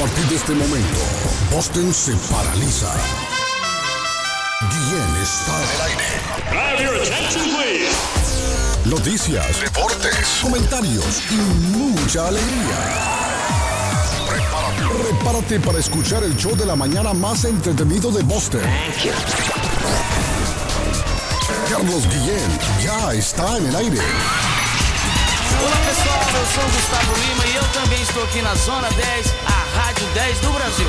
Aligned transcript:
partir 0.00 0.24
de 0.28 0.36
este 0.36 0.52
momento, 0.52 0.98
Boston 1.52 1.92
se 1.92 2.12
paraliza. 2.32 2.90
Guillén 4.70 5.22
está 5.22 5.54
en 5.62 5.68
el 5.74 5.80
aire. 5.90 6.08
Noticias, 8.86 9.60
deportes, 9.60 10.40
comentarios 10.40 11.22
y 11.30 11.34
mucha 11.76 12.28
alegría. 12.28 12.78
Prepárate, 14.26 14.84
prepárate 15.02 15.60
para 15.60 15.78
escuchar 15.78 16.24
el 16.24 16.34
show 16.34 16.56
de 16.56 16.64
la 16.64 16.76
mañana 16.76 17.12
más 17.12 17.44
entretenido 17.44 18.10
de 18.10 18.22
Boston. 18.22 18.62
Carlos 21.68 22.08
Guillén 22.08 22.58
ya 22.82 23.12
está 23.12 23.58
en 23.58 23.66
el 23.66 23.76
aire. 23.76 24.00
Olá 25.60 25.76
pessoal, 25.86 26.20
eu 26.40 26.46
sou 26.54 26.64
Gustavo 26.70 27.12
Lima 27.20 27.46
e 27.46 27.56
eu 27.56 27.64
também 27.74 28.00
estou 28.00 28.24
aqui 28.24 28.40
na 28.40 28.54
Zona 28.54 28.88
10, 28.92 29.34
a 29.46 29.59
Rádio 29.80 30.06
10 30.12 30.40
do 30.40 30.52
Brasil. 30.52 30.88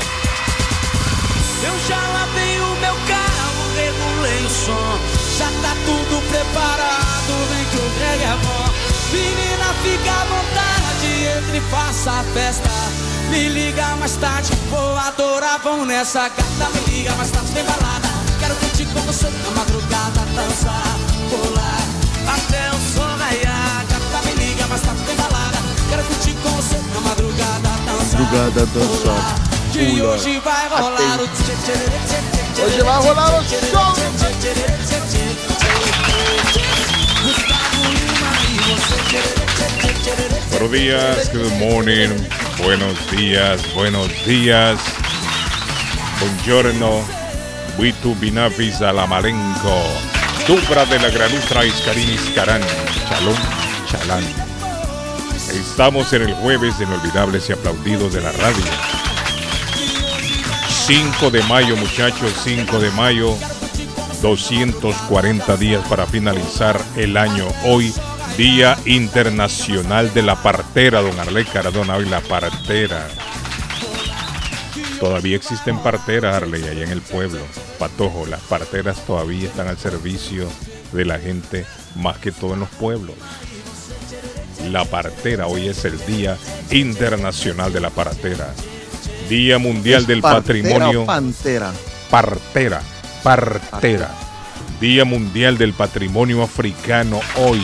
Eu 1.63 1.79
já 1.87 1.95
lavei 1.95 2.59
o 2.59 2.75
meu 2.75 2.95
carro, 3.07 3.63
regulei 3.73 4.45
o 4.45 4.49
som, 4.49 4.99
já 5.37 5.45
tá 5.61 5.73
tudo 5.85 6.21
preparado, 6.29 7.31
vem 7.49 7.65
que 7.71 7.77
o 7.77 7.87
reggae 7.99 8.25
é 8.25 8.37
bom. 8.43 8.65
Menina, 9.13 9.73
fica 9.81 10.11
à 10.11 10.25
vontade, 10.25 11.07
entre 11.37 11.57
e 11.57 11.61
faça 11.71 12.11
a 12.11 12.23
festa. 12.33 12.69
Me 13.29 13.47
liga 13.47 13.95
mais 13.95 14.17
tarde, 14.17 14.51
vou 14.69 14.97
adorar, 14.97 15.59
vamos 15.63 15.87
nessa 15.87 16.27
gata. 16.27 16.69
Me 16.73 16.93
liga 16.93 17.15
mais 17.15 17.31
tarde, 17.31 17.49
tem 17.53 17.63
balada. 17.63 18.09
Quero 18.39 18.55
curtir 18.55 18.85
com 18.87 18.99
você 19.01 19.29
na 19.29 19.51
madrugada, 19.51 20.19
dançar, 20.35 20.97
pular 21.29 21.81
até 22.27 22.69
o 22.75 22.79
sol 22.93 23.17
raiar. 23.17 23.85
Gata, 23.87 24.27
me 24.27 24.33
liga 24.33 24.67
mais 24.67 24.81
tarde, 24.81 25.01
tem 25.05 25.15
balada. 25.15 25.59
Quero 25.89 26.03
curtir 26.03 26.33
com 26.43 26.49
você 26.49 26.80
Madrugada, 28.21 28.67
dançar, 28.67 29.35
hoje 29.99 30.39
vai 30.41 30.69
rolar 30.69 31.19
o 31.19 31.27
Hoje 32.63 32.81
vai 32.83 33.01
rolar 33.01 33.39
o 33.39 33.43
show. 33.43 33.95
Buenos 40.51 40.71
días, 40.71 41.29
good 41.29 41.55
morning, 41.57 42.09
buenos 42.57 43.09
días, 43.09 43.61
buenos 43.73 44.11
días. 44.23 44.79
Buongiorno, 46.19 47.03
Witu 47.79 48.13
Binafis 48.15 48.83
Alamalenco, 48.83 49.81
Dubra 50.45 50.85
de 50.85 50.99
la 50.99 51.09
Granustra 51.09 51.65
Iscarín 51.65 52.13
Iscarán, 52.13 52.61
Chalón, 53.09 53.35
Chalán. 53.89 54.50
Estamos 55.53 56.13
en 56.13 56.21
el 56.21 56.33
jueves 56.35 56.77
de 56.79 56.85
inolvidables 56.85 57.49
y 57.49 57.53
aplaudidos 57.53 58.13
de 58.13 58.21
la 58.21 58.31
radio. 58.31 58.63
5 60.85 61.29
de 61.29 61.43
mayo, 61.43 61.75
muchachos, 61.75 62.33
5 62.43 62.79
de 62.79 62.89
mayo, 62.91 63.35
240 64.21 65.57
días 65.57 65.85
para 65.87 66.05
finalizar 66.05 66.81
el 66.95 67.17
año. 67.17 67.47
Hoy, 67.65 67.93
Día 68.37 68.77
Internacional 68.85 70.13
de 70.13 70.21
la 70.21 70.41
Partera, 70.41 71.01
don 71.01 71.19
Arley 71.19 71.43
Cardona, 71.43 71.97
hoy 71.97 72.05
la 72.05 72.21
partera. 72.21 73.07
Todavía 75.01 75.35
existen 75.35 75.79
parteras, 75.79 76.35
Arley, 76.35 76.63
allá 76.63 76.83
en 76.83 76.91
el 76.91 77.01
pueblo. 77.01 77.41
Patojo, 77.77 78.25
las 78.25 78.41
parteras 78.41 79.05
todavía 79.05 79.49
están 79.49 79.67
al 79.67 79.77
servicio 79.77 80.47
de 80.93 81.05
la 81.05 81.19
gente, 81.19 81.65
más 81.95 82.17
que 82.19 82.31
todo 82.31 82.53
en 82.53 82.61
los 82.61 82.69
pueblos. 82.69 83.15
La 84.69 84.85
partera, 84.85 85.47
hoy 85.47 85.67
es 85.67 85.83
el 85.85 85.97
Día 86.05 86.37
Internacional 86.69 87.73
de 87.73 87.81
la 87.81 87.89
Partera. 87.89 88.53
Día 89.29 89.57
Mundial 89.57 90.01
¿Es 90.01 90.07
del 90.07 90.21
partera 90.21 90.61
Patrimonio 90.63 91.05
pantera. 91.05 91.71
partera, 92.09 92.81
partera. 93.23 94.11
Día 94.79 95.05
Mundial 95.05 95.57
del 95.57 95.73
Patrimonio 95.73 96.43
Africano 96.43 97.19
hoy. 97.37 97.61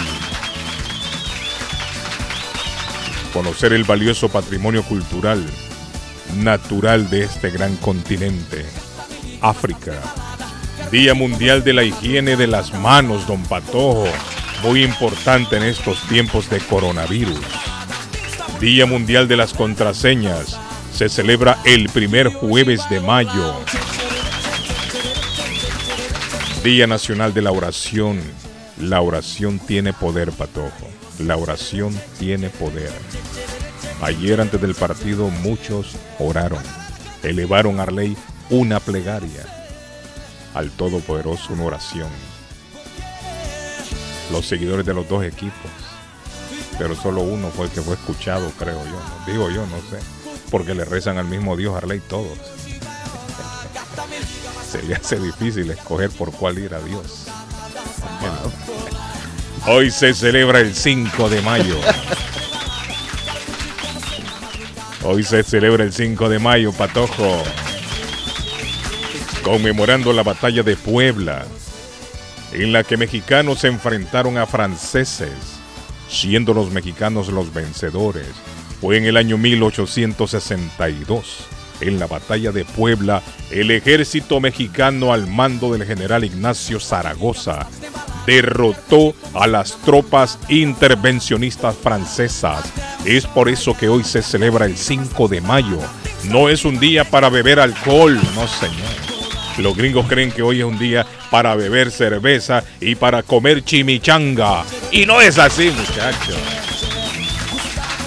Conocer 3.33 3.73
el 3.73 3.83
valioso 3.83 4.29
patrimonio 4.29 4.83
cultural, 4.83 5.45
natural 6.37 7.09
de 7.09 7.23
este 7.23 7.51
gran 7.51 7.75
continente, 7.77 8.65
África. 9.41 9.93
Día 10.91 11.13
Mundial 11.13 11.63
de 11.63 11.73
la 11.73 11.83
Higiene 11.83 12.35
de 12.37 12.47
las 12.47 12.73
Manos, 12.73 13.27
don 13.27 13.43
Patojo. 13.43 14.07
Muy 14.63 14.83
importante 14.83 15.55
en 15.57 15.63
estos 15.63 16.01
tiempos 16.07 16.49
de 16.49 16.59
coronavirus. 16.59 17.39
Día 18.59 18.87
Mundial 18.87 19.27
de 19.27 19.37
las 19.37 19.53
Contraseñas. 19.53 20.59
Se 20.91 21.09
celebra 21.09 21.59
el 21.63 21.89
primer 21.89 22.29
jueves 22.29 22.81
de 22.89 22.99
mayo. 22.99 23.53
Día 26.63 26.87
Nacional 26.87 27.35
de 27.35 27.43
la 27.43 27.51
Oración. 27.51 28.19
La 28.81 29.01
oración 29.01 29.59
tiene 29.59 29.93
poder, 29.93 30.31
Patojo. 30.31 30.89
La 31.19 31.37
oración 31.37 31.95
tiene 32.19 32.49
poder. 32.49 32.91
Ayer 34.01 34.41
antes 34.41 34.59
del 34.59 34.73
partido 34.73 35.29
muchos 35.29 35.95
oraron. 36.17 36.63
Elevaron 37.21 37.79
a 37.79 37.83
Arley 37.83 38.17
una 38.49 38.79
plegaria. 38.79 39.45
Al 40.55 40.71
Todopoderoso 40.71 41.53
una 41.53 41.65
oración. 41.65 42.09
Los 44.31 44.45
seguidores 44.45 44.85
de 44.85 44.93
los 44.93 45.07
dos 45.07 45.23
equipos. 45.23 45.71
Pero 46.77 46.95
solo 46.95 47.21
uno 47.21 47.49
fue 47.49 47.65
el 47.65 47.71
que 47.71 47.81
fue 47.81 47.95
escuchado, 47.95 48.51
creo 48.57 48.83
yo. 48.85 48.91
¿no? 48.91 49.31
Digo 49.31 49.49
yo, 49.49 49.65
no 49.65 49.77
sé. 49.89 49.99
Porque 50.51 50.75
le 50.75 50.85
rezan 50.85 51.17
al 51.17 51.25
mismo 51.25 51.57
Dios 51.57 51.75
Arley 51.75 51.99
todos. 51.99 52.37
Se 54.71 54.81
le 54.83 54.95
hace 54.95 55.19
difícil 55.19 55.69
escoger 55.71 56.09
por 56.11 56.31
cuál 56.31 56.59
ir 56.59 56.73
a 56.73 56.79
Dios. 56.79 57.27
Hoy 59.65 59.91
se 59.91 60.13
celebra 60.13 60.59
el 60.59 60.73
5 60.73 61.29
de 61.29 61.41
mayo. 61.41 61.77
Hoy 65.03 65.23
se 65.23 65.43
celebra 65.43 65.83
el 65.83 65.93
5 65.93 66.29
de 66.29 66.39
mayo, 66.39 66.71
Patojo. 66.73 67.43
Conmemorando 69.43 70.13
la 70.13 70.23
batalla 70.23 70.63
de 70.63 70.75
Puebla, 70.75 71.45
en 72.63 72.73
la 72.73 72.83
que 72.83 72.97
mexicanos 72.97 73.59
se 73.59 73.67
enfrentaron 73.67 74.37
a 74.37 74.47
franceses, 74.47 75.31
siendo 76.09 76.53
los 76.53 76.71
mexicanos 76.71 77.27
los 77.27 77.53
vencedores. 77.53 78.27
Fue 78.81 78.97
en 78.97 79.05
el 79.05 79.17
año 79.17 79.37
1862. 79.37 81.47
En 81.79 81.99
la 81.99 82.07
batalla 82.07 82.51
de 82.51 82.65
Puebla, 82.65 83.21
el 83.51 83.69
ejército 83.69 84.39
mexicano 84.39 85.13
al 85.13 85.27
mando 85.27 85.73
del 85.73 85.85
general 85.85 86.23
Ignacio 86.23 86.79
Zaragoza 86.79 87.67
derrotó 88.25 89.13
a 89.35 89.45
las 89.45 89.77
tropas 89.77 90.39
intervencionistas 90.49 91.75
francesas. 91.75 92.65
Es 93.05 93.27
por 93.27 93.49
eso 93.49 93.77
que 93.77 93.87
hoy 93.87 94.03
se 94.03 94.23
celebra 94.23 94.65
el 94.65 94.75
5 94.75 95.27
de 95.27 95.41
mayo. 95.41 95.77
No 96.25 96.49
es 96.49 96.65
un 96.65 96.79
día 96.79 97.03
para 97.03 97.29
beber 97.29 97.59
alcohol, 97.59 98.19
no 98.35 98.47
señor. 98.47 99.16
Los 99.57 99.75
gringos 99.75 100.05
creen 100.07 100.31
que 100.31 100.43
hoy 100.43 100.59
es 100.59 100.65
un 100.65 100.77
día 100.77 101.05
para 101.31 101.55
beber 101.55 101.91
cerveza 101.91 102.63
y 102.79 102.95
para 102.95 103.23
comer 103.23 103.63
chimichanga. 103.63 104.63
Y 104.91 105.05
no 105.05 105.19
es 105.19 105.39
así, 105.39 105.71
muchachos. 105.71 106.37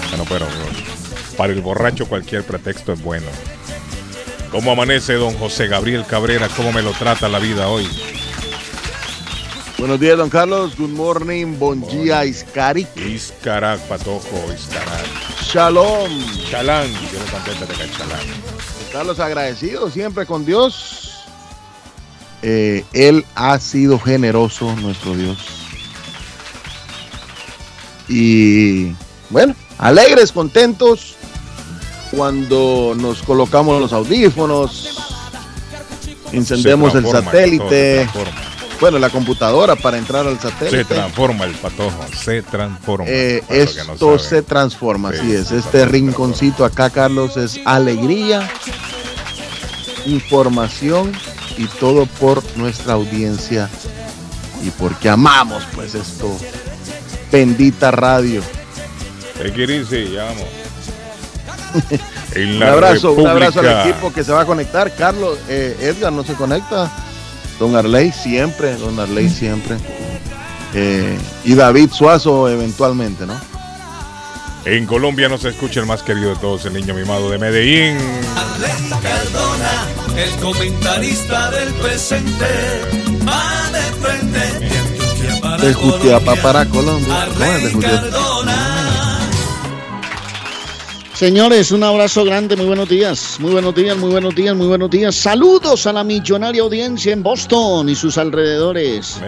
Bueno, 0.09 0.25
pero 0.29 0.47
para 1.37 1.53
el 1.53 1.61
borracho 1.61 2.05
cualquier 2.05 2.43
pretexto 2.43 2.93
es 2.93 3.01
bueno. 3.01 3.27
¿Cómo 4.51 4.71
amanece 4.71 5.13
don 5.13 5.33
José 5.37 5.67
Gabriel 5.67 6.05
Cabrera? 6.05 6.47
¿Cómo 6.55 6.71
me 6.71 6.81
lo 6.81 6.91
trata 6.91 7.27
la 7.29 7.39
vida 7.39 7.67
hoy? 7.67 7.87
Buenos 9.77 9.99
días, 9.99 10.17
don 10.17 10.29
Carlos. 10.29 10.75
Good 10.77 10.89
morning. 10.89 11.57
Bon 11.57 11.81
día, 11.87 12.23
Iscari. 12.25 12.85
Iscarac, 12.95 13.79
patojo, 13.87 14.53
Iscarac. 14.53 15.07
Shalom. 15.41 16.11
Chalán, 16.49 16.87
yo 17.11 17.19
no 17.19 17.25
contento 17.31 17.65
de 17.65 17.89
Carlos, 18.91 19.19
agradecido 19.19 19.89
siempre 19.89 20.25
con 20.25 20.45
Dios. 20.45 21.10
Eh, 22.43 22.83
él 22.93 23.25
ha 23.35 23.59
sido 23.59 23.99
generoso, 23.99 24.75
nuestro 24.77 25.15
Dios. 25.15 25.37
Y 28.07 28.93
bueno, 29.29 29.55
alegres, 29.77 30.31
contentos. 30.31 31.15
Cuando 32.11 32.93
nos 32.97 33.21
colocamos 33.21 33.79
los 33.79 33.93
audífonos, 33.93 34.97
encendemos 36.33 36.91
Se 36.91 36.97
el 36.97 37.07
satélite. 37.07 38.09
se. 38.11 38.31
Bueno, 38.81 38.97
la 38.99 39.09
computadora 39.11 39.75
para 39.77 39.97
entrar 39.97 40.27
al 40.27 40.37
Se 40.41 40.49
satélite. 40.49 40.83
transforma 40.85 41.45
el 41.45 41.53
patojo, 41.53 42.03
se 42.21 42.41
transforma. 42.41 43.05
Eh, 43.07 43.43
no 43.47 43.55
esto 43.55 44.19
se 44.19 44.41
transforma, 44.41 45.11
Sí, 45.11 45.19
así 45.19 45.31
es. 45.35 45.47
se 45.49 45.57
Este 45.59 45.85
rinconcito 45.85 46.65
acá, 46.65 46.89
Carlos, 46.89 47.37
es 47.37 47.59
alegría, 47.63 48.49
información 50.05 51.11
y 51.57 51.65
todo 51.79 52.05
por 52.05 52.43
nuestra 52.57 52.93
audiencia 52.93 53.69
y 54.63 54.69
porque 54.71 55.09
amamos, 55.09 55.63
pues, 55.73 55.95
esto. 55.95 56.35
Bendita 57.31 57.91
radio. 57.91 58.41
Easy, 59.39 60.11
ya 60.11 60.25
vamos. 60.25 60.43
un 62.35 62.63
abrazo, 62.63 63.13
un 63.13 63.27
abrazo 63.27 63.61
al 63.61 63.89
equipo 63.89 64.11
que 64.13 64.23
se 64.23 64.31
va 64.31 64.41
a 64.41 64.45
conectar. 64.45 64.93
Carlos, 64.95 65.39
eh, 65.47 65.77
Edgar 65.81 66.11
no 66.11 66.23
se 66.23 66.33
conecta. 66.33 66.91
Don 67.59 67.75
Arley 67.75 68.11
siempre, 68.11 68.75
Don 68.75 68.99
Arley 68.99 69.29
siempre. 69.29 69.77
Eh, 70.73 71.17
y 71.43 71.53
David 71.53 71.91
Suazo 71.91 72.49
eventualmente, 72.49 73.25
¿no? 73.25 73.35
En 74.65 74.85
Colombia 74.85 75.27
no 75.27 75.37
se 75.37 75.49
escucha 75.49 75.79
el 75.79 75.85
más 75.85 76.03
querido 76.03 76.29
de 76.29 76.35
todos, 76.35 76.65
el 76.65 76.73
niño 76.73 76.93
mimado 76.93 77.29
de 77.29 77.37
Medellín. 77.37 77.97
Arley 78.35 78.89
Cardona, 79.01 79.87
el 80.17 80.31
comentarista 80.41 81.51
del 81.51 81.73
presente, 81.75 82.45
va 83.27 83.69
de 83.71 83.81
frente 84.01 85.65
de 85.65 85.73
Jutiapa 85.73 86.35
para 86.37 86.65
Colombia. 86.65 87.27
Señores, 91.13 91.71
un 91.71 91.83
abrazo 91.83 92.23
grande, 92.25 92.55
muy 92.55 92.65
buenos 92.65 92.89
días, 92.89 93.37
muy 93.39 93.51
buenos 93.51 93.75
días, 93.75 93.95
muy 93.95 94.09
buenos 94.09 94.33
días, 94.33 94.55
muy 94.55 94.65
buenos 94.65 94.89
días. 94.89 95.13
Saludos 95.13 95.85
a 95.85 95.93
la 95.93 96.03
millonaria 96.03 96.63
audiencia 96.63 97.13
en 97.13 97.21
Boston 97.21 97.89
y 97.89 97.95
sus 97.95 98.17
alrededores. 98.17 99.21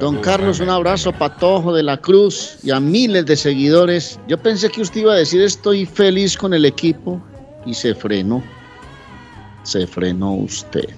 Don 0.00 0.16
Carlos, 0.18 0.58
un 0.58 0.70
abrazo 0.70 1.12
patojo 1.12 1.72
de 1.72 1.84
la 1.84 1.98
Cruz 1.98 2.56
y 2.64 2.72
a 2.72 2.80
miles 2.80 3.26
de 3.26 3.36
seguidores. 3.36 4.18
Yo 4.26 4.38
pensé 4.38 4.70
que 4.70 4.80
usted 4.80 5.02
iba 5.02 5.12
a 5.12 5.16
decir 5.16 5.40
estoy 5.40 5.86
feliz 5.86 6.36
con 6.36 6.52
el 6.52 6.64
equipo 6.64 7.22
y 7.64 7.74
se 7.74 7.94
frenó. 7.94 8.42
Se 9.66 9.84
frenó 9.84 10.32
usted. 10.32 10.88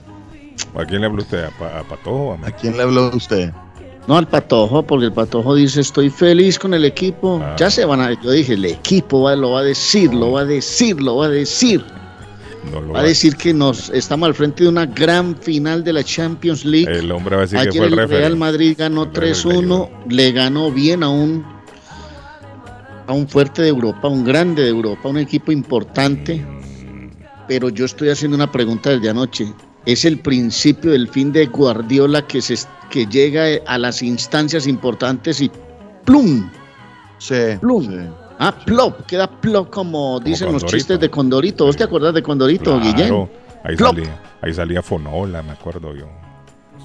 ¿A 0.75 0.85
quién 0.85 1.00
le 1.00 1.06
habló 1.06 1.23
usted? 1.23 1.44
¿A, 1.44 1.82
Patojo? 1.85 2.38
¿A 2.44 2.50
quién 2.50 2.76
le 2.76 2.82
habló 2.82 3.11
usted? 3.15 3.50
No 4.06 4.19
al 4.19 4.29
Patojo, 4.29 4.82
porque 4.82 5.06
el 5.06 5.12
Patojo 5.12 5.55
dice, 5.55 5.81
estoy 5.81 6.11
feliz 6.11 6.59
con 6.59 6.75
el 6.75 6.85
equipo. 6.85 7.41
Ah. 7.43 7.56
Ya 7.59 7.70
se 7.70 7.87
van 7.87 8.03
a... 8.03 8.20
Yo 8.23 8.31
dije, 8.31 8.55
el 8.55 8.67
equipo 8.67 9.35
lo 9.35 9.53
va 9.53 9.61
a 9.61 9.62
decir, 9.62 10.12
lo 10.12 10.32
va 10.32 10.43
a 10.43 10.44
decir, 10.44 11.00
lo 11.00 11.17
va 11.17 11.26
a 11.26 11.31
decir. 11.31 11.82
va, 12.94 13.00
a 13.00 13.03
decir 13.03 13.37
que 13.37 13.55
nos 13.55 13.88
estamos 13.88 14.26
al 14.26 14.35
frente 14.35 14.65
de 14.65 14.69
una 14.69 14.85
gran 14.85 15.35
final 15.35 15.82
de 15.82 15.94
la 15.94 16.05
Champions 16.05 16.67
League. 16.67 16.91
El 16.91 17.11
hombre 17.11 17.37
va 17.37 17.43
a 17.43 17.47
decir 17.47 17.71
que 17.71 17.79
fue 17.79 17.87
el, 17.87 17.99
el 17.99 18.09
Real 18.09 18.37
Madrid 18.37 18.75
ganó 18.76 19.11
3-1, 19.11 19.88
le 20.11 20.32
ganó 20.32 20.71
bien 20.71 21.03
a 21.03 21.09
un 21.09 21.59
a 23.06 23.12
un 23.14 23.26
fuerte 23.26 23.62
de 23.62 23.69
Europa, 23.69 24.06
un 24.06 24.23
grande 24.23 24.62
de 24.62 24.69
Europa, 24.69 25.09
un 25.09 25.17
equipo 25.17 25.50
importante. 25.50 26.44
Pero 27.49 27.71
yo 27.71 27.87
estoy 27.87 28.11
haciendo 28.11 28.37
una 28.37 28.53
pregunta 28.53 28.91
desde 28.91 29.11
anoche. 29.11 29.53
¿Es 29.87 30.05
el 30.05 30.19
principio 30.19 30.93
del 30.93 31.09
fin 31.09 31.33
de 31.33 31.47
Guardiola 31.47 32.27
que 32.27 32.43
se 32.43 32.56
que 32.89 33.06
llega 33.06 33.62
a 33.67 33.79
las 33.79 34.03
instancias 34.03 34.67
importantes 34.67 35.41
y 35.41 35.50
plum. 36.05 36.50
Sí. 37.19 37.56
Plum. 37.61 38.11
Ah, 38.39 38.55
plop, 38.65 39.05
queda 39.06 39.29
plop 39.29 39.71
como, 39.71 40.21
dicen 40.21 40.53
los 40.53 40.65
chistes 40.65 41.00
de 41.00 41.11
Condorito. 41.11 41.65
¿Vos 41.65 41.77
te 41.77 41.85
acuerdas 41.85 42.15
de 42.15 42.23
Condorito, 42.23 42.79
Guillén? 42.81 43.29
Ahí 43.65 43.77
salía, 43.77 44.23
ahí 44.41 44.55
salía 44.55 44.81
Fonola, 44.81 45.43
me 45.43 45.53
acuerdo 45.53 45.95
yo. 45.95 46.06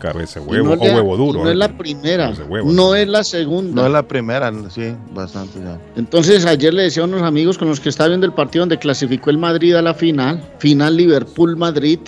Cabeza 0.03 0.41
huevo 0.41 0.73
o 0.73 0.75
huevo 0.75 1.15
duro. 1.15 1.45
No 1.45 1.49
es 1.49 1.55
la 1.55 1.77
primera, 1.77 2.33
no 2.65 2.93
es 2.93 3.07
la 3.07 3.23
segunda. 3.23 3.73
No 3.83 3.85
es 3.85 3.93
la 3.93 4.05
primera, 4.05 4.51
sí, 4.69 4.93
bastante 5.13 5.59
ya. 5.63 5.79
Entonces 5.95 6.45
ayer 6.45 6.73
le 6.73 6.83
decía 6.83 7.03
a 7.03 7.05
unos 7.05 7.21
amigos 7.21 7.57
con 7.57 7.69
los 7.69 7.79
que 7.79 7.87
estaba 7.87 8.09
viendo 8.09 8.25
el 8.25 8.33
partido 8.33 8.63
donde 8.63 8.77
clasificó 8.77 9.29
el 9.29 9.37
Madrid 9.37 9.75
a 9.75 9.81
la 9.81 9.93
final, 9.93 10.43
final 10.59 10.97
Liverpool-Madrid, 10.97 11.99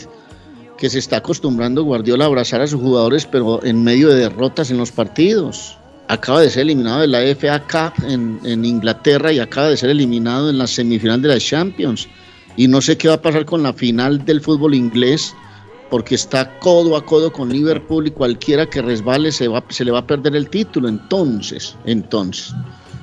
que 0.78 0.90
se 0.90 1.00
está 1.00 1.18
acostumbrando 1.18 1.84
Guardiola 1.84 2.26
a 2.26 2.28
abrazar 2.28 2.60
a 2.60 2.68
sus 2.68 2.82
jugadores, 2.82 3.26
pero 3.26 3.64
en 3.64 3.82
medio 3.82 4.10
de 4.10 4.16
derrotas 4.16 4.72
en 4.72 4.78
los 4.78 4.92
partidos. 4.92 5.78
Acaba 6.10 6.42
de 6.42 6.50
ser 6.50 6.64
eliminado 6.64 7.00
de 7.00 7.08
la 7.08 7.22
FA 7.34 7.60
Cup 7.62 8.06
en, 8.06 8.42
en 8.44 8.66
Inglaterra 8.66 9.32
y 9.32 9.40
acaba 9.40 9.70
de 9.70 9.78
ser 9.78 9.90
eliminado 9.90 10.50
en 10.50 10.58
la 10.58 10.68
semifinal 10.68 11.22
de 11.22 11.30
la 11.30 11.40
Champions. 11.40 12.10
Y 12.58 12.68
no 12.68 12.82
sé 12.82 12.98
qué 12.98 13.08
va 13.08 13.14
a 13.14 13.22
pasar 13.22 13.46
con 13.46 13.64
la 13.64 13.72
final 13.72 14.26
del 14.26 14.42
fútbol 14.42 14.76
inglés, 14.76 15.34
porque 15.90 16.16
está 16.16 16.60
codo 16.60 16.96
a 16.96 17.06
codo 17.06 17.32
con 17.32 17.50
Liverpool 17.50 18.08
y 18.08 18.12
cualquiera 18.12 18.70
que 18.70 18.82
resbale 18.82 19.32
se, 19.32 19.48
va, 19.48 19.64
se 19.70 19.86
le 19.86 19.92
va 19.92 20.00
a 20.00 20.08
perder 20.08 20.36
el 20.36 20.50
título. 20.50 20.88
Entonces, 20.88 21.76
entonces. 21.86 22.54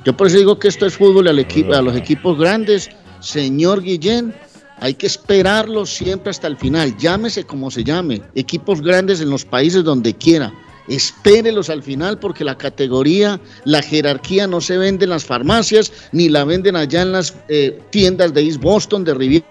Yo 0.05 0.17
por 0.17 0.27
eso 0.27 0.39
digo 0.39 0.59
que 0.59 0.69
esto 0.69 0.87
es 0.87 0.97
fútbol 0.97 1.29
a 1.29 1.83
los 1.83 1.97
equipos 1.97 2.39
grandes. 2.39 2.91
Señor 3.21 3.83
Guillén, 3.83 4.35
hay 4.83 4.95
que 4.95 5.07
esperarlo 5.07 5.87
siempre 5.87 6.31
hasta 6.31 6.49
el 6.49 6.57
final, 6.57 6.97
llámese 6.97 7.45
como 7.45 7.71
se 7.71 7.85
llame, 7.85 8.21
equipos 8.35 8.83
grandes 8.83 9.21
en 9.21 9.31
los 9.31 9.45
países 9.45 9.85
donde 9.85 10.13
quiera. 10.13 10.53
Espérelos 10.89 11.71
al 11.71 11.85
final 11.85 12.19
porque 12.19 12.43
la 12.43 12.59
categoría, 12.59 13.41
la 13.65 13.81
jerarquía 13.81 14.49
no 14.49 14.61
se 14.61 14.79
vende 14.79 15.05
en 15.05 15.11
las 15.11 15.25
farmacias 15.25 15.93
ni 16.11 16.29
la 16.29 16.45
venden 16.45 16.75
allá 16.75 17.03
en 17.03 17.13
las 17.13 17.33
eh, 17.49 17.81
tiendas 17.91 18.35
de 18.35 18.43
East 18.43 18.61
Boston, 18.61 19.05
de 19.05 19.15
Riviera. 19.15 19.47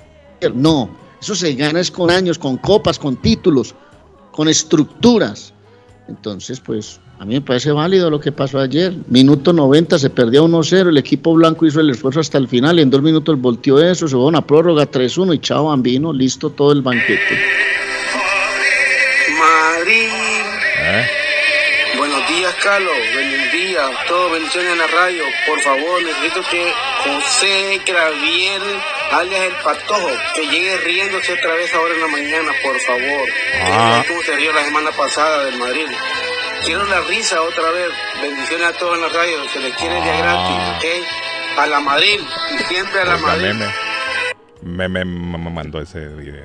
No, 0.53 0.89
eso 1.21 1.35
se 1.35 1.53
gana 1.53 1.79
es 1.79 1.91
con 1.91 2.09
años, 2.09 2.39
con 2.39 2.57
copas, 2.57 2.97
con 2.97 3.15
títulos, 3.15 3.75
con 4.31 4.49
estructuras. 4.49 5.53
Entonces, 6.07 6.59
pues 6.59 6.99
a 7.19 7.25
mí 7.25 7.35
me 7.35 7.41
parece 7.41 7.71
válido 7.71 8.09
lo 8.09 8.19
que 8.19 8.31
pasó 8.31 8.59
ayer. 8.59 8.95
Minuto 9.07 9.53
90 9.53 9.99
se 9.99 10.09
perdió 10.09 10.45
1-0, 10.47 10.89
el 10.89 10.97
equipo 10.97 11.35
blanco 11.35 11.67
hizo 11.67 11.79
el 11.79 11.91
esfuerzo 11.91 12.19
hasta 12.19 12.39
el 12.39 12.47
final 12.47 12.79
y 12.79 12.81
en 12.81 12.89
dos 12.89 13.03
minutos 13.03 13.39
volteó 13.39 13.79
eso, 13.79 14.07
se 14.07 14.15
fue 14.15 14.25
una 14.25 14.45
prórroga 14.45 14.89
3-1 14.89 15.35
y 15.35 15.39
chao 15.39 15.65
bambino, 15.65 16.11
listo 16.11 16.49
todo 16.49 16.71
el 16.71 16.81
banquete. 16.81 17.39
Madrid. 19.37 20.09
¿Eh? 20.79 21.05
Buenos 21.97 22.27
días, 22.27 22.55
Carlos. 22.63 22.93
Días. 23.71 23.89
Todo 24.09 24.31
bendiciones 24.31 24.73
en 24.73 24.77
la 24.79 24.87
radio. 24.87 25.23
Por 25.47 25.61
favor, 25.61 26.03
necesito 26.03 26.41
que 26.51 26.73
José 27.05 27.81
Graviel, 27.87 28.61
alias 29.13 29.41
el 29.45 29.55
Patojo, 29.63 30.09
que 30.35 30.45
llegue 30.47 30.77
riéndose 30.77 31.31
otra 31.31 31.55
vez 31.55 31.73
ahora 31.73 31.93
en 31.93 32.01
la 32.01 32.07
mañana, 32.07 32.51
por 32.63 32.77
favor. 32.81 33.29
Ah. 33.63 34.03
¿Cómo 34.05 34.21
se 34.23 34.35
rió 34.35 34.51
la 34.51 34.65
semana 34.65 34.91
pasada 34.91 35.45
del 35.45 35.57
Madrid? 35.57 35.87
Quiero 36.65 36.83
la 36.85 36.99
risa 37.01 37.41
otra 37.41 37.71
vez. 37.71 37.91
Bendiciones 38.21 38.67
a 38.67 38.77
todos 38.77 38.95
en 38.95 39.01
la 39.03 39.07
radio. 39.07 39.49
Se 39.53 39.59
les 39.61 39.73
quiere 39.77 39.99
ya 39.99 40.17
gratis, 40.17 40.57
ah. 40.59 40.77
¿ok? 40.77 41.59
A 41.59 41.67
la 41.67 41.79
Madrid. 41.79 42.19
Y 42.53 42.63
siempre 42.63 42.99
a 42.99 43.05
la 43.05 43.17
Madrid. 43.17 43.53
Meme. 44.63 45.05
me 45.05 45.49
mandó 45.49 45.81
ese 45.81 46.09
video. 46.09 46.43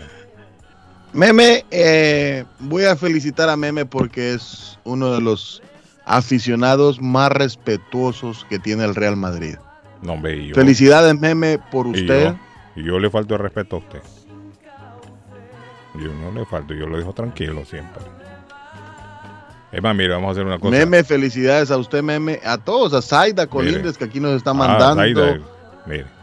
Meme, 1.12 1.64
eh, 1.72 2.44
voy 2.60 2.84
a 2.84 2.94
felicitar 2.94 3.48
a 3.48 3.56
Meme 3.56 3.84
porque 3.84 4.34
es 4.34 4.78
uno 4.84 5.12
de 5.12 5.20
los 5.20 5.62
aficionados 6.06 7.02
más 7.02 7.30
respetuosos 7.30 8.46
que 8.48 8.58
tiene 8.58 8.84
el 8.84 8.94
Real 8.94 9.16
Madrid. 9.16 9.56
No, 10.00 10.20
Felicidades, 10.54 11.18
Meme, 11.18 11.58
por 11.70 11.86
usted. 11.86 12.34
Y 12.76 12.84
yo, 12.84 12.98
le 12.98 13.10
falto 13.10 13.34
el 13.34 13.40
respeto 13.40 13.76
a 13.76 13.78
usted. 13.80 14.00
Yo 15.94 16.12
no 16.14 16.30
le 16.32 16.44
falto, 16.46 16.74
yo 16.74 16.86
lo 16.86 16.98
dejo 16.98 17.12
tranquilo 17.12 17.64
siempre. 17.64 18.02
Es 19.72 19.82
más, 19.82 19.96
mire, 19.96 20.10
vamos 20.10 20.28
a 20.28 20.32
hacer 20.32 20.46
una 20.46 20.58
cosa. 20.58 20.70
Meme, 20.70 21.02
felicidades 21.02 21.70
a 21.70 21.76
usted, 21.76 22.02
Meme, 22.02 22.40
a 22.44 22.56
todos, 22.58 22.92
a 22.94 23.02
Zaida 23.02 23.46
Colindres, 23.46 23.98
que 23.98 24.04
aquí 24.04 24.20
nos 24.20 24.32
está 24.36 24.50
ah, 24.50 24.54
mandando. 24.54 25.24
Ah, 25.24 25.38
mire. 25.86 26.15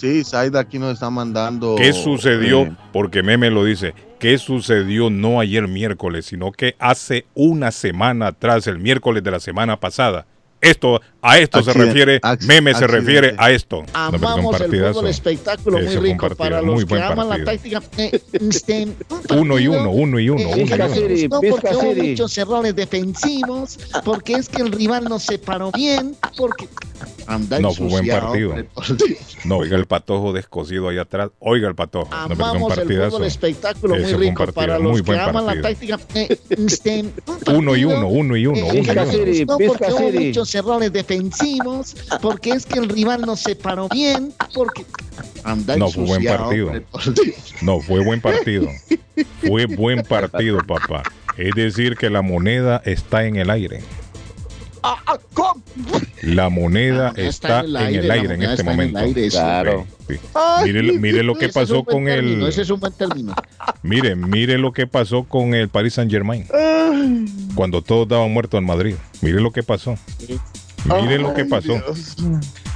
Sí, 0.00 0.24
Zaida 0.24 0.60
aquí 0.60 0.78
nos 0.78 0.94
está 0.94 1.10
mandando. 1.10 1.74
¿Qué 1.76 1.92
sucedió? 1.92 2.62
Eh, 2.62 2.72
Porque 2.90 3.22
Meme 3.22 3.50
lo 3.50 3.66
dice. 3.66 3.92
¿Qué 4.18 4.38
sucedió 4.38 5.10
no 5.10 5.40
ayer 5.40 5.68
miércoles, 5.68 6.24
sino 6.24 6.52
que 6.52 6.74
hace 6.78 7.26
una 7.34 7.70
semana 7.70 8.28
atrás, 8.28 8.66
el 8.66 8.78
miércoles 8.78 9.22
de 9.22 9.30
la 9.30 9.40
semana 9.40 9.78
pasada? 9.78 10.24
Esto, 10.60 11.00
a 11.22 11.38
esto 11.38 11.62
se 11.62 11.72
refiere, 11.72 12.20
meme 12.46 12.74
se 12.74 12.86
refiere 12.86 13.34
a 13.38 13.50
esto. 13.50 13.84
Amamos 13.94 14.60
el 14.60 14.70
fútbol 14.70 15.06
espectáculo 15.06 15.78
muy 15.78 15.96
rico 15.96 16.28
para 16.36 16.60
los 16.60 16.84
que 16.84 17.00
aman 17.00 17.28
la 17.28 17.44
táctica. 17.44 17.82
Eh, 17.96 18.20
este, 18.32 18.88
uno 19.30 19.58
y 19.58 19.68
uno, 19.68 19.90
uno 19.90 20.18
y 20.18 20.28
uno. 20.28 20.42
Eh, 20.54 20.66
uno, 20.70 21.40
porque 21.50 21.68
hubo 21.74 21.94
muchos 21.94 22.36
errores 22.36 22.76
defensivos, 22.76 23.78
porque 24.04 24.34
es 24.34 24.48
que 24.48 24.62
el 24.62 24.72
rival 24.72 25.04
no 25.04 25.18
se 25.18 25.38
paró 25.38 25.72
bien, 25.72 26.14
porque 26.36 26.68
no 27.60 27.72
fue 27.72 27.86
buen 27.86 28.06
partido. 28.06 28.54
No, 29.44 29.58
oiga 29.58 29.76
el 29.76 29.86
patojo 29.86 30.32
descosido 30.32 30.88
ahí 30.88 30.98
atrás. 30.98 31.30
Oiga 31.38 31.68
el 31.68 31.74
patojo. 31.74 32.08
Amamos 32.12 32.76
el 32.76 32.86
fútbol 32.86 33.24
espectáculo 33.24 33.96
muy 33.96 34.12
rico 34.12 34.46
para 34.52 34.78
los 34.78 35.02
que 35.02 35.18
aman 35.18 35.46
la 35.46 35.60
táctica. 35.60 35.98
Eh, 36.14 36.38
este, 36.50 37.04
uno 37.46 37.76
y 37.76 37.84
uno, 37.84 38.08
uno 38.08 38.36
y 38.36 38.46
uno. 38.46 38.66
uno, 38.66 38.74
y 38.74 39.42
uno. 39.42 39.56
porque 39.56 39.92
hubo 39.92 40.10
muchos 40.10 40.49
errores 40.54 40.92
defensivos, 40.92 41.96
porque 42.20 42.50
es 42.50 42.66
que 42.66 42.78
el 42.78 42.88
rival 42.88 43.22
no 43.22 43.36
se 43.36 43.56
paró 43.56 43.88
bien, 43.88 44.32
porque 44.54 44.84
no 45.76 45.90
fue 45.90 46.04
buen 46.04 46.24
partido. 46.24 46.72
No 47.62 47.80
fue 47.80 48.04
buen 48.04 48.20
partido. 48.20 48.68
Fue 49.46 49.66
buen 49.66 50.02
partido, 50.02 50.58
papá. 50.66 51.02
Es 51.36 51.54
decir, 51.54 51.96
que 51.96 52.10
la 52.10 52.22
moneda 52.22 52.82
está 52.84 53.24
en 53.24 53.36
el 53.36 53.50
aire. 53.50 53.82
Ah, 54.82 54.96
ah, 55.06 55.18
la 56.22 56.48
moneda 56.48 57.12
está 57.16 57.60
en 57.60 57.94
el 57.94 58.10
aire 58.10 58.34
en, 58.34 58.42
este 58.42 58.62
momento. 58.62 59.00
claro. 59.30 59.86
Mire, 60.64 61.22
lo 61.22 61.34
que 61.34 61.48
pasó 61.48 61.84
con 61.84 62.08
el. 62.08 62.42
Ese 62.46 62.62
es 62.62 62.70
un 62.70 62.80
buen 62.80 62.92
término. 62.92 63.34
Mire, 63.82 64.16
mire 64.16 64.58
lo 64.58 64.72
que 64.72 64.86
pasó 64.86 65.24
con 65.24 65.54
el 65.54 65.68
Paris 65.68 65.94
Saint 65.94 66.10
Germain. 66.10 66.46
Cuando 67.54 67.82
todos 67.82 68.04
estaban 68.04 68.32
muertos 68.32 68.58
en 68.58 68.64
Madrid. 68.64 68.94
Mire 69.20 69.40
lo 69.40 69.50
que 69.50 69.62
pasó. 69.62 69.96
Mire 70.84 71.18
lo 71.18 71.34
que 71.34 71.44
pasó. 71.44 71.74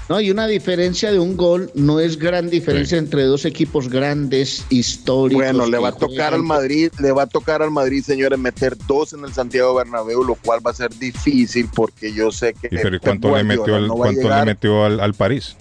No, 0.09 0.17
hay 0.17 0.31
una 0.31 0.47
diferencia 0.47 1.11
de 1.11 1.19
un 1.19 1.37
gol 1.37 1.71
no 1.75 1.99
es 1.99 2.19
gran 2.19 2.51
diferencia 2.51 2.99
entre 2.99 3.23
dos 3.25 3.45
equipos 3.47 3.89
grandes, 3.89 4.67
históricos. 4.69 5.43
Bueno, 5.43 5.67
le 5.67 5.79
va 5.79 5.89
a 5.89 5.93
tocar 5.93 6.35
al 6.35 6.43
Madrid, 6.43 6.91
le 7.01 7.13
va 7.13 7.23
a 7.23 7.27
tocar 7.27 7.63
al 7.63 7.71
Madrid, 7.71 8.03
señores, 8.03 8.39
meter 8.39 8.77
dos 8.87 9.15
en 9.15 9.25
el 9.25 9.33
Santiago 9.33 9.75
Bernabéu, 9.75 10.23
lo 10.23 10.35
cual 10.35 10.65
va 10.65 10.73
a 10.73 10.75
ser 10.75 10.95
difícil 10.95 11.69
porque 11.75 12.13
yo 12.13 12.31
sé 12.31 12.55
que. 12.55 12.69
pero 12.69 13.01
cuánto 13.01 13.35
le 13.35 13.45
metió, 13.45 13.77
al, 13.77 13.89
¿cuánto 13.89 14.29
le 14.29 14.45
metió 14.45 14.85
al 14.85 15.15
París? 15.15 15.57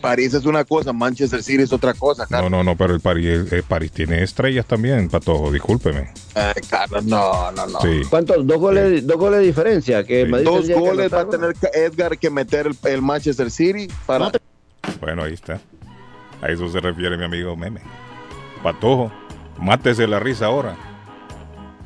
París 0.00 0.34
es 0.34 0.44
una 0.44 0.64
cosa, 0.64 0.92
Manchester 0.92 1.42
City 1.42 1.62
es 1.62 1.72
otra 1.72 1.94
cosa. 1.94 2.26
No, 2.30 2.48
no, 2.48 2.64
no, 2.64 2.76
pero 2.76 2.94
el 2.94 3.00
París, 3.00 3.52
el 3.52 3.62
París 3.62 3.92
tiene 3.92 4.22
estrellas 4.22 4.66
también, 4.66 5.08
Patojo, 5.08 5.50
discúlpeme. 5.52 6.10
Eh, 6.34 6.52
Carlos, 6.68 7.04
no, 7.04 7.52
no, 7.52 7.66
no. 7.66 7.78
¿Cuántos? 8.08 8.46
Dos 8.46 8.58
goles, 8.58 9.06
dos 9.06 9.16
goles 9.16 9.40
de 9.40 9.46
diferencia. 9.46 10.04
Que 10.04 10.26
dos 10.26 10.68
goles 10.68 11.12
va 11.12 11.20
a 11.20 11.28
tener 11.28 11.54
Edgar 11.74 12.18
que 12.18 12.30
meter 12.30 12.70
el, 12.84 13.02
Manchester 13.02 13.50
City 13.50 13.88
para. 14.06 14.30
Bueno, 15.00 15.24
ahí 15.24 15.34
está. 15.34 15.60
A 16.42 16.48
eso 16.48 16.68
se 16.68 16.80
refiere 16.80 17.16
mi 17.16 17.24
amigo 17.24 17.56
Meme. 17.56 17.80
Patojo, 18.62 19.12
mátese 19.58 20.06
la 20.06 20.20
risa 20.20 20.46
ahora. 20.46 20.76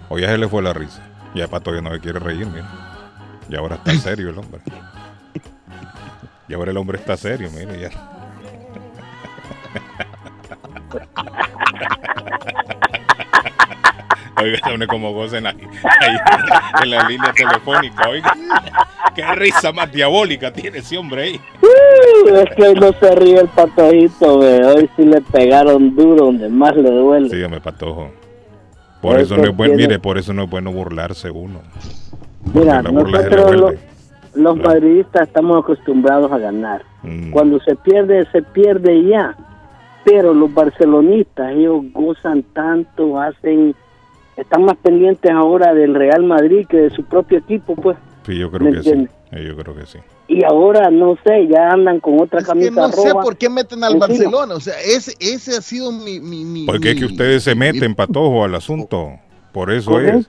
O 0.09 0.19
ya 0.19 0.29
se 0.29 0.39
le 0.39 0.49
fue 0.49 0.63
la 0.63 0.73
risa. 0.73 1.07
Ya 1.35 1.49
Patojo 1.49 1.81
no 1.81 1.91
me 1.91 2.01
quiere 2.01 2.19
reír, 2.19 2.47
mira. 2.47 2.69
Y 3.49 3.57
ahora 3.57 3.77
está 3.77 3.95
serio 3.99 4.31
el 4.31 4.39
hombre. 4.39 4.61
Y 6.51 6.55
ahora 6.55 6.73
el 6.73 6.77
hombre 6.79 6.99
está 6.99 7.17
serio, 7.17 7.49
mire, 7.55 7.79
ya. 7.79 7.91
Oiga, 14.43 14.59
pone 14.65 14.87
como 14.89 15.13
gocen 15.13 15.47
ahí, 15.47 15.55
ahí, 16.01 16.17
en 16.83 16.91
la 16.91 17.09
línea 17.09 17.33
telefónica, 17.33 18.09
oiga. 18.09 18.35
Qué 19.15 19.25
risa 19.37 19.71
más 19.71 19.93
diabólica 19.93 20.53
tiene 20.53 20.79
ese 20.79 20.99
hombre 20.99 21.23
ahí. 21.23 21.41
Uh, 21.63 22.35
es 22.35 22.57
que 22.57 22.63
hoy 22.65 22.75
no 22.75 22.93
se 22.95 23.15
ríe 23.15 23.39
el 23.39 23.49
patojito, 23.49 24.39
Hoy 24.39 24.91
sí 24.97 25.05
le 25.05 25.21
pegaron 25.21 25.95
duro 25.95 26.25
donde 26.25 26.49
más 26.49 26.75
le 26.75 26.91
duele. 26.91 27.31
Sígame, 27.31 27.61
patojo. 27.61 28.11
Por 29.01 29.21
eso, 29.21 29.37
no 29.37 29.45
es 29.45 29.57
bueno, 29.57 29.77
mire, 29.77 30.01
por 30.01 30.19
eso 30.19 30.33
no 30.33 30.43
es 30.43 30.51
bueno 30.51 30.73
burlarse 30.73 31.31
uno. 31.31 31.63
Mira, 32.53 32.83
nosotros, 32.83 33.75
los 34.35 34.57
madridistas 34.57 35.29
estamos 35.29 35.63
acostumbrados 35.63 36.31
a 36.33 36.39
ganar. 36.39 36.83
Mm. 37.03 37.31
Cuando 37.31 37.61
se 37.61 37.77
pierde, 37.77 38.27
se 38.33 38.43
pierde 38.43 39.05
ya. 39.07 39.37
Pero 40.05 40.33
los 40.33 40.53
barcelonistas, 40.53 41.53
ellos 41.53 41.85
gozan 41.93 42.43
tanto, 42.55 43.21
hacen, 43.21 43.75
están 44.37 44.65
más 44.65 44.77
pendientes 44.79 45.31
ahora 45.31 45.75
del 45.75 45.95
Real 45.95 46.25
Madrid 46.25 46.67
que 46.69 46.79
de 46.79 46.91
su 46.91 47.05
propio 47.05 47.39
equipo, 47.39 47.75
pues. 47.75 47.99
Sí, 48.27 48.39
yo 48.39 48.51
creo 48.51 48.73
que 48.73 48.83
sí. 48.83 49.09
Yo 49.33 49.57
creo 49.57 49.75
que 49.75 49.87
sí. 49.87 49.99
Y 50.29 50.45
ahora, 50.45 50.91
no 50.91 51.19
sé, 51.25 51.49
ya 51.49 51.73
andan 51.73 51.99
con 51.99 52.21
otra 52.21 52.41
camisa 52.43 52.71
no 52.71 52.89
sé 52.93 53.13
por 53.13 53.37
qué 53.37 53.51
meten 53.51 53.83
al 53.83 53.99
Barcelona. 53.99 54.55
O 54.55 54.61
sea, 54.61 54.75
ese, 54.81 55.13
ese 55.19 55.57
ha 55.57 55.61
sido 55.61 55.91
mi... 55.91 56.21
mi, 56.21 56.67
Porque 56.67 56.93
es 56.93 56.99
que 57.01 57.07
ustedes 57.07 57.43
se 57.43 57.55
meten, 57.55 57.97
patojo, 57.97 58.45
al 58.45 58.55
asunto. 58.55 59.19
Por 59.53 59.73
eso 59.73 60.01
es. 60.01 60.29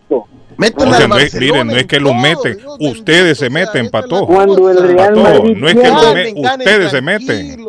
Meten 0.58 0.88
o 0.88 0.94
sea, 0.94 1.08
no 1.08 1.18
es, 1.18 1.34
miren, 1.34 1.68
no 1.68 1.74
es 1.74 1.86
que 1.86 2.00
lo 2.00 2.14
meten, 2.14 2.58
ustedes 2.80 3.38
se 3.38 3.50
meten, 3.50 3.90
Patojo. 3.90 4.28
Cuando 4.28 4.70
el 4.70 4.78
Real 4.78 5.16
Madrid 5.16 5.58
no 5.58 5.68
es 5.68 5.76
que 5.76 5.88
lo 5.88 6.14
me, 6.14 6.50
ustedes 6.50 6.92
se 6.92 7.02
meten. 7.02 7.66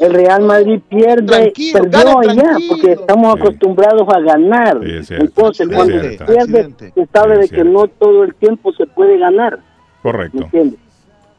El 0.00 0.14
Real 0.14 0.42
Madrid 0.42 0.80
pierde, 0.88 1.52
perdió 1.72 2.18
allá, 2.18 2.56
porque 2.68 2.92
estamos 2.92 3.36
acostumbrados 3.36 4.06
a 4.08 4.20
ganar. 4.20 4.80
Entonces, 4.82 5.68
cuando 5.68 6.00
se 6.00 6.18
pierde, 6.24 6.70
se 6.94 7.06
sabe 7.12 7.38
de 7.38 7.48
que 7.48 7.64
no 7.64 7.88
todo 7.88 8.24
el 8.24 8.34
tiempo 8.34 8.72
se 8.72 8.86
puede 8.86 9.18
ganar. 9.18 9.58
Correcto. 10.02 10.48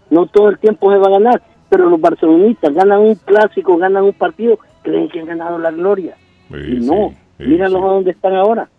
No 0.09 0.25
todo 0.27 0.49
el 0.49 0.59
tiempo 0.59 0.91
se 0.91 0.97
va 0.97 1.07
a 1.07 1.11
ganar, 1.11 1.41
pero 1.69 1.89
los 1.89 1.99
barcelonistas 1.99 2.73
ganan 2.73 2.99
un 3.01 3.15
clásico, 3.15 3.77
ganan 3.77 4.03
un 4.03 4.13
partido, 4.13 4.57
creen 4.83 5.09
que 5.09 5.19
han 5.19 5.27
ganado 5.27 5.57
la 5.57 5.71
gloria. 5.71 6.15
y 6.49 6.79
no, 6.79 7.13
míralos 7.37 7.83
a 7.83 7.87
dónde 7.87 8.11
están 8.11 8.35
ahora. 8.35 8.69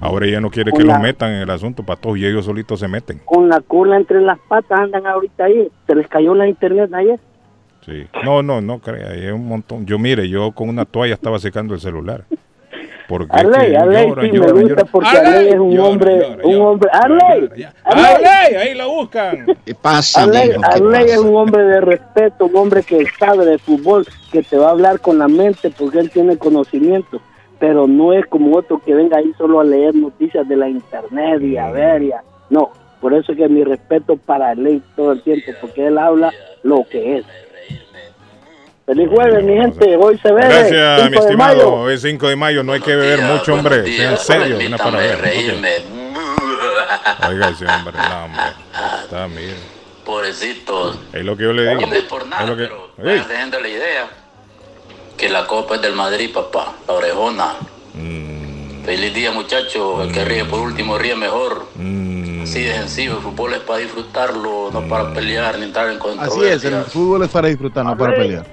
Ahora 0.00 0.26
ella 0.26 0.40
no 0.40 0.50
quiere 0.50 0.72
que 0.72 0.82
los 0.82 0.98
metan 0.98 1.32
en 1.32 1.42
el 1.42 1.50
asunto, 1.50 1.82
para 1.82 2.00
todos 2.00 2.18
y 2.18 2.26
ellos 2.26 2.44
solitos 2.44 2.80
se 2.80 2.88
meten. 2.88 3.20
Con 3.24 3.48
la 3.48 3.60
cola 3.60 3.96
entre 3.96 4.20
las 4.20 4.38
patas 4.48 4.80
andan 4.80 5.06
ahorita 5.06 5.44
ahí. 5.44 5.70
Se 5.86 5.94
les 5.94 6.08
cayó 6.08 6.34
la 6.34 6.48
internet 6.48 6.92
ayer. 6.94 7.20
Sí. 7.84 8.06
No, 8.24 8.42
no, 8.42 8.60
no 8.60 8.78
crea, 8.78 9.10
hay 9.10 9.26
un 9.28 9.46
montón. 9.46 9.86
Yo 9.86 9.98
mire, 9.98 10.28
yo 10.28 10.52
con 10.52 10.68
una 10.68 10.84
toalla 10.84 11.14
estaba 11.14 11.38
secando 11.38 11.74
el 11.74 11.80
celular. 11.80 12.24
Porque 13.08 13.28
Arley, 13.30 13.74
Arley, 13.74 14.30
sí 14.30 14.38
me 14.38 14.52
gusta 14.52 14.84
porque 14.84 15.08
Arley, 15.08 15.48
es 15.48 15.58
un 15.58 15.78
hombre, 15.78 16.38
un 16.44 16.60
hombre, 16.62 16.88
Arley, 16.92 17.66
Arley, 17.84 18.54
ahí 18.56 18.74
lo 18.74 18.88
buscan. 18.88 19.44
¿Qué 19.66 19.74
pasa? 19.74 20.22
Arley, 20.22 20.52
Arley 20.62 21.10
es 21.10 21.18
un 21.18 21.36
hombre 21.36 21.62
de 21.64 21.80
respeto, 21.80 22.46
un 22.46 22.56
hombre 22.56 22.82
que 22.82 23.04
sabe 23.18 23.44
de 23.44 23.58
fútbol, 23.58 24.06
que 24.30 24.42
te 24.42 24.56
va 24.56 24.68
a 24.68 24.70
hablar 24.70 25.00
con 25.00 25.18
la 25.18 25.28
mente 25.28 25.70
porque 25.76 25.98
él 25.98 26.10
tiene 26.10 26.38
conocimiento 26.38 27.20
pero 27.62 27.86
no 27.86 28.12
es 28.12 28.26
como 28.26 28.56
otro 28.56 28.82
que 28.84 28.92
venga 28.92 29.18
ahí 29.18 29.32
solo 29.38 29.60
a 29.60 29.64
leer 29.64 29.94
noticias 29.94 30.48
de 30.48 30.56
la 30.56 30.68
internet 30.68 31.40
y 31.42 31.56
a 31.56 31.70
ver, 31.70 32.02
ya. 32.02 32.20
no, 32.50 32.72
por 33.00 33.14
eso 33.14 33.30
es 33.30 33.38
que 33.38 33.48
mi 33.48 33.62
respeto 33.62 34.16
para 34.16 34.52
ley 34.56 34.82
todo 34.96 35.12
el 35.12 35.22
tiempo, 35.22 35.52
porque 35.60 35.86
él 35.86 35.96
habla 35.96 36.32
lo 36.64 36.84
que 36.90 37.18
es. 37.18 37.24
Feliz 38.84 39.08
jueves, 39.08 39.44
mi 39.44 39.54
gente. 39.54 39.96
Hoy 39.96 40.18
se 40.18 40.32
ve. 40.32 40.40
Gracias, 40.40 41.08
mi 41.08 41.16
estimado. 41.16 41.72
Hoy 41.74 41.94
es 41.94 42.02
5 42.02 42.28
de 42.30 42.34
mayo. 42.34 42.64
No 42.64 42.72
hay 42.72 42.80
que 42.80 42.96
beber 42.96 43.20
mucho, 43.22 43.54
hombre. 43.54 43.84
en 43.86 44.18
serio. 44.18 44.58
Una 44.66 44.76
para 44.76 44.98
ver. 44.98 45.18
Oiga, 47.28 47.48
ese 47.48 47.64
hombre. 47.64 47.94
No, 47.96 48.24
hombre. 48.24 48.42
Está, 49.04 49.26
bien. 49.28 49.54
Pobrecitos. 50.04 50.98
Es 51.12 51.24
lo 51.24 51.36
que 51.36 51.44
yo 51.44 51.52
le 51.52 51.68
digo. 51.68 51.80
No 51.80 51.94
es 51.94 52.02
por 52.02 52.26
nada, 52.26 52.42
es 52.42 52.48
lo 52.48 52.56
que... 52.56 52.68
pero 52.96 53.60
la 53.60 53.68
idea 53.68 54.21
que 55.22 55.28
la 55.28 55.46
copa 55.46 55.76
es 55.76 55.82
del 55.82 55.94
Madrid, 55.94 56.30
papá, 56.34 56.74
la 56.88 56.94
orejona. 56.94 57.54
Mm. 57.94 58.82
Feliz 58.84 59.14
día, 59.14 59.30
muchachos. 59.30 60.04
El 60.04 60.12
que 60.12 60.24
ríe 60.24 60.44
por 60.44 60.58
último 60.58 60.98
ríe 60.98 61.14
mejor. 61.14 61.68
Mm. 61.76 62.42
Así 62.42 62.62
de 62.62 62.74
sencillo, 62.74 63.18
el 63.18 63.22
fútbol 63.22 63.54
es 63.54 63.60
para 63.60 63.78
disfrutarlo, 63.78 64.70
no 64.72 64.80
para 64.88 65.04
mm. 65.04 65.14
pelear 65.14 65.58
ni 65.58 65.66
entrar 65.66 65.92
en 65.92 66.00
controversia. 66.00 66.56
Así 66.56 66.66
es, 66.66 66.72
el 66.72 66.84
fútbol 66.86 67.22
es 67.22 67.30
para 67.30 67.46
disfrutar, 67.46 67.84
no 67.84 67.96
para 67.96 68.16
pelear. 68.16 68.44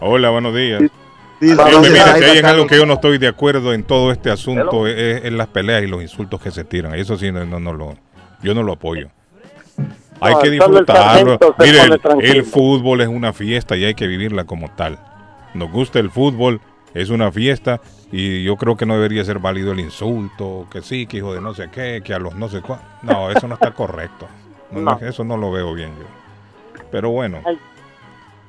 Hola, 0.00 0.30
buenos 0.30 0.52
días. 0.52 0.82
mira, 1.40 2.16
si 2.16 2.24
hay 2.24 2.38
algo 2.38 2.66
que 2.66 2.76
yo 2.76 2.84
no 2.84 2.94
estoy 2.94 3.18
de 3.18 3.28
acuerdo 3.28 3.72
en 3.72 3.84
todo 3.84 4.10
este 4.10 4.32
asunto 4.32 4.88
es, 4.88 5.32
las 5.32 5.46
peleas 5.46 5.84
y 5.84 5.86
los 5.86 6.02
insultos 6.02 6.42
que 6.42 6.50
se 6.50 6.64
tiran. 6.64 6.96
Eso 6.96 7.16
sí, 7.16 7.30
no, 7.30 7.44
no, 7.44 7.72
lo, 7.72 7.94
yo 8.42 8.54
no 8.54 8.64
lo 8.64 8.72
apoyo. 8.72 9.08
Hay 10.24 10.34
que 10.42 10.50
disfrutarlo. 10.50 11.38
Mire, 11.58 11.80
el, 12.20 12.44
fútbol 12.44 13.00
es 13.00 13.08
una 13.08 13.32
fiesta 13.32 13.76
y 13.76 13.84
hay 13.84 13.94
que 13.94 14.06
vivirla 14.06 14.44
como 14.44 14.70
tal. 14.70 14.98
Nos 15.54 15.70
gusta 15.70 15.98
el 15.98 16.10
fútbol, 16.10 16.60
es 16.94 17.10
una 17.10 17.30
fiesta 17.30 17.80
y 18.10 18.44
yo 18.44 18.56
creo 18.56 18.76
que 18.76 18.86
no 18.86 18.94
debería 18.94 19.24
ser 19.24 19.38
válido 19.38 19.72
el 19.72 19.80
insulto, 19.80 20.66
que 20.70 20.82
sí, 20.82 21.06
que 21.06 21.18
hijo 21.18 21.34
de 21.34 21.40
no 21.40 21.54
sé 21.54 21.68
qué, 21.70 22.00
que 22.04 22.14
a 22.14 22.18
los 22.18 22.34
no 22.34 22.48
sé 22.48 22.60
cuál. 22.60 22.80
No, 23.02 23.30
eso 23.30 23.48
no 23.48 23.54
está 23.54 23.72
correcto. 23.72 24.26
Eso 25.00 25.22
no 25.22 25.36
lo 25.36 25.52
veo 25.52 25.72
bien 25.72 25.90
yo. 25.96 26.06
Pero 26.90 27.10
bueno. 27.10 27.40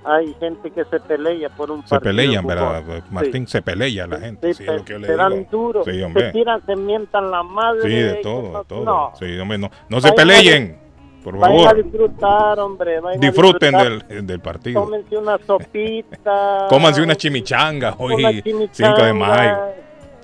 Hay, 0.03 0.35
gente 0.39 0.69
que 0.71 0.85
se 0.85 0.99
pelea 0.99 1.49
por 1.49 1.71
un 1.71 1.85
Se 1.87 1.99
pelean, 1.99 2.45
¿verdad? 2.45 2.83
Martín, 3.09 3.47
se 3.47 3.61
pelea 3.61 4.05
la 4.05 4.19
gente. 4.19 4.53
Sí, 4.53 4.63
es 4.63 4.69
lo 4.69 4.85
que 4.85 4.99
se 4.99 5.15
dan 5.15 5.47
duro, 5.49 5.83
se 5.83 6.31
tiran, 6.31 6.63
se 6.65 6.75
mientan 6.75 7.31
la 7.31 7.41
madre. 7.41 7.81
Sí, 7.83 7.95
de 7.95 8.13
todo, 8.21 8.59
de 8.59 8.65
todo. 8.65 8.83
No, 8.83 9.11
sí, 9.19 9.37
hombre, 9.39 9.57
no, 9.57 9.71
no 9.89 10.01
se 10.01 10.11
peleen. 10.13 10.84
Por 11.25 11.39
favor. 11.39 11.49
Vayan 11.49 11.67
a 11.67 11.73
disfrutar, 11.73 12.59
hombre. 12.59 13.01
Disfruten 13.17 13.75
Del, 13.75 14.27
del, 14.27 14.39
partido. 14.39 14.83
Cómense 14.83 15.17
una 15.17 15.39
sopita. 15.39 16.67
Cómanse 16.69 17.01
una 17.01 17.15
chimichanga 17.15 17.95
hoy, 17.97 18.43
5 18.71 19.03
de 19.03 19.13
mayo. 19.13 19.57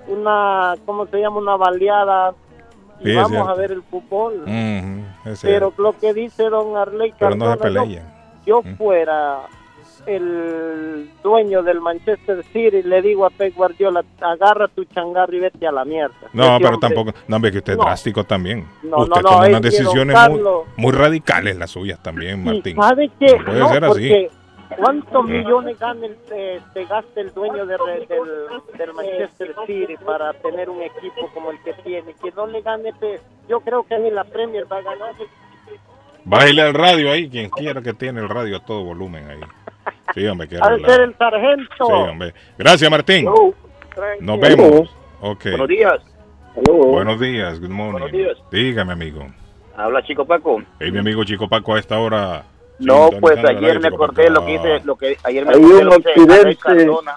Una, 0.10 0.76
¿cómo 0.86 1.08
se 1.08 1.20
llama? 1.20 1.40
Una 1.40 1.56
baleada. 1.56 2.36
Y 3.00 3.16
vamos 3.16 3.48
a 3.48 3.56
ver 3.56 3.72
el 3.72 3.82
fútbol. 3.82 4.44
Pero 5.42 5.74
lo 5.76 5.98
que 5.98 6.14
dice 6.14 6.44
don 6.52 6.78
Arley 6.78 7.16
Pero 7.18 7.36
no 7.36 7.52
se 7.52 7.58
peleen. 7.58 8.04
Yo, 8.46 8.62
fuera 8.78 9.40
el 10.06 11.10
dueño 11.24 11.64
del 11.64 11.82
Manchester 11.82 12.44
City 12.52 12.82
le 12.84 13.02
digo 13.02 13.26
a 13.26 13.30
Pep 13.30 13.54
Guardiola, 13.56 14.04
agarra 14.20 14.68
tu 14.68 14.84
changarro 14.86 15.36
y 15.36 15.40
vete 15.40 15.68
a 15.68 15.72
la 15.72 15.86
mierda. 15.86 16.16
No, 16.34 16.58
pero 16.60 16.78
tampoco, 16.80 17.14
no, 17.28 17.36
hombre, 17.36 17.52
que 17.52 17.60
usted 17.60 17.74
es 17.74 17.80
drástico 17.80 18.24
también. 18.24 18.66
No, 18.84 18.98
usted 18.98 19.22
toma 19.22 19.48
unas 19.48 19.62
decisiones 19.62 20.18
muy, 20.30 20.42
muy, 20.78 20.92
radicales 20.92 21.58
las 21.58 21.72
suyas 21.72 22.02
también, 22.02 22.44
Martín. 22.44 22.76
¿Sabe 22.76 23.10
qué? 23.20 23.38
No 23.38 23.46
puede 23.46 23.68
ser 23.68 23.86
así. 23.86 24.28
¿Cuántos 24.78 25.26
millones 25.26 25.78
gana 25.80 26.06
el, 26.06 26.18
eh, 26.32 26.62
gasta 26.90 27.20
el 27.20 27.34
dueño 27.34 27.66
de, 27.66 27.78
del, 27.78 28.78
del, 28.78 28.94
Manchester 28.94 29.54
City 29.68 29.96
para 30.06 30.32
tener 30.34 30.70
un 30.70 30.82
equipo 30.82 31.30
como 31.34 31.52
el 31.52 31.62
que 31.62 31.74
tiene? 31.84 32.14
Que 32.14 32.32
no 32.32 32.48
le 32.48 32.62
gane, 32.62 32.94
yo 33.50 33.60
creo 33.60 33.84
que 33.84 34.00
ni 34.00 34.10
la 34.12 34.24
Premier 34.24 34.66
va 34.72 34.78
a 34.78 34.82
ganar. 34.82 35.14
Bájale 36.24 36.62
al 36.62 36.74
radio 36.74 37.12
ahí, 37.12 37.30
quien 37.30 37.50
quiera 37.50 37.82
que 37.82 37.94
tiene 37.94 38.22
el 38.22 38.30
radio 38.30 38.58
a 38.58 38.60
todo 38.66 38.84
volumen 38.84 39.30
ahí. 39.30 39.40
Sí, 40.14 40.28
hombre, 40.28 40.48
ser 40.50 41.02
el 41.02 41.18
sargento. 41.18 41.86
Sí, 41.88 41.94
hombre. 41.94 42.34
Gracias, 42.58 42.90
Martín. 42.92 43.26
Nos 44.20 44.40
vemos. 44.40 44.96
Okay. 45.22 45.52
Buenos 45.52 45.68
días. 45.68 46.02
Buenos 46.68 47.20
días, 47.20 47.60
good 47.60 47.70
morning. 47.70 48.02
Buenos 48.02 48.12
días. 48.12 48.38
Dígame, 48.52 48.94
amigo. 48.94 49.26
Habla 49.78 50.04
Chico 50.04 50.26
Paco. 50.26 50.62
Hey, 50.80 50.92
mi 50.92 51.00
amigo 51.00 51.24
Chico 51.24 51.48
Paco 51.48 51.76
a 51.76 51.80
esta 51.80 51.98
hora. 52.00 52.44
No, 52.80 53.10
pues 53.20 53.38
ayer 53.46 53.80
me 53.80 53.88
acordé 53.88 54.30
lo 54.30 54.44
que 54.46 54.54
hice, 54.56 54.82
lo 54.84 54.96
que 54.96 55.18
ayer 55.24 55.46
me 55.46 55.54
Hay 55.54 55.60
acordé 55.64 55.86
un 55.86 55.94
accidente. 55.94 56.56
Cardona, 56.58 57.16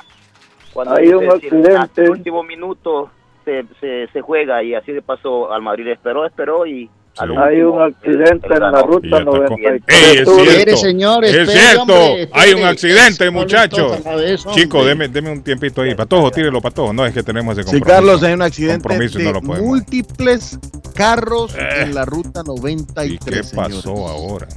cuando 0.73 0.95
Hay 0.97 1.09
un 1.09 1.31
accidente. 1.31 2.05
el 2.05 2.11
último 2.11 2.43
minuto 2.43 3.11
se, 3.45 3.65
se, 3.81 4.07
se 4.13 4.21
juega 4.21 4.63
y 4.63 4.75
así 4.75 4.93
de 4.93 5.03
paso 5.03 5.53
al 5.53 5.63
Madrid 5.63 5.89
esperó, 5.89 6.27
esperó 6.27 6.67
y 6.67 6.91
Hay 7.16 7.62
un 7.62 7.80
accidente 7.80 8.49
en 8.54 8.61
la 8.61 8.83
ruta 8.83 9.06
Y 9.06 9.11
ya 9.11 9.18
está 9.18 9.25
con- 9.30 9.38
93. 9.40 9.83
Ey, 9.87 10.04
es 10.04 10.12
cierto. 10.25 10.42
Espere, 10.42 10.76
señor, 10.76 11.25
es 11.25 11.35
espere, 11.35 11.61
cierto. 11.61 11.80
hombre, 11.83 12.28
Hay 12.33 12.52
un 12.54 12.64
accidente, 12.64 13.25
No 13.26 13.30
le 13.30 13.37
muchacho. 13.38 13.87
toca 13.87 14.11
la 14.11 14.16
vez, 14.16 14.44
hombre. 14.47 14.62
Chico, 14.62 14.85
deme, 14.85 15.09
deme 15.09 15.30
un 15.30 15.42
tiempito 15.42 15.83
ahí. 15.83 15.94
Patojo, 15.94 16.30
tírelo, 16.33 16.61
Patojo. 16.61 16.92
No, 16.92 17.06
es 17.06 17.14
que 17.14 17.23
tenemos 17.23 17.56
ese 17.56 17.68
Sí, 17.71 17.78
compromiso. 17.78 17.94
Carlos, 17.97 18.23
hay 18.25 18.33
un 18.35 18.42
accidente 18.42 18.83
Compromiso 18.88 19.21
y 19.21 19.25
no 19.25 19.33
de 19.33 19.61
múltiples 19.62 20.59
carros 20.94 21.54
Eh. 21.54 21.83
en 21.83 21.94
la 21.94 22.04
ruta 22.04 22.40
¿Y 22.44 22.49
93. 22.49 23.50
qué 23.50 23.56
pasó 23.56 23.80
señores. 23.83 24.11
ahora? 24.11 24.49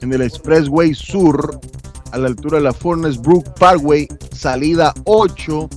En 0.00 0.12
el 0.12 0.22
Expressway 0.22 0.94
Sur, 0.94 1.58
a 2.12 2.18
la 2.18 2.28
altura 2.28 2.58
de 2.58 2.64
la 2.64 2.72
Furnace 2.72 3.18
Brook 3.20 3.52
Parkway, 3.58 4.06
salida 4.32 4.94
8. 5.04 5.68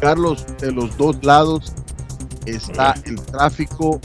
Carlos, 0.00 0.44
de 0.60 0.72
los 0.72 0.96
dos 0.96 1.16
lados 1.22 1.72
está 2.46 2.94
Eh. 2.96 3.02
el 3.10 3.20
tráfico 3.22 4.00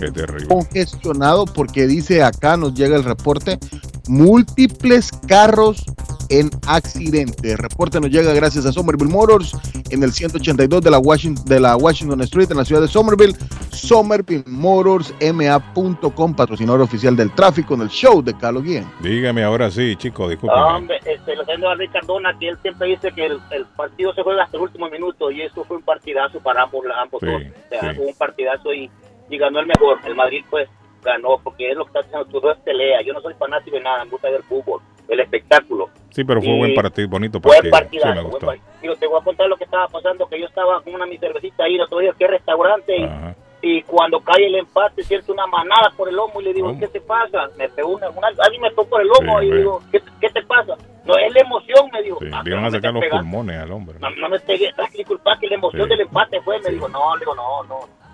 Qué 0.00 0.10
terrible. 0.10 0.48
congestionado 0.48 1.44
porque 1.44 1.86
dice 1.86 2.22
acá, 2.22 2.56
nos 2.56 2.74
llega 2.74 2.96
el 2.96 3.04
reporte, 3.04 3.58
múltiples 4.08 5.10
carros 5.28 5.84
en 6.30 6.48
accidente. 6.66 7.52
El 7.52 7.58
reporte 7.58 8.00
nos 8.00 8.10
llega 8.10 8.32
gracias 8.32 8.64
a 8.64 8.72
Somerville 8.72 9.10
Motors 9.10 9.56
en 9.90 10.02
el 10.02 10.12
182 10.12 10.80
de 10.80 10.90
la 10.90 10.98
Washington, 10.98 11.44
de 11.44 11.58
la 11.60 11.76
Washington 11.76 12.20
Street 12.22 12.50
en 12.50 12.56
la 12.56 12.64
ciudad 12.64 12.80
de 12.82 12.88
Somerville. 12.88 13.34
Somerville 13.72 14.44
Motors 14.46 15.12
MA.com, 15.34 16.34
patrocinador 16.34 16.80
oficial 16.82 17.16
del 17.16 17.32
tráfico 17.34 17.74
en 17.74 17.82
el 17.82 17.88
show 17.88 18.22
de 18.22 18.36
Carlos 18.36 18.62
Guillén. 18.64 18.86
Dígame 19.02 19.42
ahora 19.42 19.70
sí, 19.70 19.96
chico, 19.96 20.28
discúlpeme. 20.28 20.62
Hombre, 20.62 21.00
este, 21.04 21.34
lo 21.34 21.44
tengo 21.44 21.68
a 21.68 21.74
Luis 21.74 21.90
Cardona, 21.90 22.36
que 22.38 22.48
él 22.48 22.58
siempre 22.62 22.88
dice 22.88 23.10
que 23.12 23.26
el, 23.26 23.38
el 23.50 23.64
partido 23.76 24.12
se 24.14 24.22
juega 24.22 24.44
hasta 24.44 24.56
el 24.56 24.62
último 24.62 24.88
minuto 24.88 25.30
y 25.30 25.42
eso 25.42 25.64
fue 25.64 25.78
un 25.78 25.82
partidazo 25.82 26.38
para 26.40 26.62
ambos, 26.62 26.84
ambos 27.00 27.20
Sí, 27.20 27.26
dos. 27.26 27.42
O 27.42 27.68
sea, 27.68 27.90
sí. 27.90 27.96
fue 27.96 28.06
un 28.06 28.14
partidazo 28.14 28.72
y, 28.74 28.90
y 29.30 29.38
ganó 29.38 29.60
el 29.60 29.66
mejor. 29.66 29.98
El 30.04 30.14
Madrid, 30.14 30.44
pues, 30.50 30.68
ganó 31.02 31.38
porque 31.42 31.70
es 31.70 31.76
lo 31.76 31.84
que 31.84 31.88
está 31.88 32.00
haciendo 32.00 32.24
tú, 32.26 32.40
no 32.46 32.52
es 32.52 32.58
pelea. 32.58 33.00
Yo 33.02 33.12
no 33.14 33.20
soy 33.20 33.34
fanático 33.34 33.76
de 33.76 33.82
nada, 33.82 34.04
me 34.04 34.10
gusta 34.10 34.28
ver 34.30 34.42
fútbol, 34.42 34.80
el 35.08 35.20
espectáculo. 35.20 35.88
Sí, 36.10 36.24
pero 36.24 36.40
fue 36.42 36.50
y- 36.50 36.58
buen 36.58 36.74
partido, 36.74 37.08
bonito 37.08 37.40
Buen 37.40 37.70
partido. 37.70 38.02
Sí, 38.02 38.08
me 38.08 38.14
buen 38.16 38.30
gustó. 38.30 38.46
partido. 38.46 38.66
Digo, 38.82 38.96
te 38.96 39.06
voy 39.06 39.20
a 39.20 39.24
contar 39.24 39.48
lo 39.48 39.56
que 39.56 39.64
estaba 39.64 39.86
pasando, 39.88 40.26
que 40.28 40.40
yo 40.40 40.46
estaba 40.46 40.82
con 40.82 40.94
una 40.94 41.06
mi 41.06 41.16
cervecita 41.18 41.64
ahí, 41.64 41.76
el 41.76 41.82
otro 41.82 41.98
día, 42.00 42.12
¿qué 42.18 42.26
restaurante? 42.26 42.96
y- 42.98 43.04
Ajá. 43.04 43.34
y 43.62 43.82
cuando 43.82 44.20
cae 44.20 44.46
el 44.46 44.54
empate 44.54 45.02
siento 45.02 45.32
una 45.34 45.46
manada 45.46 45.90
por 45.96 46.08
el 46.08 46.16
lomo 46.16 46.40
y 46.40 46.44
le 46.44 46.54
digo, 46.54 46.68
¿Cómo? 46.68 46.80
¿qué 46.80 46.88
te 46.88 47.00
pasa? 47.02 47.48
Me 47.58 47.68
pegó 47.68 47.90
una, 47.90 48.08
una- 48.08 48.28
alguien 48.42 48.62
me 48.62 48.70
tocó 48.70 48.86
por 48.88 49.02
el 49.02 49.08
lomo 49.08 49.38
Sí, 49.40 49.46
y 49.46 49.50
ve. 49.50 49.58
digo, 49.58 49.82
¿qué, 49.92 50.00
qué 50.20 50.30
te 50.30 50.42
pasa? 50.44 50.76
No, 51.04 51.14
es 51.16 51.32
la 51.34 51.40
emoción, 51.40 51.88
me 51.92 52.02
dijo. 52.02 52.18
Sí, 52.20 52.26
"Ah, 52.32 52.42
le 52.42 52.50
iban 52.50 52.62
no 52.62 52.68
a 52.68 52.70
me 52.70 52.76
sacar 52.78 52.92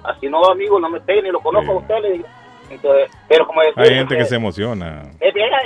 así 0.04 0.28
no, 0.28 0.44
amigo, 0.44 0.78
no 0.80 0.88
me 0.88 1.00
pegue, 1.00 1.22
ni 1.22 1.30
lo 1.30 1.40
conozco 1.40 1.72
Sí. 1.72 1.76
a 1.78 1.80
usted, 1.80 1.98
le 2.02 2.12
digo. 2.12 2.26
Entonces, 2.68 3.10
pero 3.28 3.46
como 3.46 3.62
decía, 3.62 3.82
Hay 3.84 3.90
gente 3.90 4.16
que 4.16 4.22
eh, 4.22 4.26
se 4.26 4.34
emociona. 4.36 5.02
Era 5.20 5.58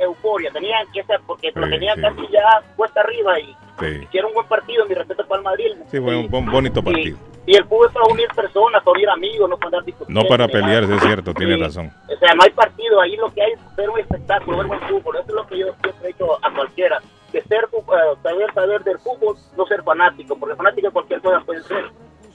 euforia, 0.00 0.50
tenían 0.52 0.86
que 0.92 1.00
estar, 1.00 1.20
porque 1.26 1.50
lo 1.54 1.68
tenían 1.68 1.96
sí. 1.96 2.02
casi 2.02 2.20
ya 2.32 2.62
puesta 2.76 3.00
arriba 3.00 3.38
y 3.40 3.56
Sí, 3.80 3.86
hicieron 4.04 4.28
un 4.30 4.34
buen 4.36 4.46
partido, 4.46 4.86
mi 4.86 4.94
respeto 4.94 5.26
para 5.26 5.38
el 5.40 5.44
Madrid. 5.44 5.72
sí 5.90 6.00
fue 6.00 6.16
un 6.16 6.28
bon- 6.30 6.46
bonito 6.46 6.82
partido. 6.82 7.18
Y, 7.46 7.54
el 7.56 7.64
fútbol 7.64 7.86
es 7.88 7.92
para 7.94 8.06
unir 8.12 8.26
personas, 8.34 8.82
para 8.82 8.92
unir 8.92 9.08
amigos, 9.10 9.48
no 9.50 9.56
para 9.56 9.78
andar. 9.78 9.94
No 10.08 10.22
para 10.24 10.48
pelearse, 10.48 10.94
es 10.94 11.02
cierto, 11.02 11.34
tiene 11.34 11.56
razón. 11.56 11.92
O 12.12 12.16
sea, 12.18 12.34
no 12.34 12.42
hay 12.42 12.50
partido, 12.50 13.00
ahí 13.00 13.16
lo 13.16 13.32
que 13.32 13.42
hay 13.42 13.52
es 13.52 13.76
ver 13.76 13.88
un 13.90 14.00
espectáculo, 14.00 14.56
ver 14.58 14.66
buen 14.66 14.80
fútbol. 14.82 15.16
Eso 15.16 15.26
es 15.28 15.34
lo 15.34 15.46
que 15.46 15.58
yo 15.58 15.66
siempre 15.82 15.92
he 16.04 16.06
dicho 16.08 16.44
a 16.44 16.54
cualquiera. 16.54 16.98
Que 17.30 17.42
ser, 17.42 17.64
eh, 17.72 18.16
saber 18.22 18.52
saber 18.54 18.82
del 18.84 18.98
fútbol, 18.98 19.36
no 19.56 19.66
ser 19.66 19.82
fanático, 19.82 20.36
porque 20.38 20.56
fanático 20.56 20.90
cualquier 20.90 21.20
cosa 21.20 21.40
puede 21.44 21.62
ser. 21.64 21.84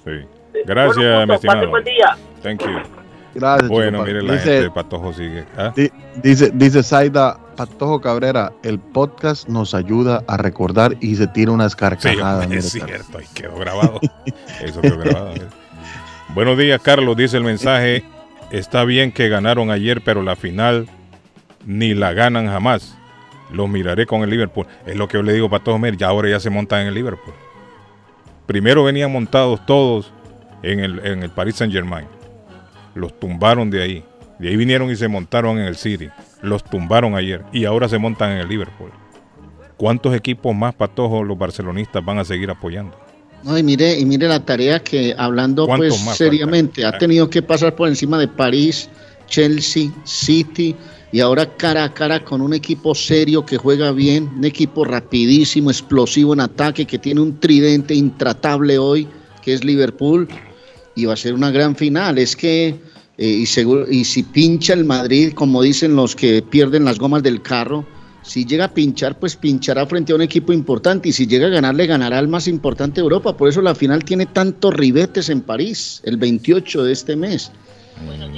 Sí. 0.04 0.27
Gracias, 0.65 0.95
bueno, 0.97 1.27
mi 1.27 1.33
estimado. 1.35 1.69
buen 1.69 1.83
día. 1.83 2.17
Thank 2.43 2.61
you. 2.61 2.67
Gracias. 3.33 3.69
Bueno, 3.69 3.99
Chico 3.99 4.07
mire, 4.07 4.21
la 4.23 4.33
dice, 4.33 4.43
gente 4.45 4.61
de 4.63 4.71
Patojo 4.71 5.13
sigue. 5.13 5.45
¿Ah? 5.57 5.71
di- 5.75 5.89
dice, 6.21 6.51
dice 6.53 6.83
Zaida 6.83 7.39
Patojo 7.55 8.01
Cabrera, 8.01 8.51
el 8.63 8.77
podcast 8.79 9.47
nos 9.47 9.73
ayuda 9.73 10.23
a 10.27 10.35
recordar 10.37 10.97
y 10.99 11.15
se 11.15 11.27
tira 11.27 11.51
unas 11.51 11.75
carcajadas. 11.75 12.51
es 12.51 12.71
cierto, 12.71 13.17
ahí 13.17 13.25
quedó 13.33 13.55
grabado. 13.57 13.99
Eso 14.61 14.81
quedó 14.81 14.97
grabado. 14.97 15.33
Buenos 16.35 16.57
días, 16.57 16.81
Carlos, 16.81 17.15
dice 17.15 17.37
el 17.37 17.43
mensaje. 17.43 18.03
Está 18.51 18.83
bien 18.83 19.11
que 19.13 19.29
ganaron 19.29 19.71
ayer, 19.71 20.01
pero 20.03 20.21
la 20.23 20.35
final 20.35 20.87
ni 21.65 21.93
la 21.93 22.11
ganan 22.13 22.47
jamás. 22.47 22.97
Los 23.49 23.69
miraré 23.69 24.05
con 24.05 24.23
el 24.23 24.29
Liverpool. 24.29 24.65
Es 24.85 24.95
lo 24.97 25.07
que 25.07 25.17
yo 25.17 25.23
le 25.23 25.31
digo 25.33 25.49
para 25.49 25.63
todos, 25.63 25.79
mire, 25.79 25.95
ya 25.95 26.07
ahora 26.07 26.29
ya 26.29 26.39
se 26.39 26.49
montan 26.49 26.81
en 26.81 26.87
el 26.87 26.93
Liverpool. 26.95 27.33
Primero 28.45 28.83
venían 28.83 29.11
montados 29.11 29.65
todos 29.65 30.11
en 30.63 30.80
el, 30.80 31.00
en 31.06 31.24
el 31.24 31.30
Paris 31.30 31.56
Saint 31.56 31.74
Germain. 31.74 32.08
Los 32.95 33.19
tumbaron 33.19 33.69
de 33.69 33.82
ahí. 33.82 34.04
De 34.39 34.50
ahí 34.50 34.56
vinieron 34.56 34.89
y 34.89 34.95
se 34.95 35.08
montaron 35.08 35.60
en 35.60 35.65
el 35.65 35.76
City. 35.76 36.10
Los 36.41 36.63
tumbaron 36.63 37.15
ayer. 37.15 37.43
Y 37.52 37.65
ahora 37.65 37.88
se 37.88 37.97
montan 37.97 38.32
en 38.32 38.38
el 38.39 38.50
Liverpool. 38.50 38.91
¿Cuántos 39.78 40.15
equipos 40.15 40.56
más 40.56 40.74
patojos 40.76 41.26
los 41.26 41.38
barcelonistas 41.38 42.04
van 42.04 42.19
a 42.19 42.26
seguir 42.26 42.50
apoyando? 42.50 42.97
No, 43.43 43.58
y 43.58 43.63
mire, 43.63 43.97
y 44.00 44.06
mire 44.06 44.28
la 44.28 44.43
tarea 44.45 44.80
que 44.80 45.15
hablando 45.17 45.65
¿Cuánto 45.65 45.88
pues 45.88 46.15
seriamente, 46.15 46.84
falta? 46.84 46.97
ha 46.97 47.00
tenido 47.00 47.30
que 47.30 47.41
pasar 47.41 47.76
por 47.76 47.88
encima 47.88 48.19
de 48.19 48.28
París, 48.28 48.89
Chelsea, 49.28 49.89
City 50.04 50.76
y 51.12 51.19
ahora 51.19 51.58
cara 51.58 51.84
a 51.84 51.93
cara 51.93 52.24
con 52.24 52.41
un 52.41 52.54
equipo 52.54 52.95
serio 52.95 53.45
que 53.45 53.58
juega 53.58 53.91
bien, 53.91 54.30
un 54.38 54.45
equipo 54.45 54.86
rapidísimo, 54.86 55.69
explosivo 55.69 56.34
en 56.34 56.39
ataque, 56.39 56.86
que 56.86 57.00
tiene 57.00 57.21
un 57.21 57.39
tridente 57.39 57.93
intratable 57.93 58.78
hoy, 58.78 59.08
que 59.41 59.54
es 59.54 59.63
Liverpool, 59.63 60.28
y 60.95 61.06
va 61.06 61.13
a 61.13 61.17
ser 61.17 61.34
una 61.34 61.51
gran 61.51 61.75
final. 61.75 62.17
Es 62.17 62.36
que, 62.36 62.75
eh, 63.17 63.27
y, 63.27 63.45
seguro, 63.45 63.89
y 63.89 64.04
si 64.04 64.23
pincha 64.23 64.73
el 64.73 64.86
Madrid, 64.86 65.34
como 65.34 65.62
dicen 65.62 65.95
los 65.95 66.15
que 66.15 66.41
pierden 66.41 66.86
las 66.86 66.99
gomas 66.99 67.23
del 67.23 67.41
carro, 67.41 67.86
si 68.23 68.45
llega 68.45 68.65
a 68.65 68.73
pinchar, 68.73 69.17
pues 69.19 69.36
pinchará 69.36 69.86
frente 69.88 70.12
a 70.12 70.15
un 70.15 70.21
equipo 70.21 70.54
importante 70.54 71.10
y 71.10 71.12
si 71.12 71.25
llega 71.25 71.47
a 71.47 71.49
ganar, 71.49 71.73
le 71.73 71.88
ganará 71.88 72.19
al 72.19 72.27
más 72.27 72.47
importante 72.47 72.95
de 72.95 73.01
Europa. 73.01 73.36
Por 73.36 73.49
eso 73.49 73.62
la 73.62 73.73
final 73.73 74.04
tiene 74.04 74.27
tantos 74.27 74.73
ribetes 74.73 75.30
en 75.30 75.41
París, 75.41 76.01
el 76.06 76.17
28 76.17 76.84
de 76.84 76.93
este 76.93 77.15
mes. 77.15 77.51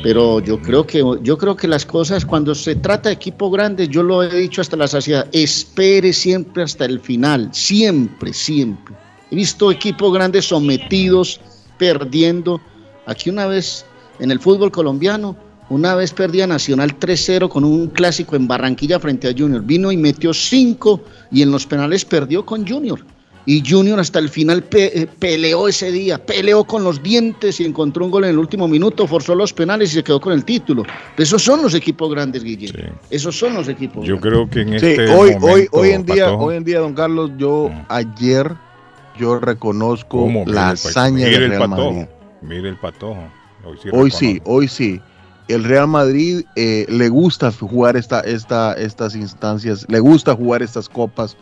Pero 0.02 0.42
yo 0.42 0.62
creo 0.62 0.86
que 0.86 1.04
yo 1.22 1.38
creo 1.38 1.56
que 1.56 1.68
las 1.68 1.86
cosas 1.86 2.26
cuando 2.26 2.54
se 2.54 2.76
trata 2.76 3.10
de 3.10 3.16
equipo 3.16 3.50
grande, 3.50 3.88
yo 3.88 4.04
lo 4.04 4.24
he 4.24 4.36
dicho 4.36 4.62
hasta 4.62 4.76
la 4.76 4.88
saciedad, 4.88 5.28
espere 5.32 6.12
siempre 6.12 6.64
hasta 6.64 6.86
el 6.86 7.00
final, 7.00 7.50
siempre, 7.54 8.34
siempre. 8.34 8.96
He 9.32 9.36
visto 9.36 9.72
equipos 9.72 10.14
grandes 10.14 10.46
sometidos, 10.46 11.40
perdiendo. 11.78 12.62
Aquí 13.06 13.30
una 13.30 13.46
vez 13.48 13.86
en 14.20 14.32
el 14.32 14.40
fútbol 14.40 14.72
colombiano, 14.72 15.36
una 15.70 15.96
vez 15.96 16.14
perdía 16.14 16.46
Nacional 16.48 16.98
3-0 17.00 17.50
con 17.50 17.64
un 17.64 17.88
clásico 17.88 18.36
en 18.36 18.48
Barranquilla 18.48 19.00
frente 19.00 19.28
a 19.28 19.34
Junior. 19.38 19.62
Vino 19.64 19.92
y 19.92 19.98
metió 19.98 20.34
5 20.34 21.02
y 21.32 21.42
en 21.42 21.52
los 21.52 21.66
penales 21.66 22.06
perdió 22.06 22.46
con 22.46 22.68
Junior. 22.68 23.00
Y 23.46 23.62
Junior 23.70 24.00
hasta 24.00 24.20
el 24.20 24.30
final 24.30 24.64
pe- 24.64 25.02
eh, 25.02 25.06
peleó 25.20 25.68
ese 25.68 25.92
día, 25.92 26.18
peleó 26.26 26.64
con 26.64 26.82
los 26.86 27.04
dientes 27.04 27.60
y 27.60 27.66
encontró 27.66 28.06
un 28.06 28.12
gol 28.12 28.24
en 28.24 28.30
el 28.30 28.38
último 28.38 28.70
minuto, 28.70 29.06
forzó 29.06 29.36
los 29.36 29.52
penales 29.52 29.92
y 29.92 29.96
se 29.96 30.04
quedó 30.04 30.22
con 30.22 30.32
el 30.32 30.46
título. 30.46 30.84
Esos 31.18 31.44
son 31.44 31.62
los 31.62 31.74
equipos 31.74 32.10
grandes, 32.10 32.42
Guillermo. 32.42 32.94
Sí. 33.02 33.08
Esos 33.10 33.38
son 33.38 33.54
los 33.56 33.68
equipos 33.68 34.08
Yo 34.08 34.18
grandes. 34.18 34.32
creo 34.32 34.50
que 34.50 34.62
en 34.62 34.80
Sí, 34.80 34.86
este 34.86 35.10
hoy, 35.14 35.32
momento, 35.34 35.48
hoy, 35.48 35.68
hoy 35.72 35.90
en 35.90 36.06
día, 36.06 36.26
Patojo, 36.28 36.44
hoy 36.46 36.56
en 36.56 36.64
día, 36.64 36.80
don 36.80 36.94
Carlos, 36.94 37.32
yo 37.38 37.70
Mm. 37.70 37.86
ayer 37.90 38.52
yo 39.18 39.40
reconozco 39.40 40.28
la 40.46 40.68
pa- 40.68 40.72
hazaña 40.74 41.26
del 41.26 41.44
el 41.44 41.50
Real 41.52 41.70
patojo, 41.70 41.92
Madrid. 41.94 42.08
Mire 42.42 42.70
el 42.70 42.78
patojo. 42.78 43.24
Hoy 43.66 43.78
sí, 43.82 43.90
Hoy 43.92 44.12
sí, 44.12 44.26
reconozco. 44.34 44.52
hoy 44.52 44.68
sí. 44.68 45.02
El 45.50 45.64
Real 45.66 45.88
Madrid 45.88 46.46
eh, 46.56 46.86
le 46.90 47.10
gusta 47.10 47.52
jugar 47.52 47.98
esta, 47.98 48.22
esta, 48.22 48.74
estas 48.74 49.14
instancias, 49.16 49.86
le 49.90 50.00
gusta 50.00 50.34
jugar 50.36 50.62
estas 50.64 50.88
copas. 50.88 51.36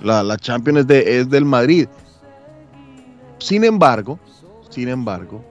La, 0.00 0.22
la 0.22 0.36
Champions 0.36 0.80
es, 0.80 0.86
de, 0.86 1.18
es 1.20 1.28
del 1.30 1.44
Madrid. 1.44 1.86
Sin 3.38 3.64
embargo, 3.64 4.18
sin 4.70 4.88
embargo, 4.88 5.44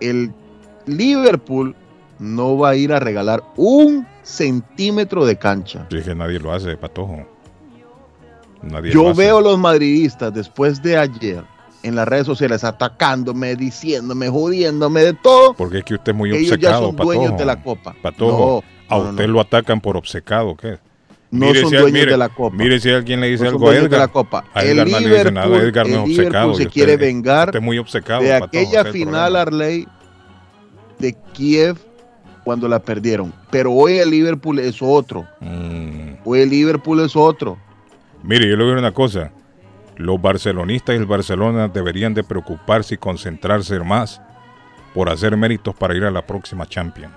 el 0.00 0.32
Liverpool 0.86 1.74
no 2.18 2.58
va 2.58 2.70
a 2.70 2.76
ir 2.76 2.92
a 2.92 3.00
regalar 3.00 3.42
un 3.56 4.06
centímetro 4.22 5.24
de 5.24 5.36
cancha. 5.36 5.86
Sí, 5.90 6.02
que 6.02 6.14
nadie 6.14 6.38
lo 6.38 6.52
hace, 6.52 6.76
patojo. 6.76 7.26
Nadie 8.70 8.92
Yo 8.92 9.10
hace. 9.10 9.20
veo 9.20 9.38
a 9.38 9.42
los 9.42 9.58
madridistas 9.58 10.32
después 10.32 10.82
de 10.82 10.96
ayer 10.96 11.42
en 11.82 11.94
las 11.96 12.08
redes 12.08 12.26
sociales 12.26 12.64
atacándome, 12.64 13.56
diciéndome, 13.56 14.28
jodiéndome 14.28 15.02
de 15.02 15.12
todo. 15.14 15.54
Porque 15.54 15.78
es 15.78 15.84
que 15.84 15.94
usted 15.94 16.12
es 16.12 16.16
muy 16.18 16.30
que 16.30 16.38
ellos 16.38 16.48
ya 16.58 16.70
obcecado, 16.78 16.86
son 16.86 16.96
dueños 16.96 17.24
patojo. 17.32 17.38
de 17.38 17.44
la 17.44 17.62
copa. 17.62 17.94
Patojo, 18.02 18.64
No, 18.90 18.96
a 18.96 18.98
no, 19.02 19.10
usted 19.10 19.26
no. 19.26 19.32
lo 19.34 19.40
atacan 19.40 19.80
por 19.80 19.96
obcecado, 19.96 20.56
¿qué? 20.56 20.78
No 21.30 21.46
Mire 21.46 21.60
son 21.62 21.70
si- 21.70 21.76
dueños 21.76 21.92
mire- 21.92 22.10
de 22.12 22.16
la 22.16 22.28
copa. 22.28 22.56
Mire 22.56 22.78
si 22.80 22.90
alguien 22.90 23.20
le 23.20 23.26
dice 23.28 23.46
algo 23.48 23.66
a 23.66 23.70
dueños 23.72 23.90
de 23.90 23.96
Edgar. 23.96 24.00
la 24.00 24.08
copa. 24.12 24.44
A 24.54 24.62
El 24.62 24.78
Edgar 24.78 24.88
no 24.88 25.00
le 25.00 25.08
dice 25.08 25.32
nada, 25.32 25.46
Liverpool- 25.48 25.68
Edgar 25.68 25.88
no 25.88 25.92
es 26.02 26.08
Liverpool 26.08 26.24
obcecado. 26.26 26.54
se 26.54 26.62
y 26.62 26.66
usted- 26.66 26.72
quiere 26.74 26.96
vengar 26.96 27.48
Usted 27.48 27.58
es 27.58 27.64
muy 27.64 27.78
obcecado, 27.78 28.22
de 28.22 28.30
patojo, 28.30 28.44
aquella 28.46 28.84
final. 28.92 29.36
Arley, 29.36 29.88
de 30.98 31.16
Kiev 31.32 31.76
cuando 32.44 32.68
la 32.68 32.78
perdieron. 32.78 33.32
Pero 33.50 33.72
hoy 33.72 33.98
el 33.98 34.10
Liverpool 34.10 34.58
es 34.60 34.76
otro. 34.80 35.26
Mm. 35.40 36.14
Hoy 36.24 36.40
el 36.40 36.50
Liverpool 36.50 37.00
es 37.00 37.16
otro. 37.16 37.58
Mire, 38.24 38.48
yo 38.48 38.56
le 38.56 38.64
digo 38.64 38.78
una 38.78 38.92
cosa. 38.92 39.30
Los 39.96 40.20
barcelonistas 40.20 40.94
y 40.94 40.98
el 40.98 41.06
Barcelona 41.06 41.68
deberían 41.68 42.14
de 42.14 42.24
preocuparse 42.24 42.94
y 42.94 42.98
concentrarse 42.98 43.78
más 43.80 44.20
por 44.94 45.10
hacer 45.10 45.36
méritos 45.36 45.74
para 45.74 45.94
ir 45.94 46.04
a 46.04 46.10
la 46.10 46.26
próxima 46.26 46.66
Champions. 46.66 47.12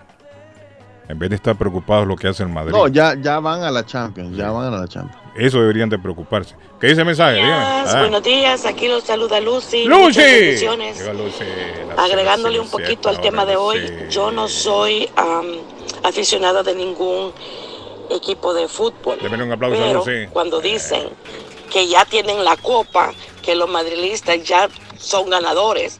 En 1.07 1.17
vez 1.17 1.29
de 1.29 1.37
estar 1.37 1.55
preocupados 1.55 2.05
lo 2.05 2.17
que 2.17 2.27
hace 2.27 2.43
el 2.43 2.49
Madrid. 2.49 2.73
No, 2.73 2.89
ya, 2.89 3.15
ya 3.15 3.39
van 3.39 3.63
a 3.63 3.71
la 3.71 3.85
Champions, 3.85 4.35
ya 4.35 4.51
van 4.51 4.73
a 4.73 4.77
la 4.77 4.87
Champions. 4.87 5.23
Eso 5.37 5.61
deberían 5.61 5.87
de 5.87 5.97
preocuparse. 5.97 6.55
¿Qué 6.81 6.87
dice 6.87 7.01
el 7.01 7.07
mensaje? 7.07 7.35
Dígame. 7.35 7.53
Ah. 7.55 7.95
Buenos 8.01 8.23
días, 8.23 8.65
aquí 8.65 8.89
los 8.89 9.05
saluda 9.05 9.39
Lucy. 9.39 9.85
¡Lucy! 9.85 10.19
Bendiciones. 10.19 11.09
Agregándole 11.97 12.59
un 12.59 12.69
poquito 12.69 13.07
al 13.07 13.21
tema 13.21 13.45
de 13.45 13.55
hoy, 13.55 13.79
yo 14.09 14.31
no 14.31 14.49
soy 14.49 15.09
am, 15.15 15.45
aficionada 16.03 16.61
de 16.63 16.75
ningún 16.75 17.31
equipo 18.09 18.53
de 18.53 18.67
fútbol. 18.67 19.17
Deme 19.21 19.41
un 19.43 19.51
aplauso 19.51 19.75
a 19.81 19.85
pero 19.87 19.99
Lucy. 19.99 20.27
cuando 20.31 20.61
dicen 20.61 21.09
que 21.71 21.87
ya 21.87 22.05
tienen 22.05 22.43
la 22.45 22.55
copa, 22.57 23.13
que 23.41 23.55
los 23.55 23.69
madrilistas 23.69 24.43
ya 24.43 24.69
son 24.97 25.29
ganadores, 25.29 25.99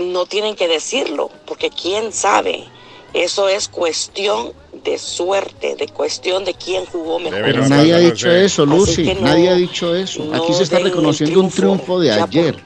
no 0.00 0.26
tienen 0.26 0.54
que 0.54 0.68
decirlo, 0.68 1.30
porque 1.46 1.70
quién 1.70 2.12
sabe, 2.12 2.66
eso 3.14 3.48
es 3.48 3.68
cuestión 3.68 4.52
de 4.72 4.98
suerte, 4.98 5.76
de 5.76 5.88
cuestión 5.88 6.44
de 6.44 6.54
quién 6.54 6.84
jugó 6.86 7.18
mejor. 7.18 7.42
Pero 7.42 7.66
nadie 7.68 7.94
ha 7.94 7.98
dicho 7.98 8.30
eso, 8.30 8.66
Lucy. 8.66 9.14
no- 9.14 9.20
nadie 9.22 9.48
ha 9.48 9.54
dicho 9.54 9.94
eso. 9.94 10.24
no 10.24 10.42
Aquí 10.42 10.52
se 10.52 10.62
está 10.64 10.78
reconociendo 10.78 11.40
un 11.40 11.50
triunfo 11.50 12.00
de 12.00 12.08
ya 12.08 12.18
por- 12.26 12.28
ayer. 12.28 12.64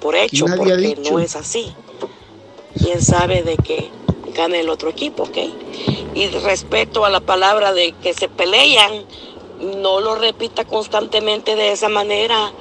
por 0.00 0.16
hecho, 0.16 0.46
nadie 0.46 0.54
ha 0.72 0.76
porque 0.76 0.76
dicho. 0.94 1.12
no 1.12 1.18
es 1.20 1.36
así. 1.36 1.74
Quién 2.82 3.00
sabe 3.02 3.42
de 3.42 3.56
que 3.58 3.90
gane 4.34 4.60
el 4.60 4.68
otro 4.68 4.90
equipo, 4.90 5.24
¿ok? 5.24 5.38
Y 6.14 6.28
respecto 6.28 7.04
a 7.04 7.10
la 7.10 7.20
palabra 7.20 7.72
de 7.72 7.92
que 8.02 8.14
se 8.14 8.28
pelean, 8.28 9.04
no 9.80 10.00
lo 10.00 10.16
repita 10.16 10.64
constantemente 10.64 11.56
de 11.56 11.72
esa 11.72 11.88
manera, 11.88 12.52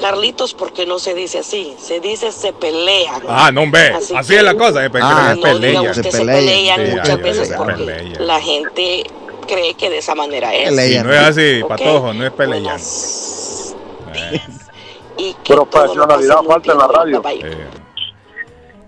Carlitos, 0.00 0.54
porque 0.54 0.86
no 0.86 0.98
se 0.98 1.14
dice 1.14 1.38
así, 1.38 1.74
se 1.78 2.00
dice 2.00 2.32
se 2.32 2.52
pelean. 2.52 3.22
Ah, 3.28 3.50
no, 3.52 3.62
hombre. 3.62 3.92
Así, 3.92 4.14
que 4.26 4.36
es 4.36 4.42
la 4.42 4.54
cosa. 4.54 4.88
no 4.88 5.58
diga 5.58 5.92
pelea. 5.92 5.94
se 5.94 6.02
pelean 6.02 6.90
muchas 6.90 7.22
veces 7.22 7.54
porque 7.56 8.16
la 8.18 8.40
gente 8.40 9.04
cree 9.46 9.74
que 9.74 9.90
de 9.90 9.98
esa 9.98 10.14
manera 10.14 10.54
es. 10.54 10.70
Si 10.70 10.98
no 10.98 11.12
es 11.12 11.20
así, 11.20 11.62
patojo, 11.68 12.12
no 12.12 12.26
es 12.26 12.32
peleando. 12.32 12.70
Buenas 12.70 13.76
Y 15.18 15.34
que 15.44 15.54
profesionalidad 15.54 16.36
muy 16.38 16.46
falta 16.46 16.72
en 16.72 16.78
la 16.78 16.88
radio. 16.88 17.22
Eh, 17.26 17.66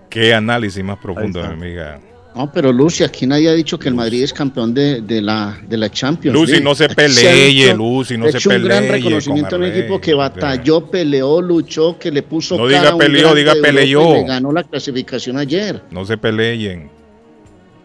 qué 0.09 0.33
análisis 0.33 0.83
más 0.83 0.97
profundo, 0.97 1.39
mi 1.41 1.53
amiga. 1.53 2.01
No, 2.35 2.51
pero 2.51 2.73
Lucy, 2.73 3.03
aquí 3.05 3.25
nadie 3.25 3.49
ha 3.49 3.53
dicho 3.53 3.79
que 3.79 3.87
el 3.87 3.95
Madrid 3.95 4.23
es 4.23 4.33
campeón 4.33 4.73
de, 4.73 5.01
de 5.01 5.21
la, 5.21 5.57
de 5.67 5.77
la 5.77 5.89
Champions. 5.89 6.37
Lucy, 6.37 6.51
League. 6.53 6.63
no 6.65 6.75
se 6.75 6.89
pelee, 6.89 7.73
Lucy, 7.73 8.17
no 8.17 8.29
se 8.29 8.37
hecho 8.37 8.49
un 8.49 8.63
gran 8.63 8.79
pelee 8.83 8.91
reconocimiento 8.97 9.55
a 9.55 9.59
un 9.59 9.63
equipo 9.65 10.01
que 10.01 10.13
batalló, 10.13 10.85
peleó, 10.87 11.41
luchó, 11.41 11.97
que 11.97 12.11
le 12.11 12.23
puso 12.23 12.57
No 12.57 12.67
cara 12.67 12.91
diga 12.91 12.97
peleó, 12.97 13.33
diga 13.33 13.53
de 13.55 13.61
peleó. 13.61 14.09
y 14.09 14.13
le 14.21 14.23
ganó 14.25 14.51
la 14.51 14.63
clasificación 14.63 15.37
ayer. 15.37 15.81
No 15.91 16.05
se 16.05 16.17
peleen. 16.17 16.89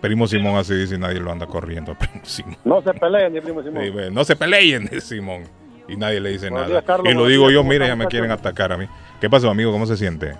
Primo 0.00 0.26
Simón 0.26 0.56
así 0.56 0.74
dice 0.74 0.94
y 0.96 0.98
nadie 0.98 1.20
lo 1.20 1.30
anda 1.30 1.46
corriendo. 1.46 1.94
Primo 1.98 2.24
Simón. 2.24 2.56
No 2.64 2.82
se 2.82 2.92
peleen, 2.94 3.32
ni 3.34 3.40
primo 3.40 3.62
Simón. 3.62 3.84
Sí, 3.84 3.90
no 4.12 4.24
se 4.24 4.34
peleen, 4.34 4.90
Simón. 5.00 5.42
Y 5.88 5.96
nadie 5.96 6.20
le 6.20 6.30
dice 6.30 6.48
Buenos 6.50 6.68
nada. 6.68 6.80
días, 6.80 6.84
Carlos. 6.86 7.12
y 7.12 7.14
lo 7.16 7.26
digo 7.26 7.44
días, 7.48 7.54
yo, 7.54 7.60
¿cómo 7.60 7.70
mire, 7.70 7.86
ya 7.86 7.96
me 7.96 8.06
quieren 8.06 8.30
atacar 8.30 8.72
a 8.72 8.76
mí. 8.78 8.86
¿Qué 9.20 9.28
pasó, 9.30 9.50
amigo? 9.50 9.70
¿Cómo 9.72 9.86
se 9.86 9.96
siente? 9.96 10.34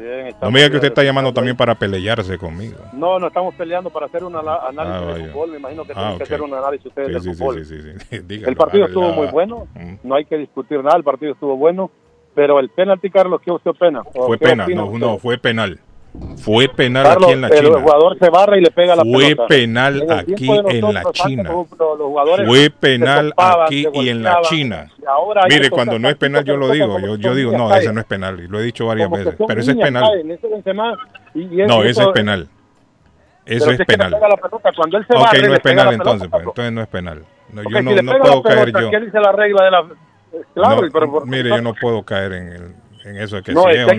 Bien, 0.00 0.34
No 0.40 0.50
me 0.50 0.60
diga 0.60 0.70
que 0.70 0.76
usted 0.76 0.88
está 0.88 1.02
llamando 1.02 1.32
también 1.32 1.56
para 1.56 1.74
pelearse 1.74 2.38
conmigo. 2.38 2.76
No, 2.94 3.18
no 3.18 3.26
estamos 3.26 3.54
peleando 3.54 3.90
para 3.90 4.06
hacer 4.06 4.24
un 4.24 4.34
ala- 4.34 4.66
análisis 4.68 5.26
Ah, 5.26 5.32
fútbol. 5.32 5.50
Me 5.50 5.58
imagino 5.58 5.84
que 5.84 5.92
Ah, 5.92 5.94
tienen 5.96 6.12
ok. 6.12 6.16
que 6.18 6.24
hacer 6.24 6.42
un 6.42 6.54
análisis 6.54 6.86
ustedes 6.86 7.08
Sí, 7.08 7.12
del 7.12 7.22
sí, 7.22 7.34
fútbol. 7.34 7.64
sí. 7.64 8.18
Dígalo, 8.24 8.48
el 8.48 8.56
partido 8.56 8.86
estuvo 8.86 9.12
muy 9.12 9.26
bueno, 9.28 9.66
Mm. 9.74 9.94
no 10.02 10.14
hay 10.14 10.24
que 10.24 10.38
discutir 10.38 10.82
nada, 10.82 10.96
el 10.96 11.04
partido 11.04 11.32
estuvo 11.32 11.56
bueno, 11.56 11.90
pero 12.34 12.58
el 12.60 12.70
penalti, 12.70 13.10
Carlos, 13.10 13.40
¿qué 13.44 13.50
usted 13.52 13.70
opina? 13.72 14.00
¿O 14.14 14.26
Fue 14.26 14.36
opina 14.36 14.66
no, 14.66 14.98
no, 14.98 15.18
fue 15.18 15.36
penal. 15.36 15.78
Fue 16.38 16.68
penal 16.68 17.04
Carlos, 17.04 17.24
aquí 17.24 17.32
en 17.34 17.40
la 17.40 17.48
el 17.48 17.64
China. 17.64 17.80
jugador 17.80 18.18
se 18.18 18.30
barra 18.30 18.58
y 18.58 18.60
le 18.60 18.70
pega 18.72 18.96
la 18.96 19.02
Fue 19.02 19.24
pelota. 19.28 19.46
penal 19.46 19.94
En 20.02 20.10
el 20.10 20.18
aquí 20.18 20.50
en 20.50 20.92
la 20.92 21.04
China. 21.12 21.42
los- 21.44 21.68
Fue 22.48 22.70
penal 22.70 23.32
aquí 23.64 23.86
y 23.92 24.08
en 24.08 24.22
la 24.22 24.40
China. 24.42 24.90
Mire, 25.48 25.70
cuando 25.70 25.98
no 26.00 26.08
es 26.08 26.16
penal 26.16 26.44
yo 26.44 26.56
lo 26.56 26.68
digo. 26.70 26.98
Yo, 26.98 27.14
yo 27.16 27.34
digo, 27.34 27.52
no, 27.52 27.72
ese 27.74 27.92
no 27.92 28.00
es 28.00 28.06
penal. 28.06 28.40
Y 28.40 28.48
lo 28.48 28.58
he 28.58 28.64
dicho 28.64 28.86
varias 28.86 29.08
veces. 29.10 29.34
Pero 29.46 29.60
ese 29.60 29.70
es 29.72 29.76
penal. 29.78 30.04
No, 31.68 31.82
ese 31.84 32.02
es 32.02 32.08
penal. 32.08 32.48
Eso 33.46 33.70
es 33.70 33.78
penal. 33.84 34.16
cuando 34.76 34.98
él 34.98 35.06
se 35.08 35.16
Ok, 35.16 35.32
no 35.48 35.54
es 35.54 35.60
penal 35.60 35.94
entonces, 35.94 36.28
pues. 36.28 36.42
Entonces 36.44 36.72
no 36.72 36.82
es 36.82 36.88
penal. 36.88 37.24
No, 37.52 37.62
yo 37.62 37.82
no, 37.82 38.18
puedo 38.18 38.42
caer 38.42 38.72
yo. 38.72 38.90
¿Qué 38.90 39.00
dice 39.00 39.18
la 39.20 39.32
regla 39.32 39.64
de 39.64 39.70
la...? 39.70 39.84
Claro, 40.54 40.82
No, 40.82 40.88
pero 40.92 41.10
por- 41.10 41.26
mire, 41.26 41.48
yo 41.48 41.60
no 41.60 41.74
puedo 41.74 42.04
caer 42.04 42.32
en, 42.34 42.48
el- 42.52 42.74
en 43.04 43.16
eso 43.16 43.36
de 43.36 43.42
que 43.42 43.52
no, 43.52 43.68
es 43.68 43.88
hay, 43.88 43.98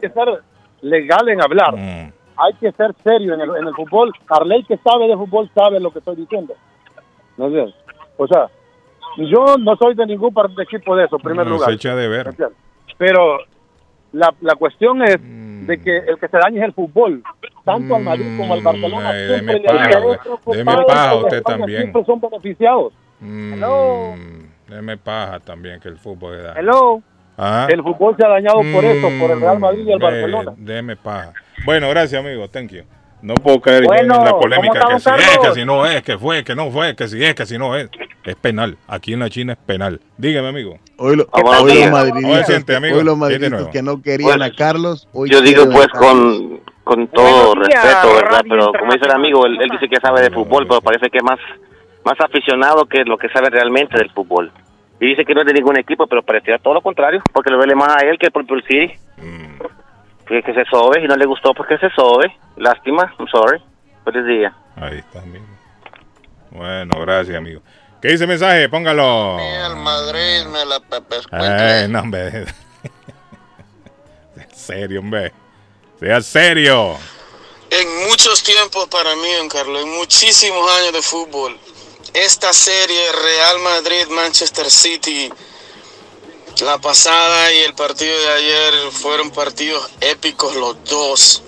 que 0.00 0.08
ser, 0.08 0.40
legal 0.82 1.28
en 1.28 1.40
hablar. 1.42 1.76
Mm. 1.76 2.12
Hay 2.40 2.54
que 2.60 2.70
ser 2.72 2.94
serio 3.02 3.34
en 3.34 3.40
el, 3.40 3.50
en 3.56 3.66
el 3.66 3.74
fútbol. 3.74 4.12
Arley 4.28 4.62
que 4.64 4.76
sabe 4.78 5.08
de 5.08 5.16
fútbol 5.16 5.50
sabe 5.54 5.80
lo 5.80 5.90
que 5.90 5.98
estoy 5.98 6.16
diciendo. 6.16 6.54
¿No 7.36 7.46
O 8.16 8.26
sea, 8.26 8.48
yo 9.16 9.56
no 9.58 9.76
soy 9.76 9.94
de 9.94 10.06
ningún 10.06 10.32
equipo 10.60 10.94
de 10.96 11.04
eso, 11.06 11.16
en 11.16 11.22
primer 11.22 11.46
No, 11.46 11.52
lugar. 11.54 11.68
se 11.70 11.74
echa 11.76 11.96
de 11.96 12.08
ver. 12.08 12.34
Pero 12.96 13.38
la, 14.12 14.32
la 14.40 14.54
cuestión 14.54 15.02
es 15.02 15.18
Mm. 15.20 15.66
de 15.66 15.80
que 15.80 15.96
el 15.98 16.18
que 16.18 16.28
se 16.28 16.38
daña 16.38 16.58
es 16.60 16.64
el 16.66 16.72
fútbol. 16.74 17.22
Tanto 17.64 17.96
al 17.96 18.02
Madrid 18.04 18.36
como 18.38 18.54
al 18.54 18.62
Barcelona. 18.62 19.10
eh, 19.14 19.26
siempre 19.28 19.54
deme 19.56 19.68
paja, 19.68 20.00
deme 20.46 20.76
paja 20.86 21.14
usted 21.16 21.42
también. 21.42 21.80
Siempre 21.82 22.04
son 22.04 22.20
beneficiados. 22.20 22.92
Mm, 23.20 23.62
Deme 24.68 24.96
paja 24.98 25.40
también 25.40 25.80
que 25.80 25.88
el 25.88 25.98
fútbol 25.98 26.42
da. 26.42 26.54
Hello. 26.58 27.02
Ah. 27.40 27.68
El 27.70 27.82
fútbol 27.84 28.16
se 28.18 28.26
ha 28.26 28.28
dañado 28.28 28.56
por 28.72 28.84
eso, 28.84 29.08
por 29.20 29.30
el 29.30 29.40
Real 29.40 29.60
Madrid 29.60 29.84
y 29.86 29.92
el 29.92 29.98
Ve, 30.00 30.04
Barcelona. 30.04 30.52
Deme 30.56 30.96
paja. 30.96 31.32
Bueno, 31.64 31.88
gracias, 31.88 32.20
amigo. 32.22 32.48
Thank 32.48 32.72
you. 32.72 32.82
No 33.22 33.34
puedo 33.34 33.60
caer 33.60 33.84
yo 33.84 33.94
en 33.94 34.08
la 34.08 34.30
polémica 34.38 34.80
¿cómo 34.80 34.94
que 34.96 35.00
si 35.00 35.10
estamos, 35.10 35.20
es, 35.20 35.38
que 35.38 35.54
si 35.54 35.64
no 35.64 35.86
es, 35.86 36.02
que 36.02 36.18
fue, 36.18 36.44
que 36.44 36.54
no 36.54 36.70
fue, 36.70 36.94
que 36.94 37.08
si 37.08 37.24
es, 37.24 37.34
que 37.34 37.46
si 37.46 37.58
no 37.58 37.76
es. 37.76 37.88
Es 38.24 38.36
penal. 38.36 38.76
Aquí 38.86 39.12
en 39.12 39.20
la 39.20 39.30
China 39.30 39.52
es 39.54 39.58
penal. 39.58 40.00
Dígame, 40.16 40.48
amigo. 40.48 40.78
Hoy, 40.98 41.16
lo- 41.16 41.26
los 41.32 41.62
Oye, 41.62 41.90
madridistas, 41.90 42.76
amigo. 42.76 42.98
hoy 42.98 43.04
los 43.04 43.16
madridistas 43.16 43.68
que 43.68 43.82
no 43.82 44.02
querían 44.02 44.42
a 44.42 44.52
Carlos, 44.52 45.08
hoy 45.12 45.30
Yo 45.30 45.40
digo 45.40 45.64
pues 45.70 45.88
con, 45.88 46.60
con 46.84 47.06
todo 47.08 47.54
días, 47.54 47.84
respeto, 47.84 48.14
¿verdad? 48.14 48.44
Pero 48.48 48.72
como 48.78 48.92
dice 48.92 49.06
el 49.06 49.12
amigo, 49.12 49.46
él, 49.46 49.58
él 49.62 49.68
dice 49.70 49.88
que 49.88 50.00
sabe 50.00 50.22
de 50.22 50.30
fútbol, 50.30 50.66
pero 50.68 50.80
parece 50.80 51.08
que 51.10 51.18
es 51.18 51.24
más, 51.24 51.38
más 52.04 52.20
aficionado 52.20 52.84
que 52.86 53.04
lo 53.04 53.16
que 53.16 53.28
sabe 53.30 53.50
realmente 53.50 53.96
del 53.98 54.10
fútbol. 54.10 54.52
Y 55.00 55.10
dice 55.10 55.24
que 55.24 55.34
no 55.34 55.42
es 55.42 55.46
de 55.46 55.54
ningún 55.54 55.78
equipo, 55.78 56.06
pero 56.06 56.22
parecía 56.22 56.58
todo 56.58 56.74
lo 56.74 56.80
contrario, 56.80 57.22
porque 57.32 57.50
le 57.50 57.56
duele 57.56 57.74
más 57.74 57.96
a 57.96 58.06
él 58.06 58.18
que 58.18 58.26
el 58.26 58.62
City. 58.64 58.98
Mm. 59.18 59.58
Que, 60.26 60.42
que 60.42 60.52
se 60.52 60.64
sobe 60.66 61.02
y 61.02 61.06
no 61.06 61.16
le 61.16 61.24
gustó 61.24 61.54
porque 61.54 61.78
se 61.78 61.88
sobe. 61.90 62.36
Lástima, 62.56 63.14
I'm 63.18 63.28
sorry. 63.28 63.62
Feliz 64.04 64.26
día. 64.26 64.52
Ahí 64.76 64.98
está, 64.98 65.20
amigo. 65.20 65.44
Bueno, 66.50 67.00
gracias, 67.00 67.36
amigo. 67.36 67.62
¿Qué 68.00 68.08
dice 68.08 68.24
el 68.24 68.28
mensaje? 68.28 68.68
Póngalo. 68.68 69.38
El 69.40 69.76
Madrid 69.76 70.44
me 70.52 70.64
la 70.64 70.80
pepes 70.80 71.26
Eh, 71.32 71.86
no, 71.88 72.00
hombre. 72.00 72.30
Sea 74.34 74.48
serio, 74.54 75.00
hombre. 75.00 75.32
Sea 75.98 76.20
serio. 76.20 76.96
En 77.70 78.08
muchos 78.08 78.42
tiempos 78.42 78.86
para 78.88 79.14
mí, 79.16 79.28
don 79.38 79.48
Carlos, 79.48 79.82
en 79.82 79.96
muchísimos 79.98 80.70
años 80.78 80.92
de 80.92 81.02
fútbol, 81.02 81.58
esta 82.14 82.52
serie 82.52 83.12
Real 83.12 83.58
Madrid-Manchester 83.60 84.70
City, 84.70 85.30
la 86.60 86.78
pasada 86.78 87.52
y 87.52 87.58
el 87.58 87.74
partido 87.74 88.18
de 88.18 88.28
ayer 88.28 88.74
fueron 88.92 89.30
partidos 89.30 89.88
épicos 90.00 90.54
los 90.56 90.82
dos. 90.84 91.42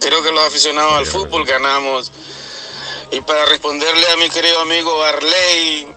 Creo 0.00 0.22
que 0.22 0.32
los 0.32 0.44
aficionados 0.44 0.94
al 0.94 1.06
fútbol 1.06 1.44
ganamos. 1.44 2.10
Y 3.10 3.20
para 3.20 3.46
responderle 3.46 4.10
a 4.10 4.16
mi 4.16 4.28
querido 4.28 4.60
amigo 4.60 5.02
Arley, 5.02 5.88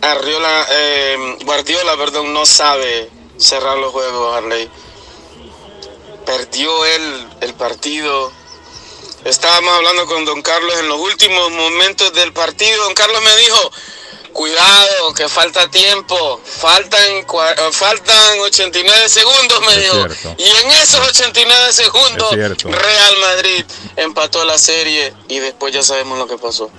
Arriola, 0.00 0.66
eh, 0.70 1.36
Guardiola, 1.44 1.96
perdón, 1.96 2.32
no 2.32 2.46
sabe 2.46 3.10
cerrar 3.36 3.78
los 3.78 3.92
juegos, 3.92 4.36
Arley. 4.36 4.68
Perdió 6.26 6.84
él 6.84 7.28
el 7.40 7.54
partido. 7.54 8.32
Estábamos 9.28 9.74
hablando 9.74 10.06
con 10.06 10.24
don 10.24 10.40
Carlos 10.40 10.74
en 10.78 10.88
los 10.88 10.98
últimos 10.98 11.50
momentos 11.50 12.12
del 12.14 12.32
partido. 12.32 12.84
Don 12.84 12.94
Carlos 12.94 13.20
me 13.22 13.36
dijo, 13.36 13.72
cuidado, 14.32 15.12
que 15.14 15.28
falta 15.28 15.70
tiempo. 15.70 16.40
Faltan, 16.44 17.02
eh, 17.18 17.24
faltan 17.72 18.40
89 18.40 19.08
segundos, 19.10 19.60
me 19.60 19.72
Es 19.74 19.82
dijo. 19.82 19.94
cierto. 19.96 20.34
Y 20.38 20.48
en 20.48 20.70
esos 20.72 21.06
89 21.06 21.72
segundos, 21.74 22.32
Es. 22.32 22.62
Real 22.62 23.16
Madrid 23.20 23.64
empató 23.96 24.46
la 24.46 24.56
serie 24.56 25.12
y 25.28 25.40
después 25.40 25.74
ya 25.74 25.82
sabemos 25.82 26.18
lo 26.18 26.26
que 26.26 26.38
pasó. 26.38 26.70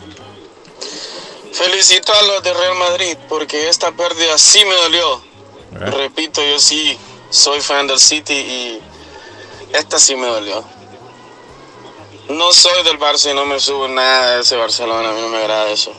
Felicito 1.53 2.11
a 2.13 2.21
los 2.23 2.41
de 2.41 2.51
Real 2.53 2.75
Madrid 2.75 3.15
porque 3.27 3.69
esta 3.69 3.91
pérdida 3.91 4.37
sí 4.39 4.65
me 4.65 4.73
dolió. 4.73 5.21
Eh. 5.73 5.91
Repito, 5.91 6.41
yo 6.43 6.57
sí 6.59 6.97
soy 7.29 7.61
fan 7.61 7.85
del 7.85 7.99
City 7.99 8.33
y 8.33 8.81
esta 9.73 9.99
sí 9.99 10.15
me 10.15 10.25
dolió. 10.25 10.63
No 12.29 12.53
soy 12.53 12.83
del 12.83 12.99
Barça 12.99 13.31
y 13.31 13.33
no 13.33 13.43
me 13.45 13.59
subo 13.59 13.87
nada 13.87 14.35
de 14.35 14.41
ese 14.41 14.55
Barcelona, 14.55 15.09
a 15.09 15.13
mí 15.13 15.19
no 15.19 15.29
me 15.29 15.37
agrada 15.37 15.71
eso. 15.71 15.91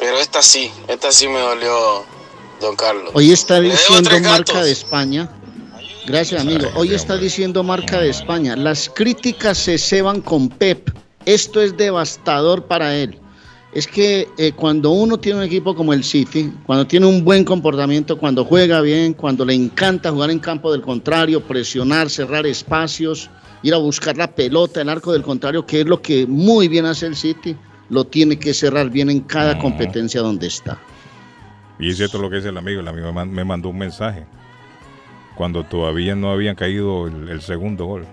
Pero 0.00 0.18
esta 0.18 0.42
sí, 0.42 0.70
esta 0.88 1.12
sí 1.12 1.28
me 1.28 1.38
dolió, 1.38 2.04
don 2.60 2.74
Carlos. 2.74 3.12
Hoy 3.14 3.30
está 3.30 3.60
diciendo 3.60 4.10
marca 4.20 4.64
de 4.64 4.72
España. 4.72 5.30
Gracias, 6.06 6.40
amigo. 6.40 6.68
Hoy 6.74 6.92
está 6.92 7.16
diciendo 7.16 7.62
marca 7.62 8.00
de 8.00 8.10
España. 8.10 8.56
Las 8.56 8.88
críticas 8.88 9.58
se 9.58 9.78
ceban 9.78 10.20
con 10.20 10.48
Pep. 10.48 10.90
Esto 11.24 11.62
es 11.62 11.76
devastador 11.76 12.64
para 12.64 12.96
él. 12.96 13.18
Es 13.72 13.86
que 13.86 14.28
eh, 14.38 14.52
cuando 14.52 14.90
uno 14.90 15.18
tiene 15.18 15.38
un 15.38 15.44
equipo 15.44 15.76
como 15.76 15.92
el 15.92 16.02
City, 16.02 16.52
cuando 16.64 16.84
tiene 16.86 17.06
un 17.06 17.24
buen 17.24 17.44
comportamiento, 17.44 18.18
cuando 18.18 18.44
juega 18.44 18.80
bien, 18.80 19.14
cuando 19.14 19.44
le 19.44 19.54
encanta 19.54 20.10
jugar 20.10 20.30
en 20.30 20.40
campo 20.40 20.72
del 20.72 20.82
contrario, 20.82 21.42
presionar, 21.42 22.10
cerrar 22.10 22.46
espacios, 22.46 23.30
ir 23.66 23.74
a 23.74 23.78
buscar 23.78 24.16
la 24.16 24.28
pelota 24.28 24.80
en 24.80 24.88
arco 24.88 25.12
del 25.12 25.22
contrario, 25.22 25.66
que 25.66 25.80
es 25.80 25.86
lo 25.86 26.00
que 26.00 26.26
muy 26.26 26.68
bien 26.68 26.86
hace 26.86 27.06
el 27.06 27.16
City, 27.16 27.56
lo 27.88 28.04
tiene 28.04 28.38
que 28.38 28.54
cerrar 28.54 28.90
bien 28.90 29.10
en 29.10 29.20
cada 29.20 29.58
competencia 29.58 30.20
donde 30.20 30.46
está. 30.46 30.78
Y 31.78 31.90
es 31.90 31.96
cierto 31.96 32.18
lo 32.18 32.30
que 32.30 32.36
dice 32.36 32.48
el 32.48 32.56
amigo, 32.56 32.80
el 32.80 32.88
amigo 32.88 33.12
me 33.12 33.44
mandó 33.44 33.68
un 33.68 33.78
mensaje 33.78 34.26
cuando 35.36 35.64
todavía 35.64 36.14
no 36.14 36.30
habían 36.30 36.56
caído 36.56 37.06
el 37.06 37.40
segundo 37.42 37.86
gol. 37.86 38.06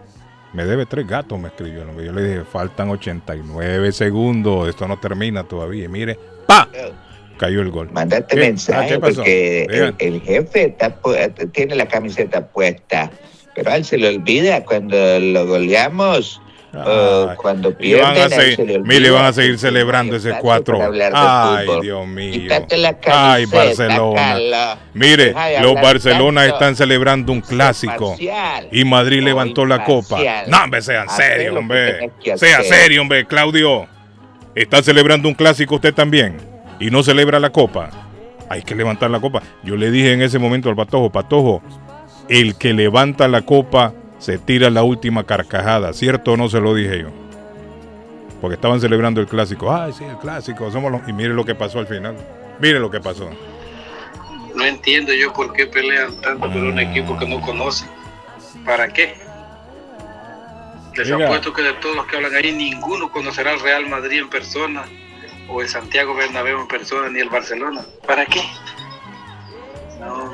Me 0.53 0.65
debe 0.65 0.85
tres 0.85 1.07
gatos, 1.07 1.39
me 1.39 1.47
escribió. 1.47 1.85
Yo 1.99 2.11
le 2.11 2.23
dije, 2.23 2.43
faltan 2.43 2.89
89 2.89 3.91
segundos, 3.91 4.69
esto 4.69 4.87
no 4.87 4.99
termina 4.99 5.43
todavía. 5.43 5.85
Y 5.85 5.87
mire, 5.87 6.19
¡pa! 6.45 6.69
Cayó 7.37 7.61
el 7.61 7.71
gol. 7.71 7.89
Mándate 7.91 8.35
mensaje 8.35 8.99
porque 8.99 9.93
el, 9.97 10.21
jefe 10.21 10.75
tiene 11.51 11.75
la 11.75 11.87
camiseta 11.87 12.45
puesta, 12.47 13.09
pero 13.55 13.71
a 13.71 13.77
él 13.77 13.85
se 13.85 13.97
le 13.97 14.09
olvida 14.09 14.63
cuando 14.63 15.19
lo 15.19 15.45
goleamos 15.45 16.41
cuando 17.37 17.77
pierden, 17.77 18.83
mire, 18.83 19.11
van 19.11 19.25
a 19.25 19.33
seguir 19.33 19.59
celebrando 19.59 20.15
ese 20.15 20.33
4. 20.39 20.79
Ay, 21.13 21.67
Dios 21.81 22.07
mío. 22.07 22.51
Ay, 23.05 23.45
Barcelona. 23.45 24.79
Mire, 24.93 25.35
los 25.61 25.75
Barcelona 25.75 26.47
están 26.47 26.75
celebrando 26.75 27.31
un 27.31 27.41
clásico 27.41 28.15
y 28.71 28.85
Madrid 28.85 29.21
levantó 29.21 29.65
la 29.65 29.83
copa. 29.83 30.19
No, 30.47 30.63
hombre, 30.63 30.81
sean 30.81 31.07
serios, 31.09 31.55
hombre. 31.55 32.11
Sea 32.35 32.63
serio, 32.63 33.01
hombre, 33.01 33.25
Claudio. 33.25 33.87
Está 34.55 34.83
celebrando 34.83 35.27
un 35.27 35.35
clásico 35.35 35.75
usted 35.75 35.93
también 35.93 36.37
y 36.79 36.89
no 36.89 37.03
celebra 37.03 37.39
la 37.39 37.51
copa. 37.51 37.89
Hay 38.49 38.61
que 38.61 38.75
levantar 38.75 39.09
la 39.09 39.19
copa. 39.19 39.41
Yo 39.63 39.75
le 39.75 39.89
dije 39.89 40.11
en 40.11 40.21
ese 40.21 40.37
momento 40.37 40.69
al 40.69 40.75
Patojo, 40.75 41.11
Patojo, 41.11 41.63
el 42.29 42.55
que 42.55 42.73
levanta 42.73 43.27
la 43.27 43.41
copa 43.43 43.93
se 44.19 44.37
tira 44.37 44.69
la 44.69 44.83
última 44.83 45.25
carcajada, 45.25 45.93
¿cierto 45.93 46.33
o 46.33 46.37
no 46.37 46.49
se 46.49 46.59
lo 46.59 46.73
dije 46.73 47.01
yo? 47.01 47.09
Porque 48.41 48.55
estaban 48.55 48.79
celebrando 48.79 49.21
el 49.21 49.27
clásico. 49.27 49.73
Ay, 49.73 49.93
sí, 49.93 50.03
el 50.03 50.17
clásico, 50.17 50.69
somos 50.71 51.01
Y 51.07 51.13
mire 51.13 51.33
lo 51.33 51.45
que 51.45 51.55
pasó 51.55 51.79
al 51.79 51.87
final. 51.87 52.15
Mire 52.59 52.79
lo 52.79 52.91
que 52.91 52.99
pasó. 52.99 53.29
No 54.55 54.65
entiendo 54.65 55.13
yo 55.13 55.33
por 55.33 55.53
qué 55.53 55.65
pelean 55.65 56.15
tanto 56.21 56.51
por 56.51 56.61
un 56.61 56.79
equipo 56.79 57.17
que 57.17 57.27
no 57.27 57.41
conocen. 57.41 57.89
¿Para 58.65 58.87
qué? 58.89 59.15
Les 60.95 61.11
apuesto 61.11 61.53
que 61.53 61.63
de 61.63 61.73
todos 61.73 61.95
los 61.95 62.05
que 62.05 62.17
hablan 62.17 62.35
ahí, 62.35 62.51
ninguno 62.51 63.11
conocerá 63.11 63.51
al 63.51 63.59
Real 63.59 63.89
Madrid 63.89 64.19
en 64.19 64.29
persona, 64.29 64.83
o 65.49 65.61
el 65.61 65.67
Santiago 65.67 66.13
Bernabéu 66.13 66.59
en 66.59 66.67
persona, 66.67 67.09
ni 67.09 67.19
el 67.19 67.29
Barcelona. 67.29 67.81
¿Para 68.05 68.25
qué? 68.25 68.41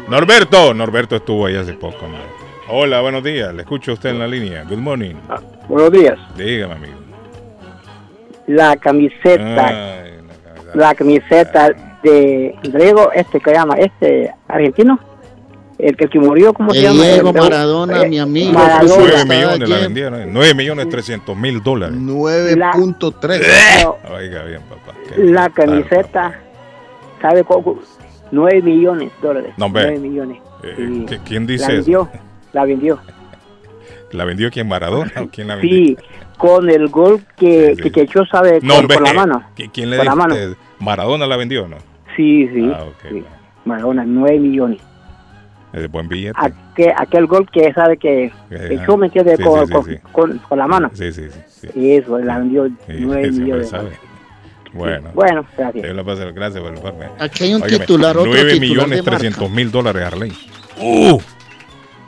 Norberto, 0.08 0.74
Norberto 0.74 1.16
estuvo 1.18 1.46
ahí 1.46 1.56
hace 1.56 1.74
poco, 1.74 2.08
¿no? 2.08 2.18
Hola, 2.72 3.02
buenos 3.02 3.24
días. 3.24 3.54
Le 3.54 3.62
escucho 3.62 3.92
a 3.92 3.94
usted 3.96 4.10
en 4.12 4.20
la 4.20 4.28
línea. 4.28 4.64
Good 4.64 4.78
morning. 4.78 5.16
Ah, 5.28 5.40
buenos 5.68 5.92
días. 5.92 6.18
Dígame, 6.38 6.76
amigo. 6.76 7.00
La 8.46 8.76
camiseta. 8.78 10.04
la, 10.74 10.94
camiseta 10.96 11.70
de 12.04 12.56
Diego, 12.64 13.12
este 13.12 13.40
que 13.40 13.52
llama, 13.54 13.76
este 13.76 14.32
argentino. 14.48 15.00
El 15.80 15.96
que, 15.96 16.08
murió, 16.20 16.54
¿cómo 16.54 16.74
se 16.74 16.82
llama? 16.82 17.04
Diego 17.06 17.32
Maradona, 17.32 18.04
mi 18.04 18.20
amigo. 18.20 18.60
9 18.84 19.26
millones 19.26 19.70
la 19.70 19.78
vendieron. 19.78 20.34
9 20.34 20.54
millones 20.54 20.90
300 20.90 21.38
mil 21.38 21.64
dólares. 21.64 21.96
9.3. 21.98 23.96
Oiga 24.12 24.44
bien, 24.44 24.62
papá. 24.64 24.94
La 25.18 25.50
camiseta, 25.50 26.40
¿sabe 27.22 27.44
cómo? 27.44 27.80
9 28.32 28.62
millones 28.62 29.12
de 29.22 29.28
dólares. 29.28 29.54
No, 29.58 29.70
9 29.70 30.00
millones. 30.00 30.40
Eh, 30.64 31.06
¿Quién 31.26 31.48
dice 31.48 31.78
eso? 31.78 32.10
la 32.54 32.66
vendió. 32.66 33.00
¿La 34.12 34.26
vendió 34.26 34.50
quién, 34.50 34.68
Maradona 34.68 35.12
o 35.22 35.30
quién 35.30 35.48
la 35.48 35.56
vendió? 35.56 35.72
Sí, 35.72 35.98
con 36.38 36.70
el 36.70 36.88
gol 36.88 37.22
que, 37.38 37.76
que, 37.94 38.02
echó, 38.02 38.26
¿sabe? 38.26 38.60
No, 38.64 38.76
con, 38.88 39.04
la 39.04 39.14
mano. 39.14 39.44
¿Quién 39.72 39.90
le 39.92 40.00
dijo? 40.00 40.16
¿Maradona 40.80 41.28
la 41.28 41.38
vendió 41.38 41.68
no? 41.68 41.78
Sí, 42.16 42.48
sí. 42.48 42.72
Ah, 42.74 42.86
Maradona, 43.66 44.04
9 44.06 44.40
millones. 44.40 44.82
Es 45.74 45.92
buen 45.92 46.08
billete. 46.08 46.34
Aquel, 46.36 46.94
aquel 46.98 47.28
gol 47.28 47.48
que 47.52 47.72
sabe 47.74 47.98
que 47.98 48.32
echó, 48.50 48.98
me 48.98 49.08
entiende, 49.08 49.38
con, 50.12 50.40
con, 50.40 50.58
la 50.58 50.66
mano. 50.66 50.90
Sí, 50.94 51.12
sí, 51.12 51.28
sí. 51.48 51.68
Y 51.76 51.92
eso, 51.92 52.18
la 52.18 52.40
vendió 52.40 52.68
9 52.88 53.32
millones. 53.32 53.72
Bueno, 54.74 55.12
bueno, 55.14 55.46
gracias. 55.58 56.34
Gracias 56.34 56.62
por 56.62 56.72
el 56.72 56.78
informe. 56.78 57.08
Aquí 57.20 57.46
hay 57.46 57.54
un 57.54 57.62
titular, 57.62 58.18
otro 58.18 58.32
9 58.32 58.60
millones 58.60 59.04
300 59.04 59.50
mil 59.50 59.72
dólares, 59.72 60.04
Arley. 60.04 60.32
¡Uh! 60.80 61.20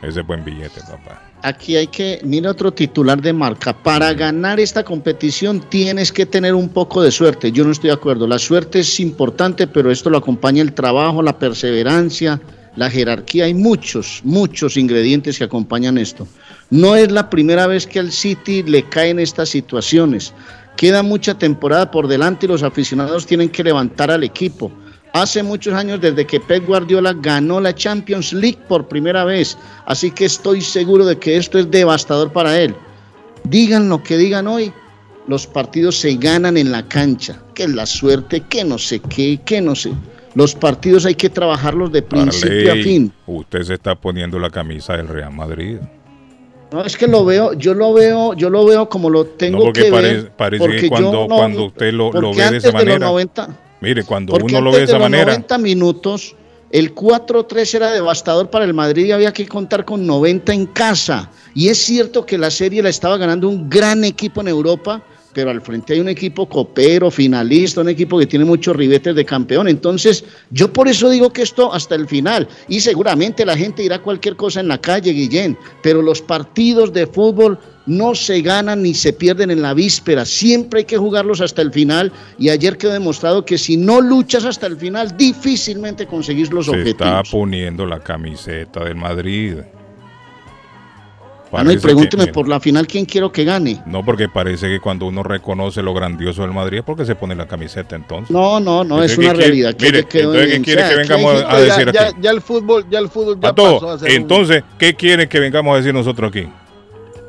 Ese 0.01 0.21
buen 0.21 0.43
billete, 0.43 0.81
papá. 0.81 1.21
Aquí 1.43 1.75
hay 1.75 1.87
que, 1.87 2.19
mira 2.23 2.51
otro 2.51 2.71
titular 2.71 3.21
de 3.21 3.33
marca. 3.33 3.73
Para 3.73 4.13
ganar 4.13 4.59
esta 4.59 4.83
competición 4.83 5.59
tienes 5.59 6.11
que 6.11 6.25
tener 6.25 6.53
un 6.53 6.69
poco 6.69 7.01
de 7.01 7.11
suerte. 7.11 7.51
Yo 7.51 7.63
no 7.63 7.71
estoy 7.71 7.89
de 7.89 7.95
acuerdo. 7.95 8.27
La 8.27 8.37
suerte 8.37 8.79
es 8.79 8.99
importante, 8.99 9.67
pero 9.67 9.91
esto 9.91 10.09
lo 10.09 10.17
acompaña 10.17 10.61
el 10.61 10.73
trabajo, 10.73 11.21
la 11.21 11.37
perseverancia, 11.37 12.39
la 12.75 12.89
jerarquía. 12.89 13.45
Hay 13.45 13.55
muchos, 13.55 14.21
muchos 14.23 14.77
ingredientes 14.77 15.37
que 15.37 15.43
acompañan 15.43 15.97
esto. 15.97 16.27
No 16.69 16.95
es 16.95 17.11
la 17.11 17.29
primera 17.29 17.67
vez 17.67 17.87
que 17.87 17.99
al 17.99 18.11
City 18.11 18.63
le 18.63 18.83
caen 18.83 19.19
estas 19.19 19.49
situaciones. 19.49 20.33
Queda 20.77 21.03
mucha 21.03 21.37
temporada 21.37 21.91
por 21.91 22.07
delante 22.07 22.45
y 22.45 22.49
los 22.49 22.63
aficionados 22.63 23.25
tienen 23.25 23.49
que 23.49 23.63
levantar 23.63 24.09
al 24.09 24.23
equipo 24.23 24.71
hace 25.13 25.43
muchos 25.43 25.73
años 25.73 25.99
desde 26.01 26.25
que 26.25 26.39
Pep 26.39 26.65
Guardiola 26.65 27.13
ganó 27.13 27.59
la 27.59 27.73
Champions 27.73 28.33
League 28.33 28.59
por 28.67 28.87
primera 28.87 29.23
vez. 29.25 29.57
Así 29.85 30.11
que 30.11 30.25
estoy 30.25 30.61
seguro 30.61 31.05
de 31.05 31.17
que 31.17 31.37
esto 31.37 31.59
es 31.59 31.69
devastador 31.69 32.31
para 32.31 32.59
él. 32.59 32.75
Digan 33.43 33.89
lo 33.89 34.03
que 34.03 34.17
digan 34.17 34.47
hoy, 34.47 34.71
los 35.27 35.47
partidos 35.47 35.99
se 35.99 36.15
ganan 36.15 36.57
en 36.57 36.71
la 36.71 36.87
cancha. 36.87 37.41
Que 37.53 37.67
la 37.67 37.85
suerte, 37.85 38.41
que 38.41 38.63
no 38.63 38.77
sé 38.77 38.99
qué, 38.99 39.39
que 39.43 39.61
no 39.61 39.75
sé. 39.75 39.91
Los 40.33 40.55
partidos 40.55 41.05
hay 41.05 41.15
que 41.15 41.29
trabajarlos 41.29 41.91
de 41.91 42.01
principio 42.01 42.71
a 42.71 42.75
fin. 42.75 43.11
Usted 43.27 43.63
se 43.63 43.73
está 43.73 43.95
poniendo 43.95 44.39
la 44.39 44.49
camisa 44.49 44.95
del 44.95 45.07
Real 45.09 45.33
Madrid. 45.33 45.77
No, 46.71 46.85
es 46.85 46.95
que 46.95 47.07
lo 47.07 47.25
veo, 47.25 47.53
yo 47.53 47.73
lo 47.73 47.93
veo, 47.93 48.33
yo 48.33 48.49
lo 48.49 48.65
veo 48.65 48.87
como 48.87 49.09
lo 49.09 49.25
tengo 49.25 49.73
que 49.73 49.91
ver. 49.91 50.31
Parece 50.31 50.77
que 50.77 50.89
cuando, 50.89 51.27
cuando 51.27 51.65
usted 51.65 51.91
lo, 51.91 52.11
lo 52.13 52.33
ve 52.33 52.49
de 52.49 52.57
esa 52.57 52.71
manera. 52.71 53.07
90, 53.07 53.49
Mire, 53.81 54.03
cuando 54.03 54.35
uno 54.35 54.61
lo 54.61 54.71
ve 54.71 54.79
de 54.79 54.83
esa 54.85 54.99
manera. 54.99 55.25
90 55.25 55.57
minutos, 55.57 56.35
el 56.71 56.95
4-3 56.95 57.75
era 57.75 57.91
devastador 57.91 58.49
para 58.49 58.63
el 58.63 58.73
Madrid 58.73 59.05
y 59.05 59.11
había 59.11 59.33
que 59.33 59.45
contar 59.47 59.83
con 59.83 60.07
90 60.07 60.53
en 60.53 60.65
casa. 60.67 61.29
Y 61.53 61.67
es 61.67 61.77
cierto 61.77 62.25
que 62.25 62.37
la 62.37 62.49
serie 62.49 62.81
la 62.81 62.89
estaba 62.89 63.17
ganando 63.17 63.49
un 63.49 63.69
gran 63.69 64.05
equipo 64.05 64.39
en 64.39 64.47
Europa, 64.47 65.03
pero 65.33 65.49
al 65.49 65.61
frente 65.61 65.93
hay 65.93 65.99
un 65.99 66.09
equipo 66.09 66.47
copero, 66.47 67.09
finalista, 67.09 67.81
un 67.81 67.89
equipo 67.89 68.17
que 68.19 68.25
tiene 68.25 68.45
muchos 68.45 68.75
ribetes 68.75 69.15
de 69.15 69.25
campeón. 69.25 69.67
Entonces, 69.67 70.23
yo 70.49 70.71
por 70.71 70.87
eso 70.87 71.09
digo 71.09 71.31
que 71.31 71.41
esto 71.41 71.73
hasta 71.73 71.95
el 71.95 72.07
final. 72.07 72.47
Y 72.67 72.79
seguramente 72.79 73.45
la 73.45 73.57
gente 73.57 73.83
dirá 73.83 73.99
cualquier 73.99 74.35
cosa 74.35 74.59
en 74.59 74.67
la 74.67 74.79
calle, 74.79 75.11
Guillén, 75.11 75.57
pero 75.81 76.01
los 76.01 76.21
partidos 76.21 76.93
de 76.93 77.07
fútbol 77.07 77.57
no 77.85 78.15
se 78.15 78.41
ganan 78.41 78.83
ni 78.83 78.93
se 78.93 79.13
pierden 79.13 79.51
en 79.51 79.61
la 79.61 79.73
víspera, 79.73 80.25
siempre 80.25 80.79
hay 80.79 80.85
que 80.85 80.97
jugarlos 80.97 81.41
hasta 81.41 81.61
el 81.61 81.71
final 81.71 82.11
y 82.37 82.49
ayer 82.49 82.77
quedó 82.77 82.93
demostrado 82.93 83.43
que 83.43 83.57
si 83.57 83.75
no 83.75 84.01
luchas 84.01 84.45
hasta 84.45 84.67
el 84.67 84.77
final 84.77 85.17
difícilmente 85.17 86.05
conseguís 86.05 86.51
los 86.51 86.67
objetivos. 86.67 87.09
Se 87.09 87.23
está 87.23 87.23
poniendo 87.31 87.85
la 87.85 87.99
camiseta 87.99 88.83
del 88.85 88.95
Madrid. 88.95 89.55
Bueno, 91.51 91.71
y 91.71 91.77
pregúnteme 91.77 92.27
por 92.27 92.47
la 92.47 92.59
final 92.59 92.87
quién 92.87 93.05
quiero 93.05 93.31
que 93.31 93.43
gane. 93.43 93.81
No, 93.85 94.03
porque 94.05 94.29
parece 94.29 94.67
que 94.67 94.79
cuando 94.79 95.05
uno 95.05 95.21
reconoce 95.21 95.81
lo 95.81 95.93
grandioso 95.93 96.43
del 96.43 96.51
Madrid 96.51 96.79
es 96.79 96.83
porque 96.83 97.05
se 97.05 97.15
pone 97.15 97.35
la 97.35 97.47
camiseta 97.47 97.95
entonces. 97.95 98.31
No, 98.31 98.59
no, 98.59 98.83
no, 98.83 99.03
es 99.03 99.17
una 99.17 99.33
realidad. 99.33 99.75
Mire, 99.79 99.99
entonces, 99.99 100.45
¿qué 100.51 100.61
quiere 100.61 100.83
que 100.87 100.95
vengamos 100.95 101.43
a 101.47 101.59
decir 101.59 101.89
aquí? 101.89 102.15
Ya, 102.21 102.31
el 102.31 102.41
fútbol, 102.41 102.85
ya 102.89 102.99
el 102.99 103.09
fútbol 103.09 103.39
ya 103.39 103.49
a 103.49 103.55
todo. 103.55 103.97
Entonces, 104.05 104.63
¿qué 104.77 104.95
quiere 104.95 105.27
que 105.27 105.39
vengamos 105.39 105.73
a 105.73 105.77
decir 105.77 105.93
nosotros 105.93 106.29
aquí? 106.29 106.47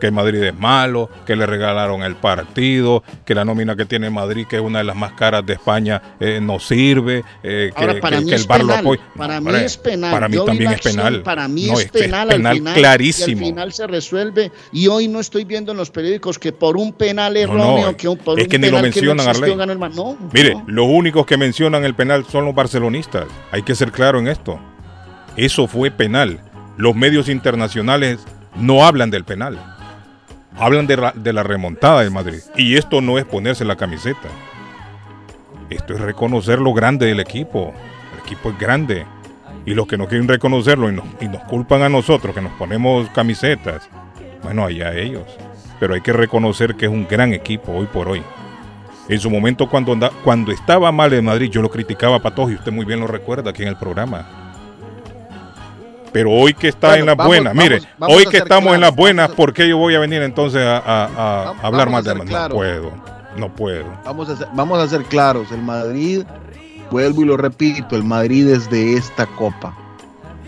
Que 0.03 0.11
Madrid 0.11 0.43
es 0.43 0.59
malo, 0.59 1.09
que 1.25 1.37
le 1.37 1.47
regalaron 1.47 2.03
el 2.03 2.17
partido, 2.17 3.05
que 3.25 3.37
la 3.37 3.45
nómina 3.45 3.77
que 3.77 3.85
tiene 3.85 4.11
Madrid, 4.11 4.49
que 4.51 4.57
es 4.57 4.63
una 4.63 4.79
de 4.79 4.85
las 4.85 4.97
más 4.97 5.13
caras 5.13 5.47
de 5.47 5.53
España, 5.53 6.03
eh, 6.19 6.41
no 6.43 6.59
sirve, 6.59 7.23
eh, 7.45 7.71
que, 7.77 7.85
el 7.85 8.45
bar 8.49 8.65
lo 8.65 8.75
apoya. 8.75 9.01
Para 9.17 9.41
mí 9.41 9.53
es 9.55 9.77
penal. 9.77 10.11
Para 10.11 10.29
mí 10.29 10.39
también 10.45 10.73
es 10.73 10.81
penal. 10.81 11.23
Para 11.23 11.47
mí 11.47 11.71
es, 11.71 11.85
penal, 11.85 12.33
al 12.33 12.57
final, 12.57 12.75
clarísimo. 12.75 13.43
al 13.43 13.47
final 13.47 13.73
se 13.73 13.87
resuelve. 13.87 14.51
Y 14.73 14.89
hoy 14.89 15.07
no 15.07 15.21
estoy 15.21 15.45
viendo 15.45 15.71
en 15.71 15.79
los 15.79 15.93
periódicos 15.93 16.37
que 16.37 16.51
por 16.51 16.77
un 16.77 16.93
penal 16.93 17.37
erróneo, 17.37 17.97
que 17.97 18.11
por 18.17 18.41
es 18.41 18.47
un 18.47 18.51
que 18.51 18.59
ni 18.59 18.71
lo 18.71 18.83
mencionan, 18.83 19.79
no 19.95 20.19
Mire, 20.33 20.57
los 20.67 20.87
únicos 20.89 21.27
que 21.27 21.37
mencionan 21.37 21.85
el 21.85 21.95
penal 21.95 22.27
son 22.29 22.45
los 22.45 22.57
barcelonistas. 22.57 23.27
Hay 23.53 23.63
que 23.63 23.77
ser 23.77 23.93
claro 23.93 24.19
en 24.19 24.27
esto. 24.27 24.59
Eso 25.37 25.69
fue 25.69 25.93
penal. 25.93 26.41
Los 26.77 26.97
medios 26.97 27.29
internacionales 27.29 28.19
no 28.57 28.85
hablan 28.85 29.13
del 29.13 29.23
penal. 29.23 29.61
Hablan 30.57 30.87
de, 30.87 31.33
la 31.33 31.43
remontada 31.43 32.03
de 32.03 32.11
Madrid. 32.11 32.41
Y 32.57 32.77
esto 32.77 33.01
no 33.01 33.19
es 33.19 33.25
ponerse 33.25 33.65
la 33.65 33.77
camiseta. 33.77 34.29
Esto 35.71 35.95
es 35.95 36.01
reconocer 36.01 36.59
lo 36.59 36.73
grande 36.75 37.07
del 37.07 37.21
equipo. 37.21 37.73
El 38.13 38.21
equipo 38.21 38.51
es 38.51 38.59
grande. 38.59 39.07
Y 39.65 39.75
los 39.75 39.87
que 39.87 39.97
no 39.97 40.09
quieren 40.09 40.29
reconocerlo 40.29 40.91
y 40.91 40.95
nos, 40.95 41.05
y 41.21 41.29
nos 41.29 41.43
culpan 41.45 41.83
a 41.83 41.89
nosotros, 41.89 42.35
que 42.35 42.41
nos 42.41 42.53
ponemos 42.53 43.09
camisetas, 43.11 43.89
bueno, 44.43 44.65
allá 44.65 44.93
ellos. 44.95 45.27
Pero 45.79 45.95
hay 45.95 46.01
que 46.01 46.13
reconocer 46.13 46.75
que 46.75 46.87
es 46.87 46.93
un 46.93 47.07
gran 47.07 47.33
equipo 47.33 47.73
hoy 47.73 47.87
por 47.87 48.09
hoy. 48.09 48.23
En 49.09 49.21
su 49.21 49.31
momento, 49.31 49.69
cuando, 49.69 49.97
cuando 50.25 50.53
estaba 50.53 50.91
mal 50.93 51.13
en 51.13 51.25
Madrid, 51.25 51.51
yo 51.51 51.63
lo 51.63 51.71
criticaba 51.71 52.17
a 52.17 52.23
Patojo 52.23 52.51
y 52.51 52.55
usted 52.55 52.73
muy 52.73 52.85
bien 52.85 53.01
lo 53.01 53.07
recuerda 53.07 53.51
aquí 53.51 53.63
en 53.63 53.69
el 53.69 53.77
programa. 53.77 54.42
Pero 56.13 56.31
hoy 56.31 56.53
que 56.53 56.69
está 56.69 56.99
en 56.99 57.07
las 57.07 57.17
buenas, 57.17 57.55
mire, 57.55 57.81
hoy 58.01 58.27
que 58.27 58.37
estamos 58.37 58.75
en 58.75 58.83
las 58.83 58.95
buenas, 58.95 59.31
¿por 59.31 59.55
qué 59.55 59.67
yo 59.69 59.79
voy 59.79 59.95
a 59.95 59.99
venir 59.99 60.23
entonces 60.23 60.63
a, 60.65 61.55
hablar 61.63 61.89
más 61.89 62.05
de 62.05 62.15
Madrid? 62.15 62.35
No 62.35 62.49
puedo, 62.51 62.93
no 63.37 63.49
puedo. 63.55 63.87
Vamos 64.05 64.29
a, 64.29 64.37
ser, 64.37 64.49
vamos 64.53 64.79
a 64.79 64.89
ser 64.89 65.05
claros, 65.05 65.51
el 65.53 65.63
Madrid, 65.63 66.25
vuelvo 66.91 67.23
y 67.23 67.25
lo 67.25 67.39
repito, 67.39 67.97
el 67.97 68.05
Madrid 68.05 68.47
es 68.49 68.69
de 68.69 68.95
esta 68.95 69.27
copa. 69.27 69.75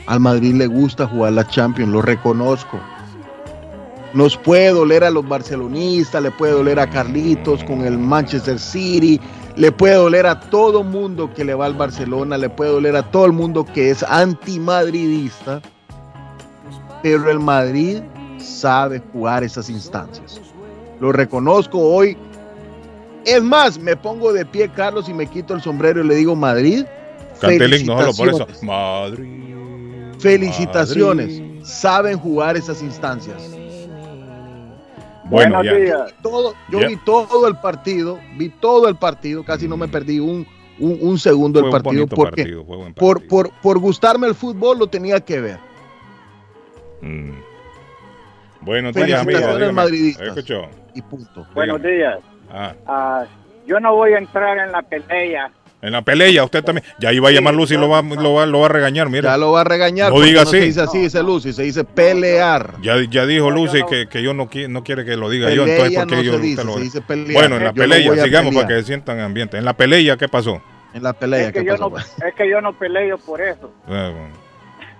Al 0.06 0.20
Madrid 0.20 0.54
le 0.54 0.66
gusta 0.66 1.06
jugar 1.06 1.32
la 1.32 1.46
Champions, 1.46 1.90
lo 1.90 2.02
reconozco. 2.02 2.78
Nos 4.12 4.36
puede 4.36 4.68
doler 4.68 5.02
a 5.02 5.10
los 5.10 5.26
barcelonistas, 5.26 6.22
le 6.22 6.30
puede 6.30 6.52
doler 6.52 6.78
a 6.78 6.88
Carlitos 6.88 7.64
con 7.64 7.86
el 7.86 7.98
Manchester 7.98 8.60
City, 8.60 9.18
le 9.56 9.70
puede 9.70 9.94
doler 9.94 10.26
a 10.26 10.40
todo 10.40 10.82
mundo 10.82 11.32
que 11.32 11.44
le 11.44 11.54
va 11.54 11.66
al 11.66 11.74
Barcelona, 11.74 12.36
le 12.36 12.48
puede 12.48 12.72
doler 12.72 12.96
a 12.96 13.02
todo 13.02 13.26
el 13.26 13.32
mundo 13.32 13.64
que 13.64 13.90
es 13.90 14.02
antimadridista, 14.02 15.62
pero 17.02 17.30
el 17.30 17.38
Madrid 17.38 18.02
sabe 18.38 19.00
jugar 19.12 19.44
esas 19.44 19.70
instancias. 19.70 20.40
Lo 21.00 21.12
reconozco 21.12 21.78
hoy. 21.78 22.16
Es 23.24 23.42
más, 23.42 23.78
me 23.78 23.96
pongo 23.96 24.32
de 24.32 24.44
pie, 24.44 24.68
Carlos, 24.68 25.08
y 25.08 25.14
me 25.14 25.26
quito 25.26 25.54
el 25.54 25.62
sombrero 25.62 26.04
y 26.04 26.08
le 26.08 26.16
digo 26.16 26.34
Madrid. 26.34 26.84
felicitaciones. 27.38 28.16
por 28.16 28.28
eso. 28.28 28.46
Madrid. 28.62 29.44
Felicitaciones. 30.18 31.42
Saben 31.62 32.18
jugar 32.18 32.56
esas 32.56 32.82
instancias. 32.82 33.50
Bueno, 35.24 35.60
Todo, 36.22 36.54
yo 36.68 36.86
vi 36.86 36.96
todo 36.96 37.48
el 37.48 37.56
partido, 37.56 38.18
vi 38.36 38.50
todo 38.50 38.88
el 38.88 38.96
partido, 38.96 39.44
casi 39.44 39.66
no 39.66 39.76
me 39.76 39.88
perdí 39.88 40.20
un, 40.20 40.46
un, 40.78 41.18
segundo 41.18 41.62
del 41.62 41.70
partido 41.70 42.06
porque 42.06 42.62
por, 42.94 43.26
por, 43.26 43.50
por, 43.60 43.78
gustarme 43.78 44.26
el 44.26 44.34
fútbol 44.34 44.78
lo 44.78 44.86
tenía 44.86 45.20
que 45.20 45.40
ver. 45.40 45.58
Mm. 47.00 47.32
Buenos 48.60 48.94
días, 48.94 49.20
amigo. 49.20 49.72
madridistas. 49.72 50.44
Y 50.94 51.02
punto. 51.02 51.46
Buenos 51.54 51.82
días. 51.82 52.18
Ah. 52.50 52.74
Ah, 52.86 53.24
yo 53.66 53.80
no 53.80 53.94
voy 53.94 54.12
a 54.12 54.18
entrar 54.18 54.58
en 54.58 54.72
la 54.72 54.82
pelea 54.82 55.50
en 55.84 55.92
la 55.92 56.00
pelea, 56.00 56.42
usted 56.44 56.64
también. 56.64 56.86
Ya 56.98 57.12
iba 57.12 57.28
a 57.28 57.32
llamar 57.32 57.54
Lucy 57.54 57.74
y 57.74 57.76
lo 57.76 57.90
va, 57.90 58.00
lo, 58.00 58.32
va, 58.32 58.46
lo 58.46 58.60
va 58.60 58.66
a 58.66 58.68
regañar, 58.70 59.10
mira. 59.10 59.30
Ya 59.30 59.36
lo 59.36 59.52
va 59.52 59.60
a 59.60 59.64
regañar. 59.64 60.10
No 60.10 60.20
diga 60.20 60.42
así. 60.42 60.52
se 60.52 60.60
dice 60.60 60.80
así, 60.80 60.98
dice 60.98 61.22
Lucy, 61.22 61.52
se 61.52 61.62
dice 61.62 61.84
pelear. 61.84 62.76
Ya, 62.80 62.96
ya 63.10 63.26
dijo 63.26 63.50
Lucy 63.50 63.82
que, 63.88 64.08
que, 64.08 64.22
yo 64.22 64.32
no, 64.32 64.48
no 64.68 64.82
quiere 64.82 65.04
que 65.04 65.16
lo 65.16 65.28
diga 65.28 65.50
yo, 65.50 65.66
entonces 65.66 65.98
¿por 65.98 66.06
qué 66.06 66.24
yo 66.24 66.38
dice, 66.38 66.64
lo... 66.64 66.76
dice 66.78 67.02
Bueno, 67.06 67.56
en 67.56 67.64
la 67.64 67.72
pelea, 67.74 68.24
sigamos 68.24 68.54
para 68.54 68.66
que 68.66 68.74
se 68.76 68.84
sientan 68.84 69.20
ambiente. 69.20 69.58
En 69.58 69.66
la 69.66 69.74
pelea, 69.74 70.16
¿qué 70.16 70.26
pasó? 70.26 70.62
En 70.94 71.02
la 71.02 71.12
pelea, 71.12 71.52
¿qué 71.52 71.62
pasó? 71.64 71.90
No, 71.90 71.98
es 71.98 72.34
que 72.34 72.48
yo 72.48 72.62
no 72.62 72.72
peleo 72.72 73.18
por 73.18 73.42
eso. 73.42 73.70
Ah, 73.86 74.10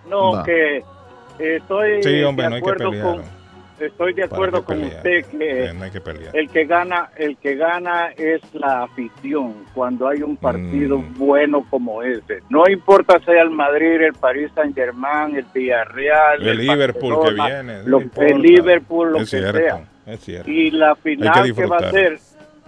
no, 0.06 0.42
que 0.44 0.76
eh, 1.38 1.56
estoy 1.56 2.02
sí, 2.02 2.22
hombre, 2.22 2.48
de 2.48 2.56
acuerdo 2.56 2.84
no 2.84 2.90
hay 2.90 2.96
que 2.96 3.00
pelear. 3.00 3.16
con 3.16 3.43
estoy 3.86 4.14
de 4.14 4.24
acuerdo 4.24 4.64
con 4.64 4.82
usted 4.82 5.24
que, 5.26 5.70
el 6.32 6.50
que 6.50 6.64
gana 6.64 7.10
el 7.16 7.36
que 7.36 7.56
gana 7.56 8.08
es 8.16 8.42
la 8.54 8.84
afición 8.84 9.64
cuando 9.74 10.08
hay 10.08 10.22
un 10.22 10.36
partido 10.36 10.98
mm. 10.98 11.18
bueno 11.18 11.66
como 11.70 12.02
ese. 12.02 12.40
No 12.48 12.68
importa 12.68 13.18
sea 13.20 13.42
el 13.42 13.50
Madrid 13.50 14.02
el 14.02 14.14
Paris 14.14 14.50
Saint 14.54 14.74
Germain 14.74 15.36
el 15.36 15.46
Villarreal 15.52 16.46
el, 16.46 16.58
Liverpool 16.58 17.24
que 17.24 17.34
viene 17.34 17.80
el 17.80 18.42
Liverpool 18.42 19.12
lo 19.12 19.18
que 19.18 19.26
sea. 19.26 19.86
y 20.46 20.70
la 20.70 20.94
final 20.96 21.54
que 21.54 21.66
va 21.66 21.76
a 21.78 21.90
ser 21.90 22.18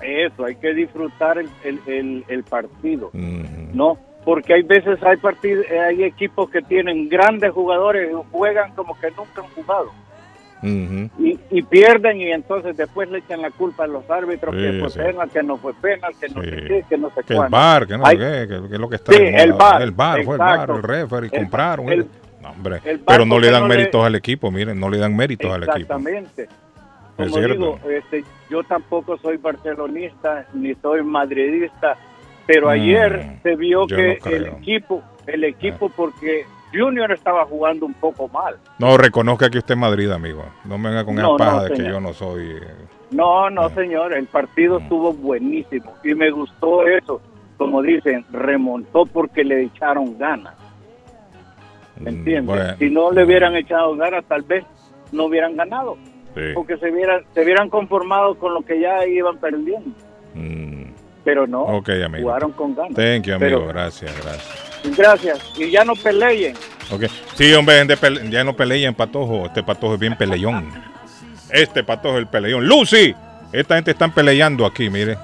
eso 0.03 0.45
hay 0.45 0.57
que 0.57 0.75
disfrutar 0.75 1.39
el, 1.39 2.25
el, 2.29 2.45
partido. 2.45 3.11
No 3.13 3.99
porque 4.25 4.55
hay 4.55 4.63
veces 4.63 5.03
hay 5.03 5.17
partidos 5.19 5.65
hay 5.71 6.03
equipos 6.03 6.51
que 6.51 6.61
tienen 6.61 7.09
grandes 7.09 7.53
jugadores 7.53 8.11
y 8.11 8.15
juegan 8.33 8.75
como 8.75 8.99
que 8.99 9.11
nunca 9.13 9.41
han 9.41 9.49
jugado 9.55 9.93
y, 10.67 11.63
pierden 11.63 12.21
y 12.21 12.31
entonces 12.33 12.77
después 12.77 13.11
le 13.11 13.19
echan 13.19 13.43
la 13.43 13.51
culpa 13.51 13.85
a 13.85 13.87
los 13.87 14.09
árbitros 14.11 14.55
que 14.55 14.81
fue 14.81 15.05
penal, 15.05 15.31
que 15.31 15.43
no 15.43 15.57
fue 15.57 15.75
penal, 15.75 16.13
que 16.21 16.29
no 16.29 16.43
sé 16.43 16.51
qué, 16.51 16.85
que 16.89 16.99
no 16.99 17.11
sé 17.11 17.23
que 17.23 17.35
el 17.35 17.49
bar, 17.49 17.87
que 17.87 17.99
no 17.99 18.07
sé 18.07 18.17
qué, 18.17 18.47
que, 18.49 18.75
es 18.75 18.81
lo 18.81 18.89
que 18.89 18.97
está 18.97 19.13
sí, 19.13 19.19
el 19.23 19.53
bar, 19.53 19.83
el 19.83 19.91
bar, 19.93 20.25
fue 20.25 20.35
el 20.35 20.39
bar, 20.39 20.71
el 20.71 20.83
referee, 20.83 21.31
compraron. 21.31 21.89
El, 21.89 22.07
hombre, 22.45 22.81
pero 23.07 23.27
no 23.27 23.39
le 23.39 23.51
dan 23.51 23.67
méritos 23.67 24.05
al 24.05 24.15
equipo, 24.15 24.51
miren, 24.51 24.79
no 24.79 24.89
le 24.89 24.99
dan 24.99 25.17
méritos 25.17 25.51
al 25.51 25.63
equipo. 25.65 25.79
Exactamente. 25.79 26.49
Como 27.17 27.39
digo, 27.39 27.81
este, 27.89 28.25
yo 28.51 28.63
tampoco 28.65 29.17
soy 29.19 29.39
barcelonista 29.39 30.47
ni 30.53 30.75
soy 30.75 31.03
madridista, 31.03 31.97
pero 32.47 32.69
ayer 32.69 33.25
mm, 33.25 33.43
se 33.43 33.57
vio 33.57 33.87
que 33.87 34.19
el 34.27 34.47
equipo, 34.47 35.03
el 35.27 35.45
equipo 35.45 35.89
porque 35.89 36.45
Junior 36.73 37.11
estaba 37.13 37.45
jugando 37.45 37.87
un 37.87 37.95
poco 37.95 38.29
mal. 38.29 38.57
No, 38.79 38.97
reconozca 38.97 39.51
que 39.51 39.59
usted 39.59 39.75
es 39.75 39.81
Madrid, 39.81 40.11
amigo. 40.11 40.45
No 40.65 40.79
me 40.79 40.89
venga 40.89 41.05
con 41.05 41.19
esa 41.19 41.37
paja 41.37 41.65
de 41.65 41.75
que 41.75 41.85
yo 41.85 42.01
no 42.01 42.13
soy... 42.13 42.51
Eh, 42.51 42.61
no, 43.11 43.49
no, 43.51 43.69
señor. 43.71 44.15
El 44.15 44.27
partido 44.27 44.79
estuvo 44.79 45.13
buenísimo 45.13 45.95
y 46.03 46.15
me 46.15 46.31
gustó 46.31 46.87
eso. 46.87 47.21
Como 47.57 47.83
dicen, 47.83 48.25
remontó 48.31 49.07
porque 49.07 49.45
le 49.45 49.63
echaron 49.63 50.19
ganas. 50.19 50.55
¿Me 51.99 52.11
mm, 52.11 52.15
entiendes? 52.15 52.77
Si 52.79 52.91
no 52.91 53.11
le 53.11 53.25
hubieran 53.25 53.57
echado 53.57 53.97
ganas, 53.97 54.25
tal 54.27 54.43
vez 54.43 54.65
no 55.13 55.27
hubieran 55.27 55.57
ganado. 55.57 55.97
Porque 56.55 56.77
se 56.77 56.91
hubieran, 56.91 57.25
se 57.33 57.43
hubieran 57.43 57.71
conformado 57.71 58.35
con 58.35 58.53
lo 58.53 58.61
que 58.61 58.79
ya 58.79 59.07
iban 59.07 59.39
perdiendo. 59.39 59.91
Mm. 60.35 60.91
Pero 61.25 61.47
no, 61.47 61.65
jugaron 61.65 62.53
con 62.53 62.75
ganas. 62.75 62.95
Thank 62.95 63.25
you, 63.25 63.35
amigo. 63.35 63.67
gracias, 63.67 64.15
gracias. 64.23 64.66
Gracias. 64.97 65.39
Y 65.57 65.71
ya 65.71 65.85
no 65.85 65.95
peleen. 65.95 66.55
Okay. 66.91 67.09
Sí, 67.35 67.53
hombre, 67.55 67.87
ya 68.31 68.45
no 68.45 68.55
peleen, 68.55 68.95
Patojo. 68.95 69.47
Este 69.47 69.63
Patojo 69.63 69.95
es 69.95 70.01
bien 70.01 70.17
peleón. 70.17 70.73
Este 71.51 71.83
Patojo 71.83 72.17
es 72.17 72.21
el 72.21 72.29
peleón. 72.29 72.67
Lucy, 72.67 73.15
esta 73.53 73.77
gente 73.77 73.93
están 73.93 74.13
peleando 74.13 74.67
aquí, 74.67 74.91
mire. 74.91 75.17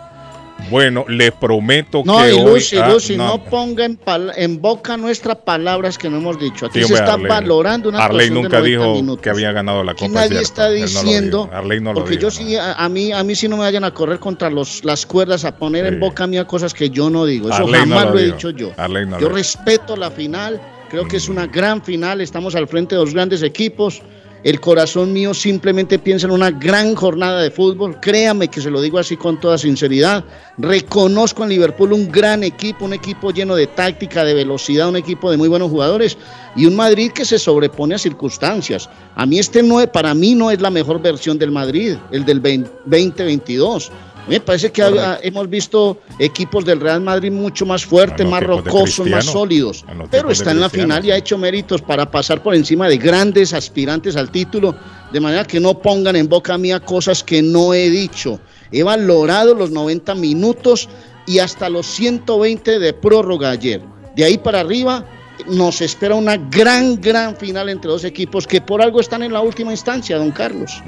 Bueno, 0.70 1.04
les 1.08 1.32
prometo 1.32 2.02
no, 2.04 2.18
que 2.18 2.34
y 2.34 2.40
Lucy, 2.40 2.76
hoy, 2.76 2.82
ah, 2.82 2.88
Lucy, 2.92 3.16
no, 3.16 3.42
ponga 3.44 3.84
en, 3.84 4.60
boca 4.60 4.96
nuestras 4.96 5.36
palabras 5.38 5.98
que 5.98 6.08
no 6.08 6.18
hemos 6.18 6.38
dicho. 6.38 6.66
Aquí 6.66 6.82
se 6.82 6.94
está 6.94 7.16
valorando 7.16 7.88
una 7.88 8.04
Arley 8.04 8.30
nunca 8.30 8.60
dijo 8.60 9.16
que 9.18 9.30
había 9.30 9.52
ganado 9.52 9.84
la 9.84 9.94
Copa. 9.94 10.12
nadie 10.12 10.40
está 10.40 10.70
diciendo, 10.70 11.50
porque 11.94 12.16
yo 12.16 12.30
sí, 12.30 12.56
a, 12.58 12.88
mí, 12.88 13.12
a 13.12 13.22
mí 13.22 13.34
sí 13.34 13.48
no 13.48 13.56
me 13.56 13.64
vayan 13.64 13.84
a 13.84 13.92
correr 13.92 14.18
contra 14.18 14.50
los, 14.50 14.84
las 14.84 15.06
cuerdas, 15.06 15.44
a 15.44 15.56
poner 15.56 15.86
en 15.86 16.00
boca 16.00 16.26
mía 16.26 16.46
cosas 16.46 16.74
que 16.74 16.90
yo 16.90 17.10
no 17.10 17.24
digo. 17.24 17.50
Eso 17.50 17.66
jamás 17.66 18.06
lo, 18.06 18.18
he 18.18 18.26
dicho 18.26 18.50
yo. 18.50 18.72
yo 19.20 19.28
respeto 19.28 19.96
la 19.96 20.10
final, 20.10 20.60
creo 20.88 21.06
que 21.06 21.16
es 21.16 21.28
una 21.28 21.46
gran 21.46 21.82
final, 21.82 22.20
estamos 22.20 22.54
al 22.54 22.68
frente 22.68 22.94
de 22.94 23.00
dos 23.00 23.12
grandes 23.12 23.42
equipos 23.42 24.02
el 24.44 24.60
corazón 24.60 25.12
mío 25.12 25.34
simplemente 25.34 25.98
piensa 25.98 26.26
en 26.26 26.32
una 26.32 26.50
gran 26.50 26.94
jornada 26.96 27.42
de 27.42 27.50
fútbol. 27.50 28.00
Créame 28.00 28.48
que 28.48 28.60
se 28.60 28.70
lo 28.70 28.80
digo 28.80 28.98
así 28.98 29.16
con 29.16 29.38
toda 29.38 29.56
sinceridad. 29.56 30.24
Reconozco 30.58 31.44
en 31.44 31.50
Liverpool 31.50 31.92
un 31.92 32.10
gran 32.10 32.42
equipo, 32.42 32.84
un 32.84 32.92
equipo 32.92 33.30
lleno 33.30 33.54
de 33.54 33.68
táctica, 33.68 34.24
de 34.24 34.34
velocidad, 34.34 34.88
un 34.88 34.96
equipo 34.96 35.30
de 35.30 35.36
muy 35.36 35.48
buenos 35.48 35.70
jugadores 35.70 36.18
y 36.56 36.66
un 36.66 36.74
Madrid 36.74 37.12
que 37.12 37.24
se 37.24 37.38
sobrepone 37.38 37.94
a 37.94 37.98
circunstancias. 37.98 38.90
A 39.14 39.26
mí 39.26 39.38
este 39.38 39.62
no, 39.62 39.86
para 39.92 40.12
mí 40.14 40.34
no 40.34 40.50
es 40.50 40.60
la 40.60 40.70
mejor 40.70 41.00
versión 41.00 41.38
del 41.38 41.52
Madrid, 41.52 41.96
el 42.10 42.24
del 42.24 42.42
2022. 42.42 43.92
Me 44.28 44.40
parece 44.40 44.70
que 44.70 44.82
hemos 45.22 45.48
visto 45.48 45.98
equipos 46.18 46.64
del 46.64 46.80
Real 46.80 47.00
Madrid 47.00 47.32
mucho 47.32 47.66
más 47.66 47.84
fuertes, 47.84 48.26
más 48.26 48.42
rocosos, 48.42 49.08
más 49.08 49.24
sólidos. 49.24 49.84
Pero 50.10 50.30
está 50.30 50.52
en 50.52 50.60
la 50.60 50.70
final 50.70 51.04
y 51.04 51.10
ha 51.10 51.16
hecho 51.16 51.36
méritos 51.36 51.82
para 51.82 52.10
pasar 52.10 52.42
por 52.42 52.54
encima 52.54 52.88
de 52.88 52.98
grandes 52.98 53.52
aspirantes 53.52 54.16
al 54.16 54.30
título. 54.30 54.74
De 55.12 55.20
manera 55.20 55.44
que 55.44 55.60
no 55.60 55.78
pongan 55.78 56.16
en 56.16 56.28
boca 56.28 56.56
mía 56.56 56.80
cosas 56.80 57.22
que 57.22 57.42
no 57.42 57.74
he 57.74 57.90
dicho. 57.90 58.40
He 58.70 58.82
valorado 58.82 59.54
los 59.54 59.70
90 59.70 60.14
minutos 60.14 60.88
y 61.26 61.38
hasta 61.40 61.68
los 61.68 61.86
120 61.86 62.78
de 62.78 62.92
prórroga 62.92 63.50
ayer. 63.50 63.82
De 64.16 64.24
ahí 64.24 64.38
para 64.38 64.60
arriba 64.60 65.04
nos 65.48 65.80
espera 65.80 66.14
una 66.14 66.36
gran, 66.36 67.00
gran 67.00 67.36
final 67.36 67.68
entre 67.68 67.90
dos 67.90 68.04
equipos 68.04 68.46
que 68.46 68.60
por 68.60 68.80
algo 68.80 69.00
están 69.00 69.22
en 69.22 69.32
la 69.32 69.40
última 69.40 69.72
instancia, 69.72 70.16
don 70.16 70.30
Carlos. 70.30 70.82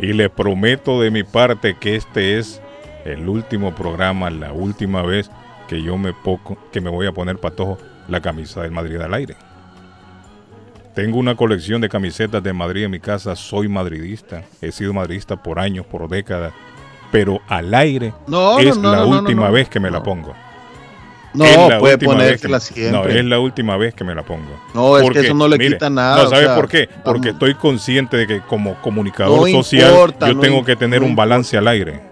Y 0.00 0.12
le 0.12 0.28
prometo 0.28 1.00
de 1.00 1.10
mi 1.10 1.22
parte 1.22 1.76
que 1.78 1.96
este 1.96 2.38
es 2.38 2.60
el 3.04 3.28
último 3.28 3.74
programa, 3.74 4.30
la 4.30 4.52
última 4.52 5.02
vez 5.02 5.30
que 5.68 5.82
yo 5.82 5.96
me, 5.96 6.12
poco, 6.12 6.58
que 6.72 6.80
me 6.80 6.90
voy 6.90 7.06
a 7.06 7.12
poner 7.12 7.38
patojo 7.38 7.78
la 8.08 8.20
camisa 8.20 8.62
del 8.62 8.72
Madrid 8.72 9.00
al 9.00 9.14
aire. 9.14 9.36
Tengo 10.94 11.18
una 11.18 11.34
colección 11.34 11.80
de 11.80 11.88
camisetas 11.88 12.42
de 12.42 12.52
Madrid 12.52 12.84
en 12.84 12.90
mi 12.92 13.00
casa, 13.00 13.34
soy 13.34 13.68
madridista, 13.68 14.44
he 14.60 14.70
sido 14.70 14.92
madridista 14.92 15.42
por 15.42 15.58
años, 15.58 15.84
por 15.86 16.08
décadas, 16.08 16.52
pero 17.10 17.40
al 17.48 17.74
aire 17.74 18.12
es 18.60 18.76
la 18.76 19.04
última 19.04 19.50
vez 19.50 19.68
que 19.68 19.80
me 19.80 19.90
la 19.90 20.02
pongo. 20.02 20.34
No, 21.34 21.78
puede 21.80 21.98
ponérsela 21.98 22.60
siempre. 22.60 22.92
No, 22.92 23.04
es 23.06 23.24
la 23.24 23.38
última 23.38 23.76
vez 23.76 23.94
que 23.94 24.04
me 24.04 24.14
la 24.14 24.22
pongo. 24.22 24.58
No, 24.72 24.98
es 24.98 25.10
que 25.10 25.20
eso 25.20 25.34
no 25.34 25.48
le 25.48 25.58
quita 25.58 25.90
nada. 25.90 26.22
No, 26.22 26.30
¿sabes 26.30 26.48
por 26.50 26.68
qué? 26.68 26.88
Porque 27.04 27.30
estoy 27.30 27.54
consciente 27.54 28.16
de 28.16 28.26
que 28.26 28.40
como 28.40 28.80
comunicador 28.80 29.50
social 29.50 30.14
yo 30.20 30.38
tengo 30.38 30.64
que 30.64 30.76
tener 30.76 31.02
un 31.02 31.16
balance 31.16 31.56
al 31.56 31.68
aire. 31.68 32.02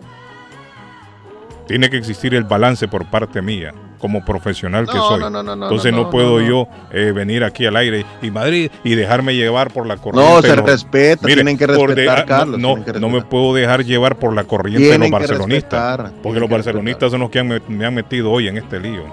Tiene 1.67 1.89
que 1.89 1.97
existir 1.97 2.35
el 2.35 2.45
balance 2.45 2.89
por 2.89 3.07
parte 3.07 3.41
mía 3.41 3.73
como 4.03 4.25
profesional 4.25 4.87
que 4.87 4.99
soy. 4.99 5.23
Entonces 5.23 5.93
no, 5.93 6.11
puedo 6.11 6.41
yo 6.41 6.67
eh, 6.91 7.13
venir 7.15 7.45
aquí 7.45 7.65
al 7.67 7.77
aire 7.77 8.05
y 8.21 8.33
Madrid 8.33 8.69
y 8.83 8.97
dejarme 8.97 9.37
llevar 9.37 9.73
por 9.73 9.87
la 9.87 9.97
corriente. 9.97 10.29
No, 10.29 10.43
se 10.43 10.57
respeta, 10.57 11.25
tienen 11.25 11.57
que 11.57 11.69
respetar, 11.69 12.27
Carlos. 12.27 12.59
No, 12.59 12.77
no 12.77 13.09
me 13.09 13.23
puedo 13.23 13.55
dejar 13.55 13.85
llevar 13.85 14.19
por 14.19 14.35
la 14.35 14.43
corriente 14.43 14.89
de 14.89 14.99
los 14.99 15.11
barcelonistas. 15.11 16.13
porque 16.21 16.41
los 16.41 16.51
barcelonistas 16.51 17.13
son 17.13 17.21
los 17.21 17.31
que 17.31 17.45
me 17.45 17.87
han 17.87 17.95
metido 17.95 18.33
hoy 18.33 18.49
en 18.49 18.59
este 18.59 18.81
lío. 18.81 19.05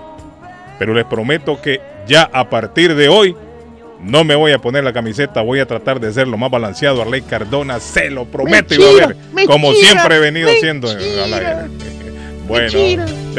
Pero 0.79 0.95
les 0.95 1.05
prometo 1.05 1.61
que 1.61 1.79
ya 2.07 2.27
a 2.33 2.49
partir 2.49 2.95
de 2.95 3.09
hoy 3.09 3.35
no 4.01 4.23
me 4.23 4.33
voy 4.33 4.53
a 4.53 4.59
poner 4.59 4.83
la 4.83 4.93
camiseta, 4.93 5.41
voy 5.41 5.59
a 5.59 5.67
tratar 5.67 5.99
de 5.99 6.11
ser 6.11 6.27
lo 6.27 6.37
más 6.37 6.49
balanceado. 6.49 7.03
Arley 7.03 7.21
Cardona, 7.21 7.79
se 7.79 8.09
lo 8.09 8.25
prometo 8.25 8.73
y 8.73 8.77
va 8.79 9.03
a 9.03 9.07
ver, 9.07 9.17
como 9.45 9.71
siempre 9.73 10.15
he 10.15 10.19
venido 10.19 10.49
haciendo 10.49 10.89
al 10.89 11.33
aire. 11.33 11.55
Bueno, 12.49 12.79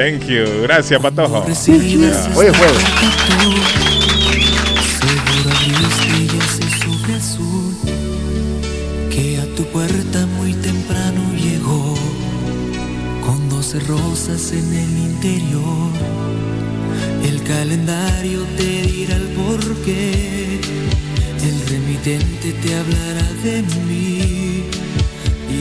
thank 0.01 0.25
you. 0.25 0.63
Gracias, 0.63 1.01
Patojo. 1.01 1.41
Oye, 1.41 2.53
jueves. 2.53 2.85
Que 9.11 9.39
a 9.39 9.55
tu 9.55 9.65
puerta 9.65 10.27
muy 10.39 10.55
temprano 10.55 11.21
llegó 11.37 11.95
con 13.27 13.49
doce 13.51 13.79
rosas 13.81 14.53
en 14.53 14.73
el 14.73 14.99
interior. 15.11 15.93
El 17.23 17.43
calendario 17.43 18.41
te 18.57 18.83
dirá 18.87 19.17
el 19.17 19.29
porqué. 19.41 20.61
El 21.43 21.69
remitente 21.69 22.53
te 22.63 22.75
hablará 22.75 23.27
de 23.43 23.63
mí 23.87 24.60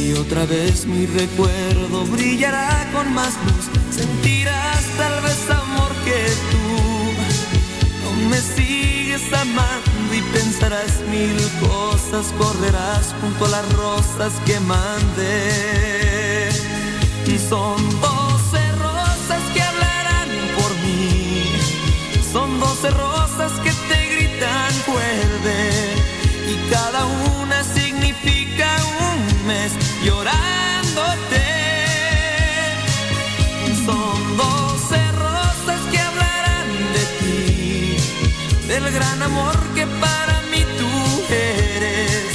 y 0.10 0.14
otra 0.14 0.46
vez 0.46 0.86
mi 0.86 1.06
recuerdo 1.06 2.06
brillará 2.06 2.90
con 2.94 3.14
más 3.14 3.34
luz. 3.46 3.66
Sentirás 3.96 4.84
tal 4.98 5.22
vez 5.22 5.50
amor 5.50 5.92
que 6.04 6.26
tú 6.52 6.68
no 8.04 8.30
me 8.30 8.38
sigues 8.38 9.22
amando 9.34 10.14
y 10.14 10.22
pensarás 10.34 11.02
mil 11.12 11.38
cosas. 11.68 12.34
Correrás 12.38 13.14
junto 13.22 13.46
a 13.46 13.50
las 13.50 13.74
rosas 13.74 14.34
que 14.46 14.60
mandé. 14.62 16.50
Y 17.28 17.38
son 17.38 17.78
doce 18.02 18.62
rosas 18.78 19.44
que 19.54 19.62
hablarán 19.62 20.30
por 20.58 20.72
mí. 20.86 21.44
Son 22.32 22.60
doce 22.60 22.90
rosas 22.90 23.52
que 23.64 23.72
te 23.90 24.16
gritan 24.16 24.74
vuelve. 24.88 25.60
Y 26.52 26.72
cada 26.72 27.06
una 27.06 27.29
gran 39.20 39.32
amor 39.32 39.56
que 39.76 39.86
para 39.86 40.42
mí 40.52 40.64
tú 40.78 41.34
eres. 41.34 42.32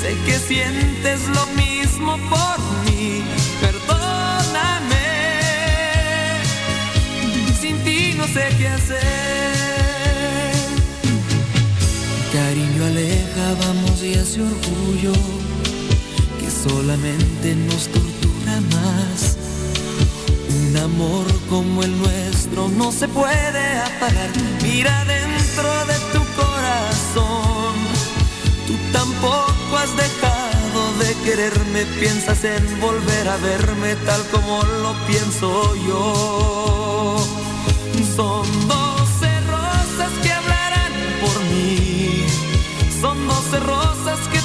Sé 0.00 0.16
que 0.24 0.38
sientes 0.38 1.20
lo 1.28 1.46
mismo 1.62 2.16
por 2.30 2.58
mí, 2.84 3.22
perdóname. 3.60 5.06
Sin 7.60 7.76
ti 7.84 8.14
no 8.16 8.26
sé 8.26 8.48
qué 8.58 8.68
hacer. 8.68 8.98
Cariño 12.32 12.84
aleja, 12.84 13.54
vamos 13.60 14.02
y 14.02 14.14
hace 14.14 14.40
orgullo 14.42 15.12
solamente 16.68 17.54
nos 17.54 17.88
tortura 17.88 18.60
más. 18.72 19.36
Un 20.60 20.76
amor 20.76 21.26
como 21.48 21.82
el 21.82 21.96
nuestro 21.98 22.68
no 22.68 22.90
se 22.90 23.08
puede 23.08 23.78
apagar. 23.78 24.30
Mira 24.62 25.04
dentro 25.04 25.68
de 25.86 25.94
tu 25.94 26.07
corazón. 27.14 27.74
Tú 28.66 28.74
tampoco 28.92 29.76
has 29.76 29.96
dejado 29.96 30.92
de 30.98 31.14
quererme. 31.24 31.84
Piensas 32.00 32.44
en 32.44 32.80
volver 32.80 33.28
a 33.28 33.36
verme 33.36 33.96
tal 34.06 34.22
como 34.30 34.62
lo 34.82 34.94
pienso 35.06 35.74
yo. 35.86 37.16
Son 38.16 38.46
doce 38.68 39.40
rosas 39.46 40.12
que 40.22 40.32
hablarán 40.32 40.92
por 41.20 41.44
mí. 41.44 42.26
Son 43.00 43.28
doce 43.28 43.60
rosas 43.60 44.18
que 44.32 44.40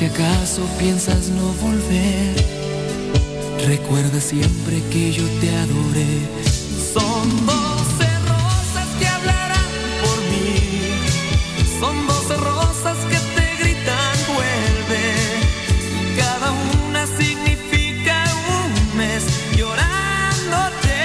si 0.00 0.06
acaso 0.06 0.62
piensas 0.78 1.28
no 1.28 1.52
volver, 1.60 2.34
recuerda 3.66 4.18
siempre 4.18 4.82
que 4.90 5.12
yo 5.12 5.24
te 5.42 5.54
adoré. 5.54 6.26
Son 6.94 7.28
doce 7.44 8.08
rosas 8.26 8.88
que 8.98 9.06
hablarán 9.06 9.72
por 10.02 10.18
mí, 10.30 10.56
son 11.78 12.06
doce 12.06 12.34
rosas 12.34 12.96
que 13.10 13.18
te 13.36 13.62
gritan 13.62 14.16
vuelve. 14.32 15.04
Cada 16.16 16.50
una 16.86 17.06
significa 17.06 18.24
un 18.56 18.96
mes 18.96 19.22
llorándote. 19.54 21.00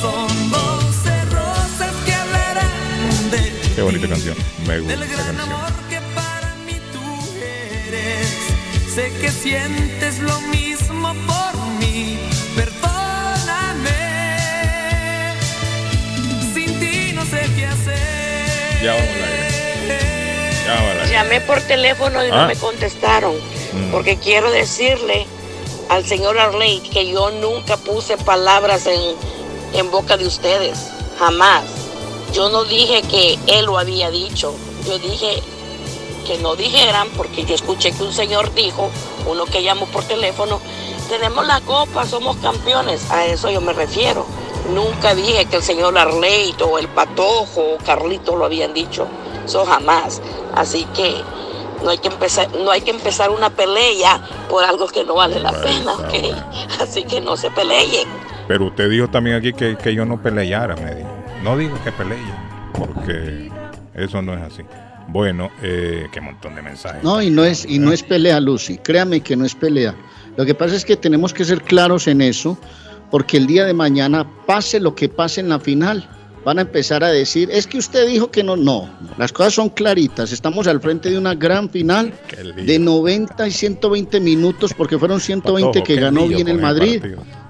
Son 0.00 0.50
doce 0.50 1.14
rosas 1.30 1.94
que 2.04 2.12
hablarán 2.12 3.30
de 3.30 3.52
Qué 3.76 3.82
bonita 3.82 4.08
canción, 4.08 4.36
me 4.66 4.80
gusta 4.80 4.94
esta 5.04 5.16
canción. 5.16 5.85
Sé 8.96 9.12
que 9.20 9.30
sientes 9.30 10.20
lo 10.20 10.40
mismo 10.40 11.12
por 11.26 11.54
mí. 11.78 12.18
Perdóname. 12.56 13.90
Sin 16.54 16.80
ti 16.80 17.12
no 17.12 17.22
sé 17.26 17.42
qué 17.54 17.66
hacer. 17.66 18.82
Ya 18.82 18.94
vamos 18.94 19.10
a 20.64 21.04
Ya 21.04 21.10
Llamé 21.10 21.42
por 21.42 21.60
teléfono 21.60 22.24
y 22.24 22.30
no 22.30 22.40
ah. 22.40 22.46
me 22.46 22.56
contestaron. 22.56 23.34
Mm. 23.34 23.90
Porque 23.92 24.16
quiero 24.16 24.50
decirle 24.50 25.26
al 25.90 26.06
señor 26.06 26.38
Arley 26.38 26.80
que 26.80 27.06
yo 27.06 27.30
nunca 27.32 27.76
puse 27.76 28.16
palabras 28.16 28.86
en, 28.86 29.14
en 29.74 29.90
boca 29.90 30.16
de 30.16 30.26
ustedes. 30.26 30.78
Jamás. 31.18 31.64
Yo 32.32 32.48
no 32.48 32.64
dije 32.64 33.02
que 33.02 33.38
él 33.46 33.66
lo 33.66 33.78
había 33.78 34.10
dicho. 34.10 34.56
Yo 34.86 34.98
dije 34.98 35.42
que 36.26 36.38
no 36.38 36.56
dijeran, 36.56 37.08
porque 37.16 37.44
yo 37.44 37.54
escuché 37.54 37.92
que 37.92 38.02
un 38.02 38.12
señor 38.12 38.52
dijo 38.54 38.90
uno 39.26 39.44
que 39.44 39.60
llamo 39.60 39.86
por 39.86 40.04
teléfono, 40.04 40.60
tenemos 41.08 41.46
la 41.46 41.60
copa, 41.60 42.04
somos 42.04 42.36
campeones, 42.36 43.10
a 43.10 43.26
eso 43.26 43.50
yo 43.50 43.60
me 43.60 43.72
refiero. 43.72 44.26
Nunca 44.74 45.14
dije 45.14 45.46
que 45.46 45.56
el 45.56 45.62
señor 45.62 45.96
Arleito 45.96 46.66
o 46.66 46.78
el 46.78 46.88
Patojo 46.88 47.74
o 47.74 47.78
Carlito 47.78 48.34
lo 48.36 48.44
habían 48.44 48.74
dicho, 48.74 49.06
eso 49.44 49.64
jamás. 49.64 50.20
Así 50.54 50.84
que 50.96 51.14
no 51.84 51.90
hay 51.90 51.98
que 51.98 52.08
empezar, 52.08 52.48
no 52.56 52.70
hay 52.70 52.80
que 52.80 52.90
empezar 52.90 53.30
una 53.30 53.50
pelea 53.50 54.20
por 54.48 54.64
algo 54.64 54.88
que 54.88 55.04
no 55.04 55.14
vale 55.14 55.38
la 55.38 55.52
pena, 55.52 55.94
¿ok? 55.94 56.80
Así 56.80 57.04
que 57.04 57.20
no 57.20 57.36
se 57.36 57.50
peleen. 57.50 58.08
Pero 58.48 58.66
usted 58.66 58.90
dijo 58.90 59.08
también 59.08 59.36
aquí 59.36 59.52
que, 59.52 59.76
que 59.76 59.94
yo 59.94 60.04
no 60.04 60.20
peleara, 60.20 60.74
me 60.76 60.94
dijo. 60.94 61.08
No 61.42 61.56
digo 61.56 61.76
que 61.84 61.92
peleen, 61.92 62.34
porque 62.72 63.50
eso 63.94 64.22
no 64.22 64.34
es 64.34 64.42
así. 64.42 64.62
Bueno, 65.08 65.50
eh, 65.62 66.08
qué 66.12 66.20
montón 66.20 66.54
de 66.54 66.62
mensajes. 66.62 67.02
No, 67.02 67.22
y 67.22 67.30
no 67.30 67.44
es, 67.44 67.64
y 67.68 67.78
no 67.78 67.92
es 67.92 68.02
pelea, 68.02 68.40
Lucy. 68.40 68.78
Créame 68.78 69.20
que 69.20 69.36
no 69.36 69.44
es 69.44 69.54
pelea. 69.54 69.94
Lo 70.36 70.44
que 70.44 70.54
pasa 70.54 70.74
es 70.74 70.84
que 70.84 70.96
tenemos 70.96 71.32
que 71.32 71.44
ser 71.44 71.62
claros 71.62 72.08
en 72.08 72.20
eso, 72.20 72.58
porque 73.10 73.36
el 73.36 73.46
día 73.46 73.64
de 73.64 73.72
mañana, 73.72 74.26
pase 74.46 74.80
lo 74.80 74.94
que 74.94 75.08
pase 75.08 75.40
en 75.40 75.48
la 75.48 75.60
final, 75.60 76.08
van 76.46 76.58
a 76.58 76.62
empezar 76.62 77.02
a 77.02 77.08
decir, 77.08 77.48
es 77.50 77.66
que 77.66 77.76
usted 77.76 78.06
dijo 78.06 78.30
que 78.30 78.44
no, 78.44 78.54
no, 78.56 78.88
las 79.18 79.32
cosas 79.32 79.54
son 79.54 79.68
claritas, 79.68 80.30
estamos 80.30 80.68
al 80.68 80.80
frente 80.80 81.10
de 81.10 81.18
una 81.18 81.34
gran 81.34 81.68
final 81.68 82.14
de 82.54 82.78
90 82.78 83.48
y 83.48 83.50
120 83.50 84.20
minutos, 84.20 84.72
porque 84.72 84.96
fueron 84.96 85.20
120 85.20 85.82
que 85.82 85.96
ganó 85.96 86.28
bien 86.28 86.46
el 86.46 86.60
Madrid, 86.60 87.02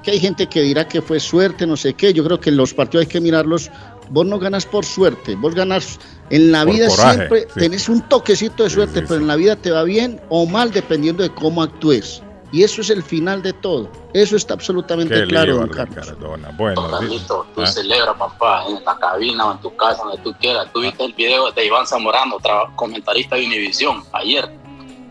que 0.03 0.13
hay 0.13 0.19
gente 0.19 0.47
que 0.47 0.63
dirá 0.63 0.89
que 0.89 1.03
fue 1.03 1.21
suerte, 1.21 1.67
no 1.67 1.77
sé 1.77 1.93
qué, 1.93 2.15
yo 2.15 2.25
creo 2.25 2.41
que 2.41 2.51
los 2.51 2.73
partidos 2.73 3.05
hay 3.05 3.13
que 3.13 3.21
mirarlos, 3.21 3.71
vos 4.11 4.27
no 4.27 4.39
ganas 4.39 4.67
por 4.67 4.85
suerte, 4.85 5.35
vos 5.37 5.55
ganas 5.55 5.99
en 6.31 6.53
la 6.53 6.65
vida 6.65 6.91
siempre, 6.91 7.47
tenés 7.55 7.89
un 7.89 8.03
toquecito 8.03 8.65
de 8.65 8.71
suerte, 8.71 9.03
pero 9.03 9.17
en 9.17 9.27
la 9.27 9.37
vida 9.37 9.57
te 9.57 9.71
va 9.71 9.85
bien 9.85 10.21
o 10.29 10.47
mal 10.47 10.73
dependiendo 10.73 11.23
de 11.23 11.31
cómo 11.31 11.63
actúes. 11.63 12.23
Y 12.53 12.63
eso 12.63 12.81
es 12.81 12.91
el 12.91 13.03
final 13.03 13.43
de 13.43 13.53
todo. 13.53 13.91
Eso 14.13 14.37
está 14.37 14.55
absolutamente 14.55 15.27
claro, 15.27 15.57
don 15.57 15.69
Carlos. 15.69 16.15
Bueno, 16.57 16.89
Carlito, 16.89 17.47
tú 17.55 17.63
¿Ah? 17.63 17.67
celebras, 17.67 18.17
papá, 18.17 18.65
en 18.69 18.83
la 18.85 18.97
cabina 18.97 19.47
o 19.47 19.53
en 19.53 19.59
tu 19.59 19.75
casa, 19.77 20.05
donde 20.05 20.23
tú 20.23 20.33
quieras. 20.39 20.73
Tú 20.73 20.81
viste 20.81 21.05
el 21.05 21.13
video 21.13 21.51
de 21.51 21.67
Iván 21.67 21.87
Zamorano, 21.87 22.39
comentarista 22.77 23.37
de 23.37 23.47
Univisión, 23.47 24.05
ayer. 24.13 24.49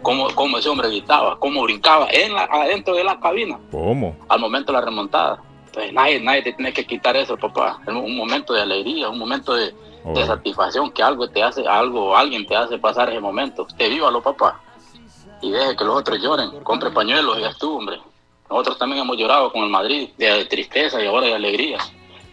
Cómo, 0.01 0.27
cómo 0.35 0.57
ese 0.59 0.69
hombre 0.69 0.87
gritaba, 0.87 1.37
cómo 1.39 1.63
brincaba 1.63 2.07
en 2.11 2.33
la, 2.33 2.43
adentro 2.43 2.95
de 2.95 3.03
la 3.03 3.19
cabina. 3.19 3.59
¿Cómo? 3.71 4.15
Al 4.29 4.39
momento 4.39 4.71
de 4.71 4.79
la 4.79 4.85
remontada. 4.85 5.41
Entonces, 5.75 5.93
nadie, 5.93 6.21
nadie 6.21 6.43
te 6.43 6.53
tiene 6.53 6.71
que 6.73 6.85
quitar 6.85 7.15
eso, 7.17 7.35
papá. 7.35 7.79
Es 7.83 7.89
un 7.89 8.15
momento 8.15 8.53
de 8.53 8.61
alegría, 8.61 9.09
un 9.09 9.19
momento 9.19 9.53
de, 9.53 9.73
de 10.13 10.25
satisfacción 10.25 10.91
que 10.91 11.03
algo 11.03 11.27
te 11.29 11.43
hace, 11.43 11.67
algo, 11.67 12.15
alguien 12.15 12.45
te 12.47 12.55
hace 12.55 12.77
pasar 12.77 13.09
ese 13.09 13.19
momento. 13.19 13.63
Usted 13.63 13.89
vívalo, 13.89 14.21
papá 14.21 14.61
y 15.41 15.51
deje 15.51 15.75
que 15.75 15.83
los 15.83 15.95
otros 15.97 16.19
lloren. 16.21 16.63
Compre 16.63 16.89
pañuelos 16.91 17.37
y 17.37 17.41
ya 17.41 17.49
estuvo, 17.49 17.77
hombre. 17.77 17.99
Nosotros 18.49 18.77
también 18.77 19.01
hemos 19.01 19.17
llorado 19.17 19.51
con 19.51 19.63
el 19.63 19.69
Madrid, 19.69 20.09
de 20.17 20.45
tristeza 20.45 21.01
y 21.03 21.07
ahora 21.07 21.27
de 21.27 21.35
alegría. 21.35 21.77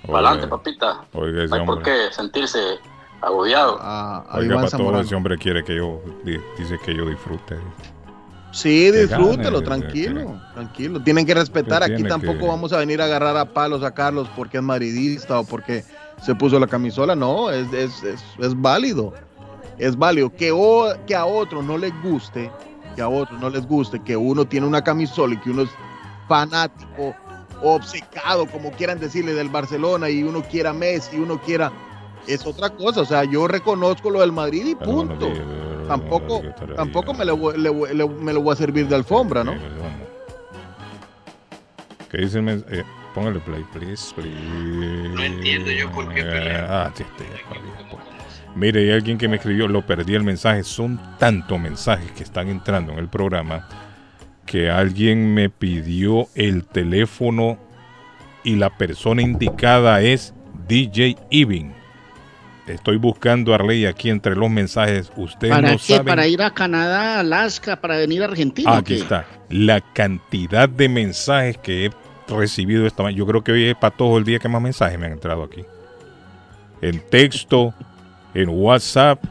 Para 0.06 0.30
adelante, 0.30 0.48
papita. 0.48 1.04
Oiga, 1.12 1.46
no 1.46 1.54
hay 1.54 1.66
por 1.66 1.82
qué 1.82 2.08
sentirse 2.10 2.78
agobiado. 3.20 3.78
Ah, 3.80 4.24
Oiga, 4.34 4.56
para 4.56 4.70
todo 4.70 5.00
ese 5.00 5.14
hombre 5.14 5.38
quiere 5.38 5.64
que 5.64 5.76
yo, 5.76 6.00
dice 6.24 6.78
que 6.84 6.94
yo 6.94 7.06
disfrute. 7.06 7.56
Sí, 8.52 8.90
disfrútelo, 8.90 9.62
tranquilo, 9.62 10.38
tranquilo. 10.52 11.02
Tienen 11.02 11.24
que 11.24 11.34
respetar. 11.34 11.82
Aquí 11.82 12.04
tampoco 12.04 12.46
vamos 12.46 12.72
a 12.72 12.78
venir 12.78 13.00
a 13.00 13.06
agarrar 13.06 13.36
a 13.36 13.46
palos 13.46 13.82
a 13.82 13.90
Carlos 13.90 14.28
porque 14.36 14.58
es 14.58 14.62
maridista 14.62 15.40
o 15.40 15.44
porque 15.44 15.84
se 16.22 16.34
puso 16.34 16.60
la 16.60 16.66
camisola. 16.66 17.16
No, 17.16 17.50
es, 17.50 17.72
es, 17.72 18.02
es, 18.02 18.22
es 18.38 18.60
válido. 18.60 19.14
Es 19.78 19.96
válido. 19.96 20.30
Que, 20.34 20.52
o, 20.52 20.92
que 21.06 21.14
a 21.14 21.24
otro 21.24 21.62
no 21.62 21.78
les 21.78 21.92
guste, 22.02 22.50
que 22.94 23.00
a 23.00 23.08
otros 23.08 23.40
no 23.40 23.48
les 23.48 23.66
guste, 23.66 23.98
que 24.00 24.16
uno 24.16 24.44
tiene 24.44 24.66
una 24.66 24.84
camisola 24.84 25.34
y 25.34 25.38
que 25.38 25.50
uno 25.50 25.62
es 25.62 25.70
fanático, 26.28 27.14
obcecado, 27.62 28.46
como 28.46 28.70
quieran 28.72 29.00
decirle, 29.00 29.32
del 29.32 29.48
Barcelona 29.48 30.10
y 30.10 30.22
uno 30.22 30.42
quiera 30.42 30.74
Messi, 30.74 31.16
y 31.16 31.20
uno 31.20 31.40
quiera 31.40 31.72
es 32.26 32.46
otra 32.46 32.70
cosa. 32.70 33.02
O 33.02 33.04
sea, 33.04 33.24
yo 33.24 33.48
reconozco 33.48 34.10
lo 34.10 34.20
del 34.20 34.32
Madrid 34.32 34.66
y 34.66 34.74
punto. 34.74 35.32
Tampoco, 35.88 36.42
tampoco 36.76 37.14
me 37.14 37.24
lo, 37.24 37.36
me 37.36 38.32
lo 38.32 38.40
voy 38.40 38.52
a 38.52 38.56
servir 38.56 38.88
de 38.88 38.94
alfombra, 38.94 39.44
¿no? 39.44 39.54
¿Qué 42.10 42.18
dicen? 42.18 42.48
Eh, 42.48 42.84
póngale 43.14 43.40
play, 43.40 43.64
please, 43.72 44.14
please. 44.14 45.08
No 45.08 45.22
entiendo 45.22 45.70
yo 45.70 45.90
por 45.90 46.12
qué 46.12 46.22
Ah, 46.68 46.92
sí, 46.94 47.02
estoy 47.02 47.26
Mire, 48.54 48.80
hay 48.80 48.90
alguien 48.90 49.16
que 49.16 49.28
me 49.28 49.36
escribió, 49.36 49.66
lo 49.66 49.86
perdí 49.86 50.14
el 50.14 50.22
mensaje. 50.22 50.62
Son 50.62 51.00
tantos 51.18 51.58
mensajes 51.58 52.10
que 52.12 52.22
están 52.22 52.48
entrando 52.48 52.92
en 52.92 52.98
el 52.98 53.08
programa 53.08 53.66
que 54.44 54.68
alguien 54.68 55.32
me 55.32 55.48
pidió 55.48 56.28
el 56.34 56.64
teléfono 56.66 57.58
y 58.44 58.56
la 58.56 58.76
persona 58.76 59.22
indicada 59.22 60.02
es 60.02 60.34
DJ 60.68 61.16
Ibin. 61.30 61.72
Estoy 62.72 62.96
buscando 62.96 63.52
a 63.52 63.56
Arley 63.56 63.86
aquí 63.86 64.08
entre 64.08 64.34
los 64.34 64.48
mensajes. 64.48 65.12
Ustedes 65.16 65.54
¿Para 65.54 65.72
no 65.72 65.78
qué? 65.84 66.00
¿Para 66.00 66.26
ir 66.26 66.42
a 66.42 66.52
Canadá, 66.52 67.20
Alaska, 67.20 67.76
para 67.76 67.96
venir 67.96 68.22
a 68.22 68.26
Argentina? 68.26 68.76
Aquí 68.76 68.94
está. 68.94 69.26
La 69.50 69.80
cantidad 69.80 70.68
de 70.68 70.88
mensajes 70.88 71.58
que 71.58 71.86
he 71.86 71.90
recibido 72.28 72.86
esta 72.86 73.02
mañana. 73.02 73.18
Yo 73.18 73.26
creo 73.26 73.44
que 73.44 73.52
hoy 73.52 73.64
es 73.66 73.76
para 73.76 73.94
todo 73.94 74.16
el 74.16 74.24
día 74.24 74.38
que 74.38 74.48
más 74.48 74.62
mensajes 74.62 74.98
me 74.98 75.06
han 75.06 75.12
entrado 75.12 75.42
aquí. 75.42 75.64
En 76.80 77.00
texto, 77.10 77.74
en 78.34 78.48
WhatsApp, 78.48 79.22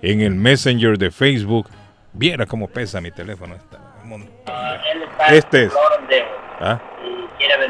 en 0.00 0.20
el 0.20 0.34
Messenger 0.34 0.96
de 0.96 1.10
Facebook. 1.10 1.68
Viera 2.12 2.46
cómo 2.46 2.68
pesa 2.68 3.00
mi 3.00 3.10
teléfono. 3.10 3.56
Este 5.30 5.64
es. 5.64 5.72
¿Ah? 6.60 6.80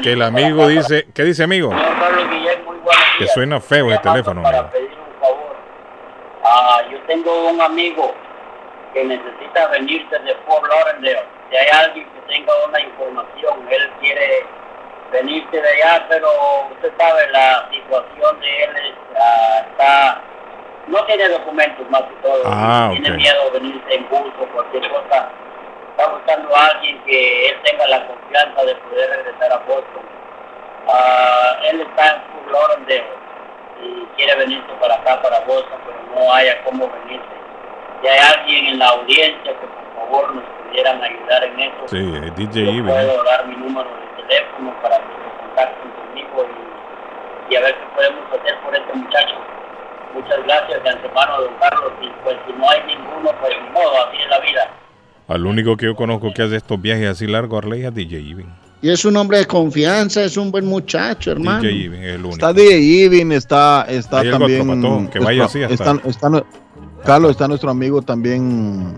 Que 0.03 0.13
el 0.13 0.21
amigo 0.21 0.67
dice, 0.67 1.07
¿qué 1.13 1.23
dice 1.23 1.43
amigo? 1.43 1.73
Que 3.17 3.27
suena 3.27 3.59
feo 3.59 3.91
el 3.91 3.99
teléfono. 4.01 4.43
Ah, 6.57 6.81
yo 6.89 6.97
tengo 7.01 7.49
un 7.49 7.59
amigo 7.59 8.15
que 8.93 9.03
necesita 9.03 9.67
venir 9.71 10.07
desde 10.09 10.35
Fort 10.47 10.63
Lauderdale. 10.65 11.25
Si 11.49 11.57
hay 11.57 11.67
alguien 11.67 12.07
que 12.13 12.33
tenga 12.33 12.53
una 12.65 12.79
información, 12.79 13.67
él 13.69 13.91
quiere 13.99 14.45
venirse 15.11 15.61
de 15.61 15.67
allá, 15.67 16.05
pero 16.07 16.29
usted 16.71 16.93
sabe, 16.97 17.27
la 17.31 17.67
situación 17.69 18.39
de 18.39 18.63
él 18.63 18.95
está 19.69 20.21
no 20.87 21.03
tiene 21.07 21.27
documentos 21.27 21.89
más 21.89 22.03
que 22.03 22.15
todo. 22.21 22.43
Ah, 22.45 22.87
tiene 22.93 23.09
miedo 23.17 23.49
de 23.51 23.59
venirse 23.59 23.93
en 23.93 24.07
bus 24.07 24.31
o 24.39 24.45
cualquier 24.53 24.89
cosa. 24.89 25.27
Está 25.91 26.07
buscando 26.07 26.55
a 26.55 26.67
alguien 26.67 27.03
que 27.03 27.49
él 27.49 27.57
tenga 27.65 27.85
la 27.87 28.07
confianza 28.07 28.63
de 28.63 28.75
poder 28.75 29.09
regresar 29.09 29.51
a 29.51 29.57
Boston. 29.57 30.05
Uh, 30.87 31.65
él 31.65 31.81
está 31.81 32.15
en 32.15 32.21
Fort 32.31 32.47
Lauderdale 32.49 33.24
y 33.83 34.05
quiere 34.15 34.35
venirse 34.35 34.71
para 34.79 34.95
acá, 34.95 35.21
para 35.21 35.39
Boston, 35.41 35.79
pero 35.85 35.97
no 36.15 36.33
haya 36.33 36.63
cómo 36.63 36.89
venirse. 36.89 37.35
Si 38.01 38.07
hay 38.07 38.19
alguien 38.19 38.65
en 38.67 38.79
la 38.79 38.87
audiencia 38.89 39.53
que 39.59 39.67
por 39.67 39.95
favor 39.95 40.35
nos 40.35 40.43
pudieran 40.43 41.01
ayudar 41.01 41.43
en 41.43 41.59
eso. 41.59 41.87
Sí, 41.87 42.11
DJ 42.35 42.81
Puedo 42.83 43.23
dar 43.23 43.47
mi 43.47 43.55
número 43.55 43.89
de 43.89 44.23
teléfono 44.23 44.73
para 44.81 44.97
que 44.97 45.13
se 45.13 45.41
contacten 45.41 45.91
conmigo 45.91 46.45
y, 47.49 47.53
y 47.53 47.57
a 47.57 47.61
ver 47.61 47.75
qué 47.75 47.85
podemos 47.95 48.23
hacer 48.33 48.59
por 48.61 48.75
este 48.75 48.93
muchacho 48.93 49.35
muchas 50.15 50.43
gracias 50.45 50.83
de 50.83 50.89
antemano, 50.89 51.41
don 51.41 51.53
Carlos. 51.59 51.91
Y 52.01 52.07
pues 52.23 52.37
si 52.47 52.53
no 52.53 52.69
hay 52.69 52.81
ninguno, 52.87 53.31
pues 53.39 53.53
ni 53.61 53.69
modo, 53.69 54.07
así 54.07 54.17
es 54.17 54.29
la 54.29 54.39
vida. 54.39 54.69
Al 55.27 55.45
único 55.45 55.75
que 55.75 55.85
yo 55.85 55.95
conozco 55.95 56.31
que 56.33 56.43
hace 56.43 56.55
estos 56.55 56.81
viajes 56.81 57.09
así 57.09 57.27
largos, 57.27 57.63
Arley, 57.63 57.85
es 57.85 57.93
DJ 57.93 58.19
Ivin. 58.19 58.54
Y 58.85 58.91
es 58.91 59.03
un 59.03 59.17
hombre 59.17 59.39
de 59.39 59.47
confianza, 59.47 60.23
es 60.23 60.37
un 60.37 60.51
buen 60.51 60.63
muchacho, 60.63 61.31
hermano. 61.31 61.63
DJ 61.63 61.73
Ivin 61.73 62.03
es 62.03 62.13
el 62.13 62.19
único. 62.19 62.33
Está 62.33 62.53
DJ 62.53 62.77
Ivin, 62.77 63.31
está, 63.31 63.83
está 63.89 64.21
también. 64.21 65.07
que 65.07 65.17
vaya 65.17 65.45
así 65.45 65.63
hasta... 65.63 65.99
está, 66.05 66.45
Carlos, 67.03 67.31
está 67.31 67.47
nuestro 67.47 67.71
amigo 67.71 68.03
también. 68.03 68.93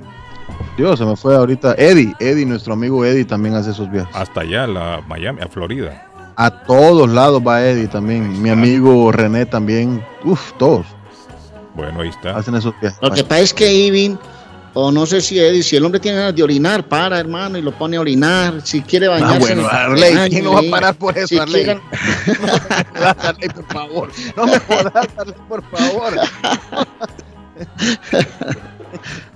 Dios, 0.75 0.99
se 0.99 1.05
me 1.05 1.15
fue 1.15 1.37
ahorita. 1.37 1.75
Eddie, 1.77 2.13
Eddie, 2.19 2.45
nuestro 2.45 2.73
amigo 2.73 3.05
Eddie 3.05 3.23
también 3.23 3.55
hace 3.55 3.71
esos 3.71 3.89
viajes. 3.89 4.13
Hasta 4.13 4.41
allá, 4.41 4.67
la 4.67 5.01
Miami, 5.07 5.39
a 5.39 5.47
Florida. 5.47 6.05
A 6.35 6.65
todos 6.65 7.09
lados 7.09 7.41
va 7.41 7.65
Eddie 7.65 7.87
también. 7.87 8.41
Mi 8.41 8.49
amigo 8.49 9.09
René 9.13 9.45
también. 9.45 10.03
Uf, 10.25 10.51
todos. 10.57 10.85
Bueno, 11.75 12.01
ahí 12.01 12.09
está. 12.09 12.35
Hacen 12.35 12.55
Lo 12.55 13.11
que 13.11 13.23
pasa 13.23 13.39
es 13.39 13.53
que 13.53 13.73
Ivin, 13.73 14.19
o 14.79 14.91
no 14.91 15.07
sé 15.07 15.21
si 15.21 15.39
Eddie, 15.39 15.63
si 15.63 15.75
el 15.75 15.83
hombre 15.83 15.99
tiene 15.99 16.19
ganas 16.19 16.35
de 16.35 16.43
orinar, 16.43 16.87
para, 16.87 17.19
hermano, 17.19 17.57
y 17.57 17.63
lo 17.63 17.75
pone 17.75 17.97
a 17.97 18.01
orinar. 18.01 18.61
Si 18.63 18.79
quiere 18.81 19.07
ah, 19.07 19.09
bañarse. 19.09 19.35
Ah, 19.35 19.39
bueno, 19.39 19.67
Arley, 19.67 20.29
¿quién 20.29 20.43
no 20.43 20.53
va 20.53 20.59
a 20.59 20.69
parar 20.69 20.95
por 20.95 21.17
eso, 21.17 21.29
si 21.29 21.39
Arley? 21.39 21.63
Quieren... 21.63 21.81
no 22.93 23.15
por 23.55 23.73
favor. 23.73 24.11
No 24.35 24.45
me 24.45 24.59
jodas, 24.59 25.07
Arley, 25.17 25.33
por 25.49 25.63
favor. 25.71 26.13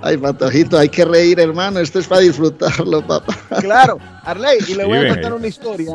Ay, 0.02 0.18
Patojito, 0.18 0.78
hay 0.78 0.90
que 0.90 1.06
reír, 1.06 1.40
hermano. 1.40 1.80
Esto 1.80 1.98
es 1.98 2.06
para 2.08 2.22
disfrutarlo, 2.22 3.02
papá. 3.08 3.36
Claro, 3.62 3.98
Arley, 4.24 4.60
y 4.68 4.76
le 4.76 4.86
voy 4.86 5.00
a 5.00 5.10
contar 5.10 5.34
una 5.34 5.48
historia. 5.48 5.88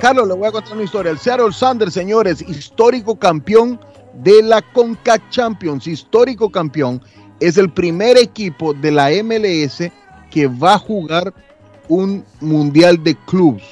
Carlos, 0.00 0.26
le 0.26 0.34
voy 0.34 0.48
a 0.48 0.50
contar 0.50 0.72
una 0.72 0.82
historia. 0.82 1.12
El 1.12 1.20
Seattle 1.20 1.52
Sanders, 1.52 1.94
señores, 1.94 2.42
histórico 2.42 3.16
campeón 3.16 3.78
de 4.14 4.42
la 4.42 4.60
Conca 4.60 5.22
Champions, 5.30 5.86
histórico 5.86 6.50
campeón, 6.50 7.00
es 7.40 7.58
el 7.58 7.70
primer 7.70 8.16
equipo 8.16 8.74
de 8.74 8.90
la 8.90 9.10
MLS 9.22 9.90
que 10.30 10.46
va 10.46 10.74
a 10.74 10.78
jugar 10.78 11.32
un 11.88 12.24
mundial 12.40 13.02
de 13.02 13.14
clubs. 13.26 13.62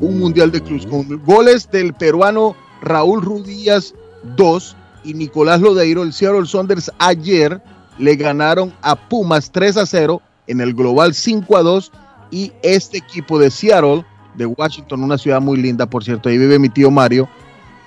Un 0.00 0.18
mundial 0.18 0.50
de 0.50 0.60
clubs 0.60 0.86
con 0.86 1.22
goles 1.24 1.70
del 1.70 1.94
peruano 1.94 2.56
Raúl 2.80 3.22
Rudías 3.22 3.94
2 4.36 4.76
y 5.04 5.14
Nicolás 5.14 5.60
Lodeiro. 5.60 6.02
El 6.02 6.12
Seattle 6.12 6.46
Saunders 6.46 6.90
ayer 6.98 7.62
le 7.98 8.16
ganaron 8.16 8.72
a 8.82 8.96
Pumas 8.96 9.50
3 9.52 9.76
a 9.76 9.86
0 9.86 10.20
en 10.46 10.60
el 10.60 10.74
global 10.74 11.14
5 11.14 11.56
a 11.56 11.62
2 11.62 11.92
y 12.30 12.52
este 12.62 12.98
equipo 12.98 13.38
de 13.38 13.50
Seattle, 13.50 14.04
de 14.34 14.46
Washington, 14.46 15.04
una 15.04 15.18
ciudad 15.18 15.40
muy 15.40 15.58
linda, 15.58 15.86
por 15.86 16.02
cierto, 16.02 16.28
ahí 16.28 16.38
vive 16.38 16.58
mi 16.58 16.70
tío 16.70 16.90
Mario, 16.90 17.28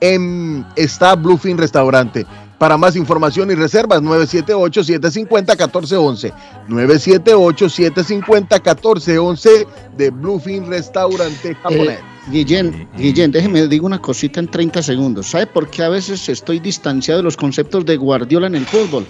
en, 0.00 0.64
está 0.76 1.16
Bluefin 1.16 1.58
Restaurante. 1.58 2.24
Para 2.58 2.76
más 2.78 2.96
información 2.96 3.50
y 3.50 3.54
reservas, 3.54 4.00
978-750-1411. 4.02 6.32
978-750-1411 6.68 9.66
de 9.96 10.10
Bluefin 10.10 10.68
Restaurante 10.68 11.54
japonés. 11.56 11.98
Guillén, 12.30 12.88
Guillén, 12.96 13.30
déjeme 13.30 13.66
digo 13.68 13.86
una 13.86 14.00
cosita 14.00 14.40
en 14.40 14.48
30 14.48 14.82
segundos. 14.82 15.28
¿Sabe 15.28 15.46
por 15.46 15.70
qué 15.70 15.84
a 15.84 15.88
veces 15.88 16.28
estoy 16.28 16.58
distanciado 16.58 17.18
de 17.20 17.24
los 17.24 17.36
conceptos 17.36 17.86
de 17.86 17.96
Guardiola 17.96 18.48
en 18.48 18.56
el 18.56 18.66
fútbol? 18.66 19.06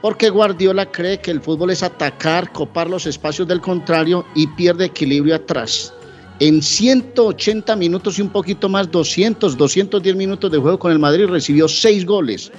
Porque 0.00 0.30
Guardiola 0.30 0.90
cree 0.90 1.20
que 1.20 1.30
el 1.30 1.40
fútbol 1.40 1.70
es 1.70 1.82
atacar, 1.82 2.52
copar 2.52 2.88
los 2.88 3.06
espacios 3.06 3.46
del 3.48 3.60
contrario 3.60 4.24
y 4.34 4.46
pierde 4.46 4.86
equilibrio 4.86 5.34
atrás 5.34 5.92
en 6.40 6.62
180 6.62 7.76
minutos 7.76 8.18
y 8.18 8.22
un 8.22 8.30
poquito 8.30 8.68
más, 8.68 8.90
200, 8.90 9.56
210 9.56 10.16
minutos 10.16 10.50
de 10.50 10.58
juego 10.58 10.78
con 10.78 10.90
el 10.90 10.98
Madrid, 10.98 11.26
recibió 11.26 11.68
seis 11.68 12.04
goles. 12.04 12.50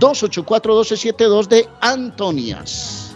781-284-1272 0.00 1.46
de 1.46 1.68
Antonias. 1.80 3.14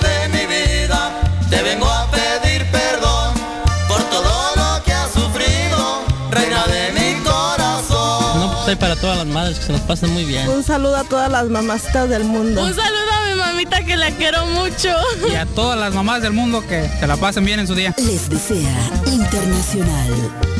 De 0.00 0.28
mi 0.28 0.46
vida, 0.46 1.20
te 1.50 1.60
vengo 1.64 1.86
a 1.86 2.08
pedir 2.12 2.64
perdón 2.70 3.34
por 3.88 4.00
todo 4.04 4.54
lo 4.54 4.80
que 4.84 4.92
has 4.92 5.12
sufrido, 5.12 6.04
reina 6.30 6.64
mi 8.70 8.74
hay 8.74 8.76
para 8.76 8.96
todas 8.96 9.18
las 9.18 9.26
madres 9.26 9.58
que 9.58 9.66
se 9.66 9.72
nos 9.72 9.80
pasen 9.82 10.10
muy 10.10 10.24
bien. 10.24 10.48
Un 10.48 10.62
saludo 10.62 10.96
a 10.96 11.04
todas 11.04 11.30
las 11.30 11.48
mamacitas 11.48 12.08
del 12.08 12.24
mundo. 12.24 12.62
Un 12.62 12.74
saludo 12.74 13.10
mamita 13.36 13.84
que 13.84 13.96
la 13.96 14.10
quiero 14.12 14.46
mucho. 14.46 14.88
Y 15.30 15.34
a 15.34 15.46
todas 15.46 15.78
las 15.78 15.94
mamás 15.94 16.22
del 16.22 16.32
mundo 16.32 16.64
que 16.66 16.88
se 17.00 17.06
la 17.06 17.16
pasen 17.16 17.44
bien 17.44 17.60
en 17.60 17.66
su 17.66 17.74
día. 17.74 17.94
Les 17.98 18.28
desea 18.28 18.90
Internacional. 19.06 20.59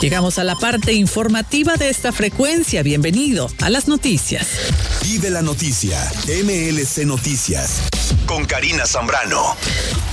Llegamos 0.00 0.38
a 0.38 0.44
la 0.44 0.56
parte 0.56 0.92
informativa 0.92 1.76
de 1.76 1.88
esta 1.88 2.12
frecuencia. 2.12 2.82
Bienvenido 2.82 3.48
a 3.62 3.70
las 3.70 3.88
noticias. 3.88 4.48
Vive 5.02 5.30
la 5.30 5.42
noticia, 5.42 5.98
MLC 6.26 7.06
Noticias, 7.06 7.82
con 8.26 8.44
Karina 8.44 8.86
Zambrano. 8.86 9.56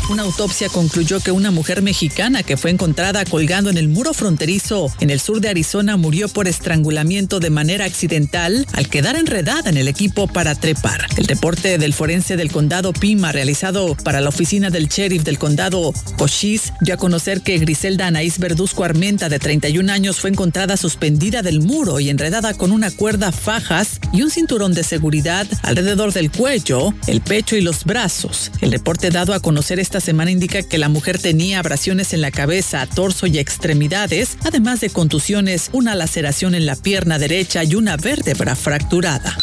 Una 0.09 0.23
autopsia 0.23 0.67
concluyó 0.67 1.21
que 1.21 1.31
una 1.31 1.51
mujer 1.51 1.81
mexicana 1.81 2.43
que 2.43 2.57
fue 2.57 2.69
encontrada 2.69 3.23
colgando 3.23 3.69
en 3.69 3.77
el 3.77 3.87
muro 3.87 4.13
fronterizo 4.13 4.91
en 4.99 5.09
el 5.09 5.21
sur 5.21 5.39
de 5.39 5.47
Arizona 5.47 5.95
murió 5.95 6.27
por 6.27 6.49
estrangulamiento 6.49 7.39
de 7.39 7.49
manera 7.49 7.85
accidental 7.85 8.67
al 8.73 8.89
quedar 8.89 9.15
enredada 9.15 9.69
en 9.69 9.77
el 9.77 9.87
equipo 9.87 10.27
para 10.27 10.53
trepar. 10.55 11.07
El 11.15 11.27
reporte 11.27 11.77
del 11.77 11.93
forense 11.93 12.35
del 12.35 12.51
condado 12.51 12.91
Pima 12.91 13.31
realizado 13.31 13.95
para 13.95 14.19
la 14.19 14.29
oficina 14.29 14.69
del 14.69 14.89
sheriff 14.89 15.23
del 15.23 15.39
condado 15.39 15.93
Cochise 16.17 16.73
dio 16.81 16.95
a 16.95 16.97
conocer 16.97 17.41
que 17.41 17.57
Griselda 17.59 18.07
Anaís 18.07 18.37
Verduzco 18.37 18.83
Armenta 18.83 19.29
de 19.29 19.39
31 19.71 19.93
años 19.93 20.19
fue 20.19 20.29
encontrada 20.29 20.75
suspendida 20.75 21.41
del 21.41 21.61
muro 21.61 22.01
y 22.01 22.09
enredada 22.09 22.53
con 22.53 22.73
una 22.73 22.91
cuerda 22.91 23.31
fajas 23.31 24.01
y 24.11 24.21
un 24.21 24.29
cinturón 24.29 24.73
de 24.73 24.83
seguridad 24.83 25.47
alrededor 25.63 26.11
del 26.11 26.29
cuello, 26.29 26.93
el 27.07 27.21
pecho 27.21 27.55
y 27.55 27.61
los 27.61 27.85
brazos. 27.85 28.51
El 28.59 28.73
reporte 28.73 29.11
dado 29.11 29.33
a 29.33 29.39
conocer 29.39 29.79
esta 29.79 30.01
semana 30.01 30.29
indica 30.29 30.61
que 30.61 30.77
la 30.77 30.89
mujer 30.89 31.19
tenía 31.19 31.59
abrasiones 31.59 32.11
en 32.11 32.19
la 32.19 32.31
cabeza, 32.31 32.85
torso 32.85 33.27
y 33.27 33.39
extremidades, 33.39 34.37
además 34.43 34.81
de 34.81 34.89
contusiones, 34.89 35.69
una 35.71 35.95
laceración 35.95 36.53
en 36.53 36.65
la 36.65 36.75
pierna 36.75 37.17
derecha 37.17 37.63
y 37.63 37.75
una 37.75 37.95
vértebra 37.95 38.57
fracturada. 38.57 39.37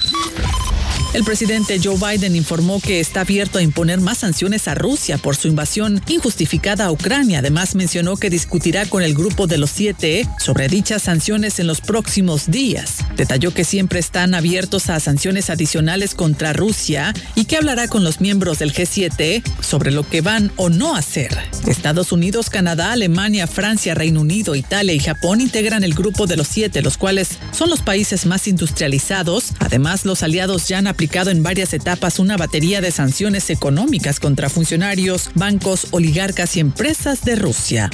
El 1.15 1.25
presidente 1.25 1.81
Joe 1.83 1.97
Biden 1.97 2.37
informó 2.37 2.81
que 2.81 3.01
está 3.01 3.23
abierto 3.23 3.59
a 3.59 3.63
imponer 3.63 3.99
más 3.99 4.19
sanciones 4.19 4.69
a 4.69 4.75
Rusia 4.75 5.17
por 5.17 5.37
su 5.37 5.49
invasión 5.49 6.03
injustificada 6.07 6.85
a 6.85 6.93
Ucrania. 6.93 7.39
Además, 7.39 7.75
mencionó 7.75 8.17
que 8.17 8.29
discutirá 8.29 8.85
con 8.85 9.03
el 9.03 9.15
grupo 9.15 9.47
de 9.47 9.57
los 9.57 9.71
siete 9.71 10.29
sobre 10.39 10.69
dichas 10.69 11.03
sanciones 11.03 11.61
en 11.61 11.67
los 11.67 11.81
próximos 11.81 12.51
días. 12.51 12.99
Detalló 13.17 13.55
que 13.55 13.65
siempre 13.65 14.01
están 14.01 14.35
abiertos 14.35 14.91
a 14.91 15.01
sanciones 15.01 15.49
adicionales 15.49 16.15
contra 16.15 16.53
Rusia 16.53 17.15
y 17.35 17.47
que 17.47 17.57
hablará 17.57 17.89
con 17.89 18.05
los 18.05 18.21
miembros 18.21 18.59
del 18.59 18.75
G7 18.75 19.43
sobre 19.63 19.93
lo 19.93 20.07
que 20.07 20.21
van 20.21 20.53
o 20.57 20.69
no 20.69 20.95
hacer. 20.95 21.31
Estados 21.69 22.13
Unidos, 22.13 22.51
Canadá, 22.51 22.93
Alemania, 22.93 23.47
Francia, 23.47 23.95
Reino 23.95 24.21
Unido, 24.21 24.55
Italia 24.55 24.95
y 24.95 24.99
Japón 24.99 25.41
integran 25.41 25.85
el 25.85 25.95
grupo 25.95 26.27
de 26.27 26.37
los 26.37 26.49
siete, 26.49 26.83
los 26.83 26.97
cuales 26.97 27.39
son 27.53 27.71
los 27.71 27.83
países 27.83 28.27
más 28.27 28.49
industrializados. 28.49 29.53
Además, 29.59 30.05
los 30.05 30.23
aliados 30.23 30.69
ya 30.69 30.79
han 30.79 30.87
aplicado 30.87 31.31
en 31.31 31.43
varias 31.43 31.75
etapas 31.75 32.19
una 32.19 32.37
batería 32.37 32.81
de 32.81 32.91
sanciones 32.91 33.51
económicas 33.51 34.21
contra 34.21 34.49
funcionarios, 34.49 35.31
bancos, 35.35 35.89
oligarcas 35.91 36.57
y 36.57 36.61
empresas 36.61 37.25
de 37.25 37.37
Rusia. 37.37 37.91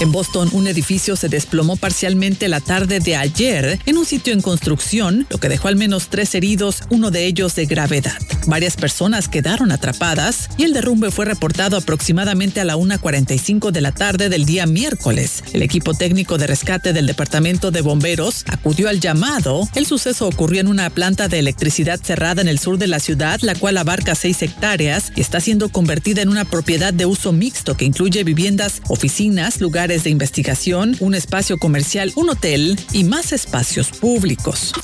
En 0.00 0.12
Boston, 0.12 0.48
un 0.52 0.68
edificio 0.68 1.16
se 1.16 1.28
desplomó 1.28 1.74
parcialmente 1.74 2.46
la 2.46 2.60
tarde 2.60 3.00
de 3.00 3.16
ayer 3.16 3.80
en 3.84 3.98
un 3.98 4.06
sitio 4.06 4.32
en 4.32 4.40
construcción, 4.40 5.26
lo 5.28 5.38
que 5.38 5.48
dejó 5.48 5.66
al 5.66 5.74
menos 5.74 6.06
tres 6.08 6.36
heridos, 6.36 6.84
uno 6.88 7.10
de 7.10 7.26
ellos 7.26 7.56
de 7.56 7.66
gravedad. 7.66 8.16
Varias 8.46 8.76
personas 8.76 9.26
quedaron 9.26 9.72
atrapadas 9.72 10.50
y 10.56 10.62
el 10.62 10.72
derrumbe 10.72 11.10
fue 11.10 11.24
reportado 11.24 11.76
aproximadamente 11.76 12.60
a 12.60 12.64
la 12.64 12.76
1.45 12.76 13.72
de 13.72 13.80
la 13.80 13.90
tarde 13.90 14.28
del 14.28 14.44
día 14.44 14.66
miércoles. 14.66 15.42
El 15.52 15.62
equipo 15.62 15.94
técnico 15.94 16.38
de 16.38 16.46
rescate 16.46 16.92
del 16.92 17.08
Departamento 17.08 17.72
de 17.72 17.80
Bomberos 17.80 18.44
acudió 18.46 18.88
al 18.88 19.00
llamado. 19.00 19.68
El 19.74 19.84
suceso 19.84 20.28
ocurrió 20.28 20.60
en 20.60 20.68
una 20.68 20.90
planta 20.90 21.26
de 21.26 21.40
electricidad 21.40 22.00
cerrada 22.00 22.40
en 22.40 22.48
el 22.48 22.60
sur 22.60 22.78
de 22.78 22.86
la 22.86 23.00
ciudad, 23.00 23.40
la 23.42 23.56
cual 23.56 23.76
abarca 23.76 24.14
seis 24.14 24.42
hectáreas 24.42 25.10
y 25.16 25.22
está 25.22 25.40
siendo 25.40 25.70
convertida 25.70 26.22
en 26.22 26.28
una 26.28 26.44
propiedad 26.44 26.94
de 26.94 27.04
uso 27.04 27.32
mixto 27.32 27.76
que 27.76 27.84
incluye 27.84 28.22
viviendas, 28.22 28.80
oficinas, 28.86 29.60
lugares 29.60 29.87
de 29.88 30.10
investigación, 30.10 30.96
un 31.00 31.14
espacio 31.14 31.56
comercial, 31.56 32.12
un 32.14 32.28
hotel 32.28 32.78
y 32.92 33.04
más 33.04 33.32
espacios 33.32 33.88
públicos. 33.88 34.74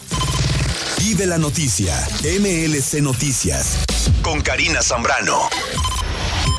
Vive 0.99 1.27
la 1.27 1.37
noticia, 1.37 1.95
MLC 2.23 3.03
Noticias, 3.03 3.81
con 4.23 4.41
Karina 4.41 4.81
Zambrano. 4.83 5.51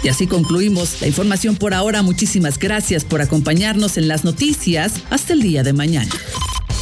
Y 0.03 0.09
así 0.09 0.27
concluimos 0.27 1.01
la 1.01 1.07
información 1.07 1.55
por 1.55 1.73
ahora. 1.73 2.03
Muchísimas 2.03 2.59
gracias 2.59 3.03
por 3.03 3.21
acompañarnos 3.21 3.97
en 3.97 4.07
las 4.07 4.23
noticias. 4.23 4.93
Hasta 5.09 5.33
el 5.33 5.41
día 5.41 5.63
de 5.63 5.73
mañana. 5.73 6.11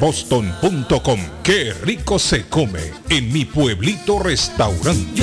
boston.com. 0.00 1.20
Qué 1.42 1.74
rico 1.82 2.18
se 2.18 2.46
come 2.46 2.80
en 3.10 3.30
mi 3.30 3.44
pueblito 3.44 4.18
restaurante. 4.18 5.22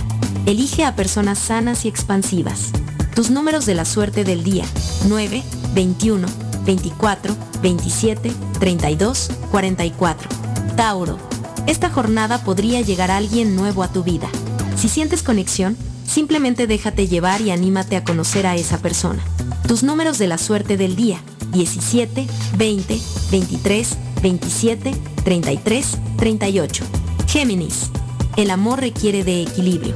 Elige 0.46 0.84
a 0.84 0.96
personas 0.96 1.38
sanas 1.38 1.84
y 1.84 1.88
expansivas. 1.88 2.70
Tus 3.14 3.28
números 3.28 3.66
de 3.66 3.74
la 3.74 3.84
suerte 3.84 4.24
del 4.24 4.42
día. 4.42 4.64
9, 5.06 5.42
21, 5.74 6.26
24, 6.64 7.36
27, 7.60 8.32
32, 8.58 9.30
44. 9.50 10.28
Tauro. 10.76 11.18
Esta 11.66 11.90
jornada 11.90 12.42
podría 12.42 12.80
llegar 12.80 13.10
alguien 13.10 13.54
nuevo 13.54 13.82
a 13.82 13.88
tu 13.88 14.02
vida. 14.02 14.30
Si 14.78 14.88
sientes 14.88 15.22
conexión, 15.22 15.76
simplemente 16.06 16.66
déjate 16.66 17.06
llevar 17.06 17.42
y 17.42 17.50
anímate 17.50 17.96
a 17.96 18.04
conocer 18.04 18.46
a 18.46 18.56
esa 18.56 18.78
persona. 18.78 19.22
Tus 19.68 19.82
números 19.82 20.16
de 20.16 20.26
la 20.26 20.38
suerte 20.38 20.78
del 20.78 20.96
día. 20.96 21.20
17, 21.52 22.26
20, 22.56 23.00
23, 23.30 23.96
27, 24.24 24.94
33, 25.22 25.98
38. 26.16 26.84
Géminis. 27.28 27.90
El 28.38 28.50
amor 28.50 28.80
requiere 28.80 29.22
de 29.22 29.42
equilibrio. 29.42 29.94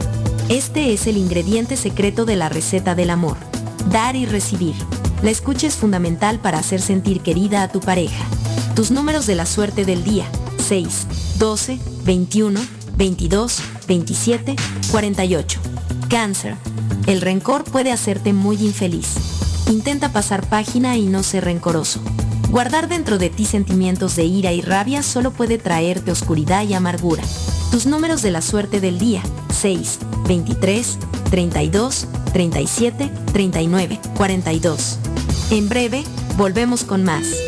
Este 0.51 0.93
es 0.93 1.07
el 1.07 1.17
ingrediente 1.17 1.79
secreto 1.79 2.27
de 2.27 2.37
la 2.37 2.51
receta 2.51 2.95
del 2.95 3.09
amor. 3.09 3.39
Dar 3.91 4.17
y 4.17 4.27
recibir. 4.27 4.75
La 5.23 5.31
escucha 5.31 5.67
es 5.67 5.77
fundamental 5.77 6.41
para 6.41 6.59
hacer 6.59 6.83
sentir 6.83 7.23
querida 7.23 7.63
a 7.63 7.73
tu 7.73 7.81
pareja. 7.81 8.23
Tus 8.77 8.91
números 8.91 9.27
de 9.27 9.35
la 9.35 9.47
suerte 9.47 9.87
del 9.87 10.05
día. 10.05 10.27
6, 10.59 11.07
12, 11.39 11.79
21, 12.05 12.61
22, 12.99 13.63
27, 13.87 14.57
48. 14.91 15.61
Cáncer. 16.11 16.55
El 17.07 17.23
rencor 17.23 17.65
puede 17.65 17.93
hacerte 17.93 18.35
muy 18.35 18.57
infeliz. 18.57 19.09
Intenta 19.71 20.13
pasar 20.13 20.47
página 20.51 20.99
y 20.99 21.07
no 21.07 21.23
ser 21.23 21.47
rencoroso. 21.47 22.03
Guardar 22.51 22.89
dentro 22.89 23.19
de 23.19 23.29
ti 23.29 23.45
sentimientos 23.45 24.17
de 24.17 24.25
ira 24.25 24.53
y 24.53 24.63
rabia 24.63 25.03
solo 25.03 25.33
puede 25.33 25.59
traerte 25.59 26.11
oscuridad 26.11 26.67
y 26.67 26.73
amargura. 26.73 27.23
Tus 27.71 27.85
números 27.85 28.23
de 28.23 28.31
la 28.31 28.41
suerte 28.41 28.81
del 28.81 28.99
día. 28.99 29.23
6, 29.51 29.99
23, 30.27 30.99
32, 31.31 32.09
37, 32.33 33.11
39, 33.33 34.01
42. 34.17 34.99
En 35.51 35.69
breve, 35.69 36.05
volvemos 36.39 36.85
con 36.85 37.05
más. 37.05 37.48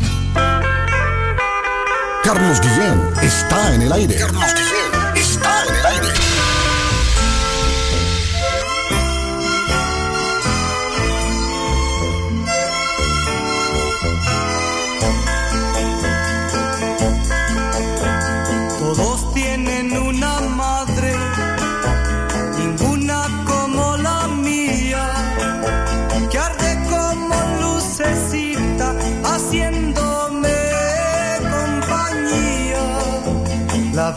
Carlos 2.23 2.61
Guillén 2.61 3.01
está 3.21 3.75
en 3.75 3.81
el 3.83 3.91
aire. 3.91 4.15
Carlos 4.15 4.53
Guillén 4.55 5.17
está 5.17 5.65
en 5.65 5.75
el 5.75 5.85
aire. 5.85 6.32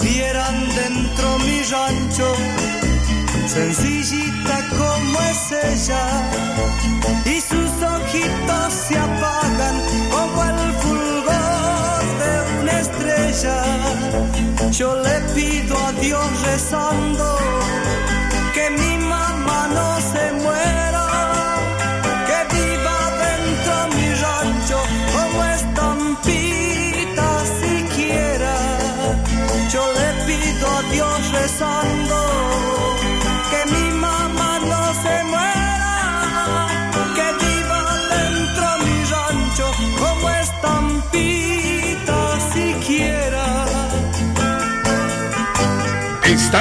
Vieran 0.07 0.57
dentro 0.75 1.39
mi 1.41 1.63
rancho, 1.63 2.29
sencillita 3.47 4.57
como 4.79 5.19
es 5.33 5.43
ella, 5.71 6.05
y 7.25 7.41
sus 7.41 7.71
ojitos 7.95 8.73
se 8.87 8.99
apagan 8.99 9.77
como 10.11 10.45
el 10.45 10.73
fulgor 10.83 12.03
de 12.23 12.33
una 12.61 12.81
estrella. 12.85 13.59
Yo 14.71 14.95
le 15.03 15.17
pido 15.35 15.77
a 15.87 15.93
Dios 15.93 16.27
rezando 16.43 17.39
que 18.55 18.71
mi 18.71 18.99
mamá 18.99 19.69
no 19.75 19.89
se 20.13 20.26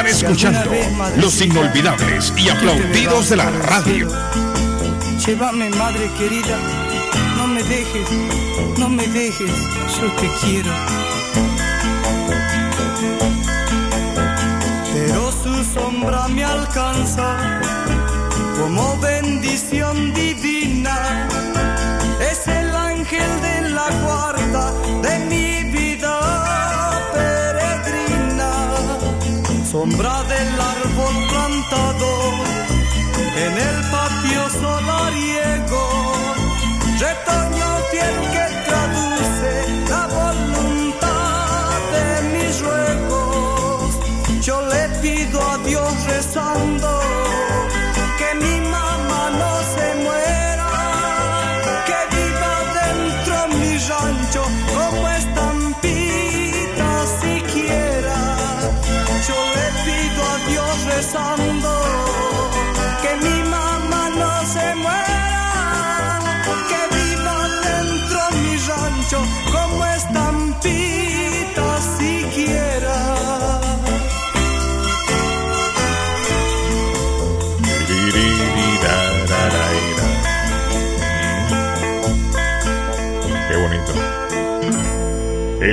Están 0.07 0.31
escuchando 0.31 0.71
los 1.17 1.41
inolvidables 1.41 2.31
y 2.37 2.49
aplaudidos 2.49 3.29
de 3.29 3.37
la 3.37 3.49
radio. 3.49 4.07
Llévame, 5.25 5.69
madre 5.71 6.09
querida, 6.17 6.59
no 7.37 7.47
me 7.47 7.63
dejes, 7.63 8.07
no 8.77 8.87
me 8.87 9.07
dejes, 9.07 9.51
yo 9.99 10.11
te 10.13 10.29
quiero. 10.41 10.71
Pero 14.93 15.31
su 15.31 15.73
sombra 15.73 16.27
me 16.27 16.43
alcanza 16.43 17.59
como 18.59 18.97
bendición 18.99 20.13
divina. 20.13 21.27
Es 22.31 22.47
el 22.47 22.75
ángel 22.75 23.41
de 23.41 23.69
la 23.69 23.89
guarda 24.03 24.84
sombra 29.75 30.23
del 30.23 30.51
árbol 30.77 31.15
plantado 31.31 32.09
en 33.45 33.53
el 33.67 33.77
patio 33.91 34.41
solariego, 34.63 35.83
retoño 37.03 37.69
fiel 37.91 38.17
que 38.33 38.45
traduce 38.69 39.51
la 39.89 40.03
voluntad 40.19 41.77
de 41.95 42.07
mis 42.33 42.53
ruegos. 42.61 43.89
Yo 44.45 44.61
le 44.73 44.83
pido 45.01 45.37
a 45.51 45.57
Dios 45.57 45.93
rezando 46.07 47.04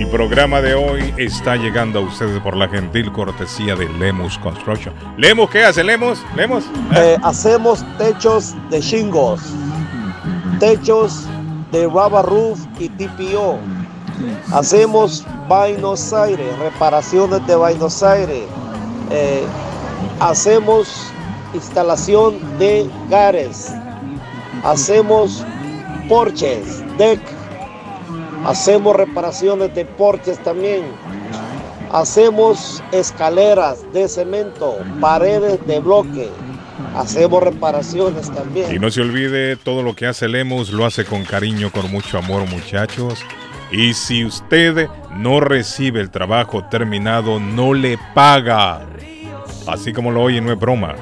El 0.03 0.09
programa 0.09 0.61
de 0.61 0.75
hoy 0.75 1.15
está 1.17 1.55
llegando 1.55 2.01
a 2.01 2.03
ustedes 2.03 2.41
por 2.41 2.57
la 2.57 2.69
gentil 2.69 3.13
cortesía 3.13 3.77
de 3.77 3.89
Lemus 3.89 4.37
Construction. 4.39 4.93
Lemus, 5.17 5.49
¿qué 5.49 5.65
hace 5.65 5.85
Lemus? 5.85 6.19
Lemus. 6.35 6.65
Eh, 6.97 7.17
hacemos 7.23 7.85
techos 7.99 8.57
de 8.69 8.81
shingles, 8.81 9.41
techos 10.59 11.25
de 11.71 11.85
rubber 11.85 12.27
roof 12.27 12.59
y 12.81 12.89
TPO. 12.89 13.61
Hacemos 14.53 15.25
Buenos 15.49 16.13
Aires, 16.13 16.59
reparaciones 16.59 17.47
de 17.47 17.55
Buenos 17.55 18.03
Aires. 18.03 18.43
Eh, 19.13 19.45
hacemos 20.19 21.13
instalación 21.55 22.41
de 22.59 22.91
gares. 23.09 23.73
Hacemos 24.65 25.47
porches, 26.09 26.83
deck. 26.99 27.21
Hacemos 28.45 28.97
reparaciones 28.97 29.75
de 29.75 29.85
porches 29.85 30.39
también. 30.43 30.83
Hacemos 31.93 32.83
escaleras 32.91 33.85
de 33.93 34.09
cemento, 34.09 34.79
paredes 35.01 35.65
de 35.67 35.79
bloque. 35.79 36.29
Hacemos 36.97 37.43
reparaciones 37.43 38.31
también. 38.31 38.75
Y 38.75 38.79
no 38.79 38.91
se 38.91 39.03
olvide, 39.03 39.57
todo 39.57 39.83
lo 39.83 39.95
que 39.95 40.07
hace 40.07 40.29
Lemus 40.29 40.73
lo 40.73 40.85
hace 40.85 41.05
con 41.05 41.25
cariño, 41.25 41.71
con 41.71 41.91
mucho 41.91 42.19
amor, 42.19 42.49
muchachos. 42.49 43.25
Y 43.71 43.95
si 43.95 44.25
usted 44.25 44.89
no 45.17 45.41
recibe 45.41 46.01
el 46.01 46.11
trabajo 46.11 46.65
terminado, 46.69 47.39
no 47.39 47.75
le 47.75 47.99
paga. 48.15 48.87
Así 49.67 49.93
como 49.93 50.11
lo 50.11 50.23
oye, 50.23 50.41
no 50.41 50.53
es 50.53 50.59
broma. 50.59 50.95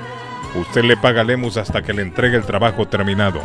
Usted 0.54 0.82
le 0.82 0.96
paga 0.96 1.22
a 1.22 1.24
Lemus 1.24 1.56
hasta 1.56 1.82
que 1.82 1.92
le 1.92 2.02
entregue 2.02 2.36
el 2.36 2.44
trabajo 2.44 2.86
terminado. 2.86 3.40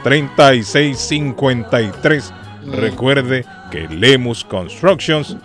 438-3653. 0.03 2.33
Recuerde 2.65 3.45
que 3.71 3.87
Lemus 3.87 4.43
Constructions, 4.43 5.37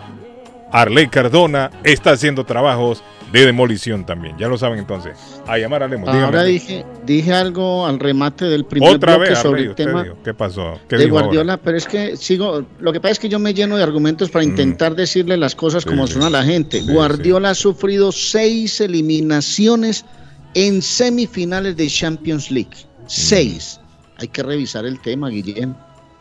Arley 0.71 1.07
Cardona, 1.07 1.71
está 1.83 2.11
haciendo 2.11 2.43
trabajos 2.43 3.03
de 3.33 3.47
demolición 3.47 4.05
también. 4.05 4.37
Ya 4.37 4.47
lo 4.47 4.59
saben 4.59 4.77
entonces. 4.77 5.17
A 5.47 5.57
llamar 5.57 5.81
a 5.81 5.87
dígame. 5.87 6.07
Ahora 6.07 6.43
dije, 6.43 6.85
dije 7.03 7.33
algo 7.33 7.87
al 7.87 7.99
remate 7.99 8.45
del 8.45 8.63
primer 8.63 8.95
Otra 8.95 9.17
bloque 9.17 9.31
vez, 9.31 9.39
sobre 9.39 9.63
el 9.63 9.75
tema 9.75 10.03
dijo. 10.03 10.17
¿Qué 10.23 10.35
pasó? 10.35 10.79
¿Qué 10.87 10.97
de 10.97 11.05
ahora? 11.05 11.23
Guardiola, 11.23 11.57
pero 11.57 11.75
es 11.75 11.87
que 11.87 12.15
sigo, 12.15 12.63
lo 12.79 12.93
que 12.93 13.01
pasa 13.01 13.13
es 13.13 13.19
que 13.19 13.29
yo 13.29 13.39
me 13.39 13.55
lleno 13.55 13.75
de 13.75 13.81
argumentos 13.81 14.29
para 14.29 14.45
intentar 14.45 14.95
decirle 14.95 15.35
las 15.35 15.55
cosas 15.55 15.83
como 15.83 16.05
son 16.05 16.21
a 16.21 16.29
la 16.29 16.43
gente. 16.43 16.79
Sí, 16.79 16.93
Guardiola 16.93 17.49
ha 17.49 17.55
sufrido 17.55 18.11
seis 18.11 18.79
eliminaciones 18.79 20.05
en 20.53 20.83
semifinales 20.83 21.75
de 21.75 21.87
Champions 21.87 22.51
League. 22.51 22.85
Seis. 23.07 23.79
Hay 24.17 24.27
que 24.27 24.43
revisar 24.43 24.85
el 24.85 25.01
tema, 25.01 25.29
Guillén. 25.29 25.75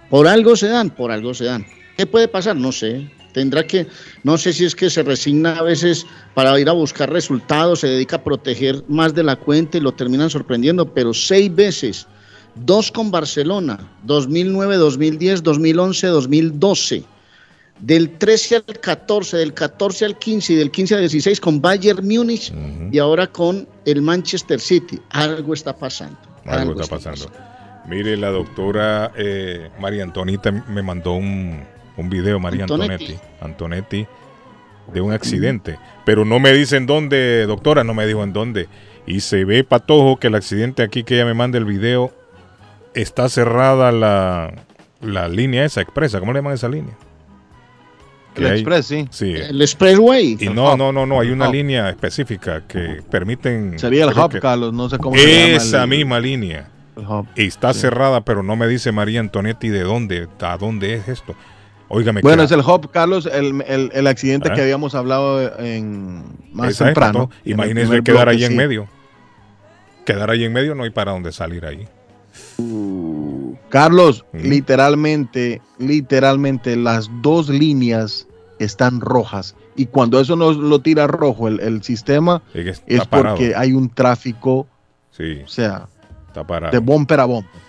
Por 0.08 0.26
algo 0.26 0.56
se 0.56 0.68
dan, 0.68 0.88
por 0.88 1.12
algo 1.12 1.34
se 1.34 1.44
dan. 1.44 1.66
¿Qué 1.98 2.06
puede 2.06 2.26
pasar? 2.26 2.56
No 2.56 2.72
sé. 2.72 3.10
Tendrá 3.32 3.66
que, 3.66 3.86
no 4.22 4.36
sé 4.36 4.52
si 4.52 4.64
es 4.64 4.74
que 4.74 4.90
se 4.90 5.02
resigna 5.02 5.56
a 5.56 5.62
veces 5.62 6.06
para 6.34 6.58
ir 6.60 6.68
a 6.68 6.72
buscar 6.72 7.10
resultados, 7.10 7.80
se 7.80 7.88
dedica 7.88 8.16
a 8.16 8.24
proteger 8.24 8.84
más 8.88 9.14
de 9.14 9.22
la 9.22 9.36
cuenta 9.36 9.78
y 9.78 9.80
lo 9.80 9.92
terminan 9.92 10.30
sorprendiendo, 10.30 10.92
pero 10.92 11.14
seis 11.14 11.54
veces, 11.54 12.06
dos 12.54 12.92
con 12.92 13.10
Barcelona, 13.10 13.78
2009, 14.04 14.76
2010, 14.76 15.42
2011, 15.42 16.06
2012, 16.08 17.04
del 17.80 18.16
13 18.18 18.56
al 18.56 18.80
14, 18.80 19.36
del 19.38 19.54
14 19.54 20.04
al 20.04 20.18
15 20.18 20.52
y 20.52 20.56
del 20.56 20.70
15 20.70 20.94
al 20.94 21.00
16 21.00 21.40
con 21.40 21.60
Bayern 21.60 22.06
Múnich 22.06 22.52
y 22.92 22.98
ahora 22.98 23.26
con 23.26 23.66
el 23.84 24.02
Manchester 24.02 24.60
City. 24.60 25.00
Algo 25.10 25.54
está 25.54 25.76
pasando. 25.76 26.18
Algo 26.44 26.80
está 26.80 26.96
pasando. 26.96 27.30
Mire, 27.88 28.16
la 28.16 28.30
doctora 28.30 29.12
eh, 29.16 29.68
María 29.80 30.04
Antonita 30.04 30.52
me 30.52 30.82
mandó 30.82 31.14
un, 31.14 31.64
un 31.96 32.08
video, 32.10 32.38
María 32.40 32.62
Antonetti. 32.64 33.16
Antonetti, 33.40 34.06
de 34.92 35.00
un 35.00 35.12
accidente. 35.12 35.78
Pero 36.04 36.24
no 36.24 36.38
me 36.40 36.52
dice 36.52 36.76
en 36.76 36.86
dónde, 36.86 37.46
doctora, 37.46 37.84
no 37.84 37.94
me 37.94 38.06
dijo 38.06 38.22
en 38.24 38.32
dónde. 38.32 38.68
Y 39.06 39.20
se 39.20 39.44
ve 39.44 39.64
patojo 39.64 40.18
que 40.18 40.28
el 40.28 40.34
accidente 40.34 40.82
aquí 40.82 41.02
que 41.04 41.16
ella 41.16 41.24
me 41.24 41.34
manda 41.34 41.58
el 41.58 41.64
video 41.64 42.12
está 42.94 43.28
cerrada 43.28 43.90
la, 43.92 44.52
la 45.00 45.28
línea 45.28 45.64
esa 45.64 45.80
expresa. 45.80 46.20
¿Cómo 46.20 46.32
le 46.32 46.38
llaman 46.38 46.54
esa 46.54 46.68
línea? 46.68 46.94
El 48.36 48.46
hay- 48.46 48.52
Express, 48.52 48.86
sí. 48.86 49.06
Sí. 49.10 49.34
El 49.34 49.60
Expressway. 49.60 50.38
Y 50.40 50.48
no, 50.48 50.72
hub. 50.72 50.78
no, 50.78 50.92
no, 50.92 51.04
no, 51.04 51.20
hay 51.20 51.30
una 51.30 51.48
hub. 51.48 51.52
línea 51.54 51.90
específica 51.90 52.62
que 52.66 53.02
permiten... 53.10 53.78
Sería 53.78 54.04
el 54.04 54.18
hub, 54.18 54.30
que- 54.30 54.40
Carlos, 54.40 54.72
no 54.72 54.88
sé 54.88 54.96
cómo 54.98 55.16
se 55.16 55.26
llama. 55.26 55.56
Esa 55.56 55.86
misma 55.86 56.18
línea. 56.18 56.68
el 56.96 57.06
hub. 57.06 57.26
Está 57.36 57.74
Sí. 57.74 57.80
cerrada, 57.80 58.22
pero 58.22 58.42
no 58.42 58.56
me 58.56 58.66
dice 58.68 58.90
María 58.92 59.20
Antonetti 59.20 59.68
de 59.68 59.82
dónde, 59.82 60.28
a 60.40 60.56
dónde 60.56 60.94
es 60.94 61.08
esto. 61.08 61.34
Bueno, 62.22 62.42
es 62.44 62.50
el 62.52 62.60
hub, 62.60 62.90
Carlos, 62.90 63.26
el, 63.26 63.62
el- 63.66 63.90
el 63.92 64.06
accidente 64.06 64.48
Ah. 64.50 64.54
que 64.54 64.62
habíamos 64.62 64.94
hablado 64.94 65.58
en 65.60 66.24
más 66.52 66.70
esa 66.70 66.86
temprano. 66.86 67.30
Imagínese 67.44 68.02
quedar 68.02 68.28
ahí 68.30 68.44
en 68.44 68.56
medio. 68.56 68.88
Quedar 70.06 70.30
ahí 70.30 70.44
en 70.44 70.52
medio 70.52 70.74
no 70.74 70.84
hay 70.84 70.90
para 70.90 71.12
dónde 71.12 71.32
salir 71.32 71.66
ahí. 71.66 71.86
Carlos, 73.68 74.24
literalmente, 74.32 75.60
literalmente 75.78 76.76
las 76.76 77.10
dos 77.22 77.48
líneas 77.48 78.26
están 78.58 79.00
rojas. 79.00 79.54
Y 79.76 79.86
cuando 79.86 80.20
eso 80.20 80.36
nos 80.36 80.56
lo 80.56 80.80
tira 80.80 81.06
rojo 81.06 81.48
el, 81.48 81.60
el 81.60 81.82
sistema, 81.82 82.42
Es 82.54 82.82
porque 83.08 83.54
hay 83.56 83.72
un 83.72 83.88
tráfico, 83.90 84.66
Sí, 85.10 85.40
o 85.44 85.48
sea, 85.48 85.88
está 86.28 86.46
parado. 86.46 86.72
de 86.72 86.78
bumper 86.78 87.20
a 87.20 87.24
bumper. 87.26 87.60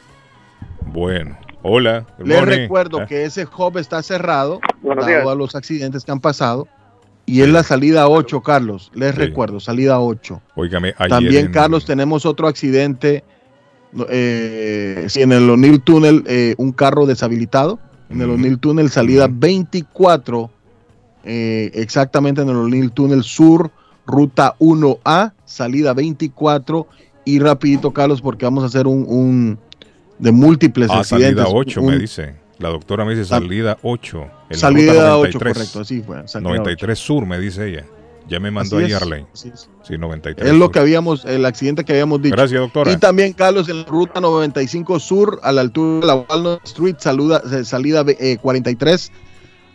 Bueno, 0.85 1.37
hola. 1.63 2.05
Les 2.23 2.41
recuerdo 2.45 2.99
Ah, 3.01 3.05
que 3.07 3.23
ese 3.25 3.45
hub 3.45 3.77
está 3.77 4.03
cerrado, 4.03 4.59
Buenos 4.81 5.05
dado 5.05 5.17
días. 5.17 5.27
a 5.31 5.35
los 5.35 5.55
accidentes 5.55 6.03
que 6.03 6.11
han 6.11 6.19
pasado. 6.19 6.67
Y 7.25 7.41
es 7.41 7.47
la 7.49 7.63
salida 7.63 8.07
8, 8.09 8.41
Carlos. 8.41 8.91
Les 8.93 9.11
Sí. 9.15 9.17
recuerdo, 9.21 9.59
salida 9.61 9.99
8. 9.99 10.41
Óigame, 10.55 10.93
ayer 10.97 11.09
También, 11.09 11.45
en- 11.47 11.51
Carlos, 11.53 11.85
tenemos 11.85 12.25
otro 12.25 12.47
accidente 12.47 13.23
eh, 14.09 15.05
sí, 15.07 15.21
en 15.21 15.31
el 15.31 15.47
O'Neill 15.49 15.79
Tunnel, 15.81 16.23
eh, 16.27 16.55
un 16.57 16.71
carro 16.71 17.05
deshabilitado. 17.05 17.79
En 18.09 18.21
el 18.21 18.29
O'Neill 18.31 18.57
Tunnel, 18.59 18.89
salida 18.89 19.27
24, 19.31 20.49
eh, 21.23 21.71
exactamente 21.75 22.41
en 22.41 22.49
el 22.49 22.55
O'Neill 22.55 22.91
Tunnel 22.91 23.23
Sur, 23.23 23.71
ruta 24.05 24.55
1A, 24.59 25.33
salida 25.45 25.93
24. 25.93 26.87
Y 27.25 27.39
rapidito, 27.39 27.91
Carlos, 27.93 28.21
porque 28.21 28.45
vamos 28.45 28.63
a 28.63 28.67
hacer 28.67 28.85
un, 28.87 29.05
un 29.07 29.59
de 30.23 30.31
múltles 30.31 30.89
Ah, 30.89 30.99
accidentes. 30.99 31.35
salida 31.35 31.45
8 31.47 31.81
un- 31.81 31.87
me 31.87 31.99
dice. 31.99 32.35
La 32.59 32.69
doctora 32.69 33.03
me 33.03 33.11
dice 33.13 33.25
Sal- 33.25 33.43
salida 33.43 33.77
8. 33.81 34.21
en 34.23 34.29
la 34.49 34.57
Salida 34.57 34.91
ruta 34.93 35.17
8, 35.17 35.39
93. 35.39 35.53
correcto, 35.53 35.79
así 35.81 36.01
fue, 36.01 36.27
salida 36.27 36.49
93 36.49 36.97
Sur, 36.99 37.25
me 37.25 37.39
dice 37.39 37.67
ella. 37.69 37.85
Ya 38.29 38.39
me 38.39 38.51
mandó 38.51 38.77
Así 38.77 38.85
ahí 38.85 38.91
es, 38.93 39.01
Arlene. 39.01 39.27
así 39.33 39.49
es. 39.53 39.69
Sí, 39.83 39.97
93 39.97 40.47
Es 40.49 40.53
lo 40.57 40.65
Sur. 40.65 40.71
que 40.71 40.79
habíamos, 40.79 41.25
el 41.25 41.45
accidente 41.45 41.83
que 41.83 41.91
habíamos 41.91 42.21
dicho. 42.21 42.35
Gracias, 42.35 42.57
doctora. 42.61 42.89
Y 42.91 42.95
también, 42.97 43.33
Carlos, 43.33 43.67
en 43.67 43.79
la 43.81 43.83
ruta 43.85 44.21
95 44.21 44.97
Sur, 45.01 45.39
a 45.43 45.51
la 45.51 45.59
altura 45.59 45.99
de 45.99 46.07
la 46.07 46.15
Walnut 46.15 46.61
Street, 46.63 46.95
saluda, 46.99 47.41
eh, 47.51 47.65
salida 47.65 48.05
eh, 48.07 48.37
43, 48.41 49.11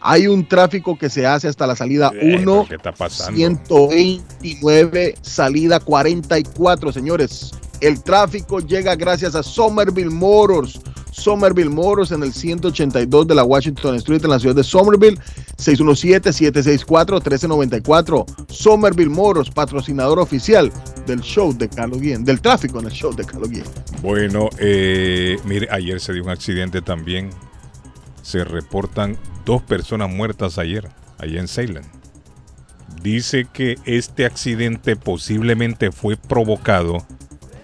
hay 0.01 0.27
un 0.27 0.47
tráfico 0.47 0.97
que 0.99 1.09
se 1.11 1.27
hace 1.27 1.49
hasta 1.49 1.67
la 1.67 1.75
salida 1.77 2.11
Eh, 2.15 2.39
1, 2.41 2.67
¿Qué 2.69 2.75
está 2.77 2.93
pasando? 2.93 3.37
129, 3.37 5.15
salida 5.23 5.81
44, 5.81 6.93
señores. 6.93 7.53
El 7.81 8.03
tráfico 8.03 8.61
llega 8.61 8.95
gracias 8.97 9.35
a 9.35 9.43
Somerville 9.43 10.11
Motors. 10.11 10.81
Somerville 11.13 11.69
Motors 11.71 12.13
en 12.13 12.23
el 12.23 12.33
182 12.33 13.27
de 13.27 13.35
la 13.35 13.45
Washington 13.45 13.95
Street 13.97 14.23
en 14.25 14.31
la 14.31 14.39
ciudad 14.39 14.55
de 14.55 14.65
Somerville. 14.65 15.19
617-764-1394. 15.57 18.25
Somerville 18.49 19.11
Motors, 19.11 19.51
patrocinador 19.51 20.19
oficial 20.19 20.73
del 21.07 21.21
show 21.21 21.57
de 21.57 21.69
Carlos 21.69 22.01
Guillén, 22.01 22.25
del 22.25 22.41
tráfico 22.41 22.81
en 22.81 22.87
el 22.87 22.93
show 22.93 23.15
de 23.15 23.25
Carlos 23.25 23.51
Guillén. 23.51 23.67
Bueno, 24.03 24.49
eh, 24.59 25.37
mire, 25.45 25.69
ayer 25.71 26.01
se 26.01 26.13
dio 26.13 26.25
un 26.25 26.31
accidente 26.31 26.83
también. 26.83 27.31
Se 28.29 28.45
reportan 28.45 29.17
dos 29.47 29.63
personas 29.63 30.11
muertas 30.11 30.59
ayer, 30.59 30.91
allá 31.17 31.41
en 31.41 31.49
Salem. 31.49 31.83
Dice 33.01 33.47
que 33.51 33.77
este 33.87 34.27
accidente 34.27 34.97
posiblemente 34.97 35.93
fue 35.93 36.19
provocado 36.19 36.99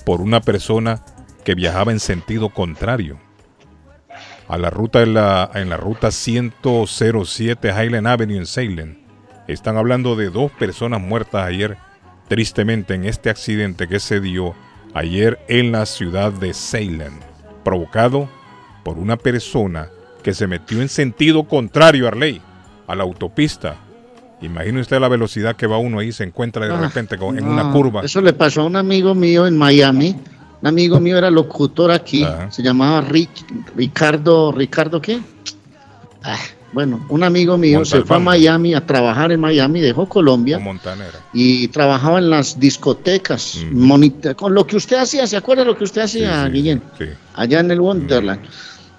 por 0.06 0.22
una 0.22 0.40
persona 0.40 1.04
que 1.44 1.54
viajaba 1.54 1.92
en 1.92 2.00
sentido 2.00 2.48
contrario 2.48 3.20
a 4.48 4.56
la 4.56 4.70
ruta 4.70 5.02
en 5.02 5.12
la, 5.12 5.50
en 5.52 5.68
la 5.68 5.76
ruta 5.76 6.10
107 6.10 7.68
Highland 7.68 8.06
Avenue 8.06 8.38
en 8.38 8.46
Salem. 8.46 9.04
Están 9.46 9.76
hablando 9.76 10.16
de 10.16 10.30
dos 10.30 10.50
personas 10.50 11.02
muertas 11.02 11.46
ayer, 11.46 11.76
tristemente, 12.26 12.94
en 12.94 13.04
este 13.04 13.28
accidente 13.28 13.86
que 13.86 14.00
se 14.00 14.18
dio 14.18 14.54
ayer 14.94 15.38
en 15.46 15.72
la 15.72 15.84
ciudad 15.84 16.32
de 16.32 16.54
Salem, 16.54 17.20
provocado 17.64 18.30
por 18.82 18.96
una 18.96 19.18
persona 19.18 19.90
que 20.24 20.34
se 20.34 20.46
metió 20.48 20.80
en 20.82 20.88
sentido 20.88 21.44
contrario 21.44 22.06
a 22.06 22.08
Arley, 22.08 22.40
a 22.88 22.94
la 22.96 23.04
autopista. 23.04 23.76
Imagine 24.40 24.80
usted 24.80 24.98
la 24.98 25.08
velocidad 25.08 25.54
que 25.54 25.66
va 25.66 25.78
uno 25.78 25.98
ahí, 26.00 26.10
se 26.12 26.24
encuentra 26.24 26.66
de 26.66 26.74
Ah, 26.74 26.80
repente 26.80 27.16
con- 27.16 27.38
en 27.38 27.44
no, 27.44 27.52
una 27.52 27.70
curva. 27.70 28.02
Eso 28.02 28.20
le 28.20 28.32
pasó 28.32 28.62
a 28.62 28.64
un 28.64 28.74
amigo 28.76 29.14
mío 29.14 29.46
en 29.46 29.56
Miami. 29.56 30.16
Un 30.62 30.68
amigo 30.68 30.98
mío 30.98 31.18
era 31.18 31.30
locutor 31.30 31.90
aquí, 31.90 32.26
se 32.48 32.62
llamaba 32.62 33.02
Rich, 33.02 33.44
Ricardo, 33.76 34.50
¿Ricardo 34.50 35.00
qué? 35.00 35.20
Ah, 36.22 36.38
bueno, 36.72 37.04
un 37.10 37.22
amigo 37.22 37.58
mío 37.58 37.84
se 37.84 38.00
fue 38.02 38.16
a 38.16 38.18
Miami 38.20 38.74
a 38.74 38.84
trabajar 38.84 39.30
en 39.30 39.40
Miami, 39.40 39.80
dejó 39.80 40.08
Colombia 40.08 40.58
y 41.34 41.68
trabajaba 41.68 42.18
en 42.18 42.30
las 42.30 42.58
discotecas, 42.58 43.58
monita- 43.72 44.34
con 44.34 44.54
lo 44.54 44.66
que 44.66 44.76
usted 44.76 44.96
hacía, 44.96 45.26
¿se 45.26 45.36
acuerda 45.36 45.64
lo 45.64 45.76
que 45.76 45.84
usted 45.84 46.00
hacía, 46.02 46.48
Guillén? 46.48 46.82
Allá 47.34 47.60
en 47.60 47.70
el 47.70 47.80
Wonderland. 47.80 48.40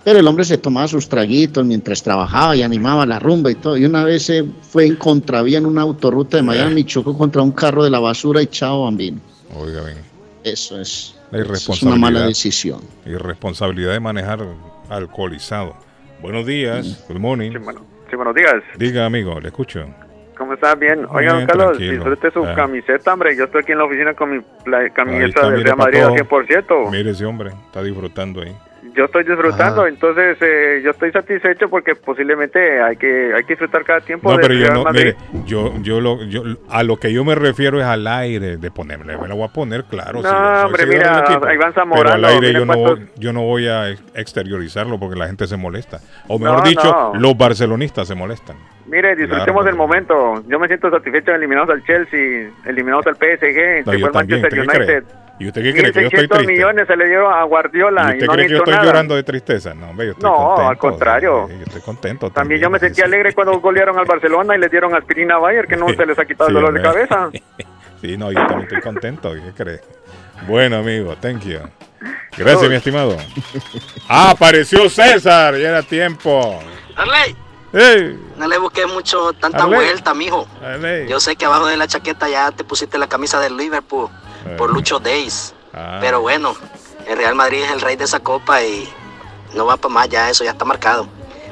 Pero 0.05 0.19
el 0.19 0.27
hombre 0.27 0.45
se 0.45 0.57
tomaba 0.59 0.87
sus 0.87 1.09
traguitos 1.09 1.65
mientras 1.65 2.01
trabajaba 2.03 2.55
y 2.55 2.61
animaba 2.61 3.05
la 3.07 3.17
rumba 3.19 3.49
y 3.51 3.55
todo. 3.55 3.75
Y 3.75 3.85
una 3.85 4.03
vez 4.03 4.23
se 4.23 4.45
fue 4.61 4.85
en 4.85 4.95
contravía 4.95 5.57
en 5.57 5.65
una 5.65 5.81
autorruta 5.81 6.37
de 6.37 6.43
Miami 6.43 6.81
y 6.81 6.83
chocó 6.85 7.17
contra 7.17 7.41
un 7.41 7.51
carro 7.51 7.83
de 7.83 7.89
la 7.89 7.99
basura 7.99 8.41
y 8.41 8.45
chao, 8.47 8.83
bambino. 8.83 9.19
Oiga, 9.55 9.81
bien. 9.83 9.97
Eso 10.43 10.79
es, 10.79 11.15
La 11.31 11.39
eso 11.39 11.41
es 11.41 11.47
irresponsabilidad. 11.49 11.97
una 11.97 12.01
mala 12.19 12.27
decisión. 12.27 12.81
Irresponsabilidad 13.05 13.93
de 13.93 13.99
manejar 13.99 14.45
alcoholizado. 14.89 15.75
Buenos 16.21 16.45
días, 16.45 17.03
good 17.09 17.17
morning. 17.17 17.51
Sí, 18.09 18.15
buenos 18.15 18.35
días. 18.35 18.53
Diga, 18.77 19.05
amigo, 19.07 19.39
le 19.39 19.47
escucho. 19.47 19.85
¿Cómo 20.37 20.53
estás? 20.53 20.77
Bien. 20.77 21.05
Oiga, 21.09 21.33
don 21.33 21.45
Carlos, 21.47 21.77
disfrute 21.79 22.29
su 22.29 22.43
Ah. 22.45 22.53
camiseta, 22.55 23.13
hombre. 23.13 23.35
Yo 23.35 23.45
estoy 23.45 23.61
aquí 23.61 23.71
en 23.71 23.77
la 23.79 23.85
oficina 23.85 24.13
con 24.13 24.31
mi 24.37 24.43
camiseta 24.93 25.25
está, 25.25 25.49
de 25.49 25.63
Real 25.63 25.77
Madrid 25.77 25.99
al 26.01 26.07
todo. 26.07 26.15
100%. 26.15 26.91
Mire 26.91 27.09
ese 27.11 27.25
hombre, 27.25 27.51
está 27.67 27.81
disfrutando 27.81 28.41
ahí. 28.41 28.55
Yo 28.95 29.05
estoy 29.05 29.23
disfrutando, 29.25 29.81
Ajá. 29.81 29.89
entonces 29.89 30.37
eh, 30.41 30.81
yo 30.83 30.91
estoy 30.91 31.11
satisfecho 31.11 31.69
porque 31.69 31.95
posiblemente 31.95 32.81
hay 32.81 32.95
que 32.95 33.33
hay 33.35 33.43
que 33.43 33.53
disfrutar 33.53 33.83
cada 33.83 33.99
tiempo 34.01 34.31
No, 34.31 34.37
pero 34.39 34.53
yo 34.53 34.71
no, 34.71 34.85
mire, 34.91 35.15
yo, 35.45 35.73
yo, 35.81 35.99
lo, 35.99 36.23
yo, 36.23 36.43
a 36.69 36.81
lo 36.83 36.97
que 36.97 37.11
yo 37.11 37.25
me 37.25 37.35
refiero 37.35 37.79
es 37.79 37.85
al 37.85 38.07
aire 38.07 38.57
de 38.57 38.71
ponerme, 38.71 39.17
me 39.17 39.27
lo 39.27 39.35
voy 39.35 39.45
a 39.49 39.51
poner 39.51 39.83
claro. 39.83 40.21
No, 40.21 40.29
si 40.29 40.33
yo 40.33 40.55
soy 40.55 40.65
hombre, 40.65 40.85
mira, 40.85 41.19
equipo. 41.19 41.45
Iván 41.51 41.57
Pero 41.57 41.73
Zamorano, 41.73 42.13
al 42.15 42.25
aire 42.25 42.53
yo 42.53 42.65
no, 42.65 42.73
cuántos- 42.73 42.99
voy- 42.99 43.09
yo 43.17 43.33
no 43.33 43.41
voy 43.43 43.67
a 43.67 43.89
ex- 43.89 44.03
exteriorizarlo 44.13 44.99
porque 44.99 45.17
la 45.19 45.27
gente 45.27 45.45
se 45.47 45.57
molesta. 45.57 45.99
O 46.27 46.39
mejor 46.39 46.59
No, 46.59 46.69
dicho, 46.69 46.83
no. 47.13 47.19
los 47.19 47.37
barcelonistas 47.37 48.07
se 48.07 48.15
molestan. 48.15 48.55
Mire, 48.87 49.15
disfrutemos 49.15 49.63
Claro. 49.63 49.63
del 49.65 49.75
momento. 49.75 50.43
Yo 50.47 50.59
me 50.59 50.67
siento 50.67 50.89
satisfecho 50.89 51.31
eliminados 51.33 51.69
al 51.71 51.83
Chelsea, 51.83 52.49
eliminados 52.65 53.05
al 53.07 53.15
PSG, 53.15 53.83
No, 53.85 53.91
se 53.91 53.99
fue 53.99 54.07
al 54.07 54.13
Manchester 54.13 54.59
¿usted 54.59 54.71
qué 54.71 54.85
cree? 54.85 55.03
¿Y 55.37 55.47
usted 55.47 55.63
qué 55.63 55.73
cree? 55.73 55.91
¿Que 55.91 56.01
yo 56.01 56.07
estoy 56.07 56.23
1.600 56.23 56.29
triste? 56.29 56.53
millones 56.53 56.87
se 56.87 56.95
le 56.95 57.05
dieron 57.07 57.33
a 57.33 57.43
Guardiola 57.43 58.03
¿Y 58.03 58.05
y, 58.05 58.13
usted 58.13 58.25
no 58.25 58.31
han 58.31 58.35
cree 58.37 58.47
que 58.47 58.51
yo 58.53 58.57
estoy 58.59 58.73
nada. 58.73 58.85
llorando 58.85 59.15
de 59.15 59.23
tristeza? 59.23 59.73
No, 59.73 59.89
hombre, 59.89 60.05
yo 60.07 60.11
estoy 60.13 60.29
No, 60.29 60.35
contento. 60.37 60.69
al 60.69 60.77
contrario. 60.77 61.47
yo 61.49 61.55
estoy 61.65 61.81
contento. 61.81 62.29
También 62.31 62.61
yo 62.61 62.69
me 62.69 62.79
sentí 62.79 63.01
alegre 63.01 63.33
cuando 63.33 63.59
golearon 63.59 63.99
al 63.99 64.05
Barcelona 64.05 64.55
y 64.55 64.59
le 64.59 64.69
dieron 64.69 64.95
aspirina 64.95 65.35
a 65.35 65.39
Bayer, 65.39 65.67
que 65.67 65.75
no 65.75 65.89
se 65.89 66.05
les 66.05 66.17
ha 66.17 66.25
quitado 66.25 66.49
el 66.49 66.55
Sí, 66.55 66.61
dolor 66.61 66.73
de 66.81 66.87
hombre. 66.87 67.07
cabeza. 67.07 67.29
Sí, 68.01 68.17
no, 68.17 68.29
yo 68.31 68.37
también 68.39 68.61
estoy 68.63 68.81
contento. 68.81 69.33
¿Qué 69.33 69.51
crees? 69.63 69.81
Bueno, 70.47 70.77
amigo, 70.77 71.15
thank 71.15 71.41
you. 71.43 71.59
Gracias, 72.37 72.69
mi 72.69 72.75
estimado. 72.75 73.17
Ah, 74.07 74.31
apareció 74.31 74.89
César, 74.89 75.55
ya 75.57 75.69
era 75.69 75.81
tiempo. 75.81 76.59
Arley, 76.95 77.35
¡Ey! 77.73 78.19
no 78.37 78.47
le 78.47 78.57
busques 78.59 78.85
mucho 78.93 79.33
tanta 79.33 79.63
Arley. 79.63 79.75
vuelta, 79.75 80.13
mijo. 80.13 80.45
Arley. 80.63 81.07
Yo 81.07 81.19
sé 81.19 81.35
que 81.35 81.45
abajo 81.45 81.65
de 81.67 81.77
la 81.77 81.87
chaqueta 81.87 82.29
ya 82.29 82.51
te 82.51 82.63
pusiste 82.63 82.97
la 82.99 83.07
camisa 83.07 83.39
del 83.39 83.57
Liverpool 83.57 84.09
por 84.57 84.71
Lucho 84.73 84.99
Days. 84.99 85.53
Ah. 85.73 85.97
Pero 86.01 86.21
bueno, 86.21 86.55
el 87.07 87.17
Real 87.17 87.35
Madrid 87.35 87.63
es 87.63 87.71
el 87.71 87.81
rey 87.81 87.95
de 87.95 88.05
esa 88.05 88.19
copa 88.19 88.63
y 88.63 88.87
no 89.55 89.65
va 89.65 89.77
para 89.77 89.93
más, 89.93 90.09
ya 90.09 90.29
eso 90.29 90.43
ya 90.43 90.51
está 90.51 90.65
marcado. 90.65 91.07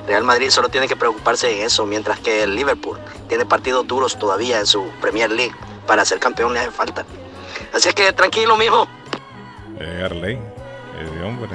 Real 0.07 0.23
Madrid 0.23 0.49
solo 0.49 0.67
tiene 0.69 0.87
que 0.87 0.95
preocuparse 0.95 1.47
de 1.47 1.63
eso, 1.63 1.85
mientras 1.85 2.19
que 2.19 2.43
el 2.43 2.55
Liverpool 2.55 2.97
tiene 3.29 3.45
partidos 3.45 3.87
duros 3.87 4.17
todavía 4.19 4.59
en 4.59 4.65
su 4.65 4.83
Premier 5.01 5.31
League. 5.31 5.53
Para 5.87 6.03
ser 6.05 6.19
campeón 6.19 6.53
le 6.53 6.59
hace 6.59 6.71
falta. 6.71 7.05
Así 7.73 7.89
es 7.89 7.95
que 7.95 8.11
tranquilo, 8.13 8.55
mijo. 8.57 8.87
Eh, 9.79 10.01
Arley, 10.05 10.37
ese 11.01 11.23
hombre. 11.23 11.49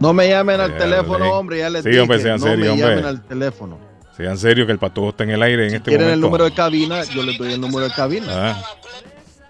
No 0.00 0.12
me 0.12 0.28
llamen 0.28 0.60
al 0.60 0.72
Eh, 0.72 0.74
teléfono, 0.78 1.14
Arley. 1.16 1.30
hombre, 1.30 1.58
ya 1.58 1.70
les 1.70 1.82
Sí, 1.82 1.88
dije. 1.90 2.00
hombre, 2.00 2.20
sean 2.20 2.40
no 2.40 2.46
serios, 2.46 2.60
me 2.66 2.70
hombre. 2.72 2.88
llamen 2.90 3.04
al 3.06 3.22
teléfono. 3.22 3.78
Sean 4.16 4.38
serios 4.38 4.66
que 4.66 4.72
el 4.72 4.78
patojo 4.78 5.08
está 5.10 5.24
en 5.24 5.30
el 5.30 5.42
aire 5.42 5.66
en 5.68 5.74
este 5.74 5.90
¿Quieren 5.90 6.06
el 6.08 6.20
momento. 6.20 6.26
número 6.26 6.44
de 6.44 6.54
cabina? 6.54 7.02
Yo 7.04 7.22
les 7.22 7.38
doy 7.38 7.52
el 7.54 7.60
número 7.60 7.88
de 7.88 7.94
cabina. 7.94 8.26
Ah. 8.52 8.62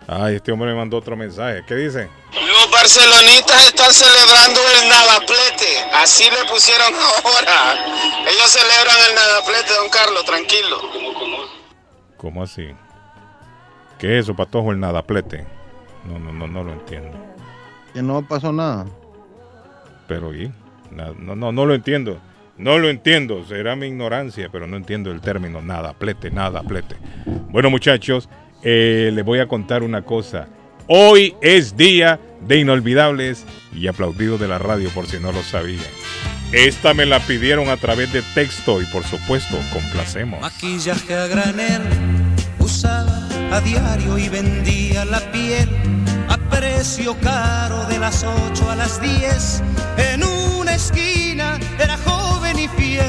Ay, 0.07 0.37
este 0.37 0.53
hombre 0.53 0.71
me 0.71 0.77
mandó 0.77 0.99
otro 0.99 1.17
mensaje. 1.17 1.65
¿Qué 1.67 1.75
dice? 1.75 2.09
Los 2.33 2.71
barcelonistas 2.71 3.67
están 3.69 3.93
celebrando 3.93 4.61
el 4.83 4.89
nadaplete. 4.89 5.81
Así 5.95 6.25
le 6.25 6.49
pusieron 6.51 6.93
ahora. 7.25 7.75
Ellos 8.21 8.51
celebran 8.51 8.97
el 9.09 9.15
nadaplete, 9.15 9.75
don 9.75 9.89
Carlos, 9.89 10.25
tranquilo. 10.25 10.77
¿Cómo 12.19 12.43
así? 12.43 12.69
¿Qué 13.99 14.19
es 14.19 14.25
eso, 14.25 14.35
patojo, 14.35 14.73
el 14.73 14.81
nadaplete? 14.81 15.47
No, 16.05 16.19
no, 16.19 16.33
no, 16.33 16.47
no 16.47 16.65
lo 16.65 16.73
entiendo. 16.73 17.17
Que 17.95 18.03
no 18.03 18.27
pasó 18.27 18.53
nada. 18.53 18.85
Pero, 20.07 20.35
¿y? 20.35 20.53
No, 20.91 21.15
no, 21.15 21.51
no 21.53 21.65
lo 21.65 21.75
entiendo. 21.75 22.21
No 22.59 22.79
lo 22.79 22.91
entiendo. 22.91 23.45
Será 23.47 23.75
mi 23.75 23.87
ignorancia, 23.87 24.49
pero 24.53 24.67
no 24.67 24.77
entiendo 24.77 25.11
el 25.11 25.21
término 25.21 25.63
nadaplete, 25.63 26.31
nadaplete. 26.31 26.97
Bueno, 27.25 27.71
muchachos, 27.71 28.29
eh, 28.65 29.11
les 29.13 29.25
voy 29.25 29.39
a 29.39 29.47
contar 29.47 29.83
una 29.83 30.03
cosa. 30.03 30.49
Hoy 30.87 31.35
es 31.41 31.77
día 31.77 32.19
de 32.47 32.59
inolvidables 32.59 33.45
y 33.73 33.87
aplaudidos 33.87 34.41
de 34.41 34.49
la 34.49 34.59
radio, 34.59 34.91
por 34.91 35.07
si 35.07 35.19
no 35.19 35.33
lo 35.33 35.43
sabían. 35.43 35.85
Esta 36.53 36.95
me 36.95 37.07
la 37.07 37.21
pidieron 37.21 37.69
a 37.69 37.77
través 37.77 38.13
de 38.13 38.23
texto 38.35 38.81
y, 38.81 38.87
por 38.87 39.05
supuesto, 39.05 39.59
complacemos. 39.73 40.41
Maquillaje 40.41 41.15
a 41.15 41.27
granel, 41.27 41.83
usaba 42.59 43.29
a 43.51 43.61
diario 43.61 44.19
y 44.19 44.29
vendía 44.29 45.05
la 45.05 45.21
piel 45.33 45.69
a 46.29 46.37
precio 46.51 47.17
caro 47.21 47.85
de 47.87 47.99
las 47.99 48.25
8 48.25 48.71
a 48.71 48.77
las 48.77 49.01
10. 49.01 49.63
En 50.13 50.25
una 50.25 50.75
esquina 50.75 51.59
era 51.79 51.97
joven 51.99 52.59
y 52.59 52.69
fiel. 52.69 53.05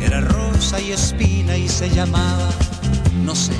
Era 0.00 0.20
rosa 0.20 0.80
y 0.80 0.92
espina 0.92 1.56
y 1.56 1.68
se 1.68 1.88
llamaba, 1.90 2.50
no 3.24 3.34
sé, 3.34 3.52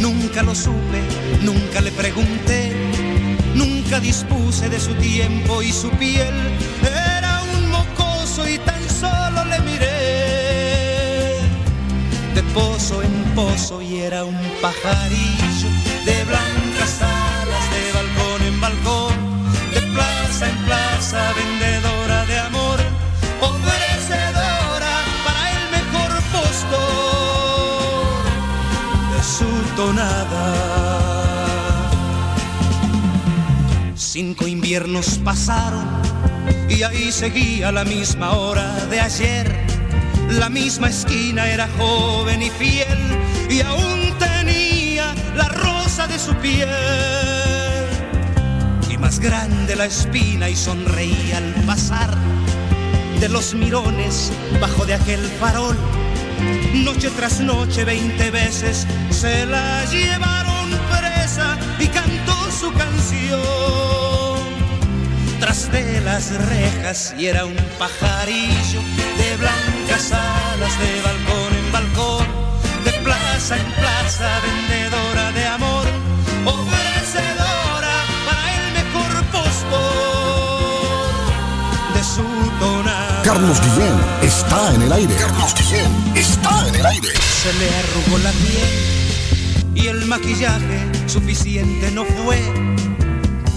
nunca 0.00 0.42
lo 0.42 0.54
supe, 0.54 1.00
nunca 1.42 1.80
le 1.80 1.90
pregunté. 1.92 2.72
Nunca 3.54 4.00
dispuse 4.00 4.68
de 4.68 4.80
su 4.80 4.94
tiempo 4.94 5.62
y 5.62 5.70
su 5.70 5.88
piel. 5.90 6.34
Era 6.82 7.40
un 7.54 7.70
mocoso 7.70 8.48
y 8.48 8.58
tan 8.58 8.82
solo 8.88 9.44
le 9.44 9.60
miré. 9.60 11.38
De 12.34 12.42
pozo 12.52 13.00
en 13.02 13.12
pozo 13.36 13.80
y 13.80 14.00
era 14.00 14.24
un 14.24 14.36
pajarillo. 14.60 15.68
De 16.04 16.24
blancas 16.24 17.00
alas, 17.00 17.70
de 17.74 17.92
balcón 17.92 18.42
en 18.48 18.60
balcón. 18.60 19.14
De 19.72 19.80
plaza 19.92 20.48
en 20.50 20.56
plaza, 20.64 21.32
vendedora 21.34 21.73
Cinco 33.96 34.46
inviernos 34.46 35.18
pasaron 35.24 35.84
y 36.68 36.82
ahí 36.84 37.12
seguía 37.12 37.70
la 37.72 37.84
misma 37.84 38.32
hora 38.32 38.86
de 38.86 39.00
ayer. 39.00 39.66
La 40.30 40.48
misma 40.48 40.88
esquina 40.88 41.48
era 41.48 41.68
joven 41.78 42.42
y 42.42 42.50
fiel 42.50 42.98
y 43.50 43.60
aún 43.60 44.14
tenía 44.18 45.14
la 45.36 45.48
rosa 45.48 46.06
de 46.06 46.18
su 46.18 46.34
piel. 46.36 46.68
Y 48.90 48.96
más 48.96 49.18
grande 49.18 49.76
la 49.76 49.86
espina 49.86 50.48
y 50.48 50.56
sonreía 50.56 51.38
al 51.38 51.52
pasar 51.66 52.14
de 53.20 53.28
los 53.28 53.54
mirones 53.54 54.32
bajo 54.60 54.86
de 54.86 54.94
aquel 54.94 55.20
farol. 55.40 55.76
Noche 56.72 57.10
tras 57.10 57.40
noche, 57.40 57.84
veinte 57.84 58.30
veces 58.30 58.86
se 59.10 59.46
la 59.46 59.84
llevaron 59.86 60.70
presa 60.90 61.56
y 61.78 61.86
cantó 61.88 62.34
su 62.50 62.72
canción 62.72 64.44
tras 65.40 65.70
de 65.72 66.00
las 66.00 66.30
rejas 66.48 67.14
y 67.18 67.26
era 67.26 67.44
un 67.44 67.56
pajarillo 67.78 68.80
de 69.18 69.36
blancas 69.36 70.12
alas 70.12 70.78
de 70.78 71.02
balcón 71.02 71.54
en 71.58 71.72
balcón, 71.72 72.26
de 72.84 72.92
plaza 73.04 73.56
en 73.56 73.72
plaza, 73.72 74.40
vendedora 74.40 75.32
de 75.32 75.46
amor, 75.46 75.86
ofrecedora 76.46 77.94
para 78.26 78.54
el 78.56 78.72
mejor 78.72 79.24
postor 79.32 81.04
de 81.94 82.02
su 82.02 82.24
tonada. 82.58 82.93
Carlos 83.34 83.60
Guillén 83.62 83.96
está 84.22 84.74
en 84.76 84.82
el 84.82 84.92
aire. 84.92 85.12
Carlos 85.16 85.54
Guillén 85.56 85.90
está 86.14 86.68
en 86.68 86.74
el 86.76 86.86
aire. 86.86 87.08
Se 87.42 87.52
le 87.54 87.68
arrugó 87.80 88.18
la 88.18 88.30
piel 88.30 89.74
y 89.74 89.88
el 89.88 90.06
maquillaje 90.06 90.88
suficiente 91.08 91.90
no 91.90 92.04
fue 92.04 92.38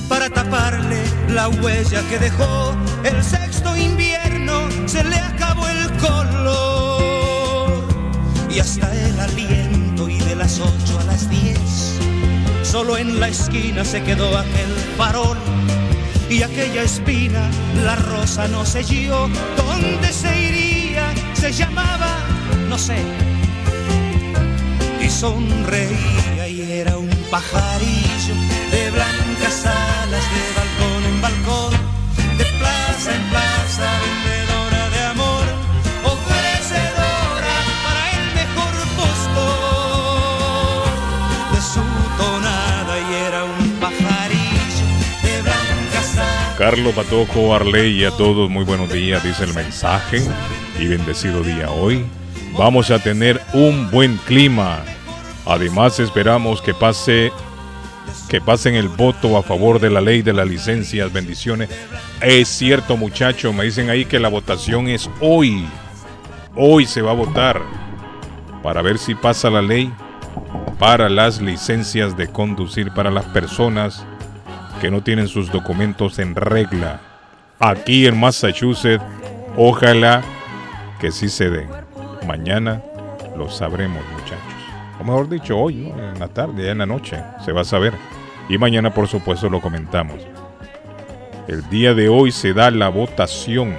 para 0.10 0.32
taparle 0.32 0.98
la 1.30 1.49
huella 1.49 2.02
que 2.10 2.18
dejó 2.18 2.76
el 3.04 3.24
sexto 3.24 3.78
invierno. 3.78 4.68
Se 4.88 5.04
le 5.04 5.18
acabó 5.18 5.68
el 5.68 5.91
color 5.98 7.84
y 8.49 8.58
hasta 8.58 8.91
el 8.95 9.20
aliento 9.20 10.10
y 10.10 10.18
de 10.18 10.36
las 10.38 10.60
ocho 10.60 10.99
a 11.02 11.04
las 11.04 11.30
diez 11.30 11.99
Solo 12.64 12.98
en 12.98 13.20
la 13.20 13.28
esquina 13.28 13.86
se 13.86 14.02
quedó 14.02 14.36
aquel 14.40 14.76
farol 14.98 15.38
y 16.30 16.44
aquella 16.44 16.84
espina, 16.84 17.49
la 17.84 17.95
rosa 17.95 18.48
no 18.48 18.66
selló. 18.66 19.30
¿Dónde 19.56 20.12
se 20.12 20.32
iría? 20.49 21.14
Se 21.34 21.52
llamaba, 21.52 22.18
no 22.70 22.78
sé. 22.78 22.98
Y 25.02 25.10
sonreía 25.10 26.48
y 26.48 26.72
era 26.72 26.98
un 26.98 27.10
pajarillo 27.32 28.36
de 28.72 28.91
blancas 28.91 29.66
alas 29.66 30.26
de 30.36 30.45
balcón 30.58 31.04
en 31.06 31.22
balcón, 31.22 31.74
de 32.38 32.45
plaza 32.60 33.16
en 33.16 33.24
plaza, 33.30 33.47
Carlos 46.69 46.95
Patojo, 46.95 47.56
Arley 47.56 48.02
y 48.02 48.03
a 48.03 48.11
todos 48.11 48.49
muy 48.49 48.65
buenos 48.65 48.91
días, 48.91 49.23
dice 49.23 49.45
el 49.45 49.53
mensaje. 49.53 50.22
Y 50.77 50.88
bendecido 50.88 51.41
día 51.41 51.72
hoy. 51.72 52.06
Vamos 52.57 52.91
a 52.91 52.99
tener 52.99 53.41
un 53.53 53.89
buen 53.89 54.18
clima. 54.18 54.84
Además 55.45 55.98
esperamos 56.02 56.61
que 56.61 56.73
pase 56.73 57.31
que 58.27 58.41
pasen 58.41 58.76
el 58.76 58.89
voto 58.89 59.38
a 59.38 59.44
favor 59.44 59.80
de 59.80 59.89
la 59.89 60.02
ley 60.02 60.23
de 60.23 60.34
las 60.34 60.45
licencias. 60.45 61.14
Bendiciones. 61.14 61.69
Es 62.19 62.49
cierto, 62.49 62.98
muchachos, 62.98 63.56
me 63.56 63.64
dicen 63.64 63.89
ahí 63.89 64.03
que 64.03 64.19
la 64.19 64.27
votación 64.27 64.89
es 64.89 65.10
hoy. 65.22 65.65
Hoy 66.53 66.85
se 66.85 67.02
va 67.02 67.11
a 67.11 67.15
votar 67.15 67.61
para 68.61 68.81
ver 68.81 68.98
si 68.98 69.15
pasa 69.15 69.49
la 69.49 69.61
ley 69.61 69.89
para 70.77 71.07
las 71.07 71.39
licencias 71.39 72.18
de 72.18 72.27
conducir 72.27 72.91
para 72.91 73.10
las 73.10 73.23
personas 73.27 74.06
que 74.80 74.91
no 74.91 75.02
tienen 75.02 75.28
sus 75.28 75.52
documentos 75.52 76.20
en 76.20 76.36
regla. 76.36 77.02
Aquí 77.60 78.06
en 78.06 78.20
Massachusetts, 78.20 79.04
ojalá 79.56 80.22
que 80.99 81.12
sí 81.12 81.30
se 81.30 81.49
den. 81.49 81.70
Mañana 82.28 82.82
lo 83.36 83.49
sabremos, 83.49 84.04
muchachos. 84.12 84.40
O 84.99 85.04
mejor 85.04 85.30
dicho, 85.30 85.58
hoy, 85.58 85.88
en 85.88 86.20
la 86.20 86.28
tarde, 86.28 86.70
en 86.70 86.80
la 86.80 86.86
noche, 86.86 87.22
se 87.44 87.52
va 87.52 87.62
a 87.62 87.66
saber. 87.66 87.94
Y 88.49 88.58
mañana, 88.58 88.94
por 88.94 89.08
supuesto, 89.08 89.49
lo 89.49 89.62
comentamos. 89.62 90.20
El 91.48 91.68
día 91.70 91.94
de 91.94 92.10
hoy 92.10 92.32
se 92.32 92.54
da 92.54 92.72
la 92.72 92.90
votación. 92.90 93.76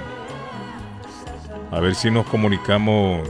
A 1.71 1.79
ver 1.79 1.95
si 1.95 2.09
nos 2.09 2.25
comunicamos. 2.25 3.29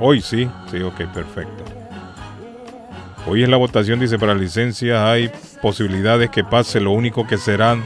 Hoy 0.00 0.20
sí, 0.20 0.48
sí, 0.70 0.82
ok, 0.82 1.06
perfecto. 1.12 1.73
Hoy 3.26 3.42
es 3.42 3.48
la 3.48 3.56
votación, 3.56 4.00
dice, 4.00 4.18
para 4.18 4.34
licencias 4.34 4.98
hay 5.00 5.30
posibilidades 5.62 6.28
que 6.28 6.44
pase, 6.44 6.78
lo 6.78 6.90
único 6.90 7.26
que 7.26 7.38
serán 7.38 7.82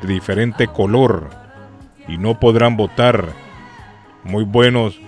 de 0.00 0.14
diferente 0.14 0.66
color 0.66 1.28
y 2.08 2.16
no 2.16 2.40
podrán 2.40 2.76
votar. 2.78 3.26
Muy 4.24 4.44
buenos, 4.44 4.98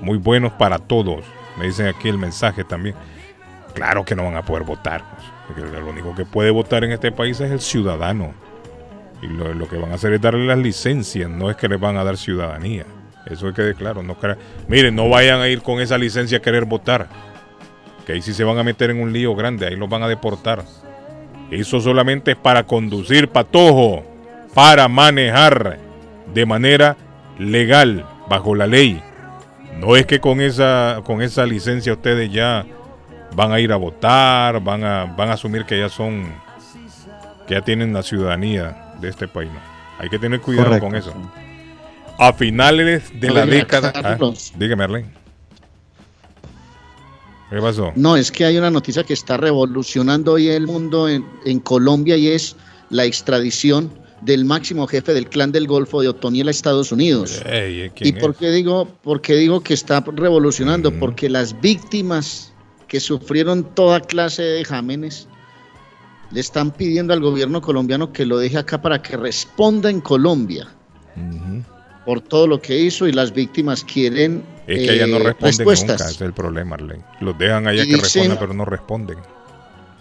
muy 0.00 0.18
buenos 0.18 0.52
para 0.52 0.78
todos. 0.78 1.24
Me 1.58 1.66
dicen 1.66 1.88
aquí 1.88 2.08
el 2.08 2.16
mensaje 2.16 2.62
también. 2.62 2.94
Claro 3.74 4.04
que 4.04 4.14
no 4.14 4.24
van 4.24 4.36
a 4.36 4.42
poder 4.42 4.62
votar. 4.62 5.02
pues, 5.52 5.68
lo 5.68 5.88
único 5.88 6.14
que 6.14 6.24
puede 6.24 6.52
votar 6.52 6.84
en 6.84 6.92
este 6.92 7.10
país 7.10 7.40
es 7.40 7.50
el 7.50 7.60
ciudadano. 7.60 8.32
Y 9.20 9.26
lo, 9.26 9.68
que 9.68 9.78
van 9.78 9.90
a 9.90 9.94
hacer 9.94 10.12
es 10.12 10.20
darle 10.20 10.46
las 10.46 10.58
licencias, 10.58 11.28
no 11.28 11.50
es 11.50 11.56
que 11.56 11.68
les 11.68 11.80
van 11.80 11.96
a 11.96 12.04
dar 12.04 12.16
ciudadanía. 12.16 12.84
Eso 13.26 13.48
es 13.48 13.54
que 13.54 13.74
claro. 13.74 14.02
No 14.04 14.16
Miren, 14.68 14.94
no 14.94 15.08
vayan 15.08 15.40
a 15.40 15.48
ir 15.48 15.60
con 15.60 15.80
esa 15.80 15.98
licencia 15.98 16.38
a 16.38 16.42
querer 16.42 16.66
votar. 16.66 17.33
Que 18.06 18.12
ahí 18.12 18.22
sí 18.22 18.34
se 18.34 18.44
van 18.44 18.58
a 18.58 18.62
meter 18.62 18.90
en 18.90 19.00
un 19.00 19.12
lío 19.12 19.34
grande, 19.34 19.66
ahí 19.66 19.76
los 19.76 19.88
van 19.88 20.02
a 20.02 20.08
deportar. 20.08 20.64
Eso 21.50 21.80
solamente 21.80 22.32
es 22.32 22.36
para 22.36 22.64
conducir 22.64 23.28
patojo, 23.28 24.04
para 24.54 24.88
manejar 24.88 25.78
de 26.32 26.46
manera 26.46 26.96
legal, 27.38 28.06
bajo 28.28 28.54
la 28.54 28.66
ley. 28.66 29.02
No 29.78 29.96
es 29.96 30.06
que 30.06 30.20
con 30.20 30.40
esa, 30.40 31.00
con 31.04 31.22
esa 31.22 31.46
licencia 31.46 31.92
ustedes 31.92 32.30
ya 32.30 32.64
van 33.34 33.52
a 33.52 33.60
ir 33.60 33.72
a 33.72 33.76
votar, 33.76 34.60
van 34.60 34.84
a, 34.84 35.04
van 35.04 35.30
a 35.30 35.32
asumir 35.32 35.64
que 35.64 35.78
ya 35.78 35.88
son, 35.88 36.32
que 37.46 37.54
ya 37.54 37.60
tienen 37.62 37.92
la 37.92 38.02
ciudadanía 38.02 38.92
de 39.00 39.08
este 39.08 39.26
país. 39.28 39.50
¿no? 39.52 39.60
Hay 39.98 40.08
que 40.08 40.18
tener 40.18 40.40
cuidado 40.40 40.66
Correcto, 40.66 40.86
con 40.86 40.96
eso. 40.96 41.14
A 42.18 42.32
finales 42.32 43.10
de 43.18 43.30
la 43.30 43.46
década. 43.46 43.92
ah, 43.94 44.16
dígame, 44.56 44.84
Arlene. 44.84 45.23
¿Qué 47.54 47.60
pasó? 47.60 47.92
No, 47.94 48.16
es 48.16 48.32
que 48.32 48.44
hay 48.44 48.58
una 48.58 48.70
noticia 48.70 49.04
que 49.04 49.12
está 49.12 49.36
revolucionando 49.36 50.32
hoy 50.32 50.48
el 50.48 50.66
mundo 50.66 51.08
en, 51.08 51.24
en 51.44 51.60
Colombia 51.60 52.16
y 52.16 52.26
es 52.26 52.56
la 52.90 53.04
extradición 53.04 53.92
del 54.22 54.44
máximo 54.44 54.88
jefe 54.88 55.14
del 55.14 55.28
clan 55.28 55.52
del 55.52 55.68
Golfo 55.68 56.00
de 56.00 56.08
Otoniel 56.08 56.48
a 56.48 56.50
Estados 56.50 56.90
Unidos. 56.90 57.42
¿eh, 57.46 57.92
¿Y 58.00 58.12
por 58.14 58.32
es? 58.32 58.36
qué 58.38 58.50
digo, 58.50 58.88
por 59.02 59.20
qué 59.20 59.36
digo 59.36 59.60
que 59.60 59.72
está 59.72 60.00
revolucionando? 60.00 60.90
Porque 60.98 61.28
las 61.28 61.60
víctimas 61.60 62.52
que 62.88 62.98
sufrieron 62.98 63.62
toda 63.62 64.00
clase 64.00 64.42
de 64.42 64.58
vejámenes 64.58 65.28
le 66.32 66.40
están 66.40 66.72
pidiendo 66.72 67.12
al 67.12 67.20
gobierno 67.20 67.60
colombiano 67.60 68.12
que 68.12 68.26
lo 68.26 68.38
deje 68.38 68.58
acá 68.58 68.82
para 68.82 69.00
que 69.00 69.16
responda 69.16 69.90
en 69.90 70.00
Colombia 70.00 70.66
por 72.04 72.20
todo 72.20 72.46
lo 72.46 72.60
que 72.60 72.78
hizo 72.78 73.06
y 73.08 73.12
las 73.12 73.32
víctimas 73.32 73.84
quieren 73.84 74.42
Es 74.66 74.84
que 74.84 74.90
allá 74.90 75.06
no 75.06 75.16
eh, 75.16 75.24
responden 75.24 75.56
respuestas. 75.58 75.88
nunca, 76.00 76.04
ese 76.10 76.14
es 76.16 76.20
el 76.22 76.32
problema, 76.32 76.74
Arlene. 76.76 77.04
Los 77.20 77.38
dejan 77.38 77.66
allá 77.66 77.86
que 77.86 77.96
respondan, 77.96 78.38
pero 78.38 78.52
no 78.54 78.64
responden. 78.64 79.18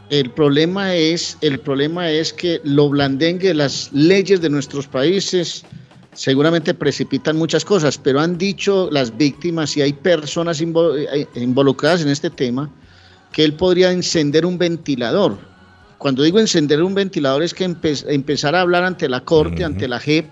El 0.10 0.30
problema 0.32 0.94
es, 0.96 1.38
el 1.42 1.60
problema 1.60 2.10
es 2.12 2.34
que 2.34 2.62
lo 2.64 2.90
blandengue 2.90 3.54
las 3.54 3.92
leyes 3.94 4.42
de 4.42 4.50
nuestros 4.50 4.88
países 4.88 5.64
seguramente 6.14 6.74
precipitan 6.74 7.38
muchas 7.38 7.66
cosas, 7.66 7.98
pero 7.98 8.20
han 8.20 8.38
dicho 8.38 8.90
las 8.92 9.18
víctimas 9.18 9.76
y 9.78 9.82
hay 9.82 9.94
personas 9.94 10.62
invo- 10.62 10.96
eh, 10.96 11.28
involucradas 11.36 12.02
en 12.02 12.10
este 12.10 12.30
tema 12.30 12.70
que 13.32 13.44
él 13.44 13.54
podría 13.54 13.92
encender 13.92 14.46
un 14.46 14.58
ventilador. 14.60 15.38
Cuando 15.98 16.22
digo 16.22 16.40
encender 16.40 16.84
un 16.84 16.94
ventilador 16.94 17.42
es 17.42 17.54
que 17.54 17.68
empe- 17.68 18.06
empezar 18.10 18.54
a 18.56 18.62
hablar 18.62 18.84
ante 18.84 19.10
la 19.10 19.22
corte, 19.22 19.64
ante 19.64 19.88
la 19.88 20.00
JEP 20.00 20.26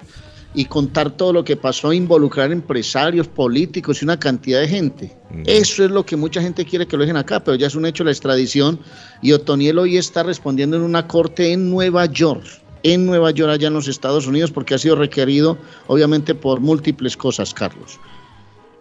y 0.53 0.65
contar 0.65 1.11
todo 1.11 1.31
lo 1.31 1.43
que 1.43 1.55
pasó, 1.55 1.93
involucrar 1.93 2.51
empresarios, 2.51 3.27
políticos 3.27 4.01
y 4.01 4.05
una 4.05 4.19
cantidad 4.19 4.59
de 4.59 4.67
gente. 4.67 5.15
Eso 5.45 5.85
es 5.85 5.91
lo 5.91 6.05
que 6.05 6.17
mucha 6.17 6.41
gente 6.41 6.65
quiere 6.65 6.85
que 6.85 6.97
lo 6.97 7.03
dejen 7.03 7.17
acá, 7.17 7.41
pero 7.41 7.55
ya 7.55 7.67
es 7.67 7.75
un 7.75 7.85
hecho 7.85 8.03
la 8.03 8.11
extradición 8.11 8.79
y 9.21 9.31
Otoniel 9.31 9.79
hoy 9.79 9.97
está 9.97 10.23
respondiendo 10.23 10.75
en 10.75 10.83
una 10.83 11.07
corte 11.07 11.53
en 11.53 11.69
Nueva 11.69 12.05
York, 12.05 12.43
en 12.83 13.05
Nueva 13.05 13.31
York 13.31 13.51
allá 13.53 13.67
en 13.67 13.73
los 13.73 13.87
Estados 13.87 14.27
Unidos, 14.27 14.51
porque 14.51 14.73
ha 14.73 14.77
sido 14.77 14.95
requerido 14.95 15.57
obviamente 15.87 16.35
por 16.35 16.59
múltiples 16.59 17.15
cosas, 17.15 17.53
Carlos. 17.53 17.99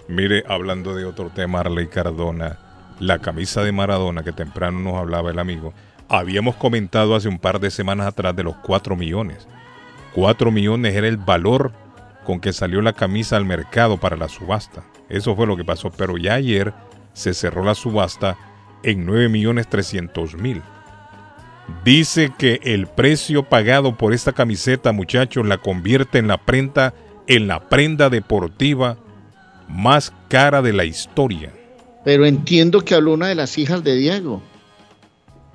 Mire, 0.09 0.43
hablando 0.49 0.95
de 0.97 1.05
otro 1.05 1.31
tema, 1.31 1.61
Arley 1.61 1.87
Cardona, 1.87 2.59
la 2.99 3.21
camisa 3.21 3.63
de 3.63 3.71
Maradona 3.71 4.25
que 4.25 4.33
temprano 4.33 4.81
nos 4.81 4.95
hablaba 4.97 5.31
el 5.31 5.39
amigo, 5.39 5.73
habíamos 6.09 6.57
comentado 6.57 7.15
hace 7.15 7.29
un 7.29 7.39
par 7.39 7.61
de 7.61 7.71
semanas 7.71 8.09
atrás 8.09 8.35
de 8.35 8.43
los 8.43 8.57
4 8.57 8.97
millones. 8.97 9.47
4 10.15 10.51
millones 10.51 10.95
era 10.95 11.09
el 11.09 11.17
valor 11.17 11.73
con 12.25 12.41
que 12.41 12.53
salió 12.53 12.83
la 12.83 12.93
camisa 12.93 13.37
al 13.37 13.45
mercado 13.45 13.99
para 13.99 14.17
la 14.17 14.29
subasta. 14.29 14.85
Eso 15.09 15.35
fue 15.35 15.47
lo 15.47 15.57
que 15.57 15.65
pasó, 15.65 15.91
pero 15.91 16.17
ya 16.17 16.35
ayer 16.35 16.73
se 17.13 17.35
cerró 17.35 17.65
la 17.65 17.75
subasta 17.75 18.37
en 18.83 19.05
9 19.07 19.29
millones 19.29 19.69
300 19.69 20.37
mil. 20.37 20.63
Dice 21.85 22.33
que 22.37 22.61
el 22.63 22.87
precio 22.87 23.45
pagado 23.45 23.97
por 23.97 24.13
esta 24.13 24.33
camiseta, 24.33 24.93
muchachos, 24.93 25.47
la 25.47 25.59
convierte 25.59 26.19
en 26.19 26.29
la 26.29 26.39
prenda, 26.39 26.95
en 27.27 27.47
la 27.47 27.69
prenda 27.69 28.11
deportiva 28.11 28.99
más 29.69 30.13
cara 30.29 30.63
de 30.63 30.73
la 30.73 30.85
historia. 30.85 31.53
Pero 32.05 32.27
entiendo 32.27 32.81
que 32.83 32.95
habló 32.95 33.15
una 33.15 33.29
de 33.29 33.35
las 33.35 33.57
hijas 33.59 33.85
de 33.85 33.95
Diego 33.97 34.43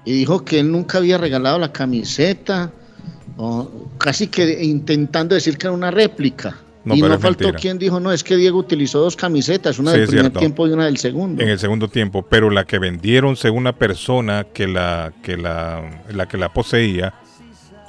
y 0.05 0.13
dijo 0.13 0.45
que 0.45 0.59
él 0.59 0.71
nunca 0.71 0.99
había 0.99 1.17
regalado 1.17 1.59
la 1.59 1.71
camiseta, 1.71 2.71
casi 3.97 4.27
que 4.27 4.63
intentando 4.63 5.35
decir 5.35 5.57
que 5.57 5.67
era 5.67 5.73
una 5.73 5.91
réplica. 5.91 6.57
No, 6.83 6.93
y 6.95 7.01
no 7.01 7.07
faltó 7.19 7.45
mentira. 7.45 7.53
quien 7.59 7.79
dijo, 7.79 7.99
no, 7.99 8.11
es 8.11 8.23
que 8.23 8.35
Diego 8.37 8.59
utilizó 8.59 8.99
dos 8.99 9.15
camisetas, 9.15 9.79
una 9.79 9.91
Sí, 9.91 9.97
del 9.97 10.07
primer 10.07 10.25
cierto. 10.25 10.39
tiempo 10.39 10.67
y 10.67 10.71
una 10.71 10.85
del 10.85 10.97
segundo. 10.97 11.41
En 11.41 11.49
el 11.49 11.57
segundo 11.57 11.87
tiempo, 11.87 12.21
pero 12.21 12.51
la 12.51 12.65
que 12.65 12.77
vendieron 12.77 13.35
según 13.35 13.63
la 13.63 13.73
persona 13.73 14.45
que 14.53 14.67
la 14.67 15.11
que 15.23 15.35
la, 15.35 16.03
la 16.13 16.27
que 16.27 16.37
la 16.37 16.53
poseía 16.53 17.15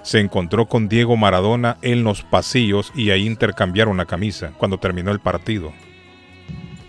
se 0.02 0.18
encontró 0.20 0.64
con 0.66 0.88
Diego 0.88 1.14
Maradona 1.18 1.76
en 1.82 2.04
los 2.04 2.22
pasillos 2.22 2.90
y 2.94 3.10
ahí 3.10 3.26
intercambiaron 3.26 3.98
la 3.98 4.06
camisa 4.06 4.52
cuando 4.56 4.78
terminó 4.78 5.10
el 5.12 5.20
partido. 5.20 5.72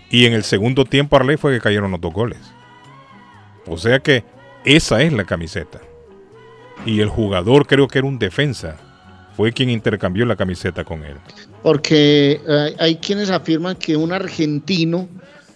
Y 0.10 0.26
en 0.28 0.34
el 0.34 0.44
segundo 0.46 0.86
tiempo 0.86 1.18
Arley 1.18 1.36
fue 1.36 1.54
que 1.54 1.60
cayeron 1.60 1.92
los 1.92 2.00
dos 2.00 2.14
goles. 2.14 2.40
O 3.66 3.78
sea 3.78 4.00
que 4.00 4.24
esa 4.64 5.02
es 5.02 5.12
la 5.12 5.26
camiseta. 5.26 5.82
Y 6.86 7.02
el 7.02 7.10
jugador 7.10 7.66
creo 7.68 7.88
que 7.88 8.00
era 8.00 8.08
un 8.08 8.20
defensa. 8.20 8.78
Fue 9.36 9.52
quien 9.52 9.70
intercambió 9.70 10.26
la 10.26 10.36
camiseta 10.36 10.84
con 10.84 11.04
él. 11.04 11.16
Porque 11.62 12.42
eh, 12.48 12.76
hay 12.80 12.96
quienes 12.96 13.30
afirman 13.30 13.76
que 13.76 13.96
un 13.96 14.12
argentino 14.12 15.08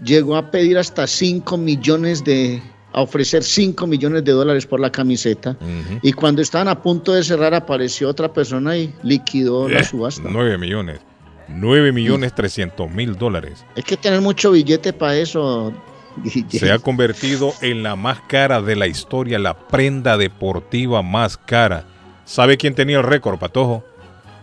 llegó 0.04 0.36
a 0.36 0.52
pedir 0.52 0.78
hasta 0.78 1.08
5 1.08 1.58
millones 1.58 2.24
de 2.24 2.62
a 2.94 3.02
ofrecer 3.02 3.42
5 3.42 3.88
millones 3.88 4.26
de 4.26 4.34
dólares 4.34 4.66
por 4.66 4.80
la 4.82 4.92
camiseta. 4.92 5.56
Y 6.02 6.12
cuando 6.12 6.42
estaban 6.42 6.68
a 6.68 6.82
punto 6.82 7.14
de 7.14 7.24
cerrar, 7.24 7.54
apareció 7.54 8.10
otra 8.10 8.34
persona 8.34 8.76
y 8.76 8.94
liquidó 9.02 9.70
la 9.70 9.80
Eh, 9.80 9.84
subasta. 9.86 10.28
9 10.30 10.58
millones. 10.58 11.00
9 11.48 11.92
millones 11.94 12.36
300 12.36 12.92
mil 12.92 13.16
dólares. 13.18 13.64
Hay 13.78 13.84
que 13.84 13.96
tener 13.98 14.20
mucho 14.22 14.52
billete 14.52 14.92
para 14.94 15.16
eso. 15.18 15.74
Se 16.50 16.72
ha 16.72 16.80
convertido 16.80 17.54
en 17.62 17.84
la 17.84 17.96
más 17.96 18.20
cara 18.28 18.62
de 18.62 18.76
la 18.76 18.88
historia, 18.88 19.40
la 19.40 19.58
prenda 19.58 20.18
deportiva 20.18 21.02
más 21.02 21.38
cara. 21.38 21.86
¿Sabe 22.26 22.58
quién 22.58 22.76
tenía 22.76 22.98
el 22.98 23.04
récord, 23.04 23.40
Patojo? 23.40 23.84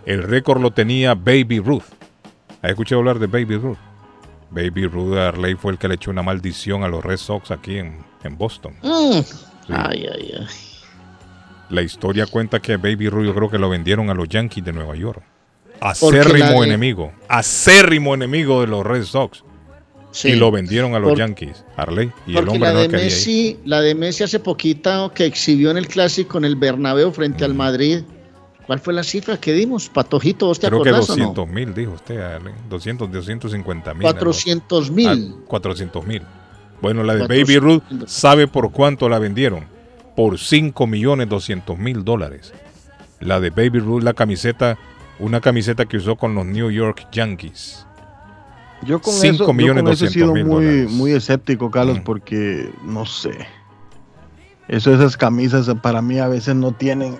El 0.07 0.23
récord 0.23 0.61
lo 0.61 0.71
tenía 0.73 1.15
Baby 1.15 1.61
Ruth. 1.61 1.85
¿Has 2.63 2.71
escuchado 2.71 3.01
hablar 3.01 3.19
de 3.19 3.27
Baby 3.27 3.57
Ruth? 3.57 3.77
Baby 4.51 4.87
Ruth 4.87 5.17
Arley 5.17 5.55
fue 5.55 5.73
el 5.73 5.79
que 5.79 5.89
le 5.89 5.95
echó 5.95 6.11
una 6.11 6.23
maldición 6.23 6.83
a 6.83 6.89
los 6.89 7.05
Red 7.05 7.19
Sox 7.19 7.51
aquí 7.51 7.79
en, 7.79 7.99
en 8.25 8.37
Boston. 8.39 8.75
Mm. 8.83 9.21
Ay, 9.71 10.07
ay, 10.13 10.33
ay. 10.41 10.47
La 11.69 11.83
historia 11.83 12.25
cuenta 12.27 12.61
que 12.61 12.79
Baby 12.79 13.11
Ruth 13.11 13.27
yo 13.27 13.35
creo 13.35 13.51
que 13.51 13.59
lo 13.59 13.69
vendieron 13.69 14.09
a 14.09 14.15
los 14.15 14.27
Yankees 14.29 14.65
de 14.65 14.73
Nueva 14.73 14.97
York. 14.97 15.23
Acérrimo 15.81 16.63
de- 16.63 16.69
enemigo. 16.69 17.13
Acérrimo 17.29 18.15
enemigo 18.15 18.63
de 18.63 18.67
los 18.69 18.85
Red 18.85 19.05
Sox. 19.05 19.45
Sí. 20.19 20.31
Y 20.31 20.35
lo 20.35 20.51
vendieron 20.51 20.97
a 20.97 20.99
los 20.99 21.11
Por- 21.11 21.19
Yankees, 21.19 21.65
Arley. 21.77 22.11
Y 22.27 22.37
el 22.37 22.49
hombre 22.49 22.59
la 22.59 22.73
no 22.73 22.81
de. 22.81 22.89
Messi, 22.89 23.57
la 23.65 23.81
de 23.81 23.95
Messi 23.95 24.25
hace 24.25 24.41
poquito 24.41 25.13
que 25.15 25.25
exhibió 25.25 25.71
en 25.71 25.77
el 25.77 25.87
clásico 25.87 26.39
en 26.39 26.45
el 26.45 26.57
Bernabéu 26.57 27.13
frente 27.13 27.45
al 27.45 27.55
Madrid. 27.55 28.01
¿Cuál 28.67 28.81
fue 28.81 28.95
la 28.95 29.05
cifra 29.05 29.37
que 29.37 29.53
dimos? 29.53 29.89
Patojito, 29.89 30.47
¿vos 30.47 30.59
te 30.59 30.67
Creo 30.67 30.83
que 30.83 30.89
acordás 30.89 31.11
o 31.11 31.17
no? 31.17 31.27
200 31.27 31.49
mil, 31.49 31.73
dijo 31.73 31.93
usted, 31.93 32.21
Ale. 32.21 32.51
200, 32.69 33.13
250 33.13 33.95
mil. 33.95 34.03
400 34.03 34.91
mil. 34.91 35.35
400 35.47 36.05
mil. 36.05 36.23
Bueno, 36.83 37.05
la 37.05 37.13
de 37.15 37.21
400 37.21 37.47
Baby 37.47 37.59
Ruth, 37.61 38.09
¿sabe 38.09 38.49
por 38.49 38.73
cuánto 38.73 39.09
la 39.09 39.21
vendieron? 39.21 39.67
Por 40.17 40.41
5 40.41 40.85
millones 40.89 41.29
200 41.29 41.79
mil 41.79 42.05
dólares. 42.05 42.53
La 43.21 43.39
de 43.39 43.51
Baby 43.51 43.79
Ruth, 43.79 44.03
la 44.03 44.15
camiseta, 44.15 44.79
una 45.21 45.41
camiseta 45.41 45.85
que 45.87 45.99
usó 45.99 46.17
con 46.17 46.35
los 46.35 46.45
New 46.45 46.73
York 46.73 47.07
Yankees. 47.13 47.87
Yo 48.83 49.01
con 49.01 49.15
eso, 49.15 49.47
yo 49.47 49.53
millones 49.53 49.83
con 49.83 49.93
eso 49.93 50.05
he 50.07 50.09
sido 50.11 50.33
muy, 50.35 50.43
dólares. 50.45 50.91
muy 50.91 51.13
escéptico, 51.13 51.71
Carlos, 51.71 51.99
porque 52.05 52.71
no 52.85 53.05
sé. 53.07 53.47
Eso, 54.69 54.93
esas 54.95 55.17
camisas 55.17 55.67
eh, 55.69 55.75
para 55.75 56.01
mí 56.03 56.19
a 56.19 56.29
veces 56.29 56.55
no 56.55 56.73
tienen, 56.73 57.19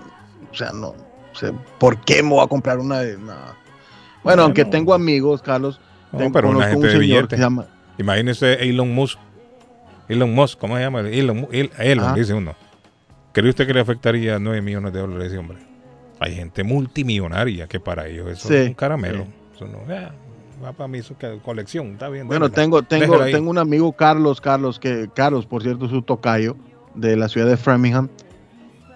o 0.53 0.55
sea, 0.55 0.71
no 0.73 0.95
sé, 1.33 1.53
¿por 1.79 1.99
qué 2.03 2.23
me 2.23 2.31
voy 2.31 2.45
a 2.45 2.47
comprar 2.47 2.79
una 2.79 3.01
de 3.01 3.19
nada? 3.19 3.57
Bueno, 4.23 4.43
aunque 4.43 4.65
tengo 4.65 4.93
amigos, 4.95 5.41
Carlos, 5.43 5.81
No, 6.13 6.19
tengo, 6.19 6.33
pero 6.33 6.51
una 6.51 6.67
gente 6.69 6.77
un 6.77 6.83
de 6.83 6.91
señor 7.01 7.29
que 7.29 7.37
se 7.37 7.43
llama, 7.43 7.67
Imagínese 7.99 8.55
Elon 8.69 8.95
Musk. 8.95 9.19
Elon 10.09 10.33
Musk, 10.35 10.59
¿cómo 10.59 10.77
se 10.77 10.83
llama? 10.83 11.01
Elon, 11.01 11.49
Elon, 11.51 12.05
Ajá. 12.05 12.15
dice 12.15 12.35
uno. 12.35 12.55
¿Cree 13.33 13.51
usted 13.51 13.67
que 13.67 13.75
le 13.75 13.81
afectaría 13.81 14.39
9 14.39 14.61
millones 14.63 14.93
de 14.93 15.01
dólares 15.01 15.25
a 15.25 15.27
ese 15.27 15.39
hombre? 15.39 15.59
Hay 16.21 16.35
gente 16.35 16.65
multimillonaria 16.65 17.67
que 17.67 17.79
para 17.81 18.07
ellos 18.07 18.29
eso 18.31 18.49
Sí, 18.49 18.55
es 18.55 18.69
un 18.69 18.75
caramelo. 18.75 19.25
sí. 19.25 19.31
Eso 19.57 19.67
no, 19.67 19.79
ah, 19.93 20.11
va 20.63 20.73
para 20.73 20.91
ca- 21.19 21.39
colección, 21.43 21.93
está 21.93 22.09
bien. 22.09 22.27
Bueno, 22.27 22.51
tengo, 22.51 22.83
tengo, 22.83 23.25
tengo 23.27 23.51
un 23.51 23.59
amigo, 23.59 23.93
Carlos, 23.93 24.41
Carlos, 24.41 24.79
que 24.79 25.09
Carlos, 25.15 25.47
por 25.47 25.63
cierto, 25.63 25.85
es 25.87 25.91
su 25.91 26.03
tocayo 26.03 26.57
de 26.95 27.17
la 27.17 27.29
ciudad 27.29 27.47
de 27.47 27.57
Framingham. 27.57 28.09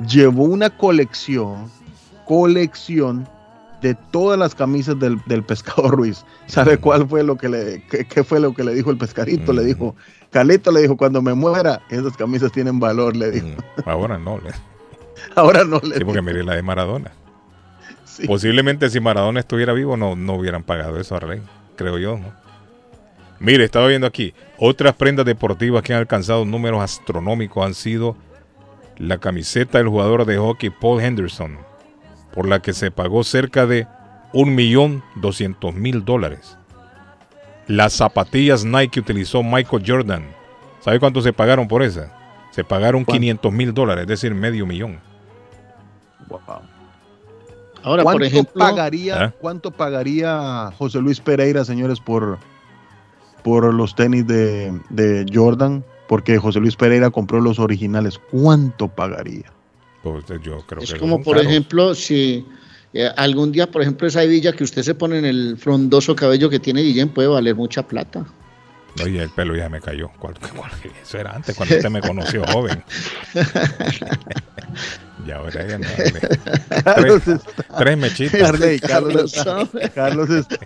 Llevó 0.06 0.44
una 0.44 0.70
colección, 0.76 1.70
colección 2.26 3.28
de 3.80 3.94
todas 4.10 4.38
las 4.38 4.54
camisas 4.54 4.98
del, 4.98 5.20
del 5.26 5.42
pescado 5.42 5.88
Ruiz. 5.90 6.24
¿Sabe 6.46 6.78
cuál 6.78 7.06
fue 7.08 7.22
lo 7.22 7.36
que 7.36 7.48
le, 7.48 7.84
qué, 7.90 8.04
qué 8.04 8.24
fue 8.24 8.40
lo 8.40 8.54
que 8.54 8.64
le 8.64 8.74
dijo 8.74 8.90
el 8.90 8.96
pescadito? 8.96 9.52
Le 9.52 9.64
dijo, 9.64 9.94
Carlito 10.30 10.70
le 10.70 10.82
dijo, 10.82 10.96
cuando 10.96 11.20
me 11.22 11.34
muera, 11.34 11.82
esas 11.90 12.16
camisas 12.16 12.52
tienen 12.52 12.78
valor, 12.80 13.16
le 13.16 13.30
dijo. 13.30 13.46
Ahora 13.84 14.18
no. 14.18 14.38
le- 14.38 14.52
Ahora 15.36 15.64
no 15.64 15.78
le 15.80 15.96
Sí, 15.98 16.04
porque 16.04 16.22
mire 16.22 16.42
la 16.42 16.54
de 16.54 16.62
Maradona. 16.62 17.12
Posiblemente 18.26 18.90
si 18.90 19.00
Maradona 19.00 19.40
estuviera 19.40 19.72
vivo 19.72 19.96
no, 19.96 20.16
no 20.16 20.34
hubieran 20.34 20.62
pagado 20.62 20.98
eso 20.98 21.16
a 21.16 21.20
Rey, 21.20 21.40
creo 21.76 21.98
yo. 21.98 22.18
¿no? 22.18 22.32
Mire, 23.38 23.64
estaba 23.64 23.88
viendo 23.88 24.06
aquí, 24.06 24.34
otras 24.58 24.94
prendas 24.94 25.26
deportivas 25.26 25.82
que 25.82 25.92
han 25.92 25.98
alcanzado 25.98 26.44
números 26.44 26.82
astronómicos 26.82 27.64
han 27.64 27.74
sido 27.74 28.16
la 28.98 29.18
camiseta 29.18 29.78
del 29.78 29.88
jugador 29.88 30.24
de 30.26 30.38
hockey 30.38 30.70
Paul 30.70 31.02
Henderson, 31.02 31.58
por 32.32 32.46
la 32.46 32.60
que 32.60 32.72
se 32.72 32.90
pagó 32.90 33.24
cerca 33.24 33.66
de 33.66 33.86
1.200.000 34.32 36.04
dólares. 36.04 36.56
Las 37.66 37.94
zapatillas 37.94 38.64
Nike 38.64 38.90
que 38.90 39.00
utilizó 39.00 39.42
Michael 39.42 39.84
Jordan, 39.86 40.24
¿sabe 40.80 41.00
cuánto 41.00 41.20
se 41.20 41.32
pagaron 41.32 41.68
por 41.68 41.82
esa? 41.82 42.12
Se 42.52 42.64
pagaron 42.64 43.04
500 43.04 43.52
mil 43.52 43.72
dólares, 43.72 44.02
es 44.02 44.08
decir, 44.08 44.34
medio 44.34 44.66
millón. 44.66 45.00
Ahora, 47.82 48.02
¿Cuánto 48.02 48.18
por 48.18 48.26
ejemplo, 48.26 48.58
pagaría, 48.58 49.24
¿Ah? 49.24 49.34
¿cuánto 49.40 49.70
pagaría 49.70 50.72
José 50.78 51.00
Luis 51.00 51.20
Pereira, 51.20 51.64
señores, 51.64 52.00
por, 52.00 52.38
por 53.42 53.72
los 53.74 53.94
tenis 53.94 54.26
de, 54.26 54.72
de 54.90 55.26
Jordan? 55.32 55.84
Porque 56.08 56.38
José 56.38 56.60
Luis 56.60 56.76
Pereira 56.76 57.10
compró 57.10 57.40
los 57.40 57.58
originales. 57.58 58.20
¿Cuánto 58.30 58.88
pagaría? 58.88 59.52
Pues, 60.02 60.24
yo 60.42 60.60
creo 60.66 60.82
es 60.82 60.92
que 60.92 60.98
como, 60.98 61.22
por 61.22 61.36
caros. 61.36 61.50
ejemplo, 61.50 61.94
si 61.94 62.46
eh, 62.92 63.08
algún 63.16 63.52
día, 63.52 63.70
por 63.70 63.82
ejemplo, 63.82 64.06
esa 64.06 64.22
hebilla 64.22 64.52
que 64.52 64.64
usted 64.64 64.82
se 64.82 64.94
pone 64.94 65.18
en 65.18 65.24
el 65.24 65.56
frondoso 65.56 66.14
cabello 66.14 66.50
que 66.50 66.58
tiene 66.58 66.82
Guillén 66.82 67.08
puede 67.08 67.28
valer 67.28 67.54
mucha 67.54 67.86
plata. 67.86 68.24
Oye, 69.02 69.22
el 69.22 69.30
pelo 69.30 69.54
ya 69.56 69.68
me 69.68 69.80
cayó. 69.80 70.10
¿Cuál- 70.18 70.34
cuál- 70.56 70.70
Eso 71.02 71.18
era 71.18 71.30
antes, 71.34 71.56
cuando 71.56 71.76
usted 71.76 71.90
me 71.90 72.00
conoció 72.00 72.44
joven. 72.52 72.82
y 75.26 75.30
ahora 75.30 75.66
ya 75.66 75.78
no. 75.78 75.86
Carlos 76.84 77.22
Tres, 77.24 77.40
tres 77.78 77.98
mechitas. 77.98 78.42
Arley, 78.42 78.80
Carlos, 78.80 79.34
está, 79.36 79.66
Carlos, 79.94 80.30
está, 80.30 80.58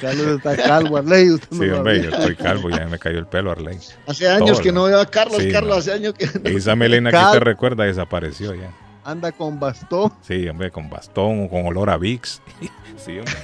Carlos 0.00 0.26
está 0.36 0.56
calvo, 0.56 0.96
Arley. 0.96 1.30
usted 1.30 1.48
Sí, 1.56 1.68
hombre, 1.70 2.02
yo 2.02 2.10
estoy 2.10 2.36
calvo, 2.36 2.70
ya 2.70 2.86
me 2.86 2.98
cayó 2.98 3.18
el 3.18 3.26
pelo, 3.26 3.50
Arley. 3.50 3.78
Hace 4.06 4.28
años 4.28 4.52
Todo, 4.52 4.62
que 4.62 4.72
no 4.72 4.84
veo 4.84 5.00
a 5.00 5.06
Carlos, 5.06 5.42
Sí, 5.42 5.50
Carlos, 5.52 5.70
no. 5.70 5.76
hace 5.76 5.92
años 5.92 6.14
que 6.14 6.26
no. 6.26 6.48
Esa 6.58 6.74
melena 6.74 7.10
que 7.10 7.16
Cal- 7.16 7.26
usted 7.28 7.40
recuerda 7.40 7.84
desapareció 7.84 8.54
ya. 8.54 8.70
Anda 9.06 9.30
con 9.30 9.60
bastón. 9.60 10.12
Sí, 10.26 10.48
hombre, 10.48 10.70
con 10.72 10.90
bastón, 10.90 11.48
con 11.48 11.64
olor 11.66 11.90
a 11.90 11.96
Vicks. 11.96 12.42
Sí, 13.04 13.18
hombre. 13.18 13.34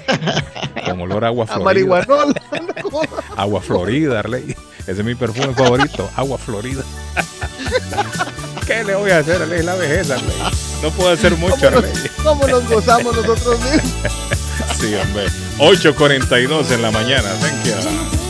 Con 0.86 1.00
olor 1.02 1.24
a 1.24 1.28
agua 1.28 1.44
A 1.48 1.54
florida. 1.54 2.04
con- 2.06 2.34
Agua 3.36 3.60
Florida, 3.60 4.18
Arley. 4.18 4.56
Ese 4.80 4.92
es 4.92 5.04
mi 5.04 5.14
perfume 5.14 5.52
favorito, 5.54 6.10
Agua 6.16 6.38
Florida. 6.38 6.82
¿Qué 8.66 8.82
le 8.82 8.94
voy 8.96 9.10
a 9.10 9.18
hacer, 9.18 9.42
Arley? 9.42 9.62
La 9.62 9.74
vejez, 9.74 10.10
Arley. 10.10 10.34
No 10.82 10.90
puedo 10.90 11.10
hacer 11.10 11.36
mucho, 11.36 11.54
¿Cómo 11.56 11.70
nos, 11.70 11.84
Arley. 11.84 12.10
cómo 12.24 12.46
nos 12.48 12.68
gozamos 12.68 13.14
nosotros 13.14 13.60
mismos? 13.60 14.12
Sí, 14.80 14.94
hombre. 14.94 15.26
8.42 15.58 16.70
en 16.72 16.82
la 16.82 16.90
mañana. 16.90 17.28
Thank 17.40 17.64
you. 17.66 18.21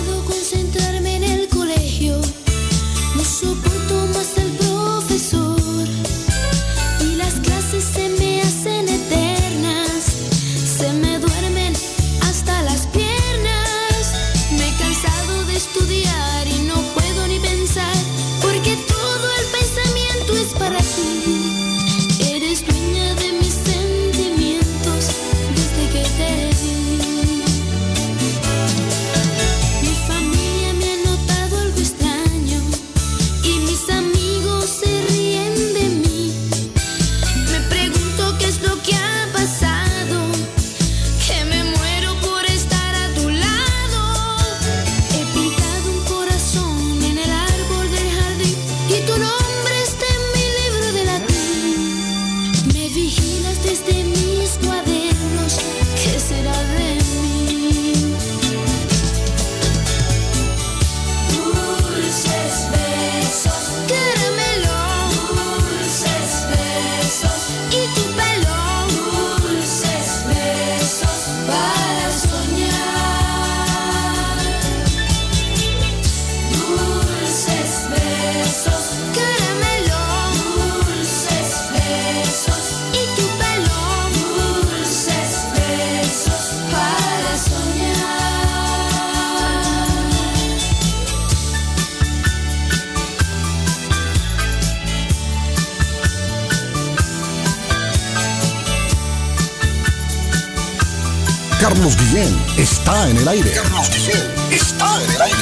Está 102.56 103.08
en 103.08 103.16
el 103.16 103.28
aire. 103.28 103.50
Carlos 103.52 103.88
Guillén 103.90 104.34
está 104.50 105.02
en 105.04 105.10
el 105.10 105.22
aire. 105.22 105.38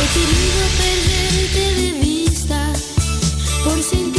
He 0.00 0.06
querido 0.14 0.66
perderte 0.78 1.74
de 1.74 1.92
vista 2.00 2.72
por 3.64 3.82
sentirme 3.82 4.13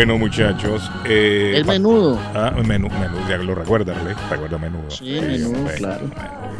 Bueno, 0.00 0.16
muchachos. 0.16 0.90
eh, 1.04 1.52
El 1.56 1.66
menudo. 1.66 2.18
Ah, 2.34 2.54
menú, 2.66 2.88
menú, 2.88 3.18
ya 3.28 3.36
lo 3.36 3.54
recuerda, 3.54 3.92
¿le? 4.02 4.14
Recuerda 4.30 4.56
menudo. 4.56 4.88
Sí, 4.90 5.18
menudo, 5.20 5.66
claro. 5.76 6.10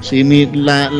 Sí, 0.03 0.23
mi- 0.25 0.45
la- 0.45 0.91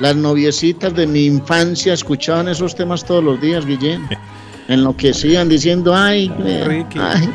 las 0.00 0.16
noviecitas 0.16 0.94
de 0.94 1.06
mi 1.06 1.26
infancia 1.26 1.92
escuchaban 1.92 2.48
esos 2.48 2.74
temas 2.74 3.04
todos 3.04 3.22
los 3.22 3.38
días, 3.42 3.66
Guillén. 3.66 4.08
Enloquecían 4.68 5.50
diciendo, 5.50 5.94
ay, 5.94 6.32
eh, 6.46 6.86
ay, 6.98 7.28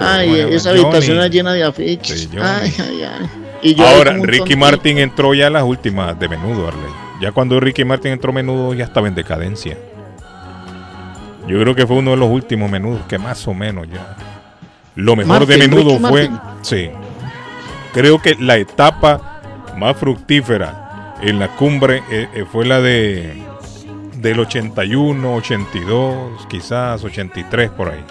ay, 0.00 0.28
bueno, 0.28 0.48
esa 0.48 0.68
Johnny. 0.70 0.82
habitación 0.82 1.16
era 1.16 1.28
llena 1.28 1.52
de 1.54 1.64
afiches. 1.64 2.28
Sí, 2.30 2.36
ay, 2.38 2.74
ay, 2.78 3.02
ay. 3.04 3.26
Y 3.62 3.74
yo 3.74 3.86
Ahora, 3.86 4.18
Ricky. 4.20 4.54
Martin 4.54 4.98
entró 4.98 5.32
ya 5.32 5.46
a 5.46 5.50
las 5.50 5.62
últimas 5.62 6.18
de 6.18 6.28
menudo, 6.28 6.68
Arley. 6.68 6.92
Ya 7.22 7.32
cuando 7.32 7.58
Ricky 7.58 7.86
Martin 7.86 8.12
entró 8.12 8.34
menudo, 8.34 8.74
ya 8.74 8.84
estaba 8.84 9.08
en 9.08 9.14
decadencia. 9.14 9.78
Yo 11.46 11.60
creo 11.60 11.74
que 11.74 11.86
fue 11.86 11.96
uno 11.96 12.12
de 12.12 12.16
los 12.16 12.30
últimos 12.30 12.70
menudos 12.70 13.02
que 13.08 13.18
más 13.18 13.46
o 13.46 13.54
menos 13.54 13.86
ya. 13.90 14.16
Lo 14.96 15.16
mejor 15.16 15.46
de 15.46 15.58
menudo 15.58 15.90
Ricky 15.98 16.04
fue. 16.06 16.28
Martin. 16.30 16.40
Sí. 16.62 16.90
Creo 17.92 18.20
que 18.20 18.34
la 18.38 18.56
etapa 18.56 19.40
más 19.76 19.96
fructífera 19.96 21.14
en 21.20 21.38
la 21.38 21.48
cumbre 21.48 22.02
eh, 22.10 22.28
eh, 22.34 22.44
fue 22.50 22.64
la 22.66 22.80
de 22.80 23.42
del 24.16 24.40
81, 24.40 25.34
82, 25.34 26.46
quizás 26.48 27.04
83 27.04 27.70
por 27.70 27.90
ahí, 27.90 28.02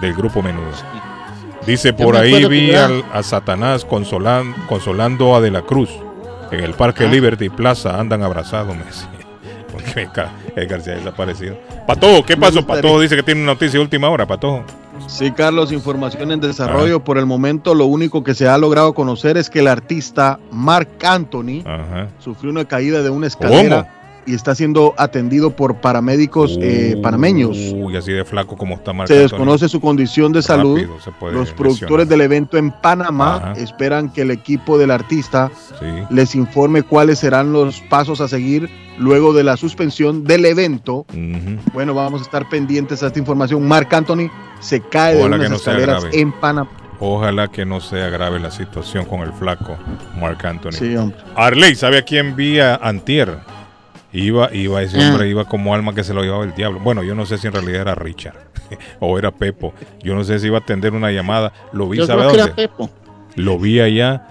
del 0.00 0.14
grupo 0.14 0.40
menudo. 0.42 0.70
Dice, 1.66 1.92
por 1.92 2.16
ahí 2.16 2.44
vi 2.46 2.74
al- 2.74 3.04
a 3.12 3.22
Satanás 3.22 3.86
consolan- 3.86 4.54
consolando 4.66 5.34
a 5.36 5.40
De 5.42 5.50
la 5.50 5.62
Cruz 5.62 5.90
en 6.50 6.60
el 6.60 6.72
Parque 6.74 7.04
Ah. 7.04 7.08
Liberty 7.10 7.50
Plaza, 7.50 7.98
andan 8.00 8.22
abrazados, 8.22 8.74
me 8.76 8.84
decía. 8.84 9.08
Porque 9.74 10.02
Edgar, 10.02 10.30
Edgar 10.56 10.80
se 10.80 10.92
ha 10.92 10.94
desaparecido. 10.96 11.58
Patojo, 11.86 12.24
¿qué 12.24 12.36
pasó? 12.36 12.64
Patojo 12.64 13.00
dice 13.00 13.16
que 13.16 13.22
tiene 13.22 13.42
una 13.42 13.52
noticia 13.52 13.78
de 13.78 13.82
última 13.82 14.08
hora, 14.08 14.26
Patojo. 14.26 14.64
Sí, 15.08 15.32
Carlos, 15.32 15.72
información 15.72 16.30
en 16.30 16.40
desarrollo. 16.40 17.02
Por 17.02 17.18
el 17.18 17.26
momento, 17.26 17.74
lo 17.74 17.86
único 17.86 18.22
que 18.22 18.34
se 18.34 18.48
ha 18.48 18.56
logrado 18.56 18.94
conocer 18.94 19.36
es 19.36 19.50
que 19.50 19.58
el 19.58 19.66
artista 19.66 20.38
Mark 20.52 20.88
Anthony 21.04 21.62
Ajá. 21.66 22.08
sufrió 22.20 22.50
una 22.50 22.64
caída 22.64 23.02
de 23.02 23.10
una 23.10 23.26
escalera 23.26 23.88
y 24.26 24.34
está 24.34 24.54
siendo 24.54 24.94
atendido 24.96 25.50
por 25.50 25.76
paramédicos 25.80 26.58
eh, 26.60 26.96
panameños. 27.02 27.56
Uy, 27.74 27.96
así 27.96 28.12
de 28.12 28.24
flaco 28.24 28.56
como 28.56 28.74
está 28.74 28.92
Marc 28.92 29.08
Se 29.08 29.18
desconoce 29.18 29.68
su 29.68 29.80
condición 29.80 30.32
de 30.32 30.42
salud. 30.42 30.80
Los 31.32 31.50
productores 31.52 32.06
lesionar. 32.06 32.06
del 32.06 32.20
evento 32.20 32.56
en 32.56 32.70
Panamá 32.70 33.36
Ajá. 33.36 33.52
esperan 33.54 34.12
que 34.12 34.22
el 34.22 34.30
equipo 34.30 34.78
del 34.78 34.90
artista 34.90 35.50
Sí. 35.78 35.86
les 36.10 36.34
informe 36.34 36.82
cuáles 36.82 37.18
serán 37.18 37.52
los 37.52 37.80
pasos 37.82 38.20
a 38.20 38.28
seguir 38.28 38.68
luego 38.98 39.32
de 39.32 39.44
la 39.44 39.56
suspensión 39.56 40.24
del 40.24 40.44
evento. 40.44 41.06
Bueno, 41.72 41.94
vamos 41.94 42.20
a 42.20 42.24
estar 42.24 42.48
pendientes 42.48 43.02
a 43.02 43.08
esta 43.08 43.18
información. 43.18 43.66
Marc 43.66 43.92
Anthony 43.92 44.30
se 44.60 44.80
cae 44.80 45.18
Ojalá 45.18 45.36
de 45.36 45.40
unas 45.46 45.50
no 45.50 45.56
escaleras 45.56 46.04
en 46.12 46.32
Panamá. 46.32 46.70
Ojalá 47.00 47.48
que 47.48 47.64
no 47.66 47.80
sea 47.80 48.08
grave 48.08 48.38
la 48.38 48.52
situación 48.52 49.04
con 49.04 49.20
el 49.20 49.32
flaco 49.32 49.76
Marc 50.20 50.44
Anthony. 50.44 50.72
Sí, 50.72 50.96
hombre. 50.96 51.18
Arley, 51.34 51.74
¿sabe 51.74 51.98
a 51.98 52.02
quién 52.02 52.36
vi 52.36 52.60
a 52.60 52.76
Antier? 52.76 53.36
Iba, 54.14 54.48
iba, 54.54 54.80
ese 54.80 55.02
Ah. 55.02 55.08
hombre 55.10 55.28
iba 55.28 55.44
como 55.44 55.74
alma 55.74 55.92
que 55.94 56.04
se 56.04 56.14
lo 56.14 56.22
llevaba 56.22 56.44
el 56.44 56.54
diablo. 56.54 56.78
Bueno, 56.80 57.02
yo 57.02 57.14
no 57.16 57.26
sé 57.26 57.36
si 57.36 57.48
en 57.48 57.52
realidad 57.52 57.80
era 57.82 57.94
Richard 57.96 58.36
o 59.00 59.18
era 59.18 59.30
Pepo. 59.32 59.74
Yo 60.02 60.14
no 60.14 60.22
sé 60.24 60.38
si 60.38 60.46
iba 60.46 60.56
a 60.58 60.60
atender 60.60 60.92
una 60.94 61.10
llamada. 61.10 61.52
Lo 61.72 61.88
vi, 61.88 61.98
Yo 61.98 62.06
¿sabe 62.06 62.20
creo 62.22 62.30
que 62.32 62.36
dónde? 62.38 62.52
era 62.62 62.70
Pepo. 62.70 62.90
Lo 63.34 63.58
vi 63.58 63.80
allá. 63.80 64.28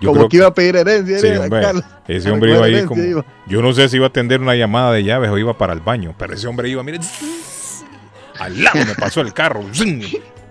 Yo 0.00 0.08
Como 0.10 0.20
creo 0.20 0.28
que 0.28 0.36
iba 0.38 0.46
a 0.46 0.54
pedir 0.54 0.76
herencia. 0.76 1.18
Sí, 1.18 1.26
¿eh, 1.26 1.38
hombre, 1.38 1.66
ese 2.08 2.28
A 2.28 2.32
hombre 2.34 2.52
iba 2.54 2.64
ahí 2.66 2.84
como. 2.84 3.02
iba. 3.02 3.24
Yo 3.48 3.62
no 3.62 3.72
sé 3.72 3.88
si 3.88 3.96
iba 3.96 4.06
a 4.06 4.08
atender 4.10 4.40
una 4.40 4.54
llamada 4.54 4.92
de 4.92 5.02
llaves 5.02 5.28
o 5.30 5.38
iba 5.38 5.58
para 5.58 5.72
el 5.72 5.80
baño, 5.80 6.14
pero 6.16 6.34
ese 6.34 6.46
hombre 6.46 6.68
iba, 6.68 6.82
mire, 6.84 7.00
al 8.38 8.62
lado 8.62 8.78
me 8.86 8.94
pasó 8.94 9.20
el 9.20 9.32
carro. 9.32 9.64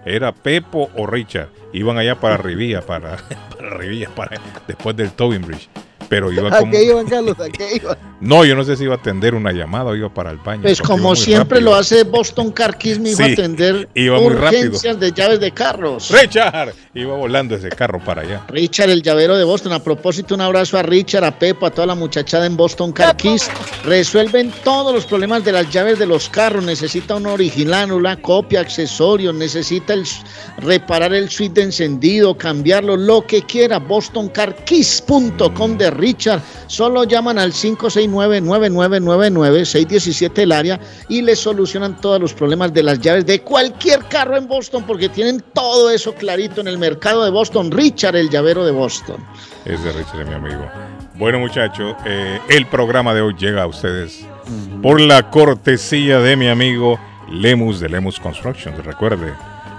Era 0.05 0.33
Pepo 0.33 0.89
o 0.97 1.07
Richard. 1.07 1.47
Iban 1.71 1.97
allá 1.97 2.19
para 2.19 2.35
Rivilla, 2.37 2.81
para, 2.81 3.17
para 3.57 3.69
Rivilla, 3.77 4.09
para, 4.13 4.39
después 4.67 4.95
del 4.97 5.11
Tobin 5.11 5.41
Bridge. 5.41 5.69
Pero 6.13 6.31
iba 6.31 6.47
¿A 6.55 6.59
como. 6.59 6.71
qué 6.71 6.83
iban, 6.83 7.05
Carlos? 7.09 7.39
¿A 7.39 7.49
qué 7.49 7.77
iban? 7.77 7.97
No, 8.21 8.45
yo 8.45 8.55
no 8.55 8.63
sé 8.63 8.77
si 8.77 8.83
iba 8.83 8.93
a 8.93 8.97
atender 8.97 9.33
una 9.35 9.51
llamada 9.51 9.85
o 9.85 9.95
iba 9.95 10.13
para 10.13 10.29
el 10.31 10.37
baño. 10.37 10.61
Pues 10.61 10.79
como 10.81 11.15
siempre 11.15 11.57
rápido. 11.57 11.71
lo 11.71 11.75
hace 11.75 12.03
Boston 12.03 12.51
Car 12.51 12.77
Kiss, 12.77 12.99
me 12.99 13.09
iba 13.09 13.17
Sí, 13.25 13.31
a 13.31 13.33
atender 13.33 13.89
iba 13.95 14.19
muy 14.19 14.33
rápido. 14.33 14.61
urgencias 14.67 14.99
de 14.99 15.11
llaves 15.11 15.39
de 15.41 15.51
carros. 15.51 16.09
Richard 16.11 16.73
iba 16.93 17.15
volando 17.17 17.55
ese 17.55 17.67
carro 17.69 17.99
para 17.99 18.21
allá. 18.21 18.41
Richard, 18.47 18.91
el 18.91 19.01
llavero 19.01 19.35
de 19.35 19.43
Boston. 19.43 19.73
A 19.73 19.79
propósito, 19.83 20.35
un 20.35 20.41
abrazo 20.41 20.77
a 20.77 20.83
Richard, 20.83 21.23
a 21.25 21.37
Pepo, 21.37 21.65
a 21.65 21.71
toda 21.71 21.87
la 21.87 21.95
muchachada 21.95 22.45
en 22.45 22.55
Boston 22.55 22.91
Car 22.93 23.17
Kiss. 23.17 23.49
Resuelven 23.83 24.53
todos 24.63 24.93
los 24.93 25.05
problemas 25.05 25.43
de 25.43 25.51
las 25.51 25.69
llaves 25.71 25.97
de 25.99 26.05
los 26.05 26.29
carros. 26.29 26.63
Necesita 26.63 27.15
una 27.15 27.33
original, 27.33 27.91
una 27.91 28.15
copia, 28.21 28.61
accesorios. 28.61 29.33
Necesita 29.35 29.93
el, 29.95 30.05
reparar 30.59 31.13
el 31.13 31.29
switch 31.29 31.53
de 31.53 31.63
encendido, 31.63 32.37
cambiarlo, 32.37 32.95
lo 32.95 33.25
que 33.27 33.41
quiera. 33.41 33.79
BostonCarKiss.com 33.79 35.77
de 35.77 35.91
Richard. 36.03 36.41
Solo 36.67 37.05
llaman 37.05 37.39
al 37.39 37.53
569-9999-617 37.53 40.39
el 40.39 40.51
área 40.51 40.77
y 41.07 41.21
le 41.21 41.37
solucionan 41.37 42.01
todos 42.01 42.19
los 42.19 42.33
problemas 42.33 42.73
de 42.73 42.83
las 42.83 42.99
llaves 42.99 43.25
de 43.25 43.39
cualquier 43.41 44.03
carro 44.09 44.35
en 44.35 44.45
Boston 44.47 44.83
porque 44.85 45.07
tienen 45.07 45.41
todo 45.53 45.89
eso 45.89 46.13
clarito 46.13 46.59
en 46.59 46.67
el 46.67 46.77
mercado 46.77 47.23
de 47.23 47.31
Boston. 47.31 47.71
Richard, 47.71 48.17
el 48.17 48.29
llavero 48.29 48.65
de 48.65 48.71
Boston. 48.71 49.25
Ese 49.63 49.93
Richard 49.93 50.19
es 50.21 50.27
mi 50.27 50.33
amigo. 50.33 50.67
Bueno, 51.15 51.39
muchachos, 51.39 51.95
eh, 52.05 52.41
el 52.49 52.65
programa 52.65 53.13
de 53.13 53.21
hoy 53.21 53.33
llega 53.37 53.63
a 53.63 53.67
ustedes 53.67 54.25
por 54.81 54.99
la 54.99 55.29
cortesía 55.29 56.19
de 56.19 56.35
mi 56.35 56.49
amigo 56.49 56.99
Lemus 57.29 57.79
de 57.79 57.87
Lemus 57.87 58.19
Construction. 58.19 58.75
Recuerde, 58.83 59.31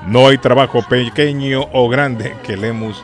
no 0.06 0.28
hay 0.28 0.38
trabajo 0.38 0.80
pequeño 0.88 1.68
o 1.72 1.88
grande 1.88 2.36
que 2.44 2.56
Lemus 2.56 3.02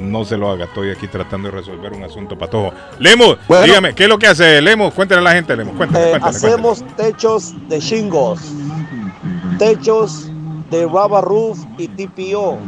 no 0.00 0.24
se 0.24 0.36
lo 0.36 0.50
haga. 0.50 0.64
Estoy 0.64 0.90
aquí 0.90 1.06
tratando 1.08 1.48
de 1.50 1.56
resolver 1.58 1.92
un 1.92 2.02
asunto 2.04 2.36
patojo. 2.38 2.72
Lemus, 2.98 3.36
Bueno. 3.46 3.64
dígame, 3.66 3.94
¿qué 3.94 4.04
es 4.04 4.08
lo 4.08 4.18
que 4.18 4.26
hace 4.26 4.60
Lemus? 4.60 4.94
Cuéntale 4.94 5.20
a 5.20 5.24
la 5.24 5.32
gente, 5.32 5.56
Lemus. 5.56 5.76
Cuéntale, 5.76 6.06
Eh, 6.06 6.10
cuéntale, 6.10 6.32
cuéntale. 6.32 6.54
hacemos 6.54 6.96
techos 6.96 7.54
de 7.68 7.80
shingles, 7.80 8.40
techos 9.58 10.28
de 10.70 10.84
rubber 10.86 11.22
roof 11.24 11.58
y 11.78 11.88
TPO. 11.88 12.58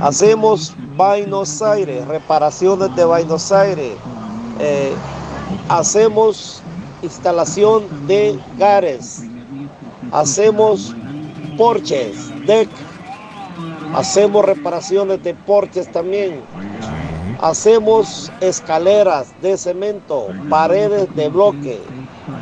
Hacemos 0.00 0.74
Buenos 0.96 1.62
Aires, 1.62 2.06
reparaciones 2.06 2.94
de 2.96 3.04
Buenos 3.04 3.52
Aires. 3.52 3.92
Eh, 4.58 4.92
hacemos 5.68 6.62
instalación 7.02 7.84
de 8.06 8.38
gares. 8.58 9.22
Hacemos 10.12 10.94
porches, 11.56 12.30
deck, 12.46 12.68
Hacemos 13.94 14.44
reparaciones 14.44 15.22
de 15.22 15.34
porches 15.34 15.90
también. 15.90 16.40
Hacemos 17.42 18.30
escaleras 18.42 19.32
de 19.40 19.56
cemento, 19.56 20.28
paredes 20.50 21.08
de 21.16 21.30
bloque. 21.30 21.80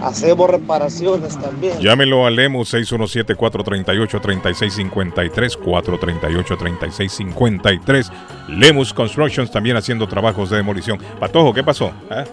Hacemos 0.03 0.51
reparaciones 0.51 1.39
también. 1.39 1.79
Llámelo 1.79 2.27
a 2.27 2.31
Lemus 2.31 2.75
617-438-3653, 2.75 5.57
438-3653. 5.59 8.11
Lemus 8.49 8.93
Constructions 8.93 9.53
también 9.53 9.77
haciendo 9.77 10.09
trabajos 10.09 10.51
de 10.51 10.57
demolición. 10.57 10.99
Patojo, 11.21 11.55
¿qué 11.55 11.63
pasó? 11.63 11.93
¿Ah? 12.11 12.25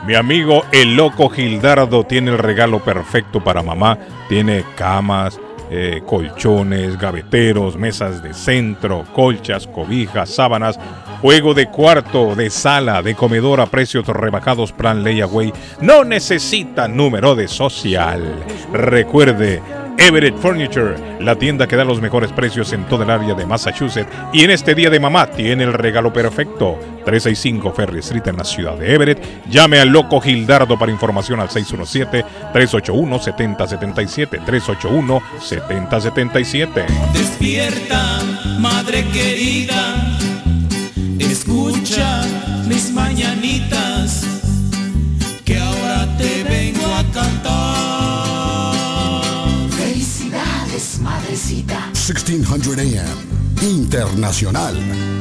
Mi 0.08 0.16
amigo 0.16 0.64
el 0.72 0.96
loco 0.96 1.30
Gildardo 1.30 2.06
tiene 2.06 2.32
el 2.32 2.38
regalo 2.38 2.84
perfecto 2.84 3.44
para 3.44 3.62
mamá. 3.62 4.00
Tiene 4.30 4.64
camas, 4.76 5.40
eh, 5.74 6.02
colchones, 6.06 7.00
gaveteros, 7.00 7.78
mesas 7.78 8.22
de 8.22 8.34
centro, 8.34 9.06
colchas, 9.14 9.66
cobijas, 9.68 10.30
sábanas, 10.30 10.78
juego 11.22 11.54
de 11.54 11.68
cuarto, 11.68 12.36
de 12.36 12.50
sala, 12.50 13.02
de 13.02 13.16
comedor 13.16 13.62
a 13.62 13.68
precios 13.68 14.06
rebajados 14.06 14.74
plan 14.74 15.02
layaway. 15.02 15.54
No 15.80 16.04
necesita 16.04 16.90
número 16.90 17.36
de 17.36 17.48
social. 17.48 18.22
Recuerde, 18.74 19.62
Everett 19.98 20.38
Furniture, 20.38 20.96
la 21.20 21.36
tienda 21.36 21.68
que 21.68 21.76
da 21.76 21.84
los 21.84 22.02
mejores 22.02 22.32
precios 22.32 22.72
en 22.74 22.86
toda 22.86 23.06
el 23.06 23.12
área 23.12 23.34
de 23.34 23.46
Massachusetts. 23.46 24.10
Y 24.34 24.44
en 24.44 24.52
este 24.52 24.76
día 24.76 24.90
de 24.90 25.00
mamá 25.00 25.28
tiene 25.28 25.64
el 25.64 25.72
regalo 25.74 26.12
perfecto. 26.12 26.78
365 27.06 27.72
Ferry 27.74 28.00
Street 28.00 28.28
en 28.28 28.38
la 28.38 28.44
ciudad 28.44 28.76
de 28.78 28.94
Everett. 28.94 29.24
Llame 29.50 29.80
al 29.80 29.90
loco 29.90 30.20
Gildardo 30.22 30.78
para 30.78 30.92
información 30.92 31.40
al 31.40 31.50
617-381-7077. 31.50 34.46
381-7077. 34.46 36.86
Despierta, 37.14 38.20
madre 38.60 39.04
querida. 39.12 39.96
Escucha 41.20 42.22
mis 42.68 42.92
mañanitas. 42.92 44.41
Madrecita. 51.02 51.90
1600 51.94 52.80
AM, 52.80 53.18
Internacional. 53.62 55.21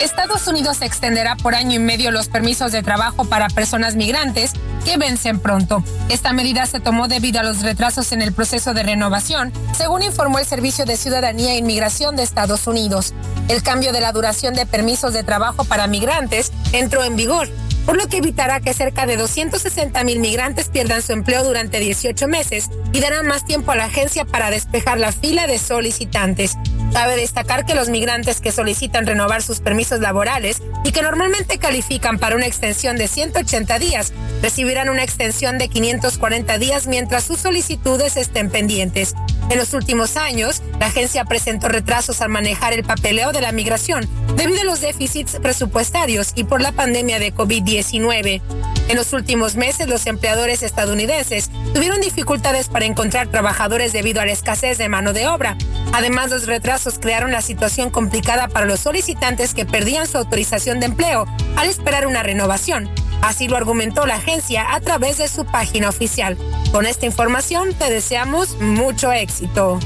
Estados 0.00 0.46
Unidos 0.46 0.80
extenderá 0.82 1.34
por 1.34 1.56
año 1.56 1.74
y 1.74 1.78
medio 1.80 2.12
los 2.12 2.28
permisos 2.28 2.70
de 2.70 2.82
trabajo 2.82 3.24
para 3.24 3.48
personas 3.48 3.96
migrantes 3.96 4.52
que 4.84 4.96
vencen 4.96 5.40
pronto. 5.40 5.82
Esta 6.08 6.32
medida 6.32 6.66
se 6.66 6.78
tomó 6.78 7.08
debido 7.08 7.40
a 7.40 7.42
los 7.42 7.62
retrasos 7.62 8.12
en 8.12 8.22
el 8.22 8.32
proceso 8.32 8.74
de 8.74 8.84
renovación, 8.84 9.52
según 9.76 10.02
informó 10.02 10.38
el 10.38 10.46
Servicio 10.46 10.84
de 10.84 10.96
Ciudadanía 10.96 11.54
e 11.54 11.58
Inmigración 11.58 12.14
de 12.14 12.22
Estados 12.22 12.68
Unidos. 12.68 13.12
El 13.48 13.62
cambio 13.62 13.92
de 13.92 14.00
la 14.00 14.12
duración 14.12 14.54
de 14.54 14.66
permisos 14.66 15.12
de 15.12 15.24
trabajo 15.24 15.64
para 15.64 15.88
migrantes 15.88 16.52
entró 16.72 17.02
en 17.02 17.16
vigor, 17.16 17.48
por 17.84 17.96
lo 17.96 18.06
que 18.06 18.18
evitará 18.18 18.60
que 18.60 18.74
cerca 18.74 19.04
de 19.04 19.16
260 19.16 20.04
mil 20.04 20.20
migrantes 20.20 20.68
pierdan 20.68 21.02
su 21.02 21.12
empleo 21.12 21.42
durante 21.42 21.80
18 21.80 22.28
meses 22.28 22.70
y 22.92 23.00
dará 23.00 23.22
más 23.24 23.44
tiempo 23.44 23.72
a 23.72 23.76
la 23.76 23.86
agencia 23.86 24.24
para 24.24 24.50
despejar 24.50 24.98
la 24.98 25.10
fila 25.10 25.46
de 25.46 25.58
solicitantes. 25.58 26.56
Cabe 26.92 27.16
destacar 27.16 27.66
que 27.66 27.74
los 27.74 27.88
migrantes 27.88 28.40
que 28.40 28.52
solicitan 28.52 29.06
renovar 29.06 29.42
sus 29.42 29.60
permisos 29.60 30.00
laborales 30.00 30.62
y 30.84 30.92
que 30.92 31.02
normalmente 31.02 31.58
califican 31.58 32.18
para 32.18 32.36
una 32.36 32.46
extensión 32.46 32.96
de 32.96 33.08
180 33.08 33.78
días 33.78 34.12
recibirán 34.42 34.88
una 34.88 35.04
extensión 35.04 35.58
de 35.58 35.68
540 35.68 36.58
días 36.58 36.86
mientras 36.86 37.24
sus 37.24 37.38
solicitudes 37.38 38.16
estén 38.16 38.50
pendientes. 38.50 39.14
En 39.50 39.56
los 39.56 39.72
últimos 39.72 40.18
años, 40.18 40.62
la 40.78 40.86
agencia 40.86 41.24
presentó 41.24 41.68
retrasos 41.68 42.20
al 42.20 42.28
manejar 42.28 42.74
el 42.74 42.84
papeleo 42.84 43.32
de 43.32 43.40
la 43.40 43.50
migración 43.50 44.06
debido 44.36 44.60
a 44.60 44.64
los 44.64 44.82
déficits 44.82 45.38
presupuestarios 45.40 46.32
y 46.34 46.44
por 46.44 46.60
la 46.60 46.72
pandemia 46.72 47.18
de 47.18 47.34
COVID-19. 47.34 48.42
En 48.88 48.96
los 48.96 49.12
últimos 49.14 49.56
meses, 49.56 49.88
los 49.88 50.06
empleadores 50.06 50.62
estadounidenses 50.62 51.50
tuvieron 51.72 52.00
dificultades 52.00 52.68
para 52.68 52.84
encontrar 52.84 53.28
trabajadores 53.28 53.92
debido 53.94 54.20
a 54.20 54.26
la 54.26 54.32
escasez 54.32 54.76
de 54.76 54.90
mano 54.90 55.14
de 55.14 55.28
obra. 55.28 55.56
Además, 55.92 56.30
los 56.30 56.46
retrasos 56.46 56.98
crearon 56.98 57.32
la 57.32 57.40
situación 57.40 57.90
complicada 57.90 58.48
para 58.48 58.66
los 58.66 58.80
solicitantes 58.80 59.54
que 59.54 59.64
perdían 59.64 60.06
su 60.06 60.18
autorización 60.18 60.78
de 60.78 60.86
empleo 60.86 61.26
al 61.56 61.68
esperar 61.68 62.06
una 62.06 62.22
renovación. 62.22 62.90
Así 63.22 63.48
lo 63.48 63.56
argumentó 63.56 64.06
la 64.06 64.16
agencia 64.16 64.74
a 64.74 64.80
través 64.80 65.18
de 65.18 65.28
su 65.28 65.44
página 65.44 65.88
oficial. 65.88 66.36
Con 66.72 66.86
esta 66.86 67.06
información 67.06 67.74
te 67.74 67.90
deseamos 67.90 68.58
mucho 68.60 69.12
éxito. 69.12 69.78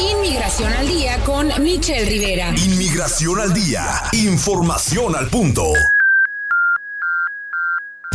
Inmigración 0.00 0.72
al 0.72 0.88
día 0.88 1.18
con 1.24 1.50
Michelle 1.62 2.04
Rivera. 2.04 2.50
Inmigración 2.50 3.40
al 3.40 3.52
día. 3.52 3.84
Información 4.12 5.14
al 5.16 5.28
punto. 5.28 5.72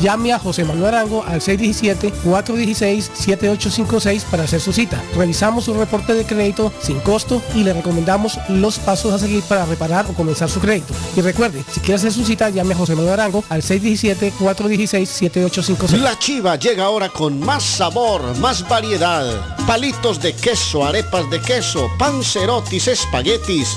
Llame 0.00 0.32
a 0.32 0.38
José 0.38 0.64
Manuel 0.64 0.94
Arango 0.94 1.22
al 1.24 1.42
617-416-7856 1.42 4.22
para 4.30 4.44
hacer 4.44 4.60
su 4.60 4.72
cita. 4.72 5.02
Revisamos 5.16 5.64
su 5.64 5.74
reporte 5.74 6.14
de 6.14 6.24
crédito 6.24 6.72
sin 6.80 7.00
costo 7.00 7.42
y 7.54 7.62
le 7.62 7.74
recomendamos 7.74 8.38
los 8.48 8.78
pasos 8.78 9.12
a 9.12 9.18
seguir 9.18 9.42
para 9.42 9.66
reparar 9.66 10.06
o 10.08 10.14
comenzar 10.14 10.48
su 10.48 10.60
crédito. 10.60 10.94
Y 11.16 11.20
recuerde, 11.20 11.62
si 11.70 11.80
quiere 11.80 11.96
hacer 11.96 12.12
su 12.12 12.24
cita, 12.24 12.48
llame 12.48 12.72
a 12.74 12.78
José 12.78 12.94
Manuel 12.94 13.12
Arango 13.14 13.42
al 13.50 13.60
617-416-7856. 13.62 15.98
La 15.98 16.18
chiva 16.18 16.56
llega 16.56 16.84
ahora 16.84 17.10
con 17.10 17.38
más 17.40 17.62
sabor, 17.62 18.22
más 18.38 18.66
variedad. 18.66 19.26
Palitos 19.66 20.22
de 20.22 20.34
queso, 20.34 20.86
arepas 20.86 21.28
de 21.30 21.40
queso, 21.40 21.90
pancerotis, 21.98 22.88
espaguetis, 22.88 23.76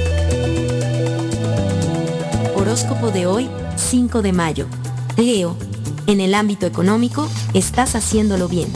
Horóscopo 2.56 3.12
de 3.12 3.28
hoy, 3.28 3.50
5 3.76 4.22
de 4.22 4.34
mayo. 4.34 4.68
Leo, 5.18 5.58
en 6.08 6.22
el 6.22 6.34
ámbito 6.34 6.66
económico, 6.66 7.30
estás 7.54 7.96
haciéndolo 7.96 8.48
bien. 8.48 8.70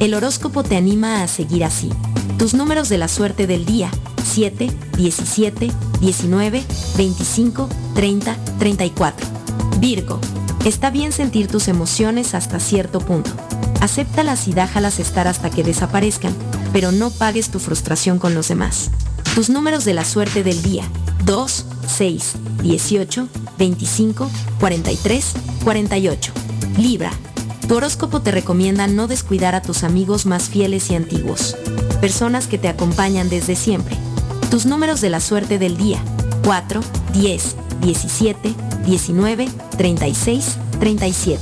El 0.00 0.14
horóscopo 0.14 0.62
te 0.62 0.76
anima 0.76 1.22
a 1.22 1.28
seguir 1.28 1.64
así. 1.64 1.90
Tus 2.38 2.54
números 2.54 2.88
de 2.88 2.98
la 2.98 3.08
suerte 3.08 3.46
del 3.46 3.66
día, 3.66 3.90
7, 4.24 4.70
17, 4.96 5.70
19, 6.00 6.64
25, 6.96 7.68
30, 7.94 8.36
34. 8.58 9.26
Virgo, 9.78 10.20
está 10.64 10.90
bien 10.90 11.12
sentir 11.12 11.48
tus 11.48 11.68
emociones 11.68 12.34
hasta 12.34 12.60
cierto 12.60 13.00
punto. 13.00 13.30
Acéptalas 13.80 14.48
y 14.48 14.52
déjalas 14.52 14.98
estar 15.00 15.26
hasta 15.26 15.50
que 15.50 15.62
desaparezcan, 15.62 16.34
pero 16.72 16.92
no 16.92 17.10
pagues 17.10 17.50
tu 17.50 17.58
frustración 17.58 18.18
con 18.18 18.34
los 18.34 18.48
demás. 18.48 18.90
Tus 19.34 19.50
números 19.50 19.84
de 19.84 19.94
la 19.94 20.04
suerte 20.04 20.42
del 20.42 20.62
día, 20.62 20.84
2, 21.24 21.66
6, 21.86 22.32
18, 22.62 23.28
25, 23.58 24.30
43, 24.58 25.32
48. 25.64 26.32
Libra. 26.76 27.12
Tu 27.68 27.76
horóscopo 27.76 28.20
te 28.20 28.30
recomienda 28.30 28.86
no 28.86 29.06
descuidar 29.06 29.54
a 29.54 29.62
tus 29.62 29.84
amigos 29.84 30.26
más 30.26 30.48
fieles 30.48 30.90
y 30.90 30.96
antiguos, 30.96 31.56
personas 32.00 32.46
que 32.46 32.58
te 32.58 32.68
acompañan 32.68 33.28
desde 33.28 33.54
siempre. 33.54 33.96
Tus 34.50 34.66
números 34.66 35.00
de 35.00 35.10
la 35.10 35.20
suerte 35.20 35.58
del 35.58 35.76
día, 35.76 36.02
4, 36.44 36.80
10, 37.12 37.56
17, 37.80 38.54
19, 38.84 39.48
36, 39.76 40.58
37. 40.80 41.40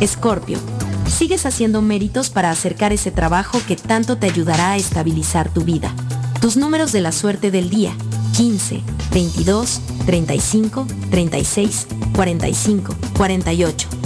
Escorpio. 0.00 0.58
Sigues 1.06 1.46
haciendo 1.46 1.82
méritos 1.82 2.30
para 2.30 2.50
acercar 2.50 2.92
ese 2.92 3.10
trabajo 3.10 3.60
que 3.66 3.76
tanto 3.76 4.16
te 4.16 4.26
ayudará 4.26 4.72
a 4.72 4.76
estabilizar 4.76 5.52
tu 5.52 5.62
vida. 5.62 5.94
Tus 6.40 6.56
números 6.56 6.92
de 6.92 7.00
la 7.00 7.12
suerte 7.12 7.50
del 7.50 7.70
día, 7.70 7.92
15, 8.36 8.82
22, 9.12 9.80
35, 10.06 10.86
36, 11.10 11.86
45, 12.14 12.94
48. 13.16 14.05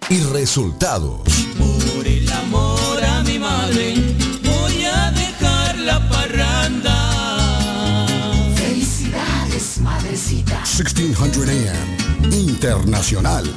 y 0.08 0.20
resultados. 0.20 1.20
Por 1.58 2.06
el 2.06 2.30
amor 2.32 3.04
a 3.04 3.22
mi 3.24 3.38
madre, 3.38 3.94
voy 4.44 4.84
a 4.84 5.10
dejar 5.10 5.76
la 5.78 6.08
parranda. 6.08 6.94
Felicidades, 8.56 9.78
madrecita. 9.78 10.60
1600 10.60 11.48
AM 11.48 12.32
Internacional. 12.32 13.52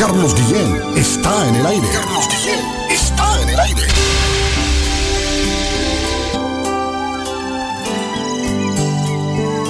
Carlos 0.00 0.34
Guillén 0.34 0.96
está 0.96 1.46
en 1.46 1.56
el 1.56 1.66
aire. 1.66 1.86
Carlos 1.92 2.26
Guillén 2.30 2.64
está 2.90 3.42
en 3.42 3.48
el 3.50 3.60
aire. 3.60 3.82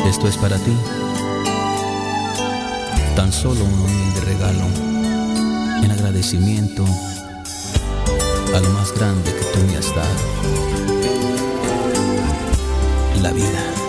Esto 0.08 0.28
es 0.28 0.36
para 0.36 0.56
ti. 0.58 0.76
Tan 3.16 3.32
solo 3.32 3.64
un 3.64 3.72
humilde 3.72 4.20
regalo 4.20 4.66
en 5.82 5.90
agradecimiento 5.90 6.84
a 8.54 8.60
lo 8.60 8.70
más 8.70 8.92
grande 8.92 9.34
que 9.34 9.44
tú 9.46 9.58
me 9.66 9.78
has 9.78 9.92
dado. 9.96 10.14
La 13.20 13.32
vida. 13.32 13.79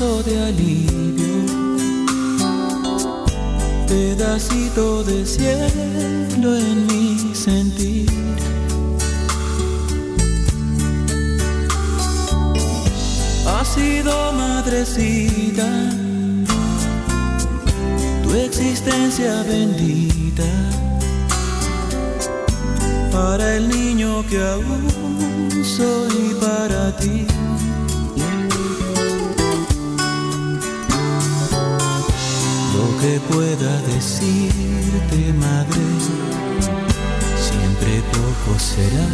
De 0.00 0.42
alivio, 0.46 1.44
pedacito 3.86 5.04
de 5.04 5.26
cielo 5.26 6.56
en 6.56 6.86
mi 6.86 7.34
sentir. 7.34 8.08
Ha 13.46 13.62
sido 13.62 14.32
madrecita, 14.32 15.68
tu 18.22 18.34
existencia 18.36 19.42
bendita 19.42 20.50
para 23.12 23.56
el 23.56 23.68
niño 23.68 24.24
que 24.30 24.38
aún 24.38 25.62
soy 25.62 26.34
para 26.40 26.96
ti. 26.96 27.26
Que 33.00 33.18
pueda 33.32 33.80
decirte, 33.94 35.32
madre, 35.32 35.80
siempre 37.46 38.02
poco 38.12 38.58
será. 38.58 39.06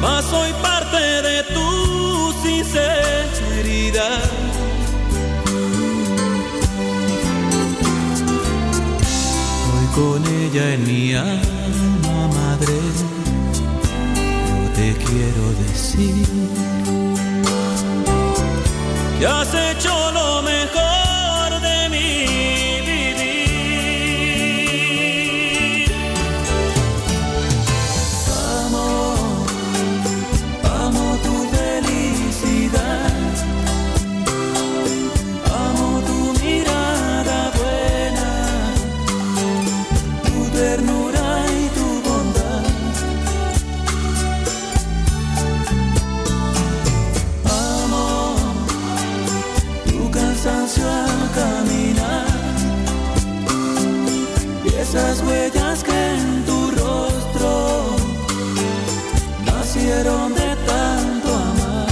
Mas 0.00 0.24
soy 0.24 0.52
parte 0.62 0.96
de 1.28 1.42
tu 1.54 2.32
sinceridad. 2.42 4.22
Hoy 9.68 9.86
con 9.94 10.26
ella 10.26 10.74
en 10.74 10.86
mi 10.86 11.14
alma, 11.14 12.28
madre, 12.28 12.78
yo 14.48 14.70
te 14.74 14.96
quiero 15.04 15.44
decir 15.66 17.01
que 19.22 19.28
has 19.28 19.54
hecho 19.54 20.10
lo 20.10 20.42
mejor 20.42 20.91
esas 54.94 55.22
huellas 55.22 55.82
que 55.84 56.14
en 56.16 56.44
tu 56.44 56.70
rostro 56.72 57.96
nacieron 59.46 60.34
de 60.34 60.54
tanto 60.66 61.28
amar. 61.34 61.86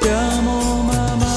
Te 0.00 0.10
amo, 0.10 0.82
mamá. 0.82 1.36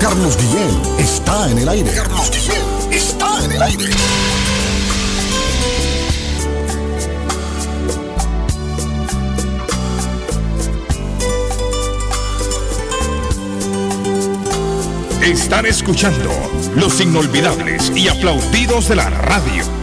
Carlos 0.00 0.38
Guillén 0.38 0.70
está 1.00 1.50
en 1.50 1.58
el 1.58 1.68
aire. 1.68 1.90
Carlos 1.90 2.30
Guillén 2.30 2.92
está 2.92 3.44
en 3.44 3.52
el 3.52 3.62
aire. 3.62 3.90
Están 15.32 15.64
escuchando 15.64 16.30
los 16.76 17.00
inolvidables 17.00 17.90
y 17.96 18.06
aplaudidos 18.06 18.90
de 18.90 18.96
la 18.96 19.08
radio. 19.08 19.81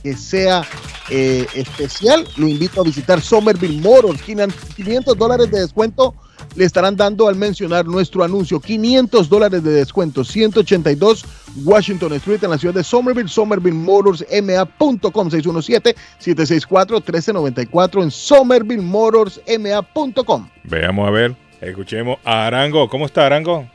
que 0.01 0.15
sea 0.15 0.65
eh, 1.09 1.45
especial, 1.53 2.25
lo 2.37 2.47
invito 2.47 2.79
a 2.81 2.83
visitar 2.83 3.21
Somerville 3.21 3.81
Motors. 3.81 4.21
500 4.21 5.17
dólares 5.17 5.51
de 5.51 5.61
descuento 5.61 6.13
le 6.55 6.65
estarán 6.65 6.95
dando 6.95 7.27
al 7.27 7.35
mencionar 7.35 7.85
nuestro 7.85 8.23
anuncio. 8.23 8.59
500 8.59 9.29
dólares 9.29 9.63
de 9.63 9.71
descuento. 9.71 10.23
182 10.23 11.25
Washington 11.63 12.13
Street 12.13 12.43
en 12.43 12.49
la 12.51 12.57
ciudad 12.57 12.73
de 12.75 12.83
Somerville. 12.83 13.29
Somerville 13.29 13.77
Motors 13.77 14.25
MA.com 14.41 15.29
617-664-1394 15.29 18.03
en 18.03 18.11
Somerville 18.11 18.81
Motors 18.81 19.41
MA.com. 19.59 20.49
Veamos 20.63 21.07
a 21.07 21.11
ver, 21.11 21.35
escuchemos 21.61 22.17
a 22.23 22.47
Arango. 22.47 22.87
¿Cómo 22.89 23.05
está 23.05 23.25
Arango? 23.25 23.67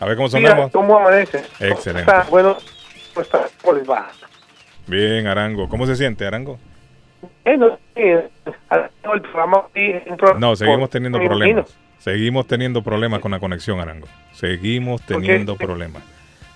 A 0.00 0.06
ver 0.06 0.16
cómo 0.16 0.28
Mira, 0.34 0.50
sonamos. 0.50 0.72
¿cómo 0.72 0.98
amanece? 0.98 1.38
Excelente. 1.60 2.10
Está 2.10 2.26
bueno, 2.30 2.56
¿cómo 3.14 3.22
está? 3.22 3.46
¿Cómo 3.62 3.78
les 3.78 3.88
va? 3.88 4.10
Bien, 4.86 5.26
Arango. 5.26 5.68
¿Cómo 5.68 5.86
se 5.86 5.96
siente, 5.96 6.26
Arango? 6.26 6.58
Bueno, 7.44 7.78
sí, 7.94 8.02
el 8.02 8.30
programa 9.22 9.62
sí, 9.72 9.92
un 10.06 10.16
programa 10.16 10.40
No, 10.40 10.56
seguimos 10.56 10.90
teniendo 10.90 11.18
problemas. 11.18 11.74
Seguimos 12.04 12.46
teniendo 12.46 12.82
problemas 12.82 13.20
con 13.20 13.30
la 13.30 13.40
conexión, 13.40 13.80
Arango. 13.80 14.06
Seguimos 14.34 15.00
teniendo 15.06 15.56
problemas. 15.56 16.02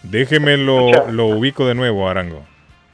Déjeme 0.03 0.59
lo, 0.59 1.11
lo 1.11 1.27
ubico 1.29 1.67
de 1.67 1.75
nuevo, 1.75 2.07
Arango. 2.07 2.45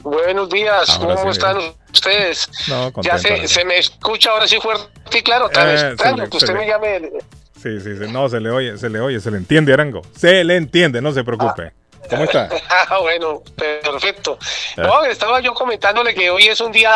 Buenos 0.00 0.48
días, 0.50 0.90
Ahora 0.90 1.14
¿cómo 1.16 1.32
sí, 1.32 1.38
están 1.38 1.56
ustedes? 1.92 2.48
No, 2.68 2.86
ya 2.86 2.92
contento, 2.92 3.18
se, 3.18 3.28
Arango. 3.28 3.48
se 3.48 3.64
me 3.64 3.78
escucha 3.78 4.30
ahora 4.30 4.46
sí 4.46 4.58
fuerte 4.60 5.18
y 5.18 5.22
claro, 5.22 5.48
tan 5.48 5.68
Eh, 5.68 5.78
se 5.78 5.86
extraño 5.88 6.24
le- 6.24 6.30
que 6.30 6.36
usted 6.36 6.52
le- 6.54 6.60
me 6.60 6.66
llame. 6.66 7.10
Sí, 7.60 7.80
sí, 7.80 7.96
sí. 7.96 8.12
No, 8.12 8.28
se 8.28 8.38
le 8.40 8.50
oye, 8.50 8.76
se 8.78 8.88
le 8.88 9.00
oye, 9.00 9.18
se 9.20 9.30
le 9.30 9.38
entiende, 9.38 9.72
Arango. 9.72 10.02
Se 10.16 10.44
le 10.44 10.56
entiende, 10.56 11.00
no 11.00 11.12
se 11.12 11.24
preocupe. 11.24 11.72
¿Cómo 12.10 12.22
está? 12.24 12.48
Ah, 12.88 12.98
bueno, 13.00 13.42
perfecto. 13.56 14.38
Eh. 14.76 14.82
No, 14.82 15.04
estaba 15.04 15.40
yo 15.40 15.52
comentándole 15.54 16.14
que 16.14 16.30
hoy 16.30 16.46
es 16.46 16.60
un 16.60 16.70
día, 16.70 16.92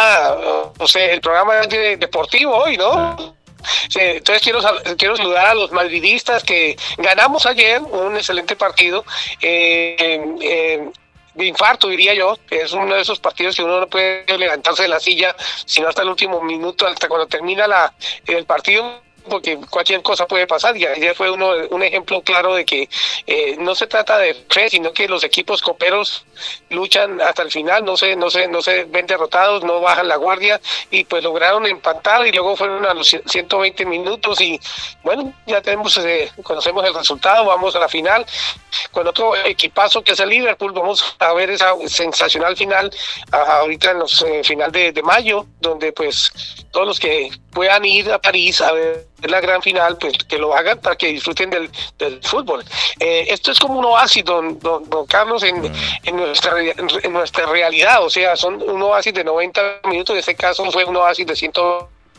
o 0.78 0.86
sea, 0.86 1.12
el 1.12 1.20
programa 1.20 1.60
es 1.60 1.68
de- 1.68 1.96
deportivo 1.96 2.54
hoy, 2.56 2.76
¿no? 2.76 3.34
Entonces 3.94 4.42
quiero, 4.42 4.60
quiero 4.96 5.16
saludar 5.16 5.46
a 5.46 5.54
los 5.54 5.72
madridistas 5.72 6.42
que 6.42 6.76
ganamos 6.98 7.46
ayer 7.46 7.80
un 7.82 8.16
excelente 8.16 8.56
partido. 8.56 9.04
Eh, 9.40 10.24
eh, 10.40 10.90
infarto, 11.36 11.88
diría 11.88 12.14
yo. 12.14 12.38
Es 12.50 12.72
uno 12.72 12.94
de 12.94 13.02
esos 13.02 13.20
partidos 13.20 13.56
que 13.56 13.62
uno 13.62 13.80
no 13.80 13.86
puede 13.88 14.24
levantarse 14.38 14.82
de 14.82 14.88
la 14.88 15.00
silla, 15.00 15.34
sino 15.64 15.88
hasta 15.88 16.02
el 16.02 16.08
último 16.08 16.40
minuto, 16.42 16.86
hasta 16.86 17.08
cuando 17.08 17.26
termina 17.26 17.66
la, 17.66 17.92
el 18.26 18.44
partido 18.44 19.02
porque 19.30 19.58
cualquier 19.70 20.02
cosa 20.02 20.26
puede 20.26 20.46
pasar. 20.46 20.76
Y 20.76 20.84
ayer 20.84 21.14
fue 21.14 21.30
uno, 21.30 21.52
un 21.70 21.82
ejemplo 21.82 22.20
claro 22.22 22.54
de 22.54 22.64
que 22.64 22.88
eh, 23.26 23.56
no 23.58 23.74
se 23.74 23.86
trata 23.86 24.18
de 24.18 24.34
fe, 24.50 24.68
sino 24.68 24.92
que 24.92 25.08
los 25.08 25.24
equipos 25.24 25.62
coperos 25.62 26.24
luchan 26.68 27.20
hasta 27.20 27.42
el 27.42 27.50
final, 27.50 27.84
no 27.84 27.96
se, 27.96 28.16
no 28.16 28.30
se, 28.30 28.48
no 28.48 28.60
se 28.60 28.84
ven 28.84 29.06
derrotados, 29.06 29.64
no 29.64 29.80
bajan 29.80 30.08
la 30.08 30.16
guardia 30.16 30.60
y 30.90 31.04
pues 31.04 31.22
lograron 31.22 31.66
empatar 31.66 32.26
y 32.26 32.32
luego 32.32 32.56
fueron 32.56 32.84
a 32.84 32.94
los 32.94 33.08
120 33.08 33.86
minutos 33.86 34.40
y 34.40 34.60
bueno, 35.02 35.32
ya 35.46 35.60
tenemos, 35.60 35.96
eh, 35.98 36.30
conocemos 36.42 36.84
el 36.84 36.94
resultado, 36.94 37.44
vamos 37.44 37.74
a 37.76 37.80
la 37.80 37.88
final 37.88 38.26
con 38.90 39.06
otro 39.06 39.36
equipazo 39.36 40.02
que 40.02 40.12
es 40.12 40.20
el 40.20 40.28
Liverpool, 40.28 40.72
vamos 40.72 41.16
a 41.18 41.32
ver 41.32 41.50
esa 41.50 41.74
sensacional 41.86 42.56
final 42.56 42.90
ahorita 43.30 43.92
en 43.92 43.98
los 44.00 44.22
eh, 44.22 44.42
final 44.44 44.72
de, 44.72 44.92
de 44.92 45.02
mayo, 45.02 45.46
donde 45.60 45.92
pues 45.92 46.32
todos 46.72 46.86
los 46.86 47.00
que 47.00 47.30
puedan 47.52 47.84
ir 47.84 48.10
a 48.10 48.20
París 48.20 48.60
a 48.60 48.72
ver 48.72 49.06
la 49.28 49.40
gran 49.40 49.62
final, 49.62 49.96
pues 49.98 50.14
que 50.28 50.38
lo 50.38 50.54
hagan 50.54 50.78
para 50.80 50.96
que 50.96 51.08
disfruten 51.08 51.50
del, 51.50 51.70
del 51.98 52.22
fútbol. 52.22 52.64
Eh, 52.98 53.26
esto 53.28 53.50
es 53.50 53.58
como 53.58 53.78
un 53.78 53.84
oasis, 53.84 54.24
don, 54.24 54.58
don, 54.58 55.06
Carlos, 55.06 55.42
en, 55.42 55.60
mm. 55.60 55.72
en, 56.04 56.16
nuestra, 56.16 56.60
en 56.60 57.12
nuestra 57.12 57.46
realidad, 57.46 58.04
o 58.04 58.10
sea, 58.10 58.36
son 58.36 58.62
un 58.62 58.82
oasis 58.82 59.14
de 59.14 59.24
90 59.24 59.80
minutos, 59.88 60.14
en 60.14 60.20
este 60.20 60.34
caso 60.34 60.70
fue 60.70 60.84
un 60.84 60.96
oasis 60.96 61.26
de 61.26 61.36
100 61.36 61.52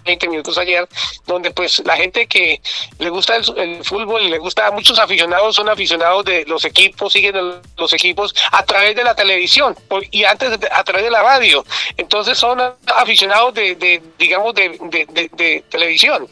20 0.04 0.28
minutos 0.28 0.58
ayer, 0.58 0.88
donde 1.26 1.52
pues 1.52 1.82
la 1.86 1.96
gente 1.96 2.28
que 2.28 2.62
le 3.00 3.10
gusta 3.10 3.36
el, 3.36 3.84
fútbol 3.84 4.22
y 4.22 4.30
le 4.30 4.38
gusta 4.38 4.72
muchos 4.72 5.00
aficionados, 5.00 5.56
son 5.56 5.70
aficionados 5.70 6.26
de 6.26 6.46
los 6.46 6.66
equipos, 6.66 7.14
siguen 7.14 7.36
los 7.78 7.94
equipos 7.94 8.36
a 8.52 8.64
través 8.64 8.96
de 8.96 9.04
la 9.04 9.16
televisión 9.16 9.76
y 10.12 10.24
antes 10.24 10.58
a 10.72 10.84
través 10.84 11.04
de 11.04 11.12
la 11.12 11.22
radio. 11.22 11.64
Entonces 11.98 12.38
son 12.38 12.60
aficionados 12.96 13.54
de, 13.54 14.02
digamos, 14.18 14.54
de, 14.56 15.64
televisión. 15.70 16.28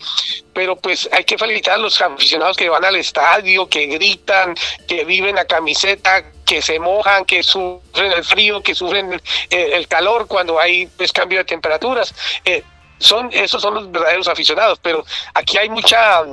Pero 0.53 0.75
pues 0.75 1.07
hay 1.11 1.23
que 1.23 1.37
felicitar 1.37 1.75
a 1.75 1.77
los 1.77 2.01
aficionados 2.01 2.57
que 2.57 2.69
van 2.69 2.83
al 2.83 2.95
estadio, 2.95 3.67
que 3.67 3.85
gritan, 3.85 4.55
que 4.87 5.05
viven 5.05 5.35
la 5.35 5.45
camiseta, 5.45 6.23
que 6.45 6.61
se 6.61 6.79
mojan, 6.79 7.25
que 7.25 7.43
sufren 7.43 8.11
el 8.11 8.23
frío, 8.23 8.61
que 8.61 8.73
sufren 8.73 9.21
el, 9.51 9.87
calor 9.87 10.27
cuando 10.27 10.59
hay 10.59 10.87
pues 10.87 11.13
cambio 11.13 11.37
de 11.37 11.45
temperaturas. 11.45 12.13
Eh, 12.43 12.63
son 12.99 13.29
esos 13.31 13.61
son 13.61 13.73
los 13.73 13.91
verdaderos 13.91 14.27
aficionados, 14.27 14.79
pero 14.81 15.03
aquí 15.33 15.57
hay 15.57 15.69
mucha, 15.69 16.23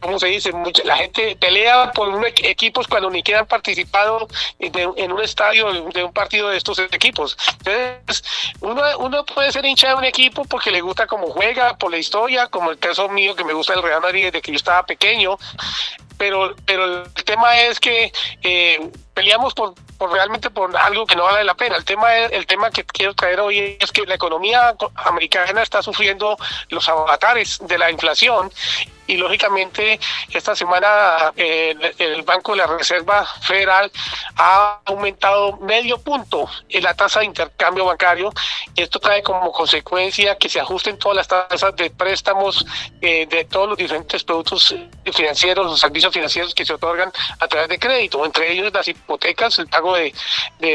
¿cómo 0.00 0.18
se 0.18 0.28
dice? 0.28 0.52
Mucha, 0.52 0.84
la 0.84 0.96
gente 0.96 1.36
pelea 1.36 1.90
por 1.92 2.08
un, 2.08 2.24
equipos 2.24 2.86
cuando 2.86 3.10
ni 3.10 3.22
quedan 3.22 3.46
participado 3.46 4.28
en 4.58 5.12
un 5.12 5.20
estadio 5.22 5.72
de 5.90 6.04
un 6.04 6.12
partido 6.12 6.50
de 6.50 6.58
estos 6.58 6.78
equipos. 6.78 7.36
Entonces, 7.58 8.24
uno, 8.60 8.82
uno 8.98 9.24
puede 9.24 9.50
ser 9.50 9.64
hincha 9.64 9.88
de 9.88 9.94
un 9.94 10.04
equipo 10.04 10.44
porque 10.44 10.70
le 10.70 10.80
gusta 10.80 11.06
cómo 11.06 11.28
juega, 11.28 11.76
por 11.76 11.90
la 11.90 11.98
historia, 11.98 12.46
como 12.48 12.70
el 12.70 12.78
caso 12.78 13.08
mío 13.08 13.34
que 13.34 13.44
me 13.44 13.52
gusta 13.52 13.74
el 13.74 13.82
Real 13.82 14.00
Madrid 14.00 14.26
desde 14.26 14.42
que 14.42 14.52
yo 14.52 14.56
estaba 14.56 14.84
pequeño, 14.84 15.38
pero, 16.18 16.54
pero 16.66 16.84
el 16.84 17.24
tema 17.24 17.58
es 17.60 17.80
que 17.80 18.12
eh, 18.42 18.90
peleamos 19.14 19.54
por, 19.54 19.74
realmente 20.08 20.50
por 20.50 20.74
algo 20.76 21.06
que 21.06 21.16
no 21.16 21.24
vale 21.24 21.44
la 21.44 21.54
pena. 21.54 21.76
El 21.76 21.84
tema, 21.84 22.14
el 22.16 22.46
tema 22.46 22.70
que 22.70 22.84
quiero 22.84 23.14
traer 23.14 23.40
hoy 23.40 23.76
es 23.80 23.92
que 23.92 24.06
la 24.06 24.14
economía 24.14 24.74
americana 24.96 25.62
está 25.62 25.82
sufriendo 25.82 26.36
los 26.68 26.88
avatares 26.88 27.58
de 27.66 27.78
la 27.78 27.90
inflación 27.90 28.50
y 29.10 29.16
lógicamente 29.16 29.98
esta 30.32 30.54
semana 30.54 31.32
eh, 31.36 31.74
el 31.98 32.22
Banco 32.22 32.52
de 32.52 32.58
la 32.58 32.66
Reserva 32.68 33.26
Federal 33.42 33.90
ha 34.36 34.80
aumentado 34.84 35.56
medio 35.56 35.98
punto 35.98 36.48
en 36.68 36.84
la 36.84 36.94
tasa 36.94 37.20
de 37.20 37.26
intercambio 37.26 37.84
bancario. 37.86 38.32
Esto 38.76 39.00
trae 39.00 39.20
como 39.22 39.50
consecuencia 39.50 40.36
que 40.36 40.48
se 40.48 40.60
ajusten 40.60 40.96
todas 40.96 41.16
las 41.16 41.28
tasas 41.28 41.74
de 41.74 41.90
préstamos 41.90 42.64
eh, 43.00 43.26
de 43.26 43.44
todos 43.46 43.70
los 43.70 43.78
diferentes 43.78 44.22
productos 44.22 44.76
financieros, 45.12 45.66
los 45.66 45.80
servicios 45.80 46.12
financieros 46.12 46.54
que 46.54 46.64
se 46.64 46.74
otorgan 46.74 47.12
a 47.40 47.48
través 47.48 47.68
de 47.68 47.78
crédito, 47.80 48.24
entre 48.24 48.52
ellos 48.52 48.72
las 48.72 48.86
hipotecas, 48.86 49.58
el 49.58 49.66
pago 49.66 49.96
de, 49.96 50.14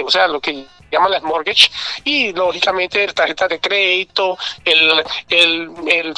o 0.05 0.11
sea, 0.11 0.27
lo 0.27 0.41
que 0.41 0.65
llaman 0.91 1.11
las 1.11 1.23
mortgage 1.23 1.71
y 2.03 2.33
lógicamente 2.33 3.07
tarjetas 3.07 3.47
de 3.47 3.59
crédito, 3.61 4.37
el, 4.65 5.03
el 5.29 6.13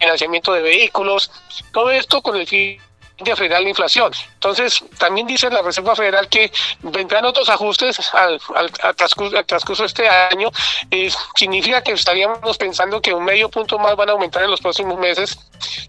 financiamiento 0.00 0.52
de 0.52 0.62
vehículos, 0.62 1.30
todo 1.72 1.90
esto 1.90 2.22
con 2.22 2.36
el 2.36 2.46
fin 2.46 2.80
de 3.18 3.36
frenar 3.36 3.62
la 3.62 3.68
inflación. 3.68 4.12
Entonces, 4.34 4.82
también 4.98 5.26
dice 5.26 5.50
la 5.50 5.62
Reserva 5.62 5.94
Federal 5.94 6.28
que 6.28 6.50
vendrán 6.80 7.24
otros 7.24 7.48
ajustes 7.48 7.98
al, 8.14 8.40
al, 8.54 8.96
transcurso, 8.96 9.82
de 9.82 9.86
este 9.86 10.08
año. 10.08 10.50
Eh, 10.90 11.10
significa 11.36 11.82
que 11.82 11.92
estaríamos 11.92 12.56
pensando 12.56 13.00
que 13.00 13.12
un 13.12 13.24
medio 13.24 13.48
punto 13.50 13.78
más 13.78 13.94
van 13.96 14.08
a 14.08 14.12
aumentar 14.12 14.42
en 14.42 14.50
los 14.50 14.60
próximos 14.60 14.98
meses, 14.98 15.38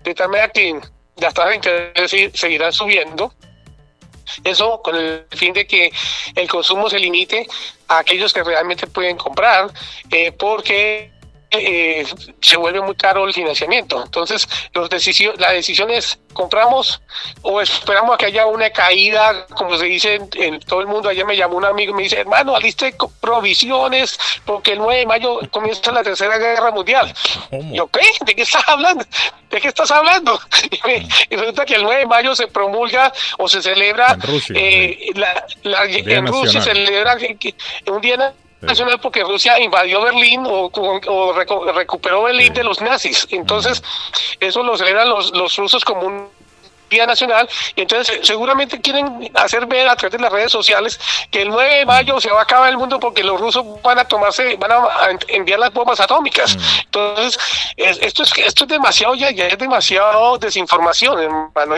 de 0.03 0.13
tal 0.13 0.29
manera 0.29 0.49
que 0.49 0.79
las 1.17 1.33
tasas 1.33 1.49
de 1.49 1.55
interés 1.55 2.31
seguirán 2.33 2.73
subiendo. 2.73 3.33
Eso 4.43 4.81
con 4.81 4.95
el 4.95 5.25
fin 5.31 5.53
de 5.53 5.67
que 5.67 5.91
el 6.35 6.47
consumo 6.47 6.89
se 6.89 6.99
limite 6.99 7.47
a 7.87 7.99
aquellos 7.99 8.33
que 8.33 8.43
realmente 8.43 8.87
pueden 8.87 9.17
comprar, 9.17 9.71
eh, 10.09 10.31
porque 10.31 11.11
eh, 11.51 12.05
se 12.39 12.55
vuelve 12.55 12.81
muy 12.81 12.95
caro 12.95 13.25
el 13.25 13.33
financiamiento. 13.33 14.01
Entonces, 14.01 14.47
los 14.73 14.89
decisión, 14.89 15.35
la 15.37 15.51
decisión 15.51 15.91
es, 15.91 16.17
¿compramos 16.33 17.01
o 17.41 17.59
esperamos 17.59 18.15
a 18.15 18.17
que 18.17 18.27
haya 18.27 18.45
una 18.45 18.69
caída, 18.69 19.45
como 19.47 19.77
se 19.77 19.85
dice 19.85 20.21
en, 20.35 20.59
todo 20.61 20.79
el 20.79 20.87
mundo? 20.87 21.09
Ayer 21.09 21.25
me 21.25 21.35
llamó 21.35 21.57
un 21.57 21.65
amigo 21.65 21.91
y 21.91 21.95
me 21.95 22.03
dice, 22.03 22.21
hermano, 22.21 22.55
aliste 22.55 22.95
provisiones 23.19 24.17
porque 24.45 24.73
el 24.73 24.79
9 24.79 24.99
de 24.99 25.05
mayo 25.05 25.39
comienza 25.51 25.91
la 25.91 26.03
Tercera 26.03 26.37
Guerra 26.37 26.71
Mundial. 26.71 27.13
Yo, 27.73 27.87
¿qué? 27.87 28.07
¿De 28.25 28.33
qué 28.33 28.43
estás 28.43 28.63
hablando? 28.67 29.05
¿De 29.49 29.59
qué 29.59 29.67
estás 29.67 29.91
hablando? 29.91 30.39
Y, 31.29 31.35
resulta 31.35 31.65
que 31.65 31.75
el 31.75 31.83
9 31.83 31.99
de 31.99 32.05
mayo 32.05 32.35
se 32.35 32.47
promulga 32.47 33.11
o 33.37 33.47
se 33.47 33.61
celebra 33.61 34.13
en 34.13 34.21
Rusia, 34.21 34.55
eh, 34.57 35.11
la, 35.15 35.45
en 35.85 36.27
Rusia 36.27 36.61
se 36.61 36.73
celebra 36.73 37.17
un 37.87 38.01
día 38.01 38.33
nacional 38.61 38.99
porque 38.99 39.23
Rusia 39.23 39.59
invadió 39.59 40.01
Berlín 40.01 40.43
o, 40.45 40.71
recuperó 41.73 42.23
Berlín 42.23 42.53
de 42.53 42.63
los 42.63 42.81
nazis. 42.81 43.27
Entonces, 43.31 43.83
eso 44.39 44.63
lo 44.63 44.77
celebran 44.77 45.09
los, 45.09 45.31
los 45.31 45.55
rusos 45.57 45.83
como 45.83 46.01
un 46.07 46.41
día 46.91 47.07
nacional 47.07 47.49
y 47.75 47.81
entonces 47.81 48.19
seguramente 48.21 48.79
quieren 48.79 49.31
hacer 49.33 49.65
ver 49.65 49.87
a 49.87 49.95
través 49.95 50.11
de 50.11 50.23
las 50.23 50.31
redes 50.31 50.51
sociales 50.51 50.99
que 51.31 51.41
el 51.41 51.49
9 51.49 51.77
de 51.77 51.85
mayo 51.85 52.19
se 52.21 52.29
va 52.29 52.41
a 52.41 52.43
acabar 52.43 52.69
el 52.69 52.77
mundo 52.77 52.99
porque 52.99 53.23
los 53.23 53.39
rusos 53.39 53.65
van 53.81 53.97
a 53.97 54.05
tomarse, 54.05 54.57
van 54.57 54.71
a 54.71 54.87
enviar 55.29 55.57
las 55.57 55.73
bombas 55.73 55.99
atómicas. 55.99 56.55
Entonces, 56.85 57.39
esto 57.77 58.23
es 58.23 58.37
esto 58.37 58.63
es 58.65 58.69
demasiado 58.69 59.15
ya, 59.15 59.31
ya 59.31 59.47
es 59.47 59.57
demasiado 59.57 60.37
desinformación, 60.37 61.19
hermano. 61.19 61.75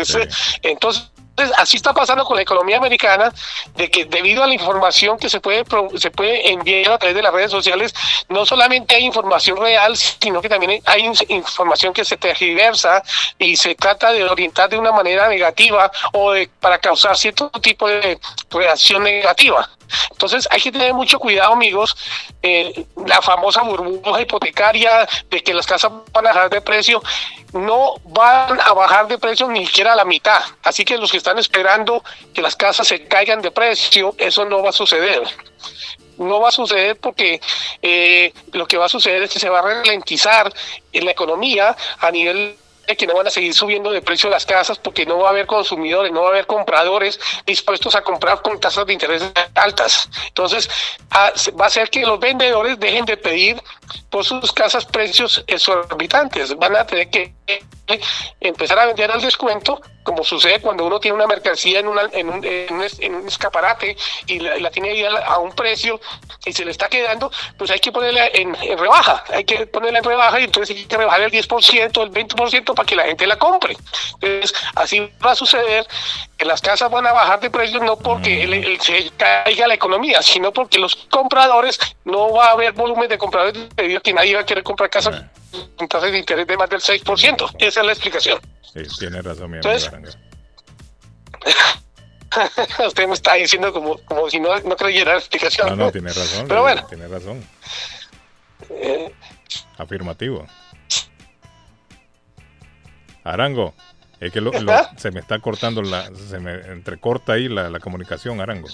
Entonces, 0.64 1.13
entonces, 1.36 1.56
así 1.58 1.78
está 1.78 1.94
pasando 1.94 2.26
con 2.26 2.36
la 2.36 2.44
economía 2.44 2.78
americana, 2.78 3.34
de 3.76 3.90
que 3.90 4.06
debido 4.06 4.44
a 4.44 4.48
la 4.48 4.54
información 4.54 5.18
que 5.18 5.30
se 5.30 5.40
puede, 5.40 5.66
se 5.98 6.12
puede 6.12 6.52
enviar 6.52 6.92
a 6.92 6.98
través 7.00 7.16
de 7.16 7.24
las 7.24 7.34
redes 7.34 7.50
sociales, 7.50 7.92
no 8.30 8.46
solamente 8.46 8.96
hay 8.96 9.04
información 9.04 9.58
real, 9.58 9.98
sino 9.98 10.42
que 10.42 10.50
también 10.50 10.80
hay 10.86 11.12
información 11.30 11.92
que 11.92 12.06
se 12.06 12.18
tergiversa 12.18 13.02
y 13.40 13.56
se 13.56 13.74
trata 13.74 14.12
de 14.12 14.24
orientar 14.24 14.70
de 14.70 14.78
una 14.78 14.92
manera 14.92 15.28
negativa 15.28 15.92
o 16.12 16.34
de, 16.34 16.48
para 16.60 16.78
causar 16.78 17.18
cierto 17.18 17.50
tipo 17.50 17.88
de 17.88 18.20
reacción 18.52 19.02
negativa. 19.02 19.68
Entonces 20.12 20.48
hay 20.52 20.62
que 20.62 20.72
tener 20.72 20.94
mucho 20.94 21.20
cuidado, 21.20 21.54
amigos. 21.54 21.96
Eh, 22.42 22.86
la 23.06 23.22
famosa 23.22 23.62
burbuja 23.64 24.22
hipotecaria 24.22 25.08
de 25.30 25.42
que 25.42 25.54
las 25.54 25.66
casas 25.66 25.92
van 26.12 26.28
a 26.28 26.34
bajar 26.34 26.50
de 26.50 26.62
precio, 26.62 27.02
no 27.54 27.96
van 28.06 28.60
a 28.60 28.74
bajar 28.74 29.08
de 29.08 29.18
precio 29.18 29.48
ni 29.48 29.66
siquiera 29.66 29.94
a 29.94 29.96
la 29.96 30.06
mitad. 30.06 30.42
Así 30.64 30.84
que 30.86 30.98
los 30.98 31.12
que 31.12 31.18
están 31.18 31.38
esperando 31.40 32.04
que 32.34 32.42
las 32.42 32.56
casas 32.56 32.88
se 32.88 33.08
caigan 33.08 33.42
de 33.42 33.52
precio, 33.52 34.16
eso 34.18 34.46
no 34.46 34.62
va 34.64 34.70
a 34.70 34.74
suceder 34.74 35.24
no 36.18 36.40
va 36.40 36.50
a 36.50 36.52
suceder 36.52 36.96
porque 36.98 37.42
eh, 37.82 38.34
lo 38.52 38.68
que 38.68 38.78
va 38.78 38.86
a 38.86 38.90
suceder 38.90 39.24
es 39.24 39.32
que 39.32 39.40
se 39.40 39.50
va 39.50 39.60
a 39.60 39.62
ralentizar 39.64 40.54
en 40.92 41.06
la 41.06 41.12
economía 41.12 41.76
a 42.00 42.12
nivel 42.12 42.56
que 42.86 43.08
no 43.08 43.16
van 43.16 43.28
a 43.28 43.30
seguir 43.30 43.54
subiendo 43.54 43.92
de 43.92 44.02
precio 44.02 44.30
las 44.30 44.46
casas 44.46 44.78
porque 44.78 45.06
no 45.06 45.20
va 45.20 45.28
a 45.28 45.32
haber 45.32 45.46
consumidores, 45.48 46.12
no 46.12 46.22
va 46.22 46.28
a 46.28 46.32
haber 46.32 46.46
compradores 46.46 47.20
dispuestos 47.46 47.96
a 47.96 48.02
comprar 48.02 48.42
con 48.42 48.60
tasas 48.60 48.86
de 48.86 48.94
interés 48.94 49.24
altas. 49.56 50.10
Entonces, 50.28 50.70
va 51.12 51.66
a 51.66 51.70
ser 51.70 51.90
que 51.90 52.06
los 52.06 52.20
vendedores 52.20 52.80
dejen 52.80 53.06
de 53.06 53.18
pedir 53.18 53.62
por 54.10 54.26
sus 54.26 54.52
casas 54.52 54.86
precios 54.86 55.44
exorbitantes. 55.48 56.56
Van 56.58 56.76
a 56.76 56.86
tener 56.86 57.10
que 57.10 57.34
empezar 58.40 58.80
a 58.80 58.86
vender 58.86 59.12
al 59.12 59.22
descuento 59.22 59.82
como 60.04 60.24
sucede 60.24 60.60
cuando 60.60 60.86
uno 60.86 61.00
tiene 61.00 61.16
una 61.16 61.28
mercancía 61.28 61.80
en, 61.80 61.88
una, 61.88 62.04
en, 62.12 62.30
un, 62.30 62.44
en, 62.44 62.74
un, 62.74 62.86
en 63.00 63.16
un 63.16 63.28
escaparate 63.28 63.96
y 64.28 64.40
la, 64.40 64.58
la 64.58 64.72
tiene 64.72 64.90
ahí 64.90 65.04
a, 65.04 65.18
a, 65.26 65.40
un 65.40 65.52
precio 65.52 66.00
y 66.46 66.54
se 66.54 66.66
le 66.66 66.72
está 66.72 66.88
quedando, 66.90 67.32
pues 67.58 67.72
hay 67.72 67.80
que 67.80 67.92
ponerla 67.92 68.28
en, 68.28 68.56
en, 68.62 68.78
rebaja, 68.78 69.24
hay 69.34 69.46
que 69.46 69.66
ponerla 69.68 70.00
en 70.00 70.06
rebaja 70.06 70.40
y 70.40 70.44
entonces 70.44 70.76
hay 70.76 70.86
que 70.86 70.98
rebajar 70.98 71.22
el 71.22 71.32
10%, 71.32 72.04
el 72.04 72.12
20% 72.12 72.74
para 72.74 72.86
que 72.86 72.96
la 72.96 73.04
gente 73.04 73.26
la 73.26 73.38
compre. 73.38 73.78
Entonces, 74.22 74.54
así 74.76 75.12
va 75.26 75.32
a 75.32 75.36
suceder 75.36 75.88
que 76.38 76.46
las 76.46 76.62
casas 76.62 76.92
van 76.92 77.08
a 77.08 77.14
bajar 77.14 77.40
de 77.40 77.50
precios 77.50 77.82
no 77.82 77.98
porque 77.98 78.44
el, 78.44 78.54
el, 78.54 78.82
se 78.82 79.10
caiga 79.18 79.68
la 79.68 79.74
economía, 79.76 80.22
sino 80.22 80.52
porque 80.52 80.80
los 80.80 80.96
compradores 81.10 81.80
no 82.06 82.34
va 82.34 82.48
a 82.48 82.52
haber 82.52 82.74
volumen 82.74 83.08
de 83.10 83.18
compradores 83.18 83.70
debido 83.76 84.00
a 84.00 84.02
que 84.02 84.14
nadie 84.14 84.36
va 84.36 84.42
a 84.42 84.46
querer 84.46 84.64
comprar 84.64 84.90
casa 84.90 85.32
tasas 85.90 86.12
de 86.12 86.18
interés 86.20 86.48
de 86.48 86.58
más 86.58 86.70
del 86.70 86.82
6%. 86.82 87.56
Esa 87.60 87.80
es 87.80 87.86
la 87.86 87.92
explicación. 87.92 88.40
Sí, 88.62 88.82
tiene 89.00 89.22
razón, 89.22 89.52
mi 89.52 89.58
Entonces, 89.58 89.92
Usted 92.88 93.08
me 93.08 93.14
está 93.14 93.34
diciendo 93.36 93.72
como, 93.72 93.98
como 94.06 94.30
si 94.30 94.40
no, 94.40 94.60
no 94.62 94.76
creyera 94.76 95.14
la 95.14 95.20
explicación. 95.20 95.70
No, 95.70 95.76
no, 95.76 95.92
tiene 95.92 96.10
razón. 96.10 96.48
Pero 96.48 96.62
bueno. 96.62 96.86
Tiene 96.88 97.08
razón. 97.08 97.44
Eh, 98.70 99.14
Afirmativo. 99.78 100.48
Arango, 103.24 103.74
es 104.20 104.32
que 104.32 104.42
lo, 104.42 104.52
lo, 104.52 104.74
se 104.98 105.12
me 105.12 105.20
está 105.20 105.40
cortando, 105.40 105.82
la, 105.82 106.10
se 106.16 106.40
me 106.40 106.54
entrecorta 106.72 107.34
ahí 107.34 107.48
la, 107.48 107.70
la 107.70 107.80
comunicación, 107.80 108.42
Arango. 108.42 108.68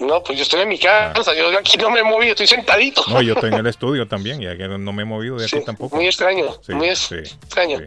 No, 0.00 0.22
pues 0.22 0.38
yo 0.38 0.42
estoy 0.42 0.60
en 0.62 0.68
mi 0.68 0.78
casa, 0.78 1.34
yo 1.34 1.56
aquí 1.58 1.76
no 1.76 1.90
me 1.90 2.00
he 2.00 2.02
movido, 2.02 2.32
estoy 2.32 2.46
sentadito. 2.46 3.04
No, 3.08 3.20
yo 3.20 3.34
estoy 3.34 3.50
en 3.50 3.58
el 3.58 3.66
estudio 3.66 4.08
también, 4.08 4.40
ya 4.40 4.56
que 4.56 4.66
no 4.66 4.92
me 4.92 5.02
he 5.02 5.04
movido 5.04 5.36
de 5.36 5.44
aquí 5.44 5.58
sí, 5.58 5.64
tampoco. 5.64 5.96
Muy 5.96 6.06
extraño, 6.06 6.46
sí, 6.62 6.72
muy 6.72 6.96
sí, 6.96 7.16
extraño. 7.16 7.80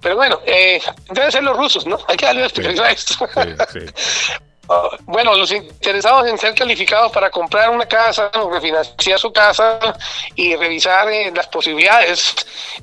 Pero 0.00 0.16
bueno, 0.16 0.40
eh, 0.46 0.80
deben 1.10 1.32
ser 1.32 1.42
los 1.42 1.56
rusos, 1.56 1.86
¿no? 1.86 1.98
Hay 2.08 2.16
que 2.16 2.26
darle 2.26 2.40
una 2.40 2.46
explicación 2.46 2.86
a 2.86 2.90
esto. 2.90 3.14
Bueno, 5.02 5.34
los 5.34 5.52
interesados 5.52 6.26
en 6.26 6.38
ser 6.38 6.54
calificados 6.54 7.12
para 7.12 7.30
comprar 7.30 7.70
una 7.70 7.86
casa 7.86 8.30
o 8.34 8.50
refinanciar 8.50 9.18
su 9.18 9.32
casa 9.32 9.78
y 10.34 10.56
revisar 10.56 11.08
eh, 11.08 11.32
las 11.34 11.46
posibilidades, 11.46 12.34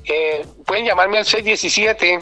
eh, 0.04 0.46
pueden 0.64 0.86
llamarme 0.86 1.18
al 1.18 1.26
617 1.26 2.20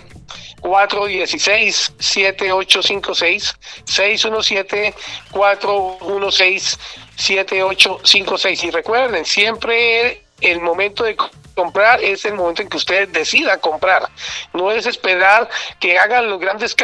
416 0.60 1.92
7856 1.98 3.54
617 3.84 4.94
416 5.30 6.78
7856 7.16 8.64
y 8.64 8.70
recuerden, 8.70 9.24
siempre 9.24 10.24
el 10.40 10.60
momento 10.60 11.04
de 11.04 11.16
comprar 11.54 12.02
es 12.02 12.24
el 12.24 12.34
momento 12.34 12.62
en 12.62 12.68
que 12.68 12.76
usted 12.76 13.08
decida 13.08 13.58
comprar. 13.58 14.08
No 14.52 14.72
es 14.72 14.86
esperar 14.86 15.48
que 15.78 15.98
hagan 15.98 16.28
los 16.28 16.40
grandes 16.40 16.74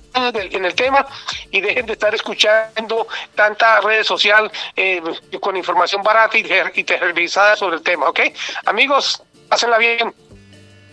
en 0.64 0.72
el 0.72 0.76
tema 0.76 1.06
y 1.52 1.62
dejen 1.62 1.86
de 1.86 1.94
estar 1.94 2.14
escuchando 2.16 3.08
tanta 3.36 3.82
red 3.82 4.04
social 4.04 4.52
eh, 4.76 5.02
con 5.40 5.56
información 5.58 6.02
barata 6.02 6.38
y, 6.38 6.46
y 6.76 6.84
televisada 6.84 7.56
sobre 7.56 7.78
el 7.78 7.84
tema, 7.84 8.10
¿ok? 8.10 8.20
Amigos, 8.66 9.22
pásenla 9.50 9.78
bien. 9.78 10.14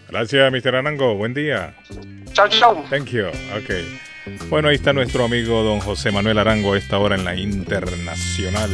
Gracias, 0.08 0.52
Mr. 0.52 0.74
Anango. 0.74 1.14
Buen 1.14 1.34
día. 1.34 1.74
Chao, 2.32 2.48
chao. 2.48 2.84
Thank 2.90 3.10
you. 3.10 3.28
Ok. 3.28 3.70
Bueno, 4.48 4.68
ahí 4.68 4.74
está 4.74 4.92
nuestro 4.92 5.24
amigo 5.24 5.62
don 5.62 5.80
José 5.80 6.10
Manuel 6.10 6.38
Arango 6.38 6.74
a 6.74 6.78
esta 6.78 6.98
hora 6.98 7.14
en 7.14 7.24
la 7.24 7.34
Internacional. 7.36 8.70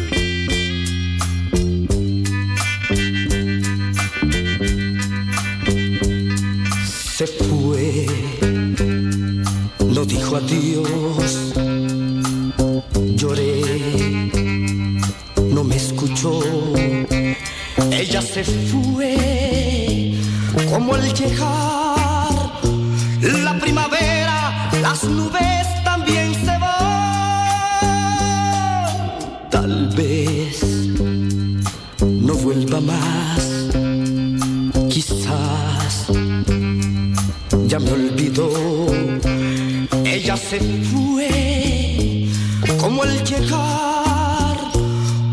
Dijo 10.07 10.37
adiós. 10.37 11.53
Lloré, 13.17 14.31
no 15.51 15.65
me 15.65 15.77
escuchó. 15.77 16.41
Ella 17.91 18.23
se 18.23 18.45
fue 18.45 20.15
como 20.71 20.95
al 20.95 21.13
llegar 21.13 22.27
la 23.21 23.59
primavera, 23.59 24.71
las 24.81 25.05
nubes 25.05 25.67
también 25.85 26.35
se 26.35 26.59
van. 26.59 26.77
Tal 29.51 29.89
vez 29.97 30.61
no 32.01 32.35
vuelva 32.35 32.81
más, 32.81 33.69
quizás 34.89 36.07
ya 37.67 37.79
me 37.81 37.91
olvidó 37.91 38.51
ella 40.17 40.37
se 40.37 40.59
fue 40.59 42.27
como 42.81 43.05
el 43.05 43.23
llegar 43.23 44.57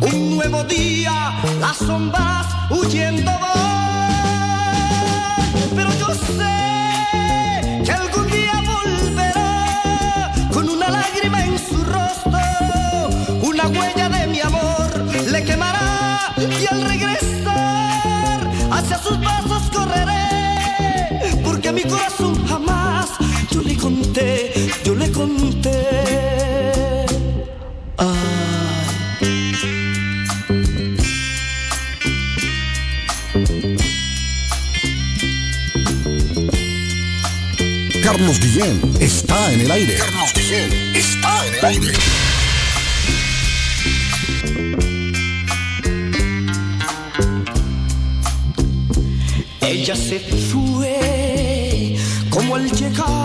un 0.02 0.36
nuevo 0.36 0.62
día, 0.66 1.32
las 1.62 1.78
sombras 1.78 2.46
huyendo 2.70 3.32
van. 3.32 3.54
Pero 5.74 5.90
yo 6.02 6.14
sé 6.38 6.58
que 7.86 7.92
algún 7.94 8.28
día 8.28 8.62
volverá 8.74 10.34
con 10.52 10.68
una 10.68 10.90
lágrima 10.90 11.46
en 11.46 11.58
su 11.58 11.78
rostro, 11.86 12.42
una 13.42 13.68
huella 13.70 14.10
de 14.10 14.28
mi 14.28 14.42
amor 14.42 14.90
le 15.32 15.44
quemará 15.46 16.34
y 16.38 16.66
al 16.70 16.82
regresar 16.82 18.52
hacia 18.70 18.98
sus 18.98 19.18
brazos 19.18 19.64
correré, 19.72 21.40
porque 21.42 21.72
mi 21.72 21.84
corazón 21.84 22.46
jamás 22.46 23.08
yo 23.54 23.62
le 23.62 23.76
conté, 23.76 24.52
yo 24.84 24.96
le 24.96 25.12
conté. 25.12 25.70
Ah. 28.00 28.14
Carlos 38.02 38.40
Guillén 38.40 38.82
está 39.00 39.54
en 39.54 39.62
el 39.62 39.72
aire. 39.72 39.98
Carlos 39.98 40.34
Guillén 40.34 40.96
está 40.96 41.48
en 41.48 41.54
el 41.54 41.66
aire. 41.66 41.94
Ella 49.62 49.96
se 49.96 50.20
fue 50.20 51.98
como 52.32 52.56
al 52.56 52.72
llegar 52.72 53.23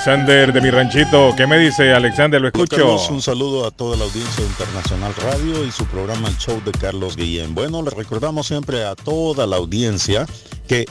Alexander 0.00 0.50
de 0.50 0.62
mi 0.62 0.70
ranchito. 0.70 1.34
¿Qué 1.36 1.46
me 1.46 1.58
dice 1.58 1.92
Alexander? 1.92 2.40
Lo 2.40 2.48
escucho. 2.48 2.74
Carlos, 2.74 3.10
un 3.10 3.20
saludo 3.20 3.66
a 3.66 3.70
toda 3.70 3.98
la 3.98 4.04
audiencia 4.04 4.42
de 4.42 4.48
Internacional 4.48 5.14
Radio 5.16 5.62
y 5.66 5.70
su 5.70 5.84
programa 5.84 6.28
El 6.28 6.38
Show 6.38 6.62
de 6.64 6.72
Carlos 6.72 7.16
Guillén. 7.16 7.54
Bueno, 7.54 7.82
le 7.82 7.90
recordamos 7.90 8.46
siempre 8.46 8.82
a 8.82 8.94
toda 8.94 9.46
la 9.46 9.56
audiencia 9.56 10.24
que 10.66 10.86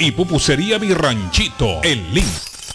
Y 0.00 0.10
Pupusería 0.10 0.78
Mi 0.80 0.92
Ranchito 0.92 1.80
en 1.84 2.12
Link. 2.12 2.55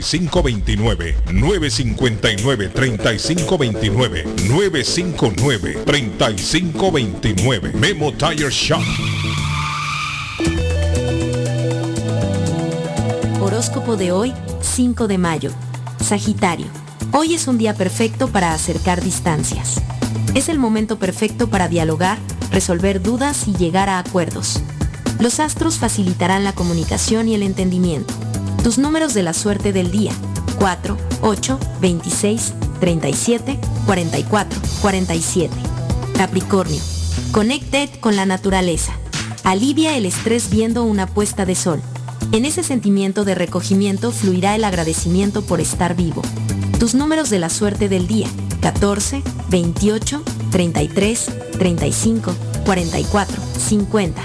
3529 0.00 1.16
959 1.32 2.68
3529 2.68 4.24
959 4.48 5.78
3529 5.84 7.72
Memo 7.74 8.12
Tire 8.12 8.50
Shop. 8.50 8.82
Horóscopo 13.40 13.96
de 13.96 14.12
hoy, 14.12 14.32
5 14.60 15.06
de 15.06 15.18
mayo. 15.18 15.50
Sagitario. 16.02 16.66
Hoy 17.12 17.34
es 17.34 17.46
un 17.48 17.58
día 17.58 17.74
perfecto 17.74 18.28
para 18.28 18.54
acercar 18.54 19.02
distancias. 19.02 19.82
Es 20.34 20.48
el 20.48 20.58
momento 20.58 20.98
perfecto 20.98 21.50
para 21.50 21.68
dialogar, 21.68 22.18
resolver 22.50 23.02
dudas 23.02 23.48
y 23.48 23.54
llegar 23.54 23.88
a 23.88 23.98
acuerdos. 23.98 24.60
Los 25.18 25.40
astros 25.40 25.78
facilitarán 25.78 26.44
la 26.44 26.52
comunicación 26.52 27.28
y 27.28 27.34
el 27.34 27.42
entendimiento. 27.42 28.14
Tus 28.62 28.76
números 28.76 29.14
de 29.14 29.22
la 29.22 29.32
suerte 29.32 29.72
del 29.72 29.90
día. 29.90 30.12
4, 30.58 30.96
8, 31.22 31.58
26, 31.80 32.52
37, 32.78 33.58
44, 33.86 34.60
47. 34.82 35.54
Capricornio. 36.16 36.80
Connected 37.32 37.88
con 38.00 38.16
la 38.16 38.26
naturaleza. 38.26 38.92
Alivia 39.44 39.96
el 39.96 40.04
estrés 40.04 40.50
viendo 40.50 40.84
una 40.84 41.06
puesta 41.06 41.46
de 41.46 41.54
sol. 41.54 41.80
En 42.32 42.44
ese 42.44 42.62
sentimiento 42.62 43.24
de 43.24 43.34
recogimiento 43.34 44.12
fluirá 44.12 44.54
el 44.54 44.64
agradecimiento 44.64 45.40
por 45.40 45.62
estar 45.62 45.96
vivo. 45.96 46.20
Tus 46.78 46.94
números 46.94 47.30
de 47.30 47.38
la 47.38 47.48
suerte 47.48 47.88
del 47.88 48.06
día. 48.06 48.28
14, 48.60 49.22
28, 49.48 50.22
33, 50.50 51.30
35, 51.52 52.34
44, 52.66 53.36
50. 53.58 54.22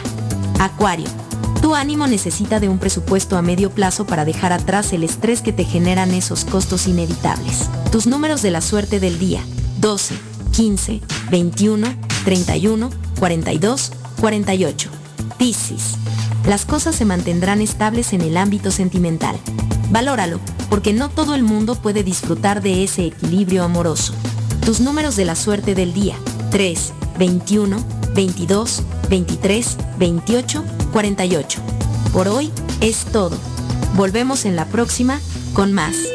Acuario. 0.59 1.24
Tu 1.65 1.73
ánimo 1.73 2.05
necesita 2.05 2.59
de 2.59 2.69
un 2.69 2.77
presupuesto 2.77 3.37
a 3.37 3.41
medio 3.41 3.71
plazo 3.71 4.05
para 4.05 4.23
dejar 4.23 4.53
atrás 4.53 4.93
el 4.93 5.03
estrés 5.03 5.41
que 5.41 5.51
te 5.51 5.63
generan 5.63 6.11
esos 6.11 6.45
costos 6.45 6.85
inevitables. 6.85 7.71
Tus 7.91 8.05
números 8.05 8.43
de 8.43 8.51
la 8.51 8.61
suerte 8.61 8.99
del 8.99 9.17
día. 9.17 9.41
12, 9.79 10.13
15, 10.51 11.01
21, 11.31 11.87
31, 12.23 12.91
42, 13.17 13.91
48. 14.21 14.89
Piscis. 15.39 15.95
Las 16.45 16.65
cosas 16.65 16.93
se 16.93 17.03
mantendrán 17.03 17.61
estables 17.61 18.13
en 18.13 18.21
el 18.21 18.37
ámbito 18.37 18.69
sentimental. 18.69 19.35
Valóralo, 19.89 20.39
porque 20.69 20.93
no 20.93 21.09
todo 21.09 21.33
el 21.33 21.41
mundo 21.41 21.73
puede 21.73 22.03
disfrutar 22.03 22.61
de 22.61 22.83
ese 22.83 23.07
equilibrio 23.07 23.63
amoroso. 23.63 24.13
Tus 24.63 24.81
números 24.81 25.15
de 25.15 25.25
la 25.25 25.33
suerte 25.33 25.73
del 25.73 25.95
día. 25.95 26.15
3, 26.51 26.93
21, 27.17 27.83
22, 28.15 28.81
23, 29.09 29.77
28, 29.99 30.63
48. 30.93 31.61
Por 32.13 32.27
hoy 32.29 32.51
es 32.81 33.05
todo. 33.05 33.37
Volvemos 33.95 34.45
en 34.45 34.55
la 34.55 34.65
próxima 34.65 35.19
con 35.53 35.73
más. 35.73 36.14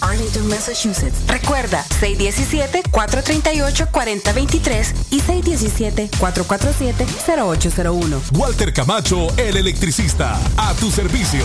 Arlington, 0.00 0.48
Massachusetts. 0.48 1.18
Recuerda, 1.26 1.84
617-438-4023 2.00 4.94
y 5.10 5.20
617-447-0801. 5.20 8.20
Walter 8.38 8.72
Camacho, 8.72 9.26
el 9.36 9.56
electricista. 9.56 10.38
A 10.56 10.72
tu 10.74 10.88
servicio. 10.90 11.44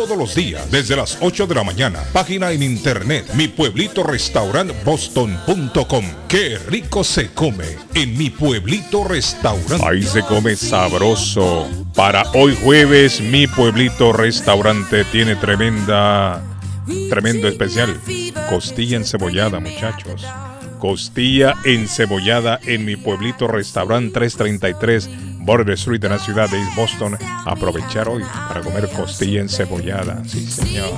todos 0.00 0.16
los 0.16 0.34
días 0.34 0.70
desde 0.70 0.96
las 0.96 1.18
8 1.20 1.46
de 1.46 1.54
la 1.54 1.62
mañana, 1.62 2.02
página 2.14 2.52
en 2.52 2.62
internet, 2.62 3.34
mi 3.34 3.48
pueblito 3.48 4.02
boston.com, 4.82 6.04
qué 6.26 6.56
rico 6.68 7.04
se 7.04 7.30
come 7.34 7.66
en 7.92 8.16
mi 8.16 8.30
pueblito 8.30 9.04
restaurante. 9.04 9.84
Ahí 9.86 10.02
se 10.02 10.22
come 10.22 10.56
sabroso. 10.56 11.68
Para 11.94 12.22
hoy 12.32 12.56
jueves, 12.62 13.20
mi 13.20 13.46
pueblito 13.46 14.14
restaurante 14.14 15.04
tiene 15.04 15.36
tremenda, 15.36 16.42
tremendo 17.10 17.46
especial. 17.46 18.00
Costilla 18.48 18.96
encebollada, 18.96 19.60
muchachos. 19.60 20.24
Costilla 20.78 21.56
encebollada 21.66 22.58
en 22.64 22.86
mi 22.86 22.96
pueblito 22.96 23.48
restaurante 23.48 24.14
333 24.14 25.10
Border 25.50 25.74
Street 25.74 26.00
de 26.00 26.08
la 26.08 26.18
ciudad 26.20 26.48
de 26.48 26.60
East 26.60 26.76
Boston. 26.76 27.18
Aprovechar 27.44 28.08
hoy 28.08 28.22
para 28.46 28.60
comer 28.60 28.88
costilla 28.90 29.40
encebollada. 29.40 30.22
Sí, 30.24 30.46
señor. 30.48 30.92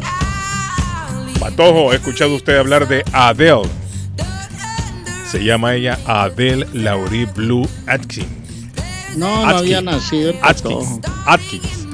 Patojo, 1.41 1.91
¿ha 1.91 1.95
escuchado 1.95 2.35
usted 2.35 2.59
hablar 2.59 2.87
de 2.87 3.03
Adele? 3.15 3.63
Se 5.31 5.43
llama 5.43 5.75
ella 5.75 5.99
Adele 6.05 6.67
Laurie 6.75 7.25
Blue 7.35 7.67
Atkins. 7.87 8.27
No, 9.17 9.47
no 9.47 9.57
había 9.57 9.81
nacido 9.81 10.33
el 10.33 10.37
Atkins. 10.43 11.01
Atkins. 11.25 11.87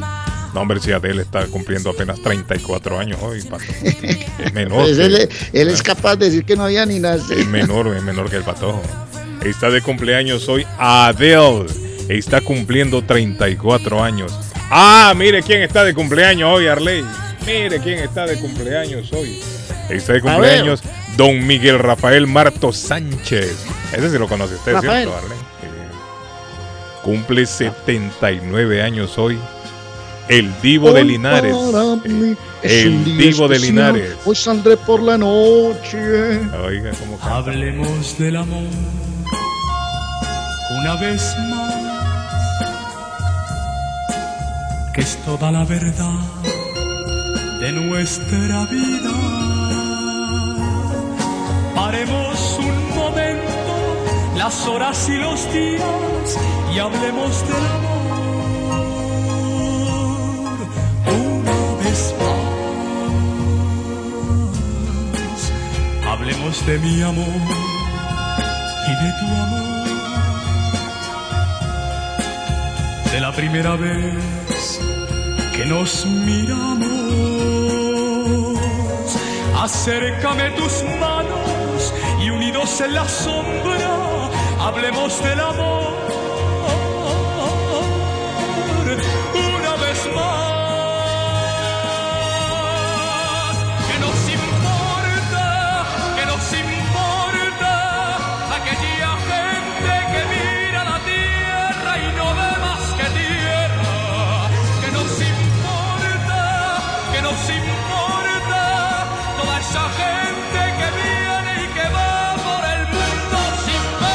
No, 0.53 0.63
hombre, 0.63 0.81
si 0.81 0.91
Adele 0.91 1.23
está 1.23 1.47
cumpliendo 1.47 1.91
apenas 1.91 2.21
34 2.21 2.99
años 2.99 3.21
hoy, 3.23 3.41
pato. 3.43 3.63
Es 3.85 4.53
menor. 4.53 4.83
Pues 4.83 4.97
que- 4.97 5.05
él, 5.05 5.29
él 5.53 5.69
es 5.69 5.81
capaz 5.81 6.17
de 6.17 6.27
decir 6.27 6.45
que 6.45 6.57
no 6.57 6.65
había 6.65 6.85
ni 6.87 6.99
nacido. 6.99 7.39
es 7.39 7.47
menor, 7.47 7.87
es 7.95 8.03
menor 8.03 8.29
que 8.29 8.35
el 8.37 8.43
patojo. 8.43 8.83
Está 9.45 9.71
de 9.71 9.81
cumpleaños 9.81 10.49
hoy 10.49 10.67
Adele. 10.77 11.67
Está 12.09 12.41
cumpliendo 12.41 13.03
34 13.03 14.03
años. 14.03 14.33
Ah, 14.71 15.13
mire 15.15 15.43
quién 15.43 15.63
está 15.63 15.85
de 15.85 15.93
cumpleaños 15.93 16.51
hoy, 16.51 16.67
Arley. 16.67 17.05
Mire 17.47 17.79
quién 17.81 17.99
está 17.99 18.27
de 18.27 18.39
cumpleaños 18.41 19.13
hoy. 19.13 19.39
Está 19.91 20.15
de 20.15 20.21
cumpleaños 20.23 20.83
Don 21.17 21.47
Miguel 21.47 21.79
Rafael 21.79 22.27
Marto 22.27 22.73
Sánchez. 22.73 23.67
Ese 23.93 24.11
sí 24.11 24.19
lo 24.19 24.27
conoce 24.27 24.55
usted, 24.55 24.73
Rafael. 24.73 25.09
¿cierto, 25.09 25.17
Arley? 25.17 25.39
Cumple 27.03 27.45
79 27.45 28.83
años 28.83 29.19
hoy. 29.19 29.39
El 30.29 30.51
Divo 30.63 30.93
de 30.93 31.05
Linares. 31.05 31.55
es 32.63 32.85
El 32.85 33.05
Divo 33.05 33.49
de. 33.49 33.59
Linares. 33.59 34.13
Hoy 34.25 34.37
saldré 34.37 34.77
por 34.77 35.03
la 35.03 35.19
noche. 35.19 36.41
Oiga, 36.65 36.91
cómo 37.01 37.19
canta. 37.19 37.37
Hablemos 37.37 38.19
del 38.19 38.37
amor 38.37 38.65
una 40.71 40.97
vez 40.97 41.35
más, 41.51 41.68
es 44.99 45.17
toda 45.25 45.51
la 45.53 45.65
verdad 45.65 46.19
de 47.61 47.73
nuestra 47.73 48.67
vida. 48.67 49.13
Paremos 51.75 52.59
un 52.59 52.95
momento 52.97 53.47
las 54.37 54.67
horas 54.67 55.09
y 55.09 55.17
los 55.19 55.51
días 55.53 56.39
y 56.75 56.79
hablemos 56.81 57.47
del 57.47 57.67
amor 57.77 57.99
una 61.07 61.75
vez 61.85 62.15
más. 62.19 62.39
Hablemos 66.13 66.67
de 66.67 66.79
mi 66.81 67.03
amor 67.03 67.41
y 68.89 68.93
de 69.05 69.11
tu 69.19 69.27
amor. 69.45 69.69
De 73.13 73.19
la 73.21 73.33
primera 73.33 73.77
vez 73.77 74.48
que 75.55 75.65
nos 75.65 76.05
miramos. 76.07 76.89
Acércame 79.61 80.51
tus 80.51 80.85
manos 81.01 81.95
y 82.21 82.31
unidos 82.31 82.81
en 82.81 82.95
la 82.95 83.09
sombra, 83.09 84.31
hablemos 84.61 85.23
del 85.23 85.41
amor. 85.41 86.08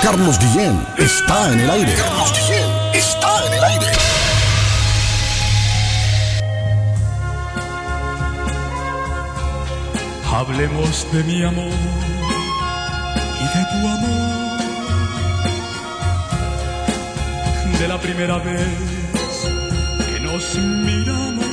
Carlos 0.03 0.37
Guillén 0.37 0.85
está 0.97 1.53
en 1.53 1.61
el 1.61 1.69
aire. 1.69 1.93
Carlos 1.95 2.33
Guillén 2.33 2.69
está 2.93 3.47
en 3.47 3.53
el 3.53 3.63
aire. 3.63 3.85
Hablemos 10.29 11.07
de 11.13 11.23
mi 11.23 11.43
amor 11.43 11.71
y 13.39 13.45
de 13.57 13.63
tu 13.71 13.77
amor. 13.87 14.59
De 17.79 17.87
la 17.87 17.97
primera 17.97 18.39
vez 18.39 18.67
que 20.05 20.19
nos 20.19 20.55
miramos. 20.57 21.43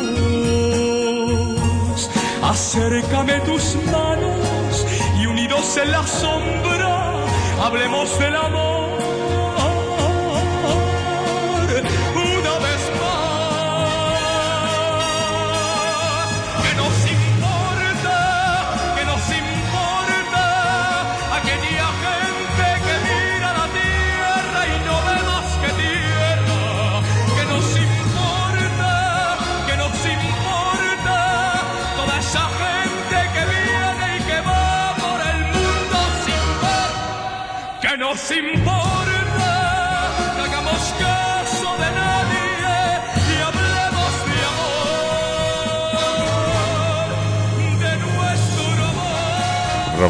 Acércame 2.42 3.40
tus 3.42 3.76
manos 3.92 4.86
y 5.20 5.26
unidos 5.26 5.76
en 5.76 5.92
la 5.92 6.04
sombra, 6.04 7.19
hablemos 7.60 8.18
del 8.18 8.34
amor. 8.34 8.89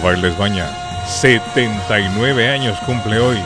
Rafael 0.03 0.23
Desbaña, 0.23 0.67
79 1.07 2.49
años 2.49 2.79
cumple 2.87 3.19
hoy. 3.19 3.37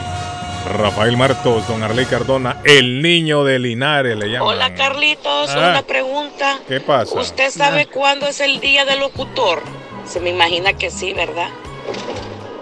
Rafael 0.77 1.17
Martos, 1.17 1.67
don 1.67 1.83
Arley 1.83 2.05
Cardona, 2.05 2.57
el 2.63 3.01
niño 3.01 3.43
de 3.43 3.59
Linares 3.59 4.17
le 4.17 4.29
llaman. 4.31 4.47
Hola 4.47 4.73
Carlitos, 4.73 5.49
Ah. 5.53 5.71
una 5.71 5.81
pregunta. 5.81 6.59
¿Qué 6.65 6.79
pasa? 6.79 7.19
¿Usted 7.19 7.51
sabe 7.51 7.87
cuándo 7.87 8.25
es 8.25 8.39
el 8.39 8.61
día 8.61 8.85
del 8.85 9.01
locutor? 9.01 9.61
Se 10.05 10.21
me 10.21 10.29
imagina 10.29 10.71
que 10.73 10.89
sí, 10.89 11.13
¿verdad? 11.13 11.49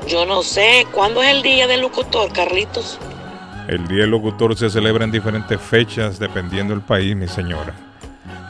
Yo 0.07 0.25
no 0.25 0.41
sé. 0.41 0.88
¿Cuándo 0.91 1.22
es 1.22 1.30
el 1.30 1.43
día 1.43 1.67
del 1.67 1.81
locutor, 1.81 2.33
Carlitos? 2.33 2.99
El 3.67 3.88
Día 3.88 3.99
del 4.01 4.09
Locutor 4.09 4.57
se 4.57 4.69
celebra 4.69 5.05
en 5.05 5.11
diferentes 5.11 5.61
fechas 5.61 6.17
dependiendo 6.19 6.73
del 6.73 6.83
país, 6.83 7.15
mi 7.15 7.27
señora. 7.30 7.73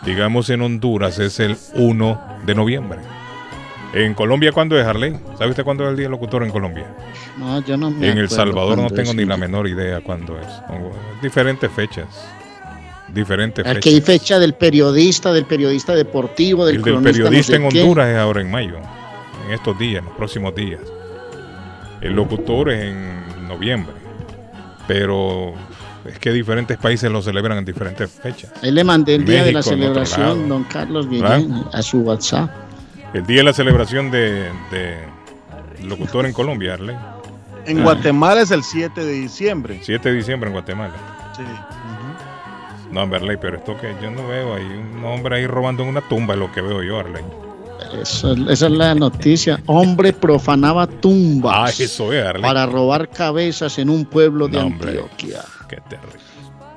Digamos 0.04 0.50
en 0.50 0.62
Honduras 0.64 1.20
es 1.20 1.40
el 1.40 1.56
1 1.76 2.20
de 2.46 2.56
noviembre. 2.56 3.00
En 3.94 4.16
Colombia, 4.16 4.52
¿cuándo 4.52 4.80
es, 4.80 4.86
Harley? 4.86 5.16
¿Sabe 5.38 5.52
usted 5.52 5.64
cuándo 5.64 5.84
es 5.84 5.92
el 5.92 5.96
Día 5.96 6.06
del 6.06 6.12
Locutor 6.12 6.44
en 6.44 6.50
Colombia? 6.50 6.86
No, 7.38 7.64
yo 7.64 7.78
no 7.78 7.92
me 7.92 8.10
En 8.10 8.18
El 8.18 8.30
Salvador 8.30 8.78
no 8.78 8.90
tengo 8.90 9.14
ni 9.14 9.24
la 9.24 9.38
menor 9.38 9.68
idea 9.68 10.02
cuándo 10.02 10.38
es. 10.40 10.48
Son 10.68 10.92
Diferentes 11.22 11.72
fechas. 11.72 12.08
Diferentes 13.14 13.66
Aquí 13.68 13.90
hay 13.90 14.02
fechas. 14.02 14.22
fecha 14.22 14.40
del 14.40 14.56
periodista, 14.56 15.32
del 15.32 15.46
periodista 15.46 15.94
deportivo, 15.94 16.66
del 16.66 16.78
El 16.78 16.82
del 16.82 16.94
cronista, 16.94 17.10
no 17.12 17.24
periodista 17.24 17.52
sé 17.52 17.64
en 17.64 17.70
qué. 17.70 17.82
Honduras 17.82 18.10
es 18.10 18.18
ahora 18.18 18.42
en 18.42 18.50
mayo, 18.50 18.78
en 19.46 19.54
estos 19.54 19.78
días, 19.78 20.00
en 20.00 20.06
los 20.06 20.16
próximos 20.16 20.56
días. 20.56 20.82
El 22.02 22.14
locutor 22.14 22.72
es 22.72 22.86
en 22.86 23.48
noviembre, 23.48 23.94
pero 24.88 25.54
es 26.06 26.18
que 26.18 26.32
diferentes 26.32 26.78
países 26.80 27.12
lo 27.12 27.22
celebran 27.22 27.60
en 27.60 27.66
diferentes 27.66 28.10
fechas. 28.10 28.52
Ahí 28.64 28.72
le 28.72 28.84
mandé 28.84 29.14
el 29.16 29.26
día 29.26 29.44
de 29.44 29.52
la 29.52 29.60
México, 29.60 29.76
celebración, 29.76 30.50
don 30.50 30.64
Carlos 30.64 31.08
¿Verdad? 31.08 31.38
Guillén, 31.38 31.64
a 31.72 31.82
su 31.84 32.00
WhatsApp. 32.02 32.50
El 33.14 33.26
día 33.26 33.38
de 33.38 33.44
la 33.44 33.54
celebración 33.54 34.10
de, 34.12 34.50
de 34.72 34.98
locutor 35.84 36.26
en 36.26 36.34
Colombia, 36.34 36.74
Arley. 36.76 36.96
En 37.66 37.80
Ah. 37.80 37.84
Guatemala 37.84 38.42
es 38.42 38.52
el 38.52 38.64
7 38.64 39.04
de 39.06 39.12
diciembre. 39.14 39.80
7 39.82 40.10
de 40.10 40.16
diciembre 40.16 40.48
en 40.50 40.54
Guatemala. 40.54 40.94
Sí. 41.36 41.44
No, 42.92 43.02
Arley, 43.02 43.38
pero 43.40 43.58
esto 43.58 43.76
que 43.80 43.96
yo 44.02 44.12
no 44.12 44.28
veo 44.28 44.56
ahí, 44.56 44.64
un 44.66 45.04
hombre 45.06 45.38
ahí 45.38 45.48
robando 45.48 45.84
en 45.84 45.90
una 45.90 46.02
tumba 46.02 46.34
es 46.34 46.40
lo 46.40 46.52
que 46.52 46.62
veo 46.62 46.84
yo, 46.84 47.00
Arley. 47.00 47.24
Eso- 48.02 48.34
esa 48.50 48.66
es 48.66 48.72
la 48.72 48.96
noticia. 48.96 49.60
Hombre 49.66 50.14
profanaba 50.14 50.88
tumbas 50.88 51.80
Ah, 51.80 51.84
eso 51.84 52.12
es, 52.14 52.26
Arley. 52.26 52.42
para 52.44 52.66
robar 52.66 53.10
cabezas 53.10 53.78
en 53.80 53.90
un 53.90 54.06
pueblo 54.06 54.48
de 54.48 54.58
No, 54.60 54.66
hombre. 54.68 54.90
Antioquia. 54.92 55.42
Qué 55.68 55.78
terrible. 55.90 56.20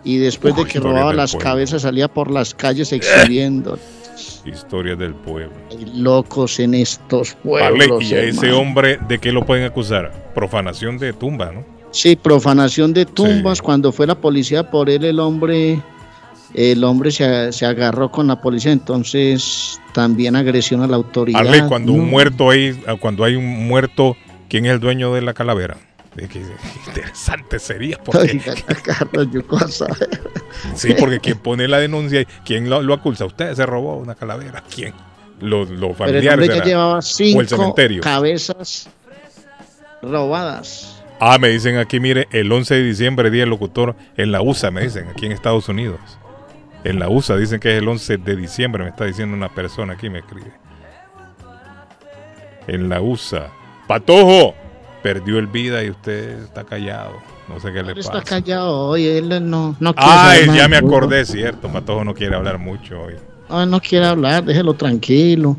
Y 0.05 0.19
después 0.19 0.55
de 0.55 0.65
que 0.67 0.79
robaba 0.79 1.13
las 1.13 1.33
pueblo. 1.33 1.51
cabezas 1.51 1.83
salía 1.83 2.09
por 2.09 2.31
las 2.31 2.55
calles 2.55 2.93
exhibiendo. 2.93 3.79
Historia 4.47 4.95
del 4.97 5.15
pueblo. 5.15 5.55
Hay 5.71 5.85
locos 5.95 6.61
en 6.61 6.75
estos 6.75 7.35
pueblos. 7.35 8.03
y 8.03 8.15
a 8.15 8.23
ese 8.23 8.53
hombre, 8.53 8.99
¿de 9.09 9.19
qué 9.19 9.33
lo 9.33 9.45
pueden 9.45 9.65
acusar? 9.65 10.13
Profanación 10.35 10.99
de 10.99 11.13
tumba, 11.13 11.53
¿no? 11.53 11.65
Sí, 11.91 12.17
profanación 12.17 12.93
de 12.93 13.07
tumbas. 13.07 13.61
Cuando 13.63 13.91
fue 13.93 14.07
la 14.07 14.15
policía 14.15 14.71
por 14.71 14.91
él, 14.91 15.05
el 15.05 15.19
hombre, 15.19 15.81
el 16.55 16.85
hombre 16.85 17.11
se, 17.11 17.53
se 17.53 17.67
agarró 17.67 18.11
con 18.11 18.27
la 18.27 18.41
policía. 18.41 18.73
Entonces, 18.73 19.81
también 19.93 20.37
agresión 20.37 20.83
a 20.83 20.87
la 20.87 20.97
autoridad. 20.97 21.41
Arley, 21.41 21.63
cuando 21.69 21.93
un 21.93 22.01
No. 22.01 22.05
muerto 22.05 22.51
ah, 22.51 22.97
cuando 23.01 23.25
hay 23.25 23.35
un 23.35 23.67
muerto, 23.67 24.17
¿quién 24.49 24.67
es 24.67 24.73
el 24.73 24.81
dueño 24.81 25.13
de 25.15 25.23
la 25.23 25.33
calavera? 25.33 25.79
Es 26.17 26.29
que 26.31 26.43
interesante 26.87 27.59
sería. 27.59 27.99
Porque, 27.99 28.41
sí, 30.75 30.95
porque 30.99 31.21
quien 31.21 31.39
pone 31.39 31.69
la 31.69 31.79
denuncia, 31.79 32.25
¿quién 32.45 32.71
lo, 32.71 32.83
lo 32.83 32.95
acusa? 32.95 33.25
Usted 33.27 33.55
se 33.55 33.67
robó 33.67 33.97
una 33.97 34.15
calavera. 34.15 34.63
¿Quién? 34.75 34.95
Los, 35.41 35.69
los 35.69 35.95
Pero 35.97 36.09
el 36.11 36.23
familiares. 36.23 36.31
hombre 36.33 36.49
de 36.49 36.55
ya 36.55 36.59
la- 36.61 36.65
llevaba 36.65 36.95
o 36.95 36.97
el 36.99 37.03
cinco 37.03 37.45
cementerio. 37.45 38.03
cabezas 38.03 38.89
robadas. 40.03 41.03
Ah, 41.21 41.39
me 41.39 41.49
dicen 41.49 41.79
aquí, 41.79 41.99
mire, 42.01 42.29
el 42.31 42.51
11 42.53 42.75
de 42.75 42.83
diciembre, 42.83 43.31
día 43.31 43.43
del 43.43 43.51
locutor, 43.51 43.97
en 44.17 44.33
la 44.33 44.43
USA, 44.43 44.71
me 44.71 44.83
dicen, 44.83 45.09
aquí 45.09 45.27
en 45.27 45.33
Estados 45.33 45.69
Unidos. 45.69 45.99
En 46.85 46.99
la 46.99 47.09
USA, 47.09 47.37
dicen 47.37 47.59
que 47.59 47.73
es 47.75 47.79
el 47.83 47.89
11 47.89 48.19
de 48.19 48.37
diciembre, 48.37 48.85
me 48.85 48.91
está 48.91 49.07
diciendo 49.07 49.35
una 49.37 49.49
persona 49.55 49.95
aquí, 49.95 50.09
me 50.11 50.19
escribe. 50.21 50.53
En 52.67 52.89
la 52.89 53.01
USA. 53.01 53.49
Patojo, 53.87 54.55
perdió 55.07 55.39
el 55.39 55.47
vida 55.47 55.85
y 55.85 55.91
usted 55.91 56.43
está 56.43 56.65
callado. 56.65 57.13
No 57.49 57.61
sé 57.61 57.73
qué 57.73 57.81
le 57.81 57.93
Él 57.93 57.99
está 57.99 58.15
pasa. 58.15 58.25
callado 58.25 58.89
hoy, 58.89 59.07
él 59.07 59.29
no, 59.49 59.77
no 59.79 59.95
quiere 59.95 60.11
Ah, 60.13 60.35
saber 60.35 60.53
ya 60.57 60.67
me 60.67 60.77
acordé, 60.77 61.25
cierto. 61.25 61.69
Patojo 61.69 62.03
no 62.03 62.13
quiere 62.13 62.35
hablar 62.35 62.59
mucho 62.59 63.03
hoy. 63.03 63.15
No, 63.49 63.63
él 63.63 63.71
no 63.71 63.81
quiere 63.81 64.05
hablar, 64.07 64.45
déjelo 64.45 64.75
tranquilo. 64.75 65.57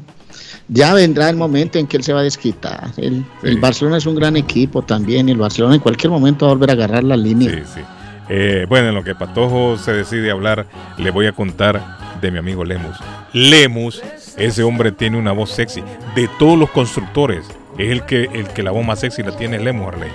Ya 0.67 0.93
vendrá 0.93 1.29
el 1.29 1.37
momento 1.37 1.79
en 1.79 1.87
que 1.87 1.95
él 1.95 2.03
se 2.03 2.11
va 2.11 2.19
a 2.19 2.23
desquitar. 2.23 2.91
El, 2.97 3.23
el 3.41 3.57
Barcelona 3.57 3.95
es 3.95 4.05
un 4.05 4.15
gran 4.15 4.35
equipo 4.35 4.81
también. 4.81 5.29
y 5.29 5.31
El 5.31 5.37
Barcelona 5.37 5.75
en 5.75 5.79
cualquier 5.79 6.11
momento 6.11 6.45
va 6.45 6.51
a 6.51 6.55
volver 6.55 6.71
a 6.71 6.73
agarrar 6.73 7.05
la 7.05 7.15
línea. 7.15 7.49
Sí, 7.49 7.61
sí. 7.75 7.81
Eh, 8.27 8.65
bueno, 8.67 8.89
en 8.89 8.95
lo 8.95 9.03
que 9.05 9.15
Patojo 9.15 9.77
se 9.77 9.93
decide 9.93 10.29
hablar, 10.29 10.65
le 10.97 11.09
voy 11.11 11.27
a 11.27 11.31
contar 11.31 12.19
de 12.19 12.31
mi 12.31 12.39
amigo 12.39 12.65
Lemus. 12.65 12.97
Lemus, 13.31 14.01
ese 14.35 14.63
hombre 14.63 14.91
tiene 14.91 15.17
una 15.17 15.31
voz 15.31 15.51
sexy. 15.51 15.81
De 16.15 16.27
todos 16.37 16.59
los 16.59 16.69
constructores, 16.71 17.45
es 17.77 17.91
el 17.91 18.03
que, 18.03 18.23
el 18.23 18.47
que 18.49 18.63
la 18.63 18.71
voz 18.71 18.85
más 18.85 18.99
sexy 18.99 19.23
la 19.23 19.35
tiene 19.35 19.59
Lemus, 19.59 19.93
Arley. 19.93 20.11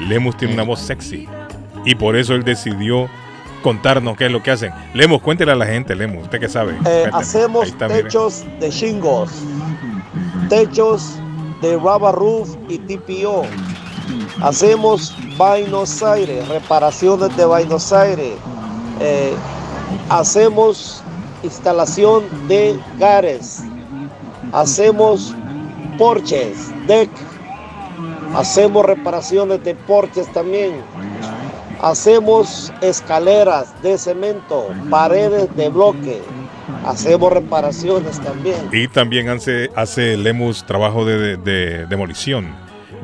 Lemus 0.00 0.36
tiene 0.36 0.54
una 0.54 0.64
voz 0.64 0.80
sexy. 0.80 1.28
Y 1.84 1.94
por 1.94 2.16
eso 2.16 2.34
él 2.34 2.44
decidió 2.44 3.08
contarnos 3.62 4.16
qué 4.16 4.26
es 4.26 4.32
lo 4.32 4.42
que 4.42 4.50
hacen. 4.50 4.72
Lemus, 4.92 5.22
cuéntele 5.22 5.52
a 5.52 5.56
la 5.56 5.66
gente, 5.66 5.94
Lemus, 5.94 6.24
usted 6.24 6.40
que 6.40 6.48
sabe. 6.48 6.76
Eh, 6.86 7.08
hacemos 7.12 7.72
mire. 7.72 8.02
techos 8.02 8.44
de 8.60 8.70
shingles, 8.70 9.30
techos 10.48 11.16
de 11.62 11.76
rubber 11.76 12.14
roof 12.14 12.56
y 12.68 12.78
TPO. 12.78 13.44
Hacemos 14.42 15.16
Buenos 15.38 16.02
Aires, 16.02 16.46
reparaciones 16.48 17.34
de 17.36 17.46
Buenos 17.46 17.92
Aires. 17.92 18.34
Eh, 19.00 19.34
hacemos 20.10 21.02
instalación 21.42 22.24
de 22.48 22.78
gares. 22.98 23.62
Hacemos 24.52 25.34
porches, 25.98 26.72
deck. 26.86 27.10
Hacemos 28.34 28.84
reparaciones 28.84 29.62
de 29.62 29.74
porches 29.74 30.30
también. 30.32 30.74
Hacemos 31.80 32.72
escaleras 32.80 33.80
de 33.82 33.98
cemento, 33.98 34.68
paredes 34.90 35.54
de 35.56 35.68
bloque. 35.68 36.20
Hacemos 36.86 37.32
reparaciones 37.32 38.18
también. 38.20 38.56
Y 38.72 38.88
también 38.88 39.28
hace, 39.28 39.70
hace 39.76 40.16
Lemus 40.16 40.64
trabajo 40.64 41.04
de, 41.04 41.18
de- 41.18 41.36
de 41.36 41.86
demolición. 41.86 42.54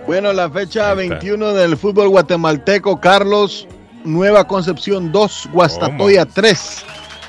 Bueno, 0.06 0.32
la 0.32 0.48
fecha 0.48 0.94
21 0.94 1.52
del 1.52 1.76
fútbol 1.76 2.08
guatemalteco, 2.08 2.98
Carlos, 2.98 3.68
Nueva 4.04 4.46
Concepción 4.46 5.12
2, 5.12 5.50
Guastatoya 5.52 6.24
3, 6.24 6.84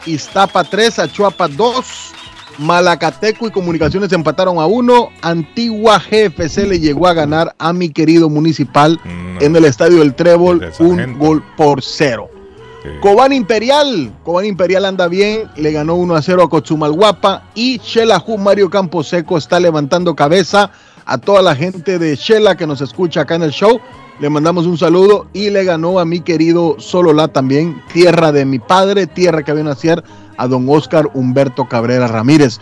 Iztapa 0.06 0.64
3, 0.64 1.00
Achuapa 1.00 1.50
2, 1.50 2.14
Malacateco 2.60 3.48
y 3.48 3.52
Comunicaciones 3.52 4.14
empataron 4.14 4.60
a 4.60 4.66
1, 4.66 5.10
Antigua 5.22 6.00
GFC 6.00 6.68
le 6.68 6.80
llegó 6.80 7.08
a 7.08 7.14
ganar 7.14 7.54
a 7.58 7.74
mi 7.74 7.90
querido 7.90 8.30
municipal 8.30 8.98
en 9.40 9.56
el 9.56 9.66
estadio 9.66 10.00
del 10.00 10.16
Trébol 10.16 10.72
un 10.80 11.20
gol 11.20 11.44
por 11.58 11.82
cero. 11.82 12.30
Cobán 13.02 13.34
Imperial, 13.34 14.12
Cobán 14.24 14.46
Imperial 14.46 14.86
anda 14.86 15.08
bien, 15.08 15.50
le 15.56 15.72
ganó 15.72 15.96
1 15.96 16.16
a 16.16 16.22
0 16.22 16.44
a 16.44 16.50
Cochumalguapa 16.50 17.44
y 17.54 17.80
Xelajú 17.80 18.38
Mario 18.38 18.70
Camposeco 18.70 19.38
está 19.38 19.60
levantando 19.60 20.16
cabeza 20.16 20.72
a 21.06 21.18
toda 21.18 21.42
la 21.42 21.56
gente 21.56 22.00
de 22.00 22.16
Shela 22.16 22.56
que 22.56 22.68
nos 22.68 22.82
escucha 22.82 23.22
acá 23.22 23.36
en 23.36 23.44
el 23.44 23.52
show. 23.52 23.80
Le 24.20 24.30
mandamos 24.30 24.66
un 24.66 24.78
saludo 24.78 25.28
y 25.34 25.50
le 25.50 25.64
ganó 25.64 26.00
a 26.00 26.06
mi 26.06 26.20
querido 26.20 26.76
Solola 26.80 27.30
también, 27.30 27.82
tierra 27.94 28.32
de 28.32 28.46
mi 28.46 28.60
padre, 28.60 29.08
tierra 29.08 29.44
que 29.44 29.54
vino 29.54 29.72
a 29.72 29.74
nacer 29.74 30.04
a 30.38 30.48
don 30.48 30.68
Oscar 30.70 31.10
Humberto 31.14 31.68
Cabrera 31.68 32.08
Ramírez. 32.08 32.60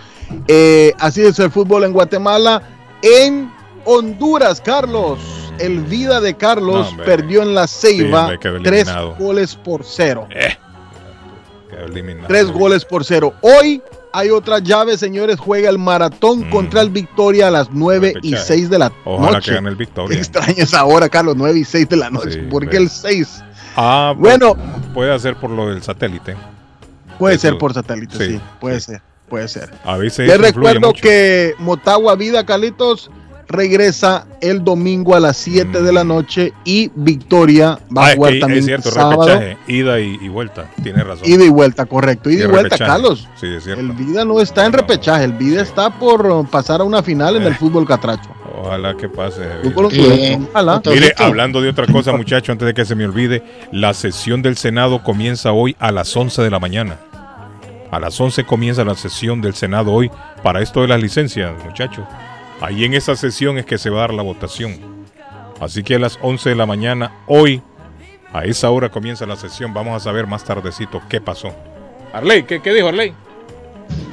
Eh, 0.48 0.94
así 1.00 1.22
es 1.22 1.38
el 1.40 1.52
fútbol 1.52 1.84
en 1.84 1.94
Guatemala. 1.94 2.62
En 3.02 3.52
Honduras, 3.86 4.62
Carlos, 4.62 5.20
el 5.60 5.82
vida 5.82 6.20
de 6.22 6.36
Carlos 6.36 6.94
No, 6.96 7.04
perdió 7.04 7.42
en 7.44 7.54
la 7.56 7.68
Ceiba 7.68 8.38
quedó 8.38 8.62
tres 8.62 8.88
goles 9.20 9.56
por 9.56 9.84
cero. 9.84 10.28
Eliminado. 11.86 12.28
Tres 12.28 12.48
goles 12.52 12.86
por 12.86 13.04
cero. 13.04 13.34
Hoy 13.42 13.82
hay 14.14 14.30
otra 14.30 14.60
llave, 14.60 14.98
señores. 14.98 15.38
Juega 15.40 15.70
el 15.70 15.78
maratón 15.78 16.50
contra 16.50 16.82
el 16.82 16.90
Victoria 16.90 17.50
a 17.50 17.52
las 17.52 17.70
9 17.72 18.10
y 18.10 18.14
Repechaje. 18.32 18.44
6 18.48 18.70
de 18.70 18.80
la 18.80 18.92
Ojalá 19.06 19.32
noche. 19.34 19.52
que 19.52 19.56
gane 19.56 19.70
el 19.70 19.76
Victoria. 19.76 20.18
Extraña 20.18 20.64
esa 20.64 20.86
hora, 20.86 21.10
Carlos, 21.10 21.36
9 21.38 21.60
y 21.60 21.64
6 21.66 21.90
de 21.90 21.98
la 21.98 22.10
noche. 22.10 22.40
¿Por 22.44 22.68
qué 22.70 22.78
el 22.78 22.90
6? 22.90 23.44
Ah, 23.76 24.14
Bueno. 24.18 24.56
Puede 24.94 25.18
ser 25.20 25.36
por 25.36 25.52
lo 25.52 25.70
del 25.70 25.84
satélite. 25.84 26.36
Puede 27.20 27.36
Eso- 27.36 27.42
ser 27.50 27.58
por 27.58 27.74
satélite, 27.74 28.18
sí. 28.18 28.26
sí, 28.36 28.42
puede 28.60 28.80
ser, 28.80 29.02
puede 29.28 29.48
ser. 29.48 29.72
A 29.84 29.98
veces 29.98 30.28
Les 30.28 30.40
recuerdo 30.40 30.88
mucho. 30.88 31.02
que 31.02 31.54
Motagua 31.60 32.16
Vida, 32.16 32.46
Carlitos, 32.46 33.12
regresa 33.50 34.28
el 34.42 34.64
domingo 34.64 35.16
a 35.16 35.20
las 35.20 35.38
7 35.38 35.82
de 35.82 35.92
la 35.94 36.04
noche 36.04 36.54
y 36.66 36.92
Victoria 36.96 37.80
va 37.96 38.04
Ah, 38.04 38.06
a 38.08 38.10
es 38.12 38.16
jugar 38.18 38.34
que 38.34 38.40
también 38.40 38.60
es 38.60 38.66
cierto, 38.66 38.92
sábado. 38.92 39.26
repechaje, 39.26 39.58
ida 39.68 40.00
y, 40.00 40.18
y 40.22 40.28
vuelta. 40.30 40.70
Tiene 40.84 41.04
razón. 41.04 41.24
Ida 41.28 41.44
y 41.46 41.50
vuelta, 41.50 41.86
correcto. 41.86 42.30
Ida 42.30 42.42
y, 42.42 42.44
Y 42.44 42.48
vuelta, 42.48 42.64
repechaje. 42.76 42.92
Carlos. 42.92 43.28
Sí, 43.40 43.48
es 43.48 43.64
cierto. 43.64 43.82
El 43.82 43.92
Vida 43.94 44.26
no 44.26 44.40
está 44.42 44.66
en 44.66 44.74
repechaje, 44.74 45.24
el 45.24 45.34
Vida 45.34 45.62
está 45.62 45.90
por 45.98 46.26
uh, 46.26 46.46
pasar 46.46 46.82
a 46.82 46.84
una 46.84 47.02
final 47.02 47.36
en 47.38 47.44
el 47.44 47.54
Eh. 47.54 47.56
fútbol 47.56 47.88
catracho. 47.88 48.30
Ojalá 48.60 48.96
que 48.98 49.08
pase. 49.08 49.42
Ojalá. 50.52 50.82
Mire, 50.86 51.14
hablando 51.18 51.62
de 51.62 51.70
otra 51.70 51.86
cosa, 51.88 52.12
muchachos, 52.14 52.50
antes 52.50 52.66
de 52.66 52.74
que 52.74 52.86
se 52.86 52.96
me 52.96 53.06
olvide, 53.06 53.44
la 53.72 53.94
sesión 53.94 54.42
del 54.42 54.58
Senado 54.58 55.04
comienza 55.04 55.52
hoy 55.54 55.76
a 55.80 55.92
las 55.92 56.16
11 56.16 56.42
de 56.42 56.50
la 56.50 56.60
mañana. 56.60 56.98
A 57.92 58.00
las 58.00 58.20
11 58.20 58.44
comienza 58.46 58.84
la 58.84 58.96
sesión 58.96 59.42
del 59.42 59.54
Senado 59.54 59.94
hoy 59.94 60.12
para 60.44 60.62
esto 60.62 60.82
de 60.82 60.90
las 60.90 61.02
licencias, 61.02 61.52
muchachos. 61.64 62.04
Ahí 62.60 62.86
en 62.86 62.94
esa 62.94 63.16
sesión 63.16 63.58
es 63.58 63.66
que 63.66 63.78
se 63.78 63.90
va 63.90 64.00
a 64.00 64.02
dar 64.02 64.14
la 64.14 64.24
votación. 64.24 64.80
Así 65.60 65.84
que 65.84 65.96
a 65.96 66.00
las 66.00 66.18
11 66.22 66.50
de 66.50 66.56
la 66.56 66.66
mañana, 66.66 67.12
hoy, 67.28 67.62
A 68.34 68.44
esa 68.44 68.70
hora 68.70 68.90
comienza 68.90 69.26
la 69.26 69.38
sesión. 69.38 69.74
Vamos 69.74 69.96
a 69.96 70.00
saber 70.04 70.28
más 70.28 70.44
tardecito 70.44 71.02
qué 71.10 71.22
pasó. 71.22 71.54
Arley, 72.12 72.44
¿qué, 72.44 72.62
qué 72.62 72.74
dijo 72.74 72.90
Arley? 72.90 73.14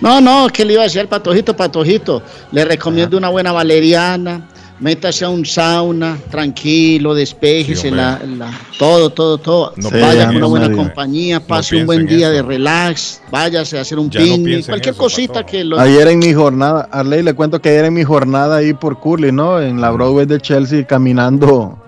No, 0.00 0.20
no, 0.20 0.48
que 0.48 0.64
le 0.64 0.74
iba 0.74 0.82
a 0.82 0.84
decir 0.84 1.00
al 1.00 1.08
patojito, 1.08 1.56
patojito. 1.56 2.22
Le 2.52 2.64
recomiendo 2.64 3.18
una 3.18 3.28
buena 3.28 3.50
valeriana. 3.50 4.48
Métase 4.80 5.24
a 5.24 5.28
un 5.30 5.46
sauna, 5.46 6.18
tranquilo, 6.30 7.14
despejese, 7.14 7.90
Sí, 7.90 7.90
la, 7.90 8.20
la- 8.26 8.50
todo, 8.76 9.08
todo, 9.10 9.38
todo. 9.38 9.72
No 9.76 9.88
Vaya 9.88 10.26
con 10.26 10.36
una 10.36 10.46
buena 10.46 10.66
nadie. 10.68 10.76
compañía, 10.82 11.38
No 11.38 11.46
pase 11.46 11.76
un 11.76 11.86
buen 11.86 12.00
en 12.00 12.06
día 12.08 12.26
eso. 12.26 12.34
de 12.36 12.42
relax, 12.42 13.22
váyase 13.30 13.78
a 13.78 13.82
hacer 13.82 14.00
un 14.00 14.10
picnic, 14.10 14.66
cualquier 14.66 14.94
eso, 14.94 15.02
cosita 15.02 15.46
que 15.46 15.62
lo... 15.62 15.78
Ayer 15.78 16.08
en 16.08 16.18
mi 16.18 16.34
jornada, 16.34 16.88
Arley, 16.90 17.22
le 17.22 17.34
cuento 17.34 17.62
que 17.62 17.68
ayer 17.68 17.84
en 17.84 17.94
mi 17.94 18.02
jornada 18.02 18.56
ahí 18.56 18.74
por 18.74 18.98
Curly, 18.98 19.30
¿no? 19.30 19.60
En 19.60 19.80
la 19.80 19.90
Broadway 19.92 20.26
de 20.26 20.40
Chelsea, 20.40 20.84
caminando, 20.84 21.78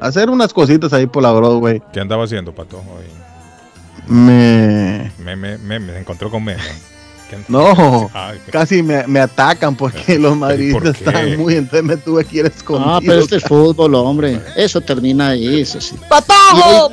a 0.00 0.06
hacer 0.08 0.28
unas 0.28 0.52
cositas 0.52 0.92
ahí 0.92 1.06
por 1.06 1.22
la 1.22 1.30
Broadway. 1.30 1.80
¿Qué 1.92 2.00
andaba 2.00 2.24
haciendo, 2.24 2.52
Patojo? 2.52 2.82
hoy? 2.98 3.04
Me... 4.12 5.10
Me, 5.18 5.36
me, 5.36 5.56
me, 5.56 5.78
me 5.78 5.98
encontró 5.98 6.30
con 6.30 6.42
Meme. 6.44 6.60
¿Qué- 7.30 7.38
No, 7.48 8.10
Ay, 8.12 8.38
casi 8.50 8.82
me, 8.82 9.06
me 9.06 9.20
atacan 9.20 9.76
porque 9.76 10.18
los 10.18 10.36
madridistas 10.36 10.96
están 10.96 11.36
muy, 11.36 11.54
entonces 11.56 11.82
me 11.84 11.96
tuve 11.96 12.24
que 12.24 12.38
ir 12.38 12.46
escondido. 12.46 12.94
Ah, 12.94 13.00
pero 13.00 13.20
este 13.20 13.36
es 13.36 13.44
fútbol, 13.44 13.94
hombre. 13.94 14.40
Eso 14.56 14.80
termina 14.80 15.28
ahí, 15.28 15.60
eso 15.60 15.80
sí. 15.80 15.96
¡Patojo! 16.08 16.92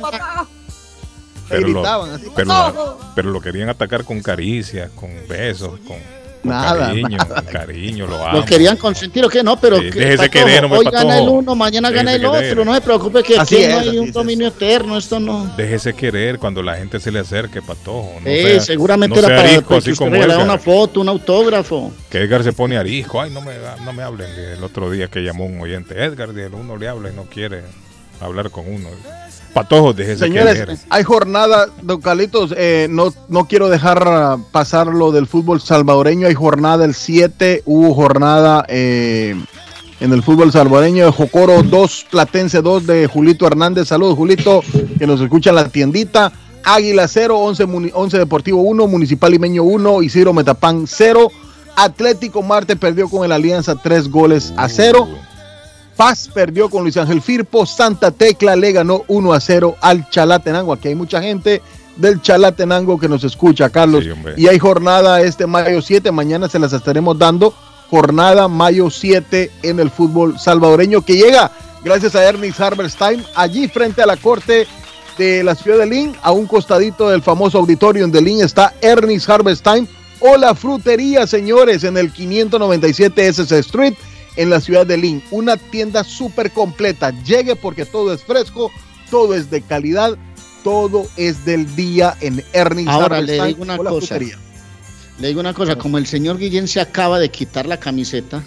pero, 1.48 1.68
lo, 1.68 1.74
gritaban 1.80 2.10
así, 2.12 2.26
pero, 2.34 2.98
pero 3.14 3.30
lo 3.30 3.40
querían 3.40 3.68
atacar 3.68 4.04
con 4.04 4.22
caricias, 4.22 4.90
con 4.92 5.10
besos, 5.28 5.78
con 5.86 5.98
Nada, 6.44 6.86
cariño, 6.88 7.08
nada. 7.18 7.42
cariño, 7.42 8.06
lo 8.06 8.26
amo. 8.26 8.38
Lo 8.40 8.44
querían 8.44 8.76
consentir 8.76 9.24
o 9.24 9.28
qué, 9.28 9.42
no, 9.42 9.60
pero 9.60 9.78
Sí, 9.78 9.90
que, 9.90 9.98
déjese 10.00 10.28
querer, 10.30 10.64
hoy 10.64 10.84
gana 10.86 10.98
Patojo. 11.10 11.12
el 11.22 11.28
uno, 11.28 11.54
mañana 11.54 11.90
gana 11.90 12.10
Déjese 12.12 12.26
el 12.26 12.32
querer. 12.32 12.50
otro, 12.52 12.64
no 12.64 12.74
se 12.74 12.80
preocupe 12.80 13.22
que 13.22 13.38
Así 13.38 13.54
aquí 13.56 13.64
es, 13.64 13.70
no 13.72 13.78
hay 13.78 13.98
un 13.98 14.08
es, 14.08 14.12
dominio 14.12 14.48
eterno, 14.48 14.98
esto 14.98 15.20
no. 15.20 15.52
Déjese 15.56 15.94
querer 15.94 16.38
cuando 16.38 16.62
la 16.62 16.76
gente 16.76 16.98
se 17.00 17.12
le 17.12 17.20
acerque, 17.20 17.62
Patojo. 17.62 18.14
No 18.20 18.26
Eh, 18.28 18.42
sea- 18.54 18.60
seguramente 18.60 19.20
no 19.20 19.26
era 19.26 19.36
para 19.36 19.48
arisco, 19.48 19.68
para 19.68 19.78
así 19.78 19.86
que 19.86 19.92
usted 19.92 20.06
regalara 20.10 20.42
una 20.44 20.58
foto, 20.58 21.00
un 21.00 21.08
autógrafo. 21.08 21.92
Que 22.10 22.18
Edgar 22.22 22.42
se 22.42 22.52
pone 22.52 22.76
arisco. 22.76 23.20
Ay, 23.20 23.30
no 23.30 23.40
me, 23.40 23.52
no 23.84 23.92
me 23.92 24.02
hablen. 24.02 24.28
El 24.56 24.64
otro 24.64 24.90
día 24.90 25.08
que 25.08 25.20
llamó 25.20 25.46
un 25.46 25.60
oyente. 25.60 25.94
Edgar, 26.02 26.30
uno 26.30 26.76
le 26.76 26.88
habla 26.88 27.10
y 27.10 27.14
no 27.14 27.22
quiere 27.24 27.62
hablar 28.20 28.50
con 28.50 28.66
uno. 28.72 28.88
Patojo, 29.54 29.92
déjese 29.92 30.24
Señores, 30.24 30.54
querer. 30.58 30.78
hay 30.88 31.02
jornada, 31.02 31.66
don 31.82 32.00
Carlitos, 32.00 32.54
eh, 32.56 32.86
no, 32.90 33.12
no 33.28 33.44
quiero 33.46 33.68
dejar 33.68 34.38
pasar 34.50 34.86
lo 34.86 35.12
del 35.12 35.26
fútbol 35.26 35.60
salvadoreño, 35.60 36.26
hay 36.26 36.34
jornada 36.34 36.84
el 36.86 36.94
7, 36.94 37.62
hubo 37.66 37.94
jornada 37.94 38.64
eh, 38.68 39.36
en 40.00 40.12
el 40.12 40.22
fútbol 40.22 40.50
salvadoreño 40.52 41.04
de 41.04 41.12
Jocoro 41.12 41.62
2, 41.62 42.06
Platense 42.10 42.62
2 42.62 42.86
de 42.86 43.06
Julito 43.06 43.46
Hernández, 43.46 43.88
saludos 43.88 44.16
Julito, 44.16 44.62
que 44.98 45.06
nos 45.06 45.20
escucha 45.20 45.50
en 45.50 45.56
la 45.56 45.68
tiendita, 45.68 46.32
Águila 46.64 47.06
0, 47.06 47.38
11, 47.38 47.66
Muni- 47.66 47.90
11 47.92 48.18
Deportivo 48.18 48.62
1, 48.62 48.86
Municipal 48.86 49.30
Limeño 49.32 49.64
1, 49.64 50.02
Isidro 50.02 50.32
Metapán 50.32 50.84
0, 50.86 51.30
Atlético 51.76 52.42
Marte 52.42 52.76
perdió 52.76 53.08
con 53.08 53.24
el 53.24 53.32
Alianza 53.32 53.74
3 53.76 54.08
goles 54.10 54.52
a 54.56 54.68
0. 54.68 55.08
Paz 55.96 56.30
perdió 56.32 56.68
con 56.70 56.82
Luis 56.82 56.96
Ángel 56.96 57.22
Firpo. 57.22 57.66
Santa 57.66 58.10
Tecla 58.10 58.56
le 58.56 58.72
ganó 58.72 59.04
1 59.08 59.32
a 59.32 59.40
0 59.40 59.76
al 59.80 60.08
Chalatenango. 60.10 60.72
Aquí 60.72 60.88
hay 60.88 60.94
mucha 60.94 61.22
gente 61.22 61.62
del 61.96 62.20
Chalatenango 62.20 62.98
que 62.98 63.08
nos 63.08 63.24
escucha, 63.24 63.70
Carlos. 63.70 64.04
Sí, 64.04 64.10
y 64.36 64.48
hay 64.48 64.58
jornada 64.58 65.20
este 65.20 65.46
mayo 65.46 65.82
7. 65.82 66.10
Mañana 66.12 66.48
se 66.48 66.58
las 66.58 66.72
estaremos 66.72 67.18
dando. 67.18 67.54
Jornada 67.90 68.48
mayo 68.48 68.90
7 68.90 69.50
en 69.62 69.78
el 69.78 69.90
fútbol 69.90 70.38
salvadoreño 70.38 71.02
que 71.02 71.16
llega 71.16 71.52
gracias 71.84 72.14
a 72.14 72.24
Ernest 72.24 72.58
Harberstein 72.58 73.22
allí 73.34 73.68
frente 73.68 74.00
a 74.00 74.06
la 74.06 74.16
corte 74.16 74.66
de 75.18 75.44
la 75.44 75.54
ciudad 75.54 75.78
de 75.78 75.86
Lynn, 75.86 76.16
a 76.22 76.32
un 76.32 76.46
costadito 76.46 77.10
del 77.10 77.20
famoso 77.20 77.58
auditorio 77.58 78.08
de 78.08 78.22
Lynn 78.22 78.42
está 78.42 78.72
Ernest 78.80 79.28
Harberstein 79.28 79.86
o 80.20 80.36
la 80.36 80.54
frutería, 80.54 81.26
señores, 81.26 81.84
en 81.84 81.96
el 81.96 82.12
597 82.12 83.26
SS 83.26 83.58
Street 83.58 83.94
en 84.36 84.50
la 84.50 84.60
ciudad 84.60 84.86
de 84.86 84.96
Lynn. 84.96 85.22
Una 85.30 85.56
tienda 85.56 86.04
súper 86.04 86.50
completa. 86.52 87.10
Llegue 87.24 87.56
porque 87.56 87.84
todo 87.84 88.12
es 88.12 88.22
fresco, 88.22 88.70
todo 89.10 89.34
es 89.34 89.50
de 89.50 89.62
calidad, 89.62 90.16
todo 90.64 91.06
es 91.16 91.44
del 91.44 91.74
día 91.76 92.16
en 92.20 92.44
Ernest 92.52 92.88
Ahora 92.88 93.20
le 93.20 93.44
digo 93.46 93.62
una 93.62 93.76
cosa. 93.76 93.90
frutería. 94.06 94.38
Le 95.18 95.28
digo 95.28 95.40
una 95.40 95.54
cosa, 95.54 95.76
como 95.76 95.98
el 95.98 96.06
señor 96.06 96.38
Guillén 96.38 96.66
se 96.66 96.80
acaba 96.80 97.18
de 97.18 97.30
quitar 97.30 97.66
la 97.66 97.76
camiseta 97.78 98.42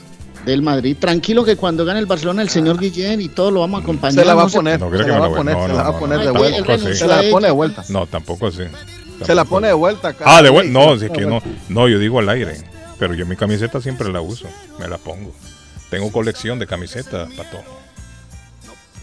del 0.45 0.61
Madrid, 0.61 0.95
tranquilo 0.99 1.43
que 1.43 1.55
cuando 1.55 1.85
gane 1.85 1.99
el 1.99 2.05
Barcelona 2.05 2.41
el 2.41 2.49
señor 2.49 2.79
Guillén 2.79 3.19
y 3.21 3.29
todo 3.29 3.49
lo 3.51 3.61
vamos 3.61 3.79
a 3.79 3.83
acompañar. 3.83 4.13
Se 4.23 4.25
la 4.25 4.35
va 4.35 4.43
a 4.43 4.47
poner, 4.47 4.79
No 4.79 4.89
creo 4.89 4.99
se 5.01 5.05
que 5.05 5.11
la 5.11 5.15
me 5.15 5.21
va 5.21 5.27
a 5.27 5.37
poner, 5.37 5.55
no, 5.55 5.61
se 5.63 5.67
no, 5.69 5.75
la 5.77 5.83
va 5.83 5.89
a 5.89 5.99
poner 5.99 6.19
de 6.19 6.31
vuelta. 6.31 6.77
Se 6.95 7.07
la 7.07 7.23
pone 7.31 7.47
de 7.47 7.53
vuelta. 7.53 7.83
No, 7.89 8.05
tampoco 8.07 8.47
así. 8.47 8.63
Se 9.25 9.33
la 9.33 9.45
pone 9.45 9.67
de 9.67 9.73
vuelta. 9.73 10.15
Ah, 10.25 10.41
de 10.41 10.49
vuelta. 10.49 10.71
No, 10.73 10.97
Sí, 10.97 11.05
es 11.05 11.11
que 11.11 11.21
no. 11.21 11.39
vuelta. 11.39 11.49
No, 11.69 11.87
yo 11.87 11.97
digo 11.99 12.19
al 12.19 12.29
aire. 12.29 12.57
Pero 12.99 13.13
yo 13.13 13.25
mi 13.25 13.35
camiseta 13.35 13.81
siempre 13.81 14.11
la 14.11 14.21
uso. 14.21 14.47
Me 14.79 14.87
la 14.87 14.97
pongo. 14.97 15.33
Tengo 15.89 16.11
colección 16.11 16.59
de 16.59 16.67
camisetas, 16.67 17.29
Patojo. 17.33 17.79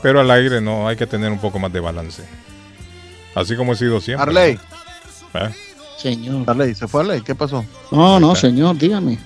Pero 0.03 0.21
al 0.21 0.31
aire 0.31 0.61
no, 0.61 0.89
hay 0.89 0.97
que 0.97 1.07
tener 1.07 1.31
un 1.31 1.39
poco 1.39 1.59
más 1.59 1.73
de 1.73 1.81
balance. 1.81 2.25
Así 3.35 3.57
como 3.57 3.73
he 3.73 3.77
sido 3.77 4.01
siempre. 4.01 4.29
Arley. 4.29 4.59
¿Eh? 5.35 5.55
Señor. 5.97 6.45
Arley, 6.49 6.75
¿se 6.75 6.89
fue 6.89 7.03
Arley? 7.03 7.23
¿Qué 7.23 7.35
pasó? 7.35 7.65
No, 7.91 8.19
no, 8.19 8.35
señor, 8.35 8.77
dígame. 8.77 9.19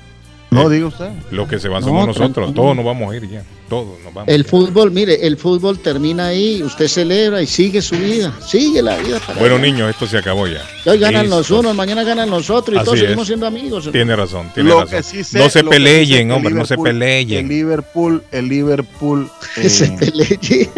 No, 0.51 0.69
diga 0.69 0.87
usted. 0.87 1.11
Lo 1.33 1.47
que 1.49 1.59
se 1.59 1.69
van 1.69 1.81
No, 1.83 1.89
somos 1.89 2.07
nosotros. 2.07 2.55
Todos 2.55 2.75
nos 2.77 2.85
vamos 2.85 3.13
a 3.13 3.17
ir 3.17 3.29
ya. 3.29 3.43
Todos 3.69 3.99
nos 4.05 4.15
vamos. 4.15 4.33
El 4.33 4.45
fútbol, 4.45 4.93
mire, 4.93 5.27
el 5.27 5.37
fútbol 5.37 5.81
termina 5.81 6.29
ahí, 6.29 6.63
usted 6.63 6.87
celebra 6.87 7.43
y 7.43 7.47
sigue 7.49 7.83
su 7.83 7.97
vida, 7.97 8.33
sigue 8.47 8.81
la 8.81 8.97
vida. 8.97 9.19
para 9.19 9.39
Bueno, 9.41 9.59
niños, 9.59 9.91
esto 9.91 10.07
se 10.07 10.19
acabó 10.19 10.47
ya. 10.47 10.63
Hoy 10.87 10.99
ganan 10.99 11.29
los 11.29 11.51
unos, 11.51 11.75
mañana 11.75 12.05
ganan 12.05 12.31
los 12.31 12.49
otros 12.49 12.77
y 12.77 12.79
Así 12.79 12.85
todos 12.85 12.99
es. 12.99 13.03
seguimos 13.05 13.27
siendo 13.27 13.47
amigos. 13.47 13.91
Tiene 13.91 14.15
razón, 14.15 14.51
tiene 14.55 14.69
Lo 14.71 14.81
razón. 14.83 14.97
que 14.99 15.03
sí 15.03 15.25
sé- 15.25 15.39
no 15.41 15.51
se 15.51 15.65
peleen, 15.65 16.31
hombre, 16.31 16.55
no 16.55 16.65
se 16.65 16.77
Liverpool- 16.77 16.87
El 16.89 16.99
peleen. 16.99 17.49
Liverpool, 17.49 18.23
el 18.31 18.49
Liverpool. 18.49 19.31
Que 19.57 19.69
se 19.69 19.87
eh, 19.87 19.97
peleen. 19.99 20.71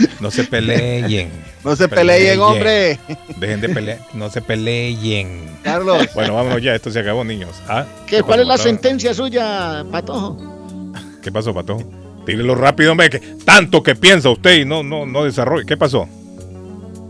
No 0.20 0.30
se 0.30 0.44
peleen. 0.44 1.30
No 1.66 1.74
se 1.74 1.88
peleen, 1.88 2.38
hombre. 2.40 2.98
Dejen 3.40 3.60
de 3.60 3.68
pelear. 3.68 3.98
No 4.14 4.30
se 4.30 4.40
peleen. 4.40 5.40
Carlos. 5.62 6.08
Bueno, 6.14 6.34
vámonos 6.34 6.62
ya. 6.62 6.74
Esto 6.76 6.90
se 6.92 7.00
acabó, 7.00 7.24
niños. 7.24 7.50
¿Ah? 7.68 7.84
¿Qué, 8.06 8.22
¿Cuál 8.22 8.38
pasó, 8.38 8.42
es 8.42 8.46
la 8.46 8.54
Patojo? 8.54 8.68
sentencia 8.68 9.14
suya, 9.14 9.84
Patojo? 9.90 10.36
¿Qué 11.22 11.32
pasó, 11.32 11.52
Pato? 11.52 11.78
Tírelo 12.24 12.54
rápido, 12.54 12.92
hombre. 12.92 13.10
Que 13.10 13.18
tanto 13.44 13.82
que 13.82 13.96
piensa 13.96 14.30
usted 14.30 14.60
y 14.60 14.64
no, 14.64 14.84
no, 14.84 15.06
no 15.06 15.24
desarrolla. 15.24 15.64
¿Qué 15.66 15.76
pasó? 15.76 16.08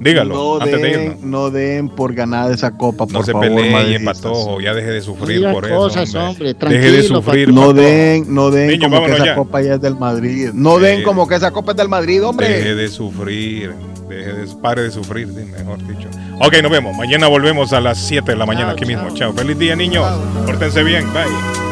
Dígalo, 0.01 0.35
No 0.35 0.55
antes 0.63 0.81
de 0.83 0.89
den, 0.89 1.03
irnos. 1.05 1.21
no 1.23 1.51
den 1.51 1.89
por 1.89 2.15
ganar 2.15 2.51
esa 2.53 2.71
copa, 2.77 3.07
por 3.07 3.13
No 3.15 3.23
se 3.23 3.33
favor, 3.33 3.49
peleen. 3.49 4.05
Patojo. 4.07 4.61
Ya 4.61 4.73
deje 4.75 4.91
de 4.91 5.01
sufrir 5.03 5.39
diga 5.39 5.53
por 5.53 5.65
eso. 5.67 5.75
cosas, 5.77 6.15
hombre. 6.15 6.53
hombre, 6.53 6.69
Deje 6.79 6.93
de 6.93 7.03
sufrir. 7.03 7.49
No 7.49 7.61
Patojo. 7.61 7.73
den, 7.75 8.35
no 8.35 8.51
den 8.51 8.69
Niños, 8.69 8.91
como 8.91 9.07
que 9.07 9.13
esa 9.13 9.25
ya. 9.27 9.35
copa 9.35 9.61
ya 9.63 9.75
es 9.75 9.81
del 9.83 9.97
Madrid. 9.97 10.51
No 10.55 10.79
den 10.79 11.03
como 11.03 11.29
que 11.29 11.35
esa 11.35 11.51
copa 11.51 11.73
es 11.73 11.77
del 11.77 11.89
Madrid, 11.91 12.25
hombre. 12.25 12.49
Deje 12.49 12.75
de 12.75 12.89
sufrir. 12.89 13.75
Deje 14.09 14.33
de, 14.33 14.47
pare 14.57 14.83
de 14.83 14.91
sufrir, 14.91 15.29
mejor 15.29 15.85
dicho. 15.87 16.09
Ok, 16.41 16.55
nos 16.63 16.71
vemos. 16.71 16.97
Mañana 16.97 17.27
volvemos 17.29 17.73
a 17.73 17.81
las 17.81 17.99
7 17.99 18.33
de 18.33 18.37
la 18.37 18.47
mañana 18.47 18.73
aquí 18.73 18.85
mismo. 18.85 19.11
Chao. 19.15 19.33
Feliz 19.33 19.59
día, 19.59 19.75
niños. 19.75 20.07
Pórtense 20.47 20.83
bien. 20.83 21.05
Bye. 21.13 21.66